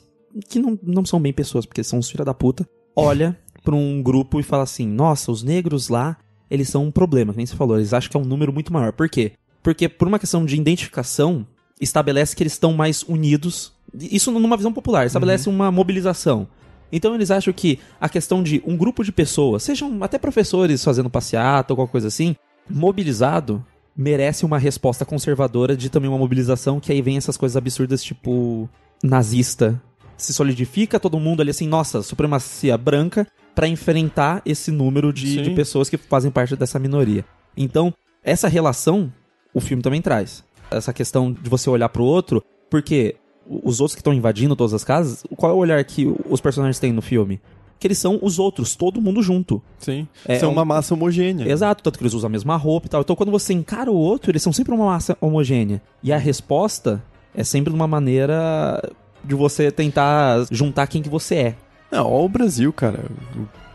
que 0.48 0.58
não, 0.58 0.78
não 0.82 1.04
são 1.04 1.20
bem 1.20 1.32
pessoas, 1.32 1.66
porque 1.66 1.82
são 1.82 1.98
os 1.98 2.08
filha 2.10 2.24
da 2.24 2.32
puta, 2.34 2.66
olha 2.94 3.36
pra 3.64 3.74
um 3.74 4.00
grupo 4.02 4.38
e 4.38 4.42
fala 4.44 4.62
assim: 4.62 4.86
nossa, 4.86 5.32
os 5.32 5.42
negros 5.42 5.88
lá, 5.88 6.16
eles 6.48 6.68
são 6.68 6.84
um 6.84 6.90
problema, 6.92 7.32
que 7.32 7.38
nem 7.38 7.46
você 7.46 7.56
falou, 7.56 7.76
eles 7.76 7.92
acham 7.92 8.10
que 8.10 8.16
é 8.16 8.20
um 8.20 8.24
número 8.24 8.52
muito 8.52 8.72
maior. 8.72 8.92
Por 8.92 9.08
quê? 9.08 9.32
Porque 9.62 9.88
por 9.88 10.06
uma 10.06 10.18
questão 10.20 10.44
de 10.44 10.54
identificação, 10.56 11.44
estabelece 11.80 12.36
que 12.36 12.42
eles 12.42 12.52
estão 12.52 12.72
mais 12.72 13.02
unidos. 13.02 13.72
Isso 14.00 14.30
numa 14.30 14.56
visão 14.56 14.72
popular, 14.72 15.06
estabelece 15.06 15.48
uma 15.48 15.70
mobilização. 15.70 16.48
Então 16.90 17.14
eles 17.14 17.30
acham 17.30 17.52
que 17.52 17.78
a 18.00 18.08
questão 18.08 18.42
de 18.42 18.62
um 18.64 18.76
grupo 18.76 19.02
de 19.02 19.10
pessoas, 19.10 19.62
sejam 19.62 19.98
até 20.02 20.18
professores 20.18 20.84
fazendo 20.84 21.10
passeata 21.10 21.72
ou 21.72 21.76
qualquer 21.76 21.92
coisa 21.92 22.08
assim, 22.08 22.36
mobilizado, 22.68 23.64
merece 23.96 24.44
uma 24.44 24.58
resposta 24.58 25.04
conservadora 25.04 25.76
de 25.76 25.90
também 25.90 26.08
uma 26.08 26.18
mobilização, 26.18 26.78
que 26.78 26.92
aí 26.92 27.02
vem 27.02 27.16
essas 27.16 27.36
coisas 27.36 27.56
absurdas 27.56 28.02
tipo 28.02 28.68
nazista. 29.02 29.80
Se 30.16 30.32
solidifica 30.32 31.00
todo 31.00 31.18
mundo 31.18 31.40
ali 31.40 31.50
assim, 31.50 31.66
nossa, 31.66 32.02
supremacia 32.02 32.76
branca, 32.78 33.26
pra 33.54 33.66
enfrentar 33.66 34.42
esse 34.44 34.70
número 34.70 35.12
de, 35.12 35.42
de 35.42 35.50
pessoas 35.50 35.88
que 35.88 35.96
fazem 35.96 36.30
parte 36.30 36.54
dessa 36.56 36.78
minoria. 36.78 37.24
Então, 37.56 37.92
essa 38.22 38.48
relação 38.48 39.10
o 39.56 39.60
filme 39.60 39.82
também 39.82 40.02
traz. 40.02 40.44
Essa 40.70 40.92
questão 40.92 41.32
de 41.32 41.48
você 41.48 41.70
olhar 41.70 41.88
pro 41.88 42.04
outro, 42.04 42.44
porque 42.68 43.16
os 43.48 43.80
outros 43.80 43.94
que 43.94 44.00
estão 44.00 44.12
invadindo 44.12 44.56
todas 44.56 44.74
as 44.74 44.82
casas, 44.84 45.22
qual 45.36 45.52
é 45.52 45.54
o 45.54 45.58
olhar 45.58 45.82
que 45.84 46.06
os 46.28 46.40
personagens 46.40 46.78
têm 46.78 46.92
no 46.92 47.02
filme? 47.02 47.40
Que 47.78 47.86
eles 47.86 47.98
são 47.98 48.18
os 48.22 48.38
outros, 48.38 48.74
todo 48.74 49.00
mundo 49.02 49.22
junto. 49.22 49.62
Sim. 49.78 50.08
É, 50.26 50.38
São 50.38 50.48
um- 50.48 50.52
uma 50.52 50.64
massa 50.64 50.94
homogênea. 50.94 51.46
Exato, 51.50 51.82
tanto 51.82 51.98
que 51.98 52.02
eles 52.04 52.14
usam 52.14 52.28
a 52.28 52.30
mesma 52.30 52.56
roupa 52.56 52.86
e 52.86 52.90
tal. 52.90 53.02
Então 53.02 53.14
quando 53.14 53.30
você 53.30 53.52
encara 53.52 53.90
o 53.90 53.94
outro, 53.96 54.30
eles 54.30 54.42
são 54.42 54.52
sempre 54.52 54.74
uma 54.74 54.86
massa 54.86 55.16
homogênea. 55.20 55.82
E 56.02 56.10
a 56.12 56.16
resposta 56.18 57.02
é 57.34 57.44
sempre 57.44 57.72
uma 57.72 57.86
maneira 57.86 58.82
de 59.22 59.34
você 59.34 59.70
tentar 59.70 60.46
juntar 60.50 60.86
quem 60.86 61.02
que 61.02 61.08
você 61.08 61.34
é. 61.34 61.54
Não, 61.92 62.06
ó 62.10 62.24
o 62.24 62.28
Brasil, 62.28 62.72
cara. 62.72 63.04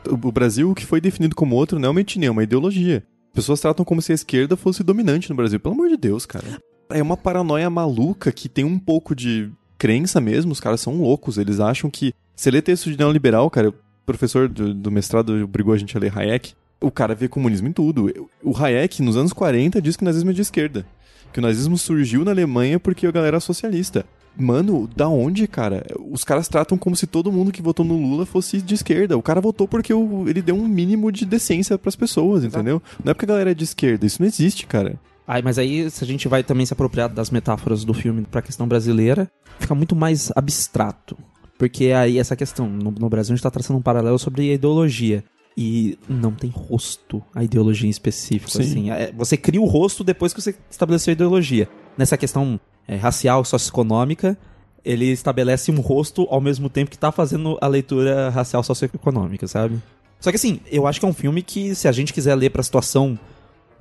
O, 0.09 0.32
Brasil, 0.32 0.72
o 0.72 0.76
que 0.76 0.86
foi 0.86 0.99
definido 0.99 1.36
como 1.36 1.55
outro, 1.55 1.78
não 1.80 1.88
é 1.89 1.91
uma 1.91 2.01
etnia, 2.01 2.28
é 2.28 2.32
uma 2.32 2.43
ideologia. 2.43 3.03
As 3.30 3.36
pessoas 3.36 3.61
tratam 3.61 3.86
como 3.86 4.01
se 4.01 4.11
a 4.11 4.15
esquerda 4.15 4.57
fosse 4.57 4.84
dominante 4.84 5.30
no 5.30 5.36
Brasil. 5.36 5.59
Pelo 5.59 5.76
amor 5.76 5.89
de 5.89 5.95
Deus, 5.97 6.26
cara. 6.26 6.43
É 6.89 7.01
uma 7.01 7.15
paranoia 7.15 7.69
maluca 7.69 8.32
que 8.32 8.49
tem 8.49 8.65
um 8.65 8.78
pouco 8.80 9.15
de 9.15 9.49
crença 9.82 10.22
mesmo. 10.22 10.52
Os 10.52 10.60
caras 10.60 10.80
são 10.80 11.02
loucos. 11.02 11.40
Eles 11.40 11.60
acham 11.60 11.90
que. 11.90 12.14
Você 12.36 12.52
lê 12.52 12.62
texto 12.62 12.92
de 12.92 12.98
neoliberal, 12.98 13.50
cara. 13.50 13.70
O 13.70 13.74
professor 14.06 14.48
do, 14.48 14.76
do 14.76 14.92
mestrado 14.92 15.44
obrigou 15.44 15.74
a 15.74 15.78
gente 15.78 15.98
a 15.98 16.00
ler 16.00 16.16
Hayek. 16.16 16.54
O 16.80 16.92
cara 16.92 17.16
vê 17.16 17.28
comunismo 17.28 17.68
em 17.68 17.72
tudo. 17.72 18.30
O 18.44 18.56
Hayek, 18.56 19.02
nos 19.02 19.18
anos 19.18 19.34
40, 19.34 19.82
diz 19.82 19.96
que 19.96 20.04
o 20.04 20.06
nazismo 20.06 20.30
é 20.30 20.34
de 20.34 20.42
esquerda. 20.42 20.86
Que 21.34 21.40
o 21.40 21.42
nazismo 21.42 21.78
surgiu 21.80 22.24
na 22.24 22.30
Alemanha 22.30 22.80
porque 22.80 23.08
a 23.08 23.12
galera 23.12 23.38
era 23.38 23.40
socialista. 23.40 24.06
Mano, 24.38 24.88
da 24.96 25.08
onde, 25.08 25.48
cara? 25.48 25.84
Os 26.12 26.24
caras 26.24 26.48
tratam 26.48 26.78
como 26.78 26.96
se 26.96 27.08
todo 27.08 27.32
mundo 27.32 27.52
que 27.52 27.62
votou 27.62 27.86
no 27.86 27.98
Lula 27.98 28.26
fosse 28.26 28.62
de 28.62 28.76
esquerda. 28.76 29.18
O 29.18 29.22
cara 29.22 29.42
votou 29.42 29.68
porque 29.68 29.94
ele 29.94 30.42
deu 30.42 30.56
um 30.56 30.68
mínimo 30.68 31.12
de 31.12 31.26
decência 31.26 31.78
pras 31.78 31.96
pessoas, 31.96 32.44
entendeu? 32.44 32.82
Não 33.04 33.12
é 33.12 33.14
porque 33.14 33.26
a 33.26 33.30
galera 33.34 33.52
é 33.52 33.56
de 33.56 33.64
esquerda. 33.64 34.06
Isso 34.06 34.22
não 34.22 34.28
existe, 34.28 34.66
cara. 34.68 35.00
Ai, 35.28 35.41
mas 35.41 35.57
aí, 35.57 35.89
se 35.89 36.03
a 36.03 36.07
gente 36.07 36.28
vai 36.28 36.43
também 36.43 36.65
se 36.65 36.74
apropriar 36.74 37.09
das 37.09 37.30
metáforas 37.30 37.84
do 37.84 37.93
filme 37.93 38.24
pra 38.30 38.41
questão 38.41 38.67
brasileira, 38.67 39.30
fica 39.59 39.76
muito 39.76 39.95
mais 39.95 40.32
abstrato. 40.36 41.17
Porque 41.57 41.91
aí 41.91 42.17
essa 42.17 42.36
questão, 42.36 42.67
no, 42.67 42.91
no 42.91 43.09
Brasil 43.09 43.34
a 43.34 43.36
gente 43.36 43.43
tá 43.43 43.51
traçando 43.51 43.80
um 43.80 43.84
paralelo 43.84 44.17
sobre 44.17 44.49
a 44.49 44.53
ideologia. 44.53 45.24
E 45.55 45.99
não 46.07 46.32
tem 46.32 46.49
rosto 46.49 47.22
a 47.36 47.43
ideologia 47.43 47.86
em 47.88 47.91
específico, 47.91 48.49
Sim. 48.51 48.61
assim. 48.61 48.89
É, 48.89 49.11
você 49.11 49.36
cria 49.36 49.61
o 49.61 49.65
rosto 49.65 50.03
depois 50.03 50.34
que 50.34 50.41
você 50.41 50.55
estabeleceu 50.69 51.11
a 51.11 51.13
ideologia. 51.13 51.67
Nessa 51.97 52.17
questão 52.17 52.59
é, 52.88 52.95
racial, 52.95 53.43
socioeconômica, 53.43 54.38
ele 54.84 55.05
estabelece 55.11 55.72
um 55.72 55.80
rosto 55.82 56.26
ao 56.30 56.41
mesmo 56.41 56.69
tempo 56.69 56.89
que 56.89 56.97
tá 56.97 57.11
fazendo 57.11 57.57
a 57.61 57.67
leitura 57.67 58.30
racial 58.30 58.63
socioeconômica, 58.63 59.47
sabe? 59.47 59.82
Só 60.19 60.32
que 60.32 60.38
assim, 60.38 60.59
eu 60.72 60.88
acho 60.88 60.99
que 60.99 61.05
é 61.05 61.09
um 61.09 61.13
filme 61.13 61.41
que, 61.41 61.76
se 61.76 61.88
a 61.88 61.91
gente 61.91 62.13
quiser 62.13 62.36
ler 62.36 62.49
pra 62.49 62.63
situação 62.63 63.19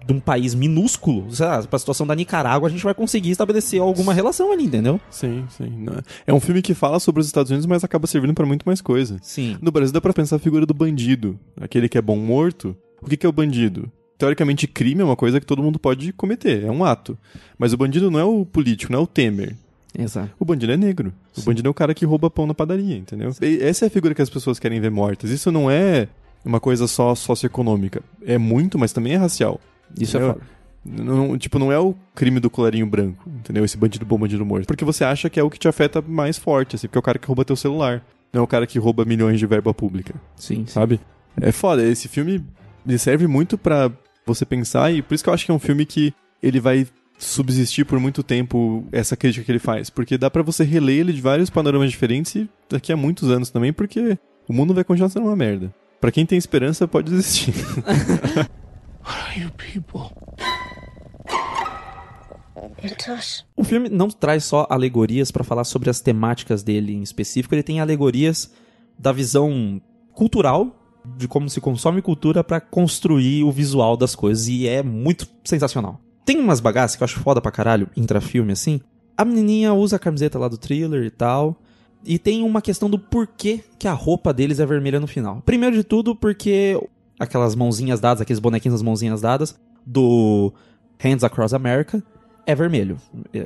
de 0.07 0.13
um 0.13 0.21
país 0.21 0.55
minúsculo, 0.55 1.33
sei 1.35 1.47
lá, 1.47 1.63
pra 1.63 1.79
situação 1.79 2.07
da 2.07 2.15
Nicarágua, 2.15 2.69
a 2.69 2.71
gente 2.71 2.83
vai 2.83 2.95
conseguir 2.95 3.31
estabelecer 3.31 3.81
alguma 3.81 4.13
relação 4.15 4.51
ali, 4.53 4.65
entendeu? 4.65 5.01
Sim, 5.11 5.45
sim. 5.51 5.87
É- 6.27 6.33
um 6.33 6.41
filme 6.41 6.63
que 6.63 6.75
fala 6.75 6.99
sobre 6.99 7.21
os 7.21 7.27
Estados 7.27 7.51
Unidos, 7.51 7.67
mas 7.67 7.85
acaba 7.85 8.07
servindo 8.07 8.35
pra 8.35 8.47
muito 8.47 8.65
mais 8.65 8.81
coisa. 8.81 9.19
Sim. 9.23 9.57
No 9.61 9.71
Brasil 9.71 9.93
dá 9.93 10.01
pra 10.01 10.13
pensar 10.13 10.37
a 10.37 10.41
figura 10.41 10.65
do 10.67 10.75
bandido. 10.75 11.39
Aquele 11.61 11.89
que 11.89 11.99
é 11.99 12.03
bom 12.03 12.17
morto. 12.17 12.77
O 13.03 13.07
que, 13.07 13.17
que 13.17 13.25
é 13.27 13.29
o 13.29 13.33
bandido? 13.33 13.91
Teoricamente, 14.19 14.67
crime 14.67 15.01
é 15.01 15.05
uma 15.05 15.17
coisa 15.17 15.41
que 15.41 15.47
todo 15.47 15.63
mundo 15.63 15.79
pode 15.79 16.13
cometer, 16.13 16.65
é 16.65 16.71
um 16.71 16.85
ato. 16.85 17.17
Mas 17.59 17.73
o 17.73 17.77
bandido 17.77 18.11
não 18.11 18.19
é 18.19 18.25
o 18.25 18.45
político, 18.45 18.93
não 18.93 18.99
é 19.01 19.03
o 19.03 19.07
Temer. 19.07 19.57
Exato. 19.99 20.31
O 20.39 20.45
bandido 20.45 20.73
é 20.73 20.77
negro. 20.77 21.13
O 21.37 21.41
bandido 21.43 21.69
é 21.69 21.71
o 21.71 21.75
cara 21.75 21.95
que 21.95 22.05
rouba 22.05 22.29
pão 22.31 22.47
na 22.47 22.55
padaria, 22.55 22.97
entendeu? 22.97 23.33
Essa 23.61 23.85
é 23.85 23.89
a 23.89 23.91
figura 23.91 24.15
que 24.15 24.23
as 24.23 24.29
pessoas 24.31 24.59
querem 24.59 24.81
ver 24.81 24.91
mortas. 24.91 25.31
Isso 25.31 25.51
não 25.51 25.71
é 25.71 26.07
uma 26.45 26.61
coisa 26.61 26.87
só 26.87 27.15
socioeconômica. 27.15 28.03
É 28.25 28.37
muito, 28.39 28.79
mas 28.79 28.93
também 28.93 29.15
é 29.15 29.17
racial. 29.17 29.61
Isso 29.99 30.17
é 30.17 30.21
Entendeu? 30.21 30.35
foda. 30.35 30.61
Não, 30.83 31.37
tipo, 31.37 31.59
não 31.59 31.71
é 31.71 31.79
o 31.79 31.95
crime 32.15 32.41
do 32.41 32.49
colarinho 32.49 32.87
branco, 32.87 33.29
entendeu? 33.29 33.65
Esse 33.65 33.77
bandido 33.77 34.07
bom, 34.07 34.19
bandido 34.19 34.45
morto. 34.47 34.67
Porque 34.67 34.85
você 34.85 35.05
acha 35.05 35.29
que 35.29 35.39
é 35.39 35.43
o 35.43 35.51
que 35.51 35.59
te 35.59 35.69
afeta 35.69 36.01
mais 36.01 36.39
forte, 36.39 36.75
assim, 36.77 36.87
porque 36.89 36.97
é 36.97 37.01
o 37.01 37.03
cara 37.03 37.19
que 37.19 37.27
rouba 37.27 37.45
teu 37.45 37.55
celular. 37.57 38.03
Não 38.33 38.41
é 38.41 38.45
o 38.45 38.47
cara 38.47 38.67
que 38.67 38.79
rouba 38.79 39.05
milhões 39.05 39.39
de 39.39 39.45
verba 39.47 39.75
pública, 39.75 40.15
Sim, 40.37 40.57
sim. 40.57 40.67
sabe? 40.67 40.99
É 41.41 41.53
foda, 41.53 41.83
esse 41.87 42.09
filme 42.09 42.43
ele 42.87 42.97
serve 42.97 43.27
muito 43.27 43.59
pra 43.59 43.91
você 44.25 44.47
pensar 44.47 44.91
e 44.93 45.03
por 45.03 45.15
isso 45.15 45.23
que 45.23 45.29
eu 45.29 45.35
acho 45.35 45.45
que 45.45 45.51
é 45.51 45.55
um 45.55 45.59
filme 45.59 45.85
que 45.85 46.15
ele 46.43 46.61
vai 46.61 46.87
subsistir 47.19 47.85
por 47.85 48.01
muito 48.01 48.23
tempo 48.23 48.85
essa 48.91 49.15
crítica 49.17 49.45
que 49.45 49.53
ele 49.53 49.59
faz, 49.59 49.91
porque 49.91 50.17
dá 50.17 50.31
pra 50.31 50.43
você 50.43 50.65
reler 50.65 51.01
ele 51.01 51.13
de 51.13 51.21
vários 51.21 51.51
panoramas 51.51 51.91
diferentes 51.91 52.35
e 52.37 52.49
daqui 52.71 52.91
a 52.91 52.97
muitos 52.97 53.31
anos 53.31 53.51
também, 53.51 53.71
porque 53.73 54.17
o 54.49 54.53
mundo 54.55 54.73
vai 54.73 54.83
continuar 54.83 55.11
sendo 55.11 55.27
uma 55.27 55.37
merda. 55.37 55.75
Pra 56.01 56.11
quem 56.11 56.25
tem 56.25 56.39
esperança, 56.39 56.89
pode 56.89 57.11
desistir. 57.11 57.53
O 63.57 63.65
filme 63.65 63.89
não 63.89 64.09
traz 64.09 64.45
só 64.45 64.67
alegorias 64.69 65.31
pra 65.31 65.45
falar 65.45 65.65
sobre 65.65 65.89
as 65.91 66.01
temáticas 66.01 66.63
dele 66.63 66.93
em 66.95 67.03
específico, 67.03 67.55
ele 67.55 67.63
tem 67.63 67.81
alegorias 67.81 68.51
da 68.99 69.13
visão 69.13 69.81
cultural 70.13 70.77
de 71.17 71.27
como 71.27 71.49
se 71.49 71.61
consome 71.61 72.03
cultura 72.03 72.45
pra 72.45 72.61
construir 72.61 73.43
o 73.45 73.51
visual 73.51 73.97
das 73.97 74.15
coisas 74.15 74.49
e 74.49 74.67
é 74.67 74.83
muito 74.83 75.27
sensacional. 75.45 76.01
Tem 76.25 76.39
umas 76.39 76.61
bagaças 76.61 76.97
que 76.97 77.03
eu 77.03 77.07
acho 77.07 77.21
foda 77.21 77.41
pra 77.41 77.51
caralho, 77.51 77.89
intrafilme 77.97 78.53
assim. 78.53 78.81
A 79.17 79.25
menininha 79.25 79.73
usa 79.73 79.97
a 79.97 79.99
camiseta 79.99 80.39
lá 80.39 80.49
do 80.49 80.59
thriller 80.59 81.05
e 81.05 81.11
tal. 81.11 81.57
E 82.05 82.19
tem 82.19 82.43
uma 82.43 82.63
questão 82.63 82.89
do 82.89 82.99
porquê 82.99 83.63
que 83.79 83.87
a 83.87 83.93
roupa 83.93 84.33
deles 84.33 84.59
é 84.61 84.67
vermelha 84.67 85.01
no 85.01 85.07
final. 85.07 85.43
Primeiro 85.45 85.77
de 85.77 85.85
tudo, 85.85 86.17
porque 86.17 86.81
aquelas 87.21 87.55
mãozinhas 87.55 88.01
dadas, 88.01 88.21
aqueles 88.21 88.41
bonequinhos 88.41 88.75
das 88.81 88.83
mãozinhas 88.83 89.21
dadas, 89.21 89.55
do 89.87 90.53
Hands 90.99 91.23
Across 91.23 91.55
America, 91.55 92.03
é 92.47 92.55
vermelho. 92.55 92.97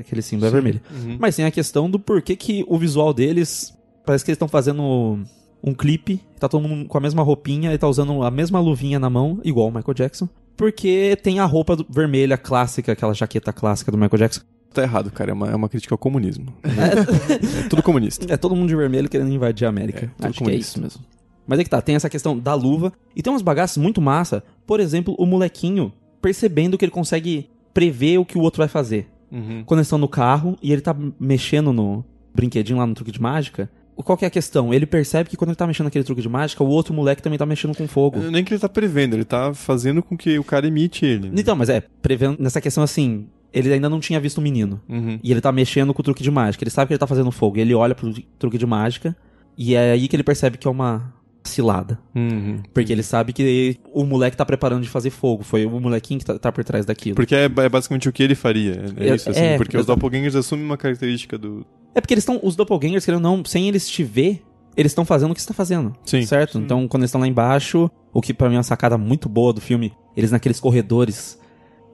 Aquele 0.00 0.22
símbolo 0.22 0.46
é 0.46 0.50
vermelho. 0.50 0.80
Uhum. 0.90 1.16
Mas 1.20 1.36
tem 1.36 1.44
a 1.44 1.50
questão 1.50 1.90
do 1.90 1.98
porquê 1.98 2.36
que 2.36 2.64
o 2.68 2.78
visual 2.78 3.12
deles. 3.12 3.74
Parece 4.06 4.24
que 4.24 4.30
eles 4.30 4.36
estão 4.36 4.48
fazendo 4.48 5.18
um 5.62 5.74
clipe, 5.74 6.20
tá 6.38 6.48
todo 6.48 6.66
mundo 6.66 6.86
com 6.86 6.98
a 6.98 7.00
mesma 7.00 7.22
roupinha 7.22 7.72
e 7.72 7.78
tá 7.78 7.88
usando 7.88 8.22
a 8.22 8.30
mesma 8.30 8.60
luvinha 8.60 8.98
na 8.98 9.08
mão, 9.10 9.40
igual 9.42 9.68
o 9.68 9.72
Michael 9.74 9.94
Jackson. 9.94 10.28
Porque 10.56 11.18
tem 11.22 11.40
a 11.40 11.44
roupa 11.44 11.76
vermelha 11.90 12.36
clássica, 12.38 12.92
aquela 12.92 13.12
jaqueta 13.14 13.52
clássica 13.52 13.90
do 13.90 13.98
Michael 13.98 14.18
Jackson. 14.18 14.42
Tá 14.72 14.82
errado, 14.82 15.10
cara. 15.10 15.30
É 15.30 15.34
uma, 15.34 15.50
é 15.50 15.54
uma 15.54 15.68
crítica 15.68 15.94
ao 15.94 15.98
comunismo. 15.98 16.52
é 16.64 17.68
tudo 17.68 17.82
comunista. 17.82 18.26
É 18.32 18.36
todo 18.36 18.54
mundo 18.54 18.68
de 18.68 18.76
vermelho 18.76 19.08
querendo 19.08 19.32
invadir 19.32 19.64
a 19.64 19.68
É, 19.68 19.70
América. 19.70 20.00
tudo 20.16 20.26
Acho 20.26 20.38
que 20.38 20.42
é 20.42 20.46
comunista. 20.46 20.70
isso 20.70 20.80
mesmo. 20.82 21.00
Mas 21.46 21.58
é 21.58 21.64
que 21.64 21.70
tá, 21.70 21.80
tem 21.80 21.94
essa 21.94 22.08
questão 22.08 22.38
da 22.38 22.54
luva. 22.54 22.92
E 23.14 23.22
tem 23.22 23.32
umas 23.32 23.42
bagaças 23.42 23.76
muito 23.76 24.00
massa. 24.00 24.42
Por 24.66 24.80
exemplo, 24.80 25.14
o 25.18 25.26
molequinho 25.26 25.92
percebendo 26.20 26.78
que 26.78 26.84
ele 26.84 26.92
consegue 26.92 27.50
prever 27.72 28.18
o 28.18 28.24
que 28.24 28.38
o 28.38 28.40
outro 28.40 28.58
vai 28.58 28.68
fazer. 28.68 29.08
Uhum. 29.30 29.62
Quando 29.66 29.80
eles 29.80 29.86
estão 29.86 29.98
no 29.98 30.08
carro 30.08 30.56
e 30.62 30.72
ele 30.72 30.80
tá 30.80 30.96
mexendo 31.18 31.72
no 31.72 32.04
brinquedinho 32.34 32.78
lá 32.78 32.86
no 32.86 32.94
truque 32.94 33.12
de 33.12 33.20
mágica. 33.20 33.70
Qual 33.96 34.18
que 34.18 34.24
é 34.24 34.28
a 34.28 34.30
questão? 34.30 34.74
Ele 34.74 34.86
percebe 34.86 35.30
que 35.30 35.36
quando 35.36 35.50
ele 35.50 35.56
tá 35.56 35.66
mexendo 35.66 35.84
naquele 35.84 36.04
truque 36.04 36.22
de 36.22 36.28
mágica, 36.28 36.64
o 36.64 36.68
outro 36.68 36.92
moleque 36.92 37.22
também 37.22 37.38
tá 37.38 37.46
mexendo 37.46 37.76
com 37.76 37.86
fogo. 37.86 38.18
Nem 38.18 38.42
que 38.42 38.52
ele 38.52 38.60
tá 38.60 38.68
prevendo, 38.68 39.14
ele 39.14 39.24
tá 39.24 39.54
fazendo 39.54 40.02
com 40.02 40.16
que 40.16 40.38
o 40.38 40.44
cara 40.44 40.66
imite 40.66 41.06
ele. 41.06 41.28
né? 41.28 41.34
Então, 41.38 41.54
mas 41.54 41.68
é, 41.68 41.80
prevendo 42.02 42.36
nessa 42.40 42.60
questão 42.60 42.82
assim, 42.82 43.28
ele 43.52 43.72
ainda 43.72 43.88
não 43.88 44.00
tinha 44.00 44.18
visto 44.18 44.38
o 44.38 44.42
menino. 44.42 44.80
Uhum. 44.88 45.20
E 45.22 45.30
ele 45.30 45.40
tá 45.40 45.52
mexendo 45.52 45.94
com 45.94 46.00
o 46.00 46.04
truque 46.04 46.24
de 46.24 46.30
mágica. 46.30 46.64
Ele 46.64 46.70
sabe 46.70 46.88
que 46.88 46.94
ele 46.94 46.98
tá 46.98 47.06
fazendo 47.06 47.30
fogo. 47.30 47.56
E 47.56 47.60
ele 47.60 47.72
olha 47.72 47.94
pro 47.94 48.12
truque 48.36 48.58
de 48.58 48.66
mágica. 48.66 49.16
E 49.56 49.76
é 49.76 49.92
aí 49.92 50.08
que 50.08 50.16
ele 50.16 50.24
percebe 50.24 50.58
que 50.58 50.66
é 50.66 50.70
uma 50.70 51.14
cilada. 51.44 51.98
Uhum. 52.14 52.62
Porque 52.72 52.92
ele 52.92 53.02
sabe 53.02 53.32
que 53.32 53.78
o 53.92 54.04
moleque 54.04 54.36
tá 54.36 54.44
preparando 54.44 54.82
de 54.82 54.88
fazer 54.88 55.10
fogo. 55.10 55.42
Foi 55.44 55.66
o 55.66 55.78
molequinho 55.80 56.18
que 56.18 56.24
tá, 56.26 56.38
tá 56.38 56.50
por 56.50 56.64
trás 56.64 56.86
daquilo. 56.86 57.14
Porque 57.16 57.34
é, 57.34 57.44
é 57.44 57.68
basicamente 57.68 58.08
o 58.08 58.12
que 58.12 58.22
ele 58.22 58.34
faria. 58.34 58.84
É, 58.96 59.08
É, 59.10 59.14
isso, 59.14 59.30
assim. 59.30 59.40
é, 59.40 59.56
porque 59.56 59.76
os 59.76 59.86
doppelgangers 59.86 60.34
assumem 60.34 60.64
uma 60.64 60.76
característica 60.76 61.36
do. 61.36 61.64
É 61.94 62.00
porque 62.00 62.14
eles 62.14 62.22
estão. 62.22 62.40
Os 62.42 62.56
doppelgangers, 62.56 63.04
querendo 63.04 63.24
ou 63.28 63.36
não, 63.36 63.44
sem 63.44 63.68
eles 63.68 63.88
te 63.88 64.02
ver, 64.02 64.42
eles 64.76 64.90
estão 64.92 65.04
fazendo 65.04 65.30
o 65.32 65.34
que 65.34 65.40
você 65.42 65.48
tá 65.48 65.54
fazendo. 65.54 65.92
Sim. 66.04 66.24
Certo? 66.26 66.58
Então, 66.58 66.88
quando 66.88 67.02
eles 67.02 67.10
estão 67.10 67.20
lá 67.20 67.28
embaixo, 67.28 67.90
o 68.12 68.20
que 68.20 68.32
pra 68.34 68.48
mim 68.48 68.54
é 68.54 68.58
uma 68.58 68.62
sacada 68.64 68.96
muito 68.98 69.28
boa 69.28 69.52
do 69.52 69.60
filme, 69.60 69.92
eles 70.16 70.30
naqueles 70.30 70.58
corredores, 70.58 71.38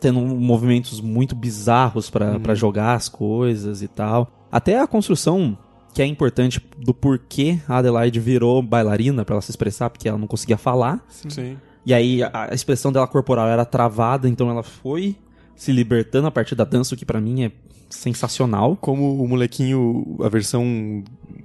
tendo 0.01 0.21
movimentos 0.21 1.01
muito 1.01 1.35
bizarros 1.35 2.09
pra 2.09 2.33
Uhum. 2.35 2.41
pra 2.41 2.55
jogar 2.55 2.95
as 2.95 3.09
coisas 3.09 3.83
e 3.83 3.89
tal. 3.89 4.31
Até 4.51 4.79
a 4.81 4.87
construção 4.87 5.59
que 5.93 6.03
é 6.03 6.07
importante 6.07 6.61
do 6.79 6.95
porquê 6.95 7.59
a 7.69 7.79
Adelaide 7.79 8.21
virou 8.21 8.63
bailarina 8.63 9.25
pra 9.25 9.35
ela 9.35 9.43
se 9.43 9.51
expressar, 9.51 9.91
porque 9.91 10.09
ela 10.09 10.19
não 10.19 10.27
conseguia 10.27 10.57
falar. 10.57 11.05
Sim. 11.09 11.57
E 11.85 11.95
aí 11.95 12.23
a, 12.23 12.51
expressão 12.53 12.93
dela 12.93 13.07
corporal 13.07 13.49
era 13.49 13.65
travada, 13.65 14.29
então 14.29 14.51
ela 14.51 14.63
foi 14.63 15.17
se 15.57 15.73
libertando 15.73 16.27
a 16.27 16.31
partir 16.31 16.55
da 16.55 16.65
dança, 16.65 16.95
o 16.95 16.99
que 16.99 17.05
pra 17.05 17.21
mim 17.21 17.45
é 17.45 17.53
sensacional. 17.89 18.77
Como 18.77 19.23
o 19.23 19.29
molequinho, 19.29 20.17
a 20.23 20.29
versão 20.29 21.03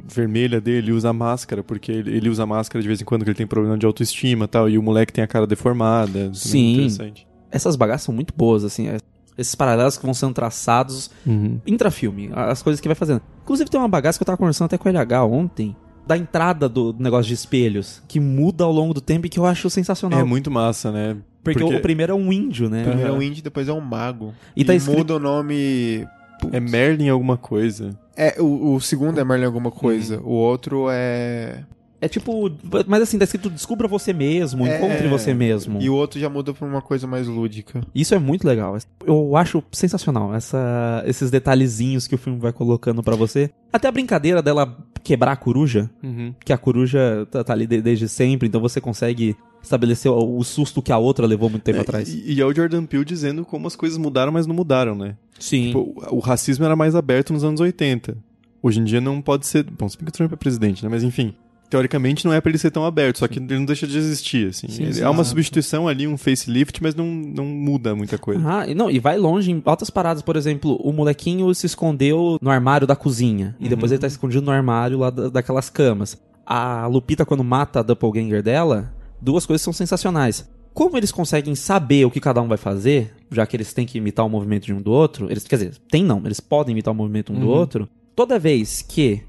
vermelha 0.07 0.61
dele 0.61 0.91
usa 0.91 1.11
máscara, 1.11 1.63
porque 1.63 1.91
ele, 1.91 2.15
ele 2.15 2.29
usa 2.29 2.45
máscara 2.45 2.81
de 2.81 2.87
vez 2.87 3.01
em 3.01 3.05
quando 3.05 3.23
que 3.23 3.29
ele 3.29 3.37
tem 3.37 3.47
problema 3.47 3.77
de 3.77 3.85
autoestima 3.85 4.45
e 4.45 4.47
tal, 4.47 4.69
e 4.69 4.77
o 4.77 4.83
moleque 4.83 5.11
tem 5.11 5.23
a 5.23 5.27
cara 5.27 5.47
deformada. 5.47 6.27
é 6.27 6.33
Sim. 6.33 6.73
Interessante. 6.73 7.27
Essas 7.49 7.75
bagaças 7.75 8.03
são 8.03 8.13
muito 8.13 8.33
boas, 8.35 8.63
assim. 8.63 8.87
é- 8.87 8.97
Esses 9.37 9.53
paralelos 9.55 9.97
que 9.97 10.05
vão 10.05 10.13
sendo 10.13 10.33
traçados 10.33 11.11
Uhum. 11.25 11.59
intrafilme, 11.67 12.29
as 12.33 12.61
coisas 12.63 12.79
que 12.79 12.87
vai 12.87 12.95
fazendo. 12.95 13.21
Inclusive 13.43 13.69
tem 13.69 13.79
uma 13.79 13.87
bagaça 13.89 14.17
que 14.17 14.23
eu 14.23 14.25
tava 14.25 14.37
conversando 14.37 14.67
até 14.67 14.77
com 14.77 14.87
o 14.87 14.91
LH 14.91 15.25
ontem, 15.25 15.75
da 16.07 16.15
entrada 16.17 16.69
do 16.69 16.95
negócio 16.97 17.25
de 17.27 17.33
espelhos, 17.33 18.01
que 18.07 18.19
muda 18.19 18.63
ao 18.63 18.71
longo 18.71 18.93
do 18.93 19.01
tempo 19.01 19.25
e 19.25 19.29
que 19.29 19.39
eu 19.39 19.45
acho 19.45 19.69
sensacional. 19.69 20.19
É 20.19 20.23
muito 20.23 20.49
massa, 20.51 20.91
né? 20.91 21.17
porque, 21.43 21.59
porque- 21.59 21.75
o 21.75 21.81
primeiro 21.81 22.11
é 22.11 22.15
um 22.15 22.31
índio, 22.33 22.69
né? 22.69 22.83
Primeiro 22.83 23.09
é 23.09 23.13
um 23.13 23.21
índio, 23.21 23.43
depois 23.43 23.67
é 23.67 23.73
um 23.73 23.79
mago. 23.81 24.33
E 24.55 24.63
tá 24.65 24.73
escrito- 24.73 24.97
muda 24.97 25.15
o 25.15 25.19
nome. 25.19 26.07
É 26.51 26.59
Merlin 26.59 27.09
alguma 27.09 27.37
coisa. 27.37 27.95
É, 28.17 28.35
o, 28.41 28.73
o 28.75 28.81
segundo 28.81 29.19
é 29.19 29.23
Merlin 29.23 29.45
alguma 29.45 29.69
coisa. 29.69 30.19
O 30.23 30.31
outro 30.31 30.87
é. 30.89 31.63
É 32.05 32.07
tipo, 32.07 32.51
mas 32.87 33.01
assim, 33.01 33.17
tá 33.17 33.23
escrito 33.25 33.49
descubra 33.49 33.87
você 33.87 34.13
mesmo, 34.13 34.65
É, 34.67 34.77
encontre 34.77 35.07
você 35.07 35.33
mesmo. 35.33 35.81
E 35.81 35.89
o 35.89 35.95
outro 35.95 36.19
já 36.19 36.29
muda 36.29 36.53
pra 36.53 36.67
uma 36.67 36.81
coisa 36.81 37.07
mais 37.07 37.27
lúdica. 37.27 37.81
Isso 37.93 38.13
é 38.13 38.19
muito 38.19 38.45
legal. 38.47 38.77
Eu 39.05 39.35
acho 39.35 39.63
sensacional 39.71 40.33
essa, 40.35 41.03
esses 41.05 41.31
detalhezinhos 41.31 42.07
que 42.07 42.15
o 42.15 42.17
filme 42.17 42.39
vai 42.39 42.53
colocando 42.53 43.01
pra 43.01 43.15
você. 43.15 43.49
Até 43.73 43.87
a 43.87 43.91
brincadeira 43.91 44.41
dela 44.41 44.77
quebrar 45.03 45.31
a 45.33 45.35
coruja, 45.35 45.89
Uhum. 46.03 46.33
que 46.43 46.51
a 46.53 46.57
coruja 46.57 47.27
tá, 47.29 47.43
tá 47.43 47.53
ali 47.53 47.67
de- 47.67 47.81
desde 47.81 48.07
sempre, 48.07 48.47
então 48.47 48.59
você 48.61 48.79
consegue 48.81 49.35
estabelecer 49.61 50.11
o, 50.11 50.37
o 50.37 50.43
susto 50.43 50.81
que 50.81 50.91
a 50.91 50.97
outra 50.97 51.25
levou 51.27 51.49
muito 51.49 51.63
tempo 51.63 51.79
É, 51.79 51.81
atrás. 51.81 52.07
E, 52.13 52.33
e 52.33 52.41
é 52.41 52.45
o 52.45 52.53
Jordan 52.53 52.85
Peele 52.85 53.05
dizendo 53.05 53.43
como 53.45 53.67
as 53.67 53.75
coisas 53.75 53.97
mudaram, 53.97 54.31
mas 54.31 54.45
não 54.47 54.55
mudaram, 54.55 54.95
né? 54.95 55.15
Sim. 55.39 55.67
Tipo, 55.67 55.79
o, 56.09 56.15
o 56.17 56.19
racismo 56.19 56.65
era 56.65 56.75
mais 56.75 56.95
aberto 56.95 57.33
nos 57.33 57.43
anos 57.43 57.59
80. 57.59 58.17
Hoje 58.63 58.79
em 58.79 58.83
dia 58.83 58.99
não 58.99 59.21
pode 59.21 59.45
ser. 59.45 59.63
Bom, 59.63 59.87
se 59.87 59.95
bem 59.97 60.05
que 60.05 60.09
o 60.09 60.13
Trump 60.13 60.33
é 60.33 60.35
presidente, 60.35 60.83
né? 60.83 60.89
Mas 60.89 61.03
enfim. 61.03 61.35
Teoricamente 61.69 62.23
não 62.25 62.31
é 62.33 62.39
pra 62.39 62.49
ele 62.51 62.57
ser 62.57 62.71
tão 62.71 62.85
aberto, 62.85 63.19
só 63.19 63.27
que 63.27 63.39
ele 63.39 63.57
não 63.57 63.65
deixa 63.65 63.87
de 63.87 63.97
existir, 63.97 64.49
assim. 64.49 64.67
Sim, 64.67 64.93
sim, 64.93 65.03
há 65.03 65.09
uma 65.09 65.23
substituição 65.23 65.87
ali, 65.87 66.07
um 66.07 66.17
facelift, 66.17 66.81
mas 66.81 66.93
não, 66.95 67.05
não 67.07 67.45
muda 67.45 67.95
muita 67.95 68.17
coisa. 68.17 68.41
Ah, 68.47 68.67
e 68.67 68.75
não, 68.75 68.89
e 68.89 68.99
vai 68.99 69.17
longe 69.17 69.51
em 69.51 69.61
altas 69.65 69.89
paradas. 69.89 70.21
Por 70.21 70.35
exemplo, 70.35 70.75
o 70.81 70.93
molequinho 70.93 71.53
se 71.55 71.65
escondeu 71.65 72.37
no 72.41 72.49
armário 72.49 72.85
da 72.85 72.95
cozinha. 72.95 73.55
E 73.59 73.67
depois 73.67 73.91
ele 73.91 73.99
tá 73.99 74.07
escondido 74.07 74.45
no 74.45 74.51
armário 74.51 74.99
lá 74.99 75.09
da- 75.09 75.29
daquelas 75.29 75.69
camas. 75.69 76.17
A 76.45 76.85
Lupita, 76.87 77.25
quando 77.25 77.43
mata 77.43 77.79
a 77.79 77.83
doppelganger 77.83 78.43
dela, 78.43 78.93
duas 79.19 79.45
coisas 79.45 79.61
são 79.63 79.73
sensacionais. 79.73 80.47
Como 80.73 80.97
eles 80.97 81.11
conseguem 81.11 81.55
saber 81.55 82.05
o 82.05 82.11
que 82.11 82.19
cada 82.19 82.41
um 82.41 82.47
vai 82.47 82.57
fazer, 82.57 83.13
já 83.31 83.45
que 83.47 83.55
eles 83.55 83.73
têm 83.73 83.85
que 83.85 83.97
imitar 83.97 84.25
o 84.25 84.29
movimento 84.29 84.65
de 84.65 84.73
um 84.73 84.81
do 84.81 84.91
outro, 84.91 85.31
eles, 85.31 85.45
quer 85.47 85.55
dizer, 85.55 85.71
tem 85.89 86.03
não, 86.03 86.21
eles 86.25 86.39
podem 86.39 86.73
imitar 86.73 86.93
o 86.93 86.95
movimento 86.95 87.31
um 87.33 87.39
do 87.39 87.47
outro. 87.47 87.89
Toda 88.15 88.37
vez 88.37 88.81
que 88.81 89.21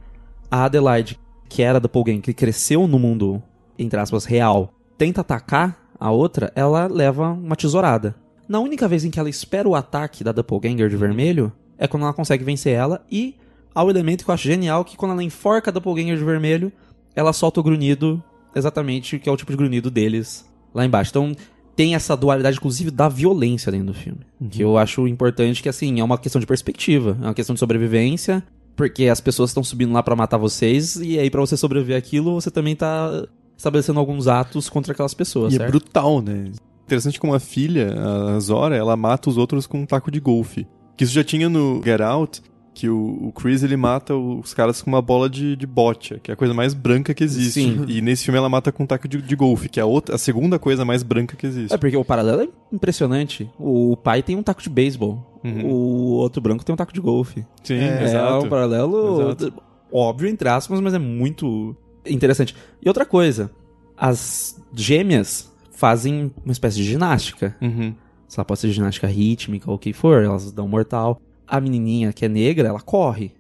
a 0.50 0.64
Adelaide, 0.64 1.18
que 1.48 1.62
era 1.62 1.80
doppelganger, 1.80 2.22
que 2.22 2.34
cresceu 2.34 2.86
no 2.86 2.98
mundo, 2.98 3.42
entre 3.78 3.98
aspas, 3.98 4.24
real, 4.24 4.72
tenta 4.98 5.20
atacar 5.20 5.78
a 5.98 6.10
outra, 6.10 6.52
ela 6.54 6.86
leva 6.86 7.30
uma 7.30 7.56
tesourada. 7.56 8.14
Na 8.48 8.60
única 8.60 8.86
vez 8.86 9.04
em 9.04 9.10
que 9.10 9.18
ela 9.18 9.28
espera 9.28 9.68
o 9.68 9.74
ataque 9.74 10.22
da 10.22 10.30
Doppelganger 10.30 10.88
de 10.88 10.96
vermelho, 10.96 11.52
é 11.76 11.88
quando 11.88 12.04
ela 12.04 12.12
consegue 12.12 12.44
vencer 12.44 12.74
ela, 12.74 13.04
e 13.10 13.34
há 13.74 13.82
o 13.82 13.90
elemento 13.90 14.24
que 14.24 14.30
eu 14.30 14.34
acho 14.34 14.46
genial, 14.46 14.84
que 14.84 14.96
quando 14.96 15.12
ela 15.12 15.22
enforca 15.22 15.70
a 15.70 15.72
Doppelganger 15.72 16.16
de 16.16 16.24
vermelho, 16.24 16.72
ela 17.14 17.32
solta 17.32 17.60
o 17.60 17.62
grunhido, 17.62 18.22
exatamente, 18.54 19.18
que 19.18 19.28
é 19.28 19.32
o 19.32 19.36
tipo 19.36 19.50
de 19.50 19.56
grunhido 19.56 19.90
deles 19.90 20.48
lá 20.72 20.84
embaixo. 20.84 21.10
Então, 21.10 21.34
tem 21.74 21.94
essa 21.94 22.16
dualidade, 22.16 22.56
inclusive, 22.56 22.90
da 22.90 23.08
violência 23.08 23.72
dentro 23.72 23.88
do 23.88 23.94
filme. 23.94 24.20
Que 24.50 24.62
eu 24.62 24.78
acho 24.78 25.08
importante 25.08 25.62
que, 25.62 25.68
assim, 25.68 25.98
é 26.00 26.04
uma 26.04 26.16
questão 26.16 26.40
de 26.40 26.46
perspectiva, 26.46 27.16
é 27.20 27.24
uma 27.24 27.34
questão 27.34 27.54
de 27.54 27.60
sobrevivência, 27.60 28.42
porque 28.76 29.08
as 29.08 29.20
pessoas 29.20 29.50
estão 29.50 29.64
subindo 29.64 29.92
lá 29.92 30.02
pra 30.02 30.14
matar 30.14 30.36
vocês, 30.36 30.96
e 30.96 31.18
aí 31.18 31.30
pra 31.30 31.40
você 31.40 31.56
sobreviver 31.56 31.96
aquilo, 31.96 32.34
você 32.34 32.50
também 32.50 32.76
tá 32.76 33.26
estabelecendo 33.56 33.98
alguns 33.98 34.28
atos 34.28 34.68
contra 34.68 34.92
aquelas 34.92 35.14
pessoas, 35.14 35.52
E 35.52 35.56
é 35.56 35.58
certo? 35.60 35.70
brutal, 35.70 36.20
né? 36.20 36.52
Interessante 36.84 37.18
como 37.18 37.34
a 37.34 37.40
filha, 37.40 37.94
a 37.98 38.38
Zora, 38.38 38.76
ela 38.76 38.96
mata 38.96 39.28
os 39.30 39.36
outros 39.36 39.66
com 39.66 39.80
um 39.80 39.86
taco 39.86 40.10
de 40.10 40.20
golfe. 40.20 40.66
Que 40.96 41.04
isso 41.04 41.12
já 41.12 41.24
tinha 41.24 41.48
no 41.48 41.82
Get 41.82 42.00
Out, 42.00 42.42
que 42.76 42.90
o, 42.90 43.28
o 43.28 43.32
Chris 43.32 43.62
ele 43.62 43.74
mata 43.74 44.14
os 44.14 44.52
caras 44.52 44.82
com 44.82 44.90
uma 44.90 45.00
bola 45.00 45.30
de, 45.30 45.56
de 45.56 45.66
bocha, 45.66 46.20
que 46.22 46.30
é 46.30 46.34
a 46.34 46.36
coisa 46.36 46.52
mais 46.52 46.74
branca 46.74 47.14
que 47.14 47.24
existe. 47.24 47.52
Sim. 47.62 47.86
E 47.88 48.02
nesse 48.02 48.24
filme 48.24 48.36
ela 48.36 48.50
mata 48.50 48.70
com 48.70 48.82
um 48.82 48.86
taco 48.86 49.08
de, 49.08 49.22
de 49.22 49.34
golfe, 49.34 49.66
que 49.70 49.80
é 49.80 49.82
a, 49.82 49.86
outra, 49.86 50.14
a 50.14 50.18
segunda 50.18 50.58
coisa 50.58 50.84
mais 50.84 51.02
branca 51.02 51.34
que 51.36 51.46
existe. 51.46 51.72
É 51.72 51.78
porque 51.78 51.96
o 51.96 52.04
paralelo 52.04 52.42
é 52.42 52.48
impressionante. 52.70 53.50
O 53.58 53.96
pai 53.96 54.22
tem 54.22 54.36
um 54.36 54.42
taco 54.42 54.60
de 54.62 54.68
beisebol. 54.68 55.40
Uhum. 55.42 55.64
O 55.64 55.74
outro 56.16 56.42
branco 56.42 56.66
tem 56.66 56.74
um 56.74 56.76
taco 56.76 56.92
de 56.92 57.00
golfe. 57.00 57.46
Sim, 57.64 57.76
É, 57.76 58.02
É 58.02 58.04
exato. 58.04 58.44
um 58.44 58.48
paralelo 58.50 59.22
Exato. 59.22 59.54
óbvio, 59.90 60.28
entre 60.28 60.46
aspas, 60.50 60.78
mas 60.78 60.92
é 60.92 60.98
muito 60.98 61.74
interessante. 62.06 62.54
E 62.84 62.88
outra 62.88 63.06
coisa, 63.06 63.50
as 63.96 64.62
gêmeas 64.74 65.50
fazem 65.72 66.30
uma 66.44 66.52
espécie 66.52 66.76
de 66.76 66.84
ginástica. 66.84 67.56
Uhum. 67.62 67.94
Se 68.28 68.38
ela 68.38 68.44
pode 68.44 68.60
ser 68.60 68.70
ginástica 68.70 69.06
rítmica 69.06 69.70
ou 69.70 69.76
o 69.76 69.78
que 69.78 69.94
for, 69.94 70.22
elas 70.22 70.52
dão 70.52 70.68
mortal. 70.68 71.22
A 71.46 71.60
menininha 71.60 72.12
que 72.12 72.24
é 72.24 72.28
negra, 72.28 72.68
ela 72.68 72.80
corre. 72.80 73.32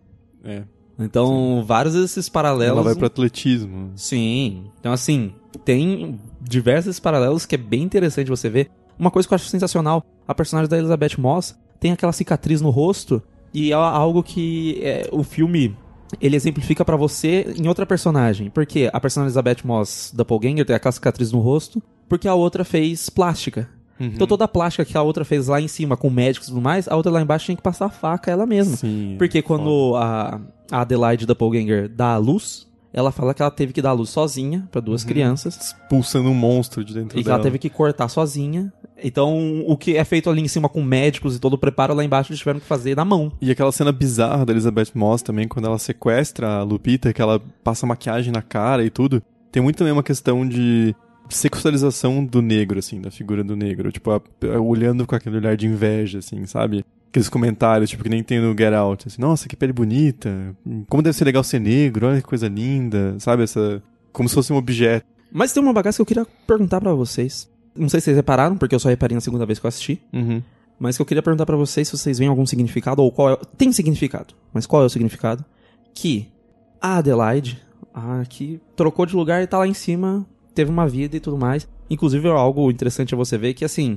É. 0.44 0.62
Então, 0.98 1.62
vários 1.66 1.94
desses 1.94 2.28
paralelos... 2.28 2.78
Ela 2.78 2.82
vai 2.82 2.94
pro 2.94 3.06
atletismo. 3.06 3.90
Sim. 3.96 4.64
Então, 4.80 4.92
assim, 4.92 5.34
tem 5.64 6.18
diversos 6.40 6.98
paralelos 6.98 7.44
que 7.44 7.54
é 7.54 7.58
bem 7.58 7.82
interessante 7.82 8.28
você 8.28 8.48
ver. 8.48 8.70
Uma 8.98 9.10
coisa 9.10 9.28
que 9.28 9.34
eu 9.34 9.36
acho 9.36 9.48
sensacional, 9.48 10.02
a 10.26 10.34
personagem 10.34 10.70
da 10.70 10.78
Elizabeth 10.78 11.18
Moss 11.18 11.54
tem 11.78 11.92
aquela 11.92 12.12
cicatriz 12.12 12.62
no 12.62 12.70
rosto 12.70 13.22
e 13.52 13.72
é 13.72 13.74
algo 13.74 14.22
que 14.22 14.80
é, 14.82 15.08
o 15.12 15.22
filme 15.22 15.76
ele 16.20 16.36
exemplifica 16.36 16.84
pra 16.84 16.96
você 16.96 17.54
em 17.58 17.68
outra 17.68 17.84
personagem. 17.84 18.48
Porque 18.48 18.88
a 18.90 19.00
personagem 19.00 19.28
Elizabeth 19.28 19.66
Moss, 19.66 20.12
Doppelganger, 20.14 20.64
tem 20.64 20.76
aquela 20.76 20.92
cicatriz 20.92 21.30
no 21.30 21.40
rosto, 21.40 21.82
porque 22.08 22.26
a 22.26 22.34
outra 22.34 22.64
fez 22.64 23.10
plástica. 23.10 23.68
Uhum. 23.98 24.06
Então 24.14 24.26
toda 24.26 24.44
a 24.44 24.48
plástica 24.48 24.84
que 24.84 24.96
a 24.96 25.02
outra 25.02 25.24
fez 25.24 25.46
lá 25.48 25.60
em 25.60 25.68
cima 25.68 25.96
com 25.96 26.10
médicos 26.10 26.48
e 26.48 26.50
tudo 26.50 26.60
mais, 26.62 26.86
a 26.88 26.96
outra 26.96 27.10
lá 27.12 27.20
embaixo 27.22 27.46
tinha 27.46 27.56
que 27.56 27.62
passar 27.62 27.86
a 27.86 27.90
faca 27.90 28.30
ela 28.30 28.46
mesma. 28.46 28.76
Sim. 28.76 29.16
Porque 29.18 29.40
quando 29.42 29.94
a, 29.96 30.40
a 30.70 30.80
Adelaide 30.82 31.26
Doppelganger 31.26 31.88
dá 31.88 32.14
a 32.14 32.16
luz, 32.18 32.66
ela 32.92 33.12
fala 33.12 33.34
que 33.34 33.42
ela 33.42 33.50
teve 33.50 33.72
que 33.72 33.82
dar 33.82 33.90
a 33.90 33.92
luz 33.92 34.08
sozinha 34.10 34.66
pra 34.72 34.80
duas 34.80 35.04
crianças. 35.04 35.56
Expulsando 35.56 36.30
um 36.30 36.34
monstro 36.34 36.82
de 36.84 36.94
dentro 36.94 37.18
E 37.18 37.20
que 37.22 37.24
dela. 37.24 37.36
ela 37.36 37.42
teve 37.42 37.58
que 37.58 37.68
cortar 37.68 38.08
sozinha. 38.08 38.72
Então, 39.04 39.62
o 39.66 39.76
que 39.76 39.96
é 39.98 40.04
feito 40.04 40.30
ali 40.30 40.40
em 40.40 40.48
cima 40.48 40.68
com 40.70 40.82
médicos 40.82 41.36
e 41.36 41.38
todo 41.38 41.52
o 41.52 41.58
preparo 41.58 41.92
lá 41.92 42.02
embaixo, 42.02 42.32
eles 42.32 42.38
tiveram 42.38 42.58
que 42.58 42.64
fazer 42.64 42.96
na 42.96 43.04
mão. 43.04 43.30
E 43.42 43.50
aquela 43.50 43.70
cena 43.70 43.92
bizarra 43.92 44.46
da 44.46 44.52
Elizabeth 44.52 44.88
Moss 44.94 45.20
também, 45.20 45.46
quando 45.46 45.66
ela 45.66 45.78
sequestra 45.78 46.60
a 46.60 46.62
Lupita, 46.62 47.12
que 47.12 47.20
ela 47.20 47.38
passa 47.62 47.86
maquiagem 47.86 48.32
na 48.32 48.40
cara 48.40 48.82
e 48.82 48.88
tudo. 48.88 49.22
Tem 49.52 49.62
muito 49.62 49.76
também 49.76 49.92
uma 49.92 50.02
questão 50.02 50.48
de 50.48 50.94
sexualização 51.28 52.24
do 52.24 52.40
negro, 52.42 52.78
assim, 52.78 53.00
da 53.00 53.10
figura 53.10 53.42
do 53.44 53.56
negro. 53.56 53.90
Tipo, 53.92 54.10
a- 54.12 54.20
a- 54.54 54.60
olhando 54.60 55.06
com 55.06 55.14
aquele 55.14 55.36
olhar 55.36 55.56
de 55.56 55.66
inveja, 55.66 56.18
assim, 56.18 56.44
sabe? 56.46 56.84
Aqueles 57.08 57.28
comentários, 57.28 57.88
tipo, 57.90 58.02
que 58.02 58.08
nem 58.10 58.22
tem 58.22 58.40
no 58.40 58.50
Get 58.56 58.72
Out. 58.74 59.08
Assim, 59.08 59.20
Nossa, 59.20 59.48
que 59.48 59.56
pele 59.56 59.72
bonita. 59.72 60.54
Como 60.88 61.02
deve 61.02 61.16
ser 61.16 61.24
legal 61.24 61.42
ser 61.44 61.60
negro. 61.60 62.06
Olha 62.06 62.20
que 62.20 62.26
coisa 62.28 62.48
linda. 62.48 63.16
Sabe? 63.18 63.42
Essa... 63.42 63.82
Como 64.12 64.28
se 64.28 64.34
fosse 64.34 64.52
um 64.52 64.56
objeto. 64.56 65.06
Mas 65.32 65.52
tem 65.52 65.62
uma 65.62 65.72
bagaça 65.72 65.96
que 65.96 66.02
eu 66.02 66.06
queria 66.06 66.26
perguntar 66.46 66.80
pra 66.80 66.92
vocês. 66.94 67.48
Não 67.74 67.88
sei 67.88 68.00
se 68.00 68.04
vocês 68.06 68.16
repararam, 68.16 68.56
porque 68.56 68.74
eu 68.74 68.78
só 68.80 68.88
reparei 68.88 69.14
na 69.14 69.20
segunda 69.20 69.44
vez 69.44 69.58
que 69.58 69.66
eu 69.66 69.68
assisti. 69.68 70.00
Uhum. 70.12 70.42
Mas 70.78 70.96
que 70.96 71.02
eu 71.02 71.06
queria 71.06 71.22
perguntar 71.22 71.44
pra 71.46 71.56
vocês 71.56 71.88
se 71.88 71.96
vocês 71.96 72.18
veem 72.18 72.28
algum 72.28 72.44
significado, 72.46 73.02
ou 73.02 73.10
qual 73.10 73.30
é... 73.32 73.36
Tem 73.56 73.72
significado, 73.72 74.34
mas 74.52 74.66
qual 74.66 74.82
é 74.82 74.86
o 74.86 74.90
significado? 74.90 75.42
Que 75.94 76.28
a 76.80 76.98
Adelaide, 76.98 77.62
a 77.94 78.22
que 78.28 78.60
trocou 78.74 79.06
de 79.06 79.16
lugar 79.16 79.42
e 79.42 79.46
tá 79.46 79.56
lá 79.58 79.66
em 79.66 79.72
cima, 79.74 80.26
teve 80.56 80.70
uma 80.70 80.88
vida 80.88 81.16
e 81.16 81.20
tudo 81.20 81.36
mais. 81.36 81.68
Inclusive, 81.88 82.28
algo 82.28 82.70
interessante 82.70 83.14
é 83.14 83.16
você 83.16 83.36
ver 83.36 83.54
que, 83.54 83.64
assim, 83.64 83.96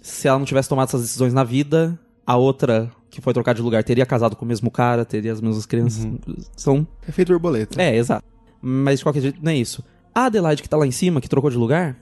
se 0.00 0.28
ela 0.28 0.38
não 0.38 0.46
tivesse 0.46 0.68
tomado 0.68 0.88
essas 0.88 1.02
decisões 1.02 1.34
na 1.34 1.44
vida, 1.44 1.98
a 2.24 2.36
outra 2.36 2.90
que 3.10 3.20
foi 3.20 3.34
trocar 3.34 3.54
de 3.54 3.60
lugar 3.60 3.82
teria 3.82 4.06
casado 4.06 4.36
com 4.36 4.44
o 4.44 4.48
mesmo 4.48 4.70
cara, 4.70 5.04
teria 5.04 5.32
as 5.32 5.40
mesmas 5.40 5.66
crianças. 5.66 6.06
São 6.56 6.86
Efeito 7.06 7.32
borboleta. 7.32 7.80
é, 7.82 7.96
exato. 7.96 8.24
Mas 8.62 9.00
de 9.00 9.04
qualquer 9.04 9.20
jeito, 9.20 9.38
não 9.42 9.50
é 9.50 9.56
isso. 9.56 9.84
A 10.14 10.26
Adelaide 10.26 10.62
que 10.62 10.68
tá 10.68 10.76
lá 10.76 10.86
em 10.86 10.90
cima, 10.90 11.20
que 11.20 11.28
trocou 11.28 11.50
de 11.50 11.56
lugar, 11.56 11.96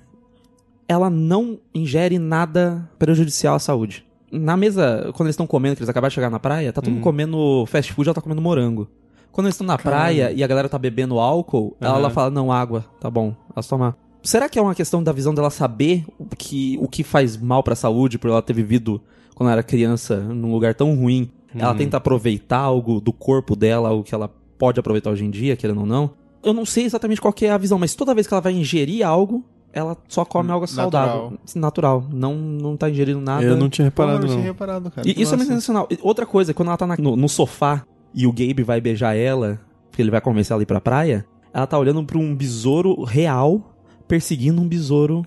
ela 0.86 1.08
não 1.08 1.58
ingere 1.74 2.18
nada 2.18 2.88
prejudicial 2.98 3.56
à 3.56 3.58
saúde. 3.58 4.06
Na 4.30 4.56
mesa, 4.56 5.10
quando 5.14 5.28
eles 5.28 5.34
estão 5.34 5.46
comendo, 5.46 5.76
que 5.76 5.82
eles 5.82 5.88
acabaram 5.88 6.10
de 6.10 6.14
chegar 6.14 6.30
na 6.30 6.38
praia, 6.38 6.72
tá 6.72 6.80
todo 6.80 6.92
mundo 6.92 7.02
comendo 7.02 7.64
fast 7.66 7.92
food, 7.92 8.08
ela 8.08 8.14
tá 8.14 8.20
comendo 8.20 8.42
morango. 8.42 8.88
Quando 9.34 9.48
eles 9.48 9.54
estão 9.56 9.66
na 9.66 9.76
praia 9.76 10.30
e 10.32 10.44
a 10.44 10.46
galera 10.46 10.68
tá 10.68 10.78
bebendo 10.78 11.18
álcool, 11.18 11.76
ela, 11.80 11.90
Aham. 11.94 11.98
ela 11.98 12.10
fala, 12.10 12.30
não, 12.30 12.52
água, 12.52 12.84
tá 13.00 13.10
bom, 13.10 13.34
elas 13.54 13.66
tomam. 13.66 13.92
Será 14.22 14.48
que 14.48 14.58
é 14.58 14.62
uma 14.62 14.74
questão 14.74 15.02
da 15.02 15.10
visão 15.12 15.34
dela 15.34 15.50
saber 15.50 16.04
o 16.18 16.24
que, 16.24 16.78
o 16.80 16.86
que 16.88 17.02
faz 17.02 17.36
mal 17.36 17.62
pra 17.62 17.74
saúde, 17.74 18.16
por 18.16 18.30
ela 18.30 18.40
ter 18.40 18.52
vivido 18.54 19.00
quando 19.34 19.48
ela 19.48 19.56
era 19.56 19.62
criança 19.62 20.16
num 20.20 20.52
lugar 20.52 20.72
tão 20.74 20.94
ruim? 20.94 21.30
Ela 21.56 21.74
tenta 21.74 21.96
aproveitar 21.98 22.58
algo 22.58 23.00
do 23.00 23.12
corpo 23.12 23.54
dela, 23.54 23.88
algo 23.88 24.02
que 24.04 24.14
ela 24.14 24.28
pode 24.56 24.78
aproveitar 24.80 25.10
hoje 25.10 25.24
em 25.24 25.30
dia, 25.30 25.56
querendo 25.56 25.80
ou 25.80 25.86
não. 25.86 26.10
Eu 26.42 26.52
não 26.52 26.64
sei 26.64 26.84
exatamente 26.84 27.20
qual 27.20 27.32
que 27.32 27.44
é 27.46 27.50
a 27.50 27.58
visão, 27.58 27.78
mas 27.78 27.94
toda 27.94 28.14
vez 28.14 28.26
que 28.26 28.34
ela 28.34 28.40
vai 28.40 28.52
ingerir 28.52 29.06
algo, 29.06 29.44
ela 29.72 29.96
só 30.08 30.24
come 30.24 30.50
algo 30.50 30.64
Natural. 30.66 30.84
saudável. 30.90 31.38
Natural. 31.56 32.04
Não, 32.12 32.34
não 32.36 32.76
tá 32.76 32.88
ingerindo 32.88 33.20
nada. 33.20 33.44
Eu 33.44 33.56
não 33.56 33.68
tinha 33.68 33.90
Pô, 33.90 34.02
reparado, 34.02 34.20
não 34.20 34.26
tinha 34.28 34.38
não. 34.38 34.44
reparado, 34.44 34.90
cara. 34.90 35.08
E 35.08 35.20
isso 35.20 35.34
é 35.34 35.36
muito 35.36 35.48
sensacional. 35.48 35.88
Outra 36.02 36.24
coisa, 36.24 36.52
quando 36.54 36.68
ela 36.68 36.76
tá 36.76 36.86
na- 36.86 36.96
no, 36.98 37.16
no 37.16 37.28
sofá 37.28 37.84
e 38.14 38.26
o 38.26 38.32
Gabe 38.32 38.62
vai 38.62 38.80
beijar 38.80 39.14
ela, 39.16 39.60
porque 39.90 40.00
ele 40.02 40.10
vai 40.10 40.20
convencer 40.20 40.52
ela 40.52 40.62
a 40.62 40.64
ir 40.64 40.66
pra 40.66 40.80
praia, 40.80 41.26
ela 41.52 41.66
tá 41.66 41.78
olhando 41.78 42.04
pra 42.04 42.18
um 42.18 42.34
besouro 42.34 43.02
real 43.04 43.74
perseguindo 44.08 44.60
um 44.60 44.68
besouro 44.68 45.24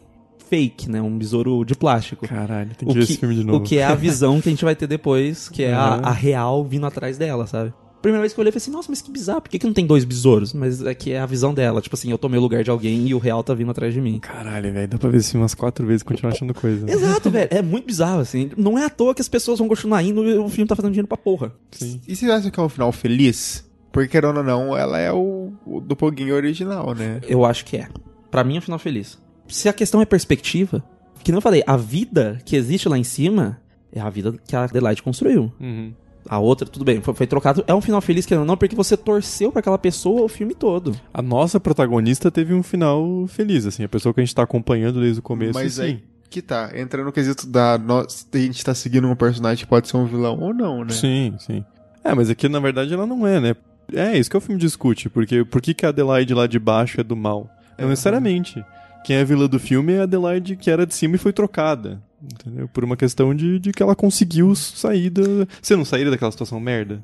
fake, 0.50 0.90
né? 0.90 1.02
Um 1.02 1.18
besouro 1.18 1.66
de 1.66 1.76
plástico. 1.76 2.26
Caralho, 2.28 2.70
tem 2.78 2.88
O 2.88 2.92
que 2.94 3.00
ver 3.00 3.06
que, 3.06 3.12
esse 3.12 3.20
filme 3.20 3.36
de 3.36 3.44
novo. 3.44 3.60
o 3.60 3.62
que 3.62 3.78
é 3.80 3.84
a 3.86 3.94
visão 3.96 4.40
que 4.40 4.48
a 4.48 4.52
gente 4.52 4.64
vai 4.64 4.76
ter 4.76 4.88
depois, 4.88 5.50
que 5.50 5.64
é 5.64 5.74
a, 5.74 5.96
Uhum. 5.96 6.02
a 6.06 6.12
real 6.12 6.64
vindo 6.64 6.86
atrás 6.86 7.18
dela, 7.18 7.46
sabe? 7.48 7.74
Primeira 8.02 8.22
vez 8.22 8.34
que 8.34 8.40
eu 8.40 8.44
olhei, 8.44 8.50
eu 8.50 8.54
falei 8.54 8.64
assim, 8.64 8.72
nossa, 8.72 8.88
mas 8.90 9.02
que 9.02 9.12
bizarro, 9.12 9.42
por 9.42 9.50
que, 9.50 9.60
que 9.60 9.66
não 9.66 9.74
tem 9.74 9.86
dois 9.86 10.04
besouros? 10.04 10.54
Mas 10.54 10.84
é 10.84 10.94
que 10.94 11.12
é 11.12 11.20
a 11.20 11.26
visão 11.26 11.54
dela, 11.54 11.82
tipo 11.82 11.96
assim, 11.96 12.12
eu 12.12 12.18
tomei 12.18 12.38
o 12.38 12.42
lugar 12.42 12.64
de 12.64 12.70
alguém 12.70 13.08
e 13.08 13.14
o 13.14 13.18
real 13.18 13.44
tá 13.44 13.54
vindo 13.54 13.72
atrás 13.72 13.94
de 13.94 14.00
mim. 14.00 14.20
Caralho, 14.20 14.72
velho, 14.72 14.88
dá 14.88 14.98
pra 14.98 15.10
ver 15.10 15.18
esse 15.18 15.32
filme 15.32 15.44
umas 15.44 15.56
quatro 15.56 15.86
vezes 15.86 16.02
e 16.04 16.06
continuar 16.06 16.34
achando 16.34 16.54
coisa. 16.54 16.90
Exato, 16.90 17.30
velho, 17.30 17.50
é 17.52 17.62
muito 17.62 17.86
bizarro, 17.86 18.20
assim. 18.20 18.52
Não 18.56 18.78
é 18.78 18.86
à 18.86 18.90
toa 18.90 19.16
que 19.16 19.22
as 19.22 19.28
pessoas 19.28 19.60
vão 19.60 19.68
continuar 19.68 20.04
indo 20.04 20.24
e 20.24 20.38
o 20.38 20.48
filme 20.48 20.68
tá 20.68 20.76
fazendo 20.76 20.92
dinheiro 20.92 21.08
pra 21.08 21.18
porra. 21.18 21.52
Sim. 21.72 22.00
E 22.08 22.16
você 22.16 22.26
acha 22.30 22.52
que 22.52 22.60
é 22.60 22.64
um 22.64 22.70
final 22.70 22.92
feliz? 22.92 23.66
Porque, 23.92 24.10
querendo 24.10 24.38
ou 24.38 24.44
não, 24.44 24.78
ela 24.78 25.00
é 25.00 25.12
o, 25.12 25.52
o 25.66 25.82
do 25.82 25.96
Poguinho 25.96 26.36
original, 26.36 26.94
né? 26.94 27.20
Eu 27.28 27.44
acho 27.44 27.66
que 27.66 27.78
é. 27.78 27.88
Pra 28.30 28.44
mim 28.44 28.56
é 28.56 28.58
um 28.60 28.62
final 28.62 28.78
feliz. 28.78 29.18
Se 29.48 29.68
a 29.68 29.74
questão 29.74 30.02
é 30.02 30.06
perspectiva, 30.06 30.84
que 31.24 31.32
não 31.32 31.40
eu 31.40 31.42
falei, 31.42 31.64
a 31.66 31.76
vida 31.76 32.40
que 32.46 32.56
existe 32.56 32.88
lá 32.88 32.98
em 32.98 33.04
cima 33.04 33.60
é 33.92 34.00
a 34.00 34.10
vida 34.10 34.36
que 34.46 34.56
a 34.56 34.66
Adelaide 34.66 35.02
construiu. 35.02 35.52
Uhum. 35.60 35.94
A 36.30 36.40
outra, 36.40 36.68
tudo 36.68 36.84
bem, 36.84 37.02
foi, 37.02 37.14
foi 37.14 37.28
trocado. 37.28 37.64
É 37.68 37.74
um 37.74 37.82
final 37.82 38.02
feliz, 38.02 38.26
querendo 38.26 38.42
ou 38.42 38.48
não, 38.48 38.58
porque 38.58 38.76
você 38.76 38.98
torceu 38.98 39.52
pra 39.52 39.60
aquela 39.60 39.78
pessoa 39.78 40.24
o 40.24 40.28
filme 40.28 40.54
todo. 40.54 40.96
A 41.14 41.22
nossa 41.22 41.60
protagonista 41.60 42.30
teve 42.30 42.54
um 42.54 42.64
final 42.64 43.26
feliz, 43.28 43.66
assim, 43.66 43.84
a 43.84 43.90
pessoa 43.90 44.14
que 44.14 44.20
a 44.20 44.24
gente 44.24 44.36
tá 44.36 44.44
acompanhando 44.44 45.00
desde 45.00 45.20
o 45.20 45.24
começo. 45.24 45.54
Mas 45.54 45.74
sim. 45.74 45.82
aí 45.82 46.04
que 46.30 46.42
tá, 46.42 46.72
entra 46.76 47.04
no 47.04 47.12
quesito 47.12 47.48
da 47.48 47.78
nós, 47.78 48.28
a 48.34 48.38
gente 48.38 48.64
tá 48.64 48.74
seguindo 48.74 49.08
um 49.08 49.16
personagem 49.16 49.64
que 49.64 49.70
pode 49.70 49.88
ser 49.88 49.98
um 49.98 50.06
vilão 50.06 50.38
ou 50.40 50.54
não, 50.54 50.84
né? 50.84 50.92
Sim, 50.92 51.36
sim. 51.40 51.64
É, 52.04 52.14
mas 52.14 52.30
aqui 52.30 52.48
na 52.50 52.60
verdade 52.60 52.94
ela 52.94 53.06
não 53.06 53.26
é, 53.26 53.40
né? 53.40 53.56
É, 53.94 54.18
isso 54.18 54.30
que 54.30 54.36
o 54.36 54.42
filme 54.42 54.60
discute, 54.60 55.10
porque 55.10 55.46
por 55.46 55.62
que, 55.62 55.74
que 55.74 55.86
a 55.86 55.90
Adelaide 55.90 56.34
lá 56.34 56.46
de 56.46 56.60
baixo 56.60 57.00
é 57.00 57.04
do 57.04 57.16
mal? 57.16 57.50
Não 57.78 57.90
necessariamente. 57.90 58.64
Quem 59.06 59.16
é 59.16 59.22
a 59.22 59.24
vilã 59.24 59.48
do 59.48 59.60
filme 59.60 59.94
é 59.94 60.02
a 60.02 60.04
Adelaide 60.04 60.58
que 60.58 60.70
era 60.70 60.86
de 60.86 60.94
cima 60.94 61.16
e 61.16 61.20
foi 61.20 61.32
trocada. 61.32 62.02
Entendeu? 62.32 62.68
Por 62.68 62.84
uma 62.84 62.98
questão 62.98 63.34
de, 63.34 63.60
de 63.60 63.72
que 63.72 63.82
ela 63.82 63.96
conseguiu 63.96 64.54
sair 64.56 65.10
da. 65.10 65.22
Você 65.62 65.76
não 65.76 65.86
sairia 65.86 66.12
daquela 66.12 66.32
situação 66.32 66.60
merda? 66.60 67.02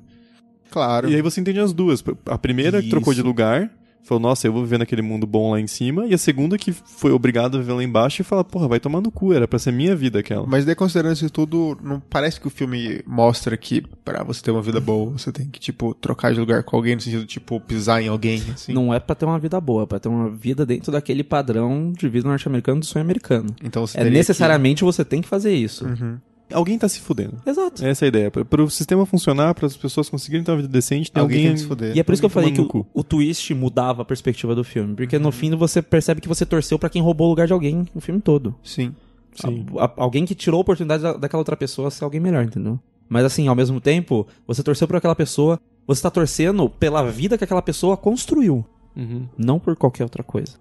Claro. 0.70 1.10
E 1.10 1.16
aí 1.16 1.22
você 1.22 1.40
entende 1.40 1.60
as 1.60 1.72
duas. 1.72 2.04
A 2.26 2.38
primeira 2.38 2.82
que 2.82 2.90
trocou 2.90 3.14
de 3.14 3.20
Isso. 3.20 3.28
lugar, 3.28 3.70
falou, 4.04 4.22
nossa, 4.22 4.46
eu 4.48 4.54
vou 4.54 4.64
viver 4.64 4.78
naquele 4.78 5.02
mundo 5.02 5.26
bom 5.26 5.52
lá 5.52 5.60
em 5.60 5.68
cima. 5.68 6.06
E 6.06 6.14
a 6.14 6.18
segunda 6.18 6.58
que 6.58 6.72
foi 6.72 7.12
obrigada 7.12 7.58
a 7.58 7.62
viver 7.62 7.74
lá 7.74 7.84
embaixo 7.84 8.22
e 8.22 8.26
fala, 8.26 8.44
porra, 8.44 8.68
vai 8.68 8.80
tomar 8.80 9.02
no 9.02 9.10
cu, 9.12 9.34
era 9.34 9.48
pra 9.48 9.58
ser 9.58 9.72
minha 9.72 9.96
vida 9.96 10.20
aquela. 10.20 10.46
Mas 10.46 10.66
daí 10.66 10.76
considerando 10.76 11.16
isso 11.16 11.30
tudo, 11.30 11.78
não 11.82 12.00
parece 12.00 12.40
que 12.40 12.48
o 12.48 12.50
filme 12.50 13.02
mostra 13.08 13.56
que 13.58 13.82
pra 14.04 14.24
você 14.24 14.42
ter 14.42 14.52
uma 14.52 14.62
vida 14.62 14.80
boa, 14.80 15.12
você 15.12 15.32
tem 15.32 15.48
que, 15.48 15.60
tipo, 15.60 15.94
trocar 15.94 16.34
de 16.34 16.40
lugar 16.40 16.64
com 16.64 16.76
alguém, 16.76 16.96
no 16.96 17.02
sentido, 17.02 17.26
tipo, 17.26 17.60
pisar 17.60 18.02
em 18.02 18.08
alguém, 18.08 18.44
assim. 18.54 18.74
Não 18.74 18.94
é 18.94 19.00
pra 19.00 19.16
ter 19.16 19.26
uma 19.26 19.40
vida 19.40 19.60
boa, 19.62 19.84
é 19.84 19.86
pra 19.86 20.00
ter 20.00 20.10
uma 20.10 20.30
vida 20.30 20.66
dentro 20.66 20.92
daquele 20.92 21.24
padrão 21.24 21.94
de 21.98 22.08
vida 22.10 22.28
norte-americano 22.28 22.82
do 22.82 22.86
sonho 22.86 23.04
americano. 23.04 23.56
Então 23.64 23.86
você 23.88 24.00
É 24.00 24.04
necessariamente 24.10 24.84
você 24.84 25.06
tem 25.06 25.22
que 25.22 25.28
fazer 25.28 25.54
isso. 25.54 25.86
que... 25.86 26.04
Uhum. 26.04 26.18
Alguém 26.54 26.78
tá 26.78 26.88
se 26.88 27.00
fudendo. 27.00 27.34
Exato. 27.46 27.86
Essa 27.86 28.06
é 28.06 28.08
a 28.08 28.10
ideia. 28.10 28.32
Pra, 28.32 28.46
pro 28.46 28.70
sistema 28.70 29.06
funcionar, 29.06 29.54
para 29.56 29.66
as 29.66 29.76
pessoas 29.76 30.08
conseguirem 30.10 30.44
ter 30.44 30.52
uma 30.52 30.58
vida 30.58 30.70
decente, 30.70 31.12
tem 31.12 31.22
Alguém 31.22 31.38
alguém. 31.38 31.48
tem 31.50 31.56
que 31.56 31.62
se 31.62 31.68
fuder. 31.68 31.96
E 31.96 32.00
é 32.00 32.04
por 32.04 32.14
isso 32.14 32.22
que 32.22 32.26
eu 32.26 32.30
falei 32.30 32.52
que 32.52 32.62
o, 32.62 32.86
o 32.94 33.04
twist 33.04 33.54
mudava 33.54 34.02
a 34.02 34.06
perspectiva 34.06 34.54
do 34.56 34.64
filme. 34.64 34.96
Porque 34.96 35.18
no 35.20 35.32
fim 35.32 35.56
você 35.56 35.82
percebe 35.82 36.22
que 36.22 36.28
você 36.28 36.46
torceu 36.46 36.78
pra 36.80 36.90
quem 36.90 37.02
roubou 37.02 37.28
o 37.28 37.30
lugar 37.32 37.48
de 37.48 37.54
alguém 37.54 37.86
o 37.96 38.00
filme 38.00 38.22
todo. 38.22 38.56
Sim. 38.64 38.94
Sim. 39.36 39.66
A- 39.78 39.86
a- 39.86 39.94
alguém 39.98 40.26
que 40.26 40.36
tirou 40.36 40.60
a 40.60 40.62
oportunidade 40.62 41.02
da- 41.04 41.14
daquela 41.14 41.42
outra 41.42 41.58
pessoa 41.58 41.90
ser 41.90 42.04
alguém 42.04 42.20
melhor, 42.20 42.44
entendeu? 42.46 42.80
Mas 43.10 43.26
assim, 43.26 43.48
ao 43.48 43.56
mesmo 43.56 43.82
tempo, 43.82 44.26
você 44.48 44.62
torceu 44.64 44.88
por 44.88 44.96
aquela 44.98 45.16
pessoa, 45.16 45.60
você 45.88 46.02
tá 46.02 46.10
torcendo 46.10 46.70
pela 46.70 47.04
vida 47.10 47.38
que 47.38 47.44
aquela 47.44 47.62
pessoa 47.62 47.98
construiu, 47.98 48.64
Uhum. 48.96 49.26
não 49.38 49.60
por 49.60 49.76
qualquer 49.76 50.04
outra 50.04 50.24
coisa. 50.24 50.54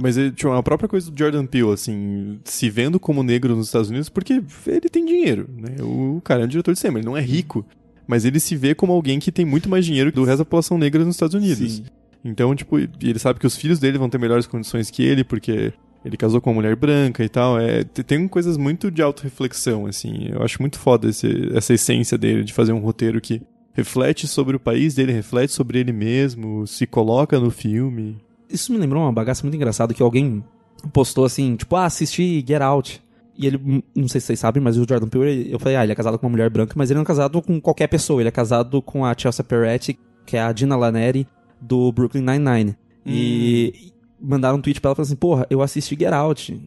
Mas 0.00 0.16
ele, 0.16 0.30
tipo, 0.32 0.50
a 0.52 0.62
própria 0.62 0.88
coisa 0.88 1.10
do 1.10 1.18
Jordan 1.18 1.44
Peele, 1.44 1.70
assim, 1.72 2.38
se 2.44 2.70
vendo 2.70 2.98
como 2.98 3.22
negro 3.22 3.54
nos 3.54 3.66
Estados 3.66 3.90
Unidos, 3.90 4.08
porque 4.08 4.42
ele 4.66 4.88
tem 4.90 5.04
dinheiro, 5.04 5.48
né? 5.56 5.76
O 5.82 6.20
cara 6.24 6.42
é 6.42 6.44
um 6.44 6.48
diretor 6.48 6.72
de 6.72 6.78
cinema, 6.80 6.98
ele 6.98 7.06
não 7.06 7.16
é 7.16 7.20
rico, 7.20 7.64
mas 8.06 8.24
ele 8.24 8.40
se 8.40 8.56
vê 8.56 8.74
como 8.74 8.92
alguém 8.92 9.18
que 9.18 9.30
tem 9.30 9.44
muito 9.44 9.68
mais 9.68 9.84
dinheiro 9.84 10.10
do 10.10 10.24
resto 10.24 10.38
da 10.38 10.44
população 10.44 10.78
negra 10.78 11.04
nos 11.04 11.14
Estados 11.16 11.34
Unidos. 11.34 11.82
Então, 12.24 12.54
tipo, 12.56 12.78
ele 12.78 13.18
sabe 13.18 13.38
que 13.38 13.46
os 13.46 13.54
filhos 13.54 13.78
dele 13.78 13.98
vão 13.98 14.08
ter 14.08 14.18
melhores 14.18 14.46
condições 14.46 14.90
que 14.90 15.02
ele, 15.02 15.22
porque 15.22 15.72
ele 16.04 16.16
casou 16.16 16.40
com 16.40 16.50
uma 16.50 16.56
mulher 16.56 16.74
branca 16.74 17.22
e 17.22 17.28
tal. 17.28 17.60
É, 17.60 17.84
te- 17.84 18.02
tem 18.02 18.26
coisas 18.26 18.56
muito 18.56 18.90
de 18.90 19.02
autorreflexão, 19.02 19.86
assim. 19.86 20.28
Eu 20.32 20.42
acho 20.42 20.60
muito 20.60 20.78
foda 20.78 21.08
esse- 21.08 21.50
essa 21.54 21.74
essência 21.74 22.16
dele 22.16 22.42
de 22.44 22.52
fazer 22.52 22.72
um 22.72 22.78
roteiro 22.78 23.20
que 23.20 23.42
reflete 23.74 24.26
sobre 24.26 24.56
o 24.56 24.60
país 24.60 24.94
dele, 24.94 25.12
reflete 25.12 25.52
sobre 25.52 25.78
ele 25.78 25.92
mesmo, 25.92 26.66
se 26.66 26.86
coloca 26.86 27.38
no 27.38 27.50
filme. 27.50 28.16
Isso 28.50 28.72
me 28.72 28.78
lembrou 28.78 29.02
uma 29.02 29.12
bagaça 29.12 29.42
muito 29.42 29.54
engraçada 29.56 29.92
que 29.94 30.02
alguém 30.02 30.44
postou 30.92 31.24
assim, 31.24 31.56
tipo, 31.56 31.74
ah, 31.76 31.84
assisti 31.86 32.44
Get 32.46 32.60
Out. 32.62 33.02
E 33.38 33.46
ele, 33.46 33.56
hum, 33.58 33.82
não 33.94 34.08
sei 34.08 34.20
se 34.20 34.28
vocês 34.28 34.38
sabem, 34.38 34.62
mas 34.62 34.78
o 34.78 34.86
Jordan 34.88 35.08
Peele, 35.08 35.30
ele- 35.30 35.52
eu 35.54 35.58
falei, 35.58 35.76
ah, 35.76 35.82
ele 35.82 35.92
é 35.92 35.94
casado 35.94 36.18
com 36.18 36.26
uma 36.26 36.30
mulher 36.30 36.48
branca, 36.48 36.72
mas 36.76 36.90
ele 36.90 36.96
não 36.96 37.02
é 37.02 37.06
casado 37.06 37.42
com 37.42 37.60
qualquer 37.60 37.86
pessoa, 37.86 38.20
ele 38.22 38.28
é 38.28 38.32
casado 38.32 38.80
com 38.80 39.04
a 39.04 39.14
Chelsea 39.16 39.44
Peretti, 39.44 39.98
que 40.24 40.36
é 40.36 40.40
a 40.42 40.52
Dina 40.52 40.74
Laneri, 40.76 41.26
do 41.60 41.90
Brooklyn 41.92 42.22
Nine-Nine. 42.22 42.74
E 43.04 43.92
mandaram 44.20 44.56
um 44.56 44.60
tweet 44.60 44.80
pra 44.80 44.88
ela 44.88 44.94
falando 44.96 45.06
assim, 45.08 45.16
porra, 45.16 45.46
eu 45.50 45.60
assisti 45.62 45.94
Get 45.98 46.12
Out. 46.12 46.60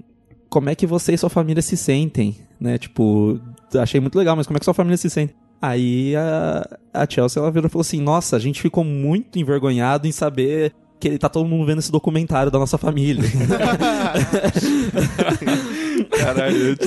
Como 0.50 0.70
é 0.70 0.76
que 0.76 0.86
você 0.88 1.14
e 1.14 1.18
sua 1.18 1.30
família 1.30 1.62
se 1.62 1.76
sentem? 1.78 2.36
Né, 2.60 2.78
tipo, 2.78 3.40
achei 3.76 4.00
muito 4.00 4.18
legal, 4.18 4.36
mas 4.36 4.46
como 4.46 4.58
é 4.58 4.60
que 4.60 4.66
sua 4.66 4.74
família 4.74 4.98
se 4.98 5.10
sente? 5.10 5.34
Aí 5.62 6.16
a, 6.16 6.78
a 6.94 7.08
Chelsea, 7.10 7.42
ela 7.42 7.52
virou 7.52 7.68
e 7.68 7.70
falou 7.72 7.82
assim, 7.82 8.00
nossa, 8.02 8.36
a 8.36 8.40
gente 8.40 8.62
ficou 8.62 8.84
muito 8.84 9.38
envergonhado 9.40 10.08
em 10.08 10.12
saber 10.12 10.74
que 11.00 11.08
ele 11.08 11.18
tá 11.18 11.30
todo 11.30 11.48
mundo 11.48 11.66
vendo 11.66 11.80
esse 11.80 11.92
documentário 11.92 12.52
da 12.52 12.60
nossa 12.60 12.78
família. 12.78 13.24
Caralho, 16.18 16.78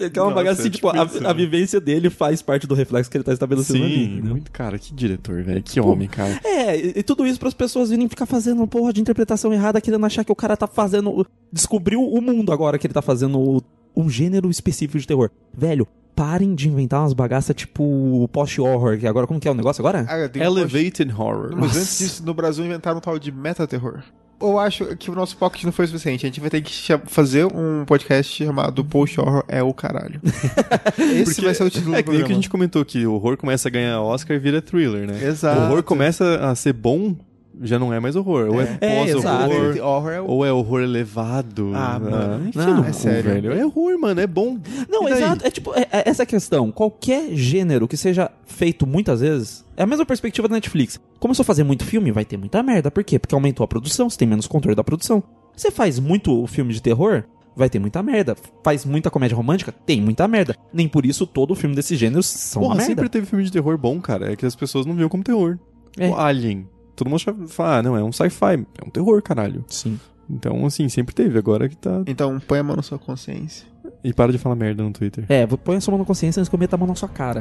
É 0.00 0.08
que 0.08 0.18
é 0.18 0.22
uma 0.22 0.30
Nossa, 0.30 0.34
bagaça 0.34 0.60
assim, 0.60 0.68
é 0.68 0.72
tipo, 0.72 0.90
tipo 0.90 1.26
a, 1.26 1.30
a 1.30 1.32
vivência 1.32 1.80
dele 1.80 2.08
faz 2.08 2.40
parte 2.40 2.66
do 2.66 2.74
reflexo 2.74 3.10
que 3.10 3.16
ele 3.16 3.24
tá 3.24 3.32
estabelecendo 3.32 3.84
ali. 3.84 3.94
Sim, 3.94 4.04
entendeu? 4.04 4.30
muito 4.30 4.50
cara, 4.50 4.78
que 4.78 4.94
diretor, 4.94 5.42
velho, 5.42 5.62
que 5.62 5.78
homem, 5.80 6.08
cara. 6.08 6.40
É, 6.44 6.76
e, 6.78 6.92
e 6.96 7.02
tudo 7.02 7.26
isso 7.26 7.38
para 7.38 7.48
as 7.48 7.54
pessoas 7.54 7.90
virem 7.90 8.08
ficar 8.08 8.26
fazendo 8.26 8.66
porra 8.66 8.92
de 8.92 9.00
interpretação 9.00 9.52
errada, 9.52 9.80
querendo 9.80 10.04
achar 10.06 10.24
que 10.24 10.32
o 10.32 10.36
cara 10.36 10.56
tá 10.56 10.66
fazendo. 10.66 11.26
Descobriu 11.52 12.02
o 12.02 12.20
mundo 12.20 12.52
agora 12.52 12.78
que 12.78 12.86
ele 12.86 12.94
tá 12.94 13.02
fazendo 13.02 13.62
um 13.94 14.08
gênero 14.08 14.50
específico 14.50 14.98
de 14.98 15.06
terror. 15.06 15.30
Velho, 15.52 15.86
parem 16.14 16.54
de 16.54 16.68
inventar 16.68 17.00
umas 17.00 17.12
bagaças 17.12 17.54
tipo 17.56 18.28
post-horror, 18.32 18.98
que 18.98 19.06
agora 19.06 19.26
como 19.26 19.40
que 19.40 19.48
é 19.48 19.50
o 19.50 19.54
negócio 19.54 19.80
agora? 19.82 20.06
Ah, 20.08 20.30
Elevated 20.38 21.12
Horror. 21.12 21.50
Mas 21.52 21.60
Nossa. 21.60 21.78
antes 21.80 21.98
disso, 21.98 22.22
no 22.24 22.34
Brasil 22.34 22.64
inventaram 22.64 22.98
um 22.98 23.00
tal 23.00 23.18
de 23.18 23.32
meta-terror. 23.32 24.02
Eu 24.40 24.58
acho 24.58 24.84
que 24.96 25.10
o 25.10 25.14
nosso 25.14 25.36
pocket 25.36 25.64
não 25.64 25.72
foi 25.72 25.84
o 25.86 25.88
suficiente. 25.88 26.26
A 26.26 26.28
gente 26.28 26.40
vai 26.40 26.50
ter 26.50 26.60
que 26.60 26.72
fazer 27.06 27.46
um 27.46 27.84
podcast 27.86 28.44
chamado 28.44 28.84
Post 28.84 29.18
Horror 29.20 29.44
é 29.48 29.62
o 29.62 29.72
caralho. 29.72 30.20
Esse 30.98 31.24
Porque 31.24 31.40
vai 31.42 31.54
ser 31.54 31.64
o 31.64 31.70
título 31.70 31.94
É 31.94 32.02
do 32.02 32.04
que 32.04 32.10
nem 32.10 32.18
o 32.20 32.20
programa. 32.20 32.26
que 32.26 32.32
a 32.32 32.34
gente 32.34 32.50
comentou 32.50 32.84
que 32.84 33.06
o 33.06 33.14
horror 33.14 33.36
começa 33.36 33.68
a 33.68 33.70
ganhar 33.70 34.00
Oscar 34.02 34.36
e 34.36 34.40
vira 34.40 34.60
thriller, 34.60 35.06
né? 35.06 35.24
Exato. 35.24 35.60
O 35.60 35.64
horror 35.64 35.82
começa 35.82 36.36
a 36.44 36.54
ser 36.54 36.72
bom, 36.72 37.16
já 37.62 37.78
não 37.78 37.92
é 37.92 38.00
mais 38.00 38.16
horror. 38.16 38.48
Ou 38.50 38.60
é, 38.60 38.76
É, 38.80 39.04
exato. 39.08 39.48
pós-horror, 39.48 39.76
Horror 39.82 40.12
é 40.12 40.20
o... 40.20 40.26
ou 40.26 40.44
é 40.46 40.52
horror 40.52 40.80
elevado. 40.82 41.72
Ah, 41.74 41.98
mano. 41.98 42.48
enfia 42.48 42.66
Não, 42.66 42.76
no 42.82 42.84
é 42.88 42.92
sério. 42.92 43.30
velho. 43.30 43.52
É 43.52 43.64
horror, 43.64 43.98
mano, 43.98 44.20
é 44.20 44.26
bom. 44.26 44.58
Não, 44.88 45.08
exato. 45.08 45.46
É 45.46 45.50
tipo, 45.50 45.72
é- 45.74 45.86
é 45.92 46.08
essa 46.08 46.26
questão. 46.26 46.70
Qualquer 46.72 47.34
gênero 47.34 47.86
que 47.88 47.96
seja 47.96 48.30
feito 48.46 48.86
muitas 48.86 49.20
vezes, 49.20 49.64
é 49.76 49.82
a 49.82 49.86
mesma 49.86 50.04
perspectiva 50.06 50.48
da 50.48 50.54
Netflix. 50.54 51.00
Começou 51.18 51.42
a 51.42 51.46
fazer 51.46 51.64
muito 51.64 51.84
filme, 51.84 52.10
vai 52.12 52.24
ter 52.24 52.36
muita 52.36 52.62
merda. 52.62 52.90
Por 52.90 53.02
quê? 53.04 53.18
Porque 53.18 53.34
aumentou 53.34 53.64
a 53.64 53.68
produção, 53.68 54.08
você 54.10 54.18
tem 54.18 54.28
menos 54.28 54.46
controle 54.46 54.76
da 54.76 54.84
produção. 54.84 55.22
Você 55.56 55.70
faz 55.70 55.98
muito 55.98 56.46
filme 56.48 56.72
de 56.74 56.82
terror, 56.82 57.24
vai 57.56 57.70
ter 57.70 57.78
muita 57.78 58.02
merda. 58.02 58.36
Faz 58.64 58.84
muita 58.84 59.10
comédia 59.10 59.36
romântica, 59.36 59.70
tem 59.72 60.00
muita 60.00 60.26
merda. 60.26 60.56
Nem 60.72 60.88
por 60.88 61.06
isso 61.06 61.26
todo 61.26 61.54
filme 61.54 61.74
desse 61.76 61.94
gênero 61.96 62.22
são 62.22 62.60
Porra, 62.62 62.72
uma 62.74 62.78
merda. 62.78 62.90
sempre 62.90 63.08
teve 63.08 63.26
filme 63.26 63.44
de 63.44 63.52
terror 63.52 63.78
bom, 63.78 64.00
cara. 64.00 64.32
É 64.32 64.36
que 64.36 64.44
as 64.44 64.56
pessoas 64.56 64.84
não 64.84 64.94
viam 64.94 65.08
como 65.08 65.22
terror. 65.22 65.58
É. 65.96 66.08
O 66.08 66.16
Alien. 66.18 66.66
Todo 66.94 67.10
mundo 67.10 67.48
fala, 67.48 67.78
ah, 67.78 67.82
não, 67.82 67.96
é 67.96 68.04
um 68.04 68.12
sci-fi. 68.12 68.66
É 68.80 68.86
um 68.86 68.90
terror, 68.90 69.20
caralho. 69.22 69.64
Sim. 69.68 69.98
Então, 70.28 70.64
assim, 70.64 70.88
sempre 70.88 71.14
teve. 71.14 71.38
Agora 71.38 71.68
que 71.68 71.76
tá... 71.76 72.02
Então 72.06 72.40
põe 72.40 72.58
a 72.58 72.62
mão 72.62 72.76
na 72.76 72.82
sua 72.82 72.98
consciência. 72.98 73.66
E 74.02 74.12
para 74.12 74.32
de 74.32 74.38
falar 74.38 74.54
merda 74.54 74.82
no 74.82 74.92
Twitter. 74.92 75.24
É, 75.28 75.46
põe 75.46 75.76
a 75.76 75.80
sua 75.80 75.92
mão 75.92 75.98
na 75.98 76.04
consciência 76.04 76.40
antes 76.40 76.48
que 76.48 76.54
eu 76.54 76.58
meta 76.58 76.76
a 76.76 76.78
mão 76.78 76.86
na 76.88 76.94
sua 76.94 77.08
cara. 77.08 77.40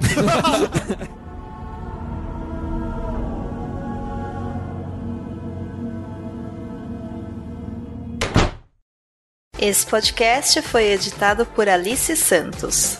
Esse 9.59 9.85
podcast 9.85 10.61
foi 10.61 10.91
editado 10.91 11.45
por 11.45 11.69
Alice 11.69 12.15
Santos. 12.17 12.97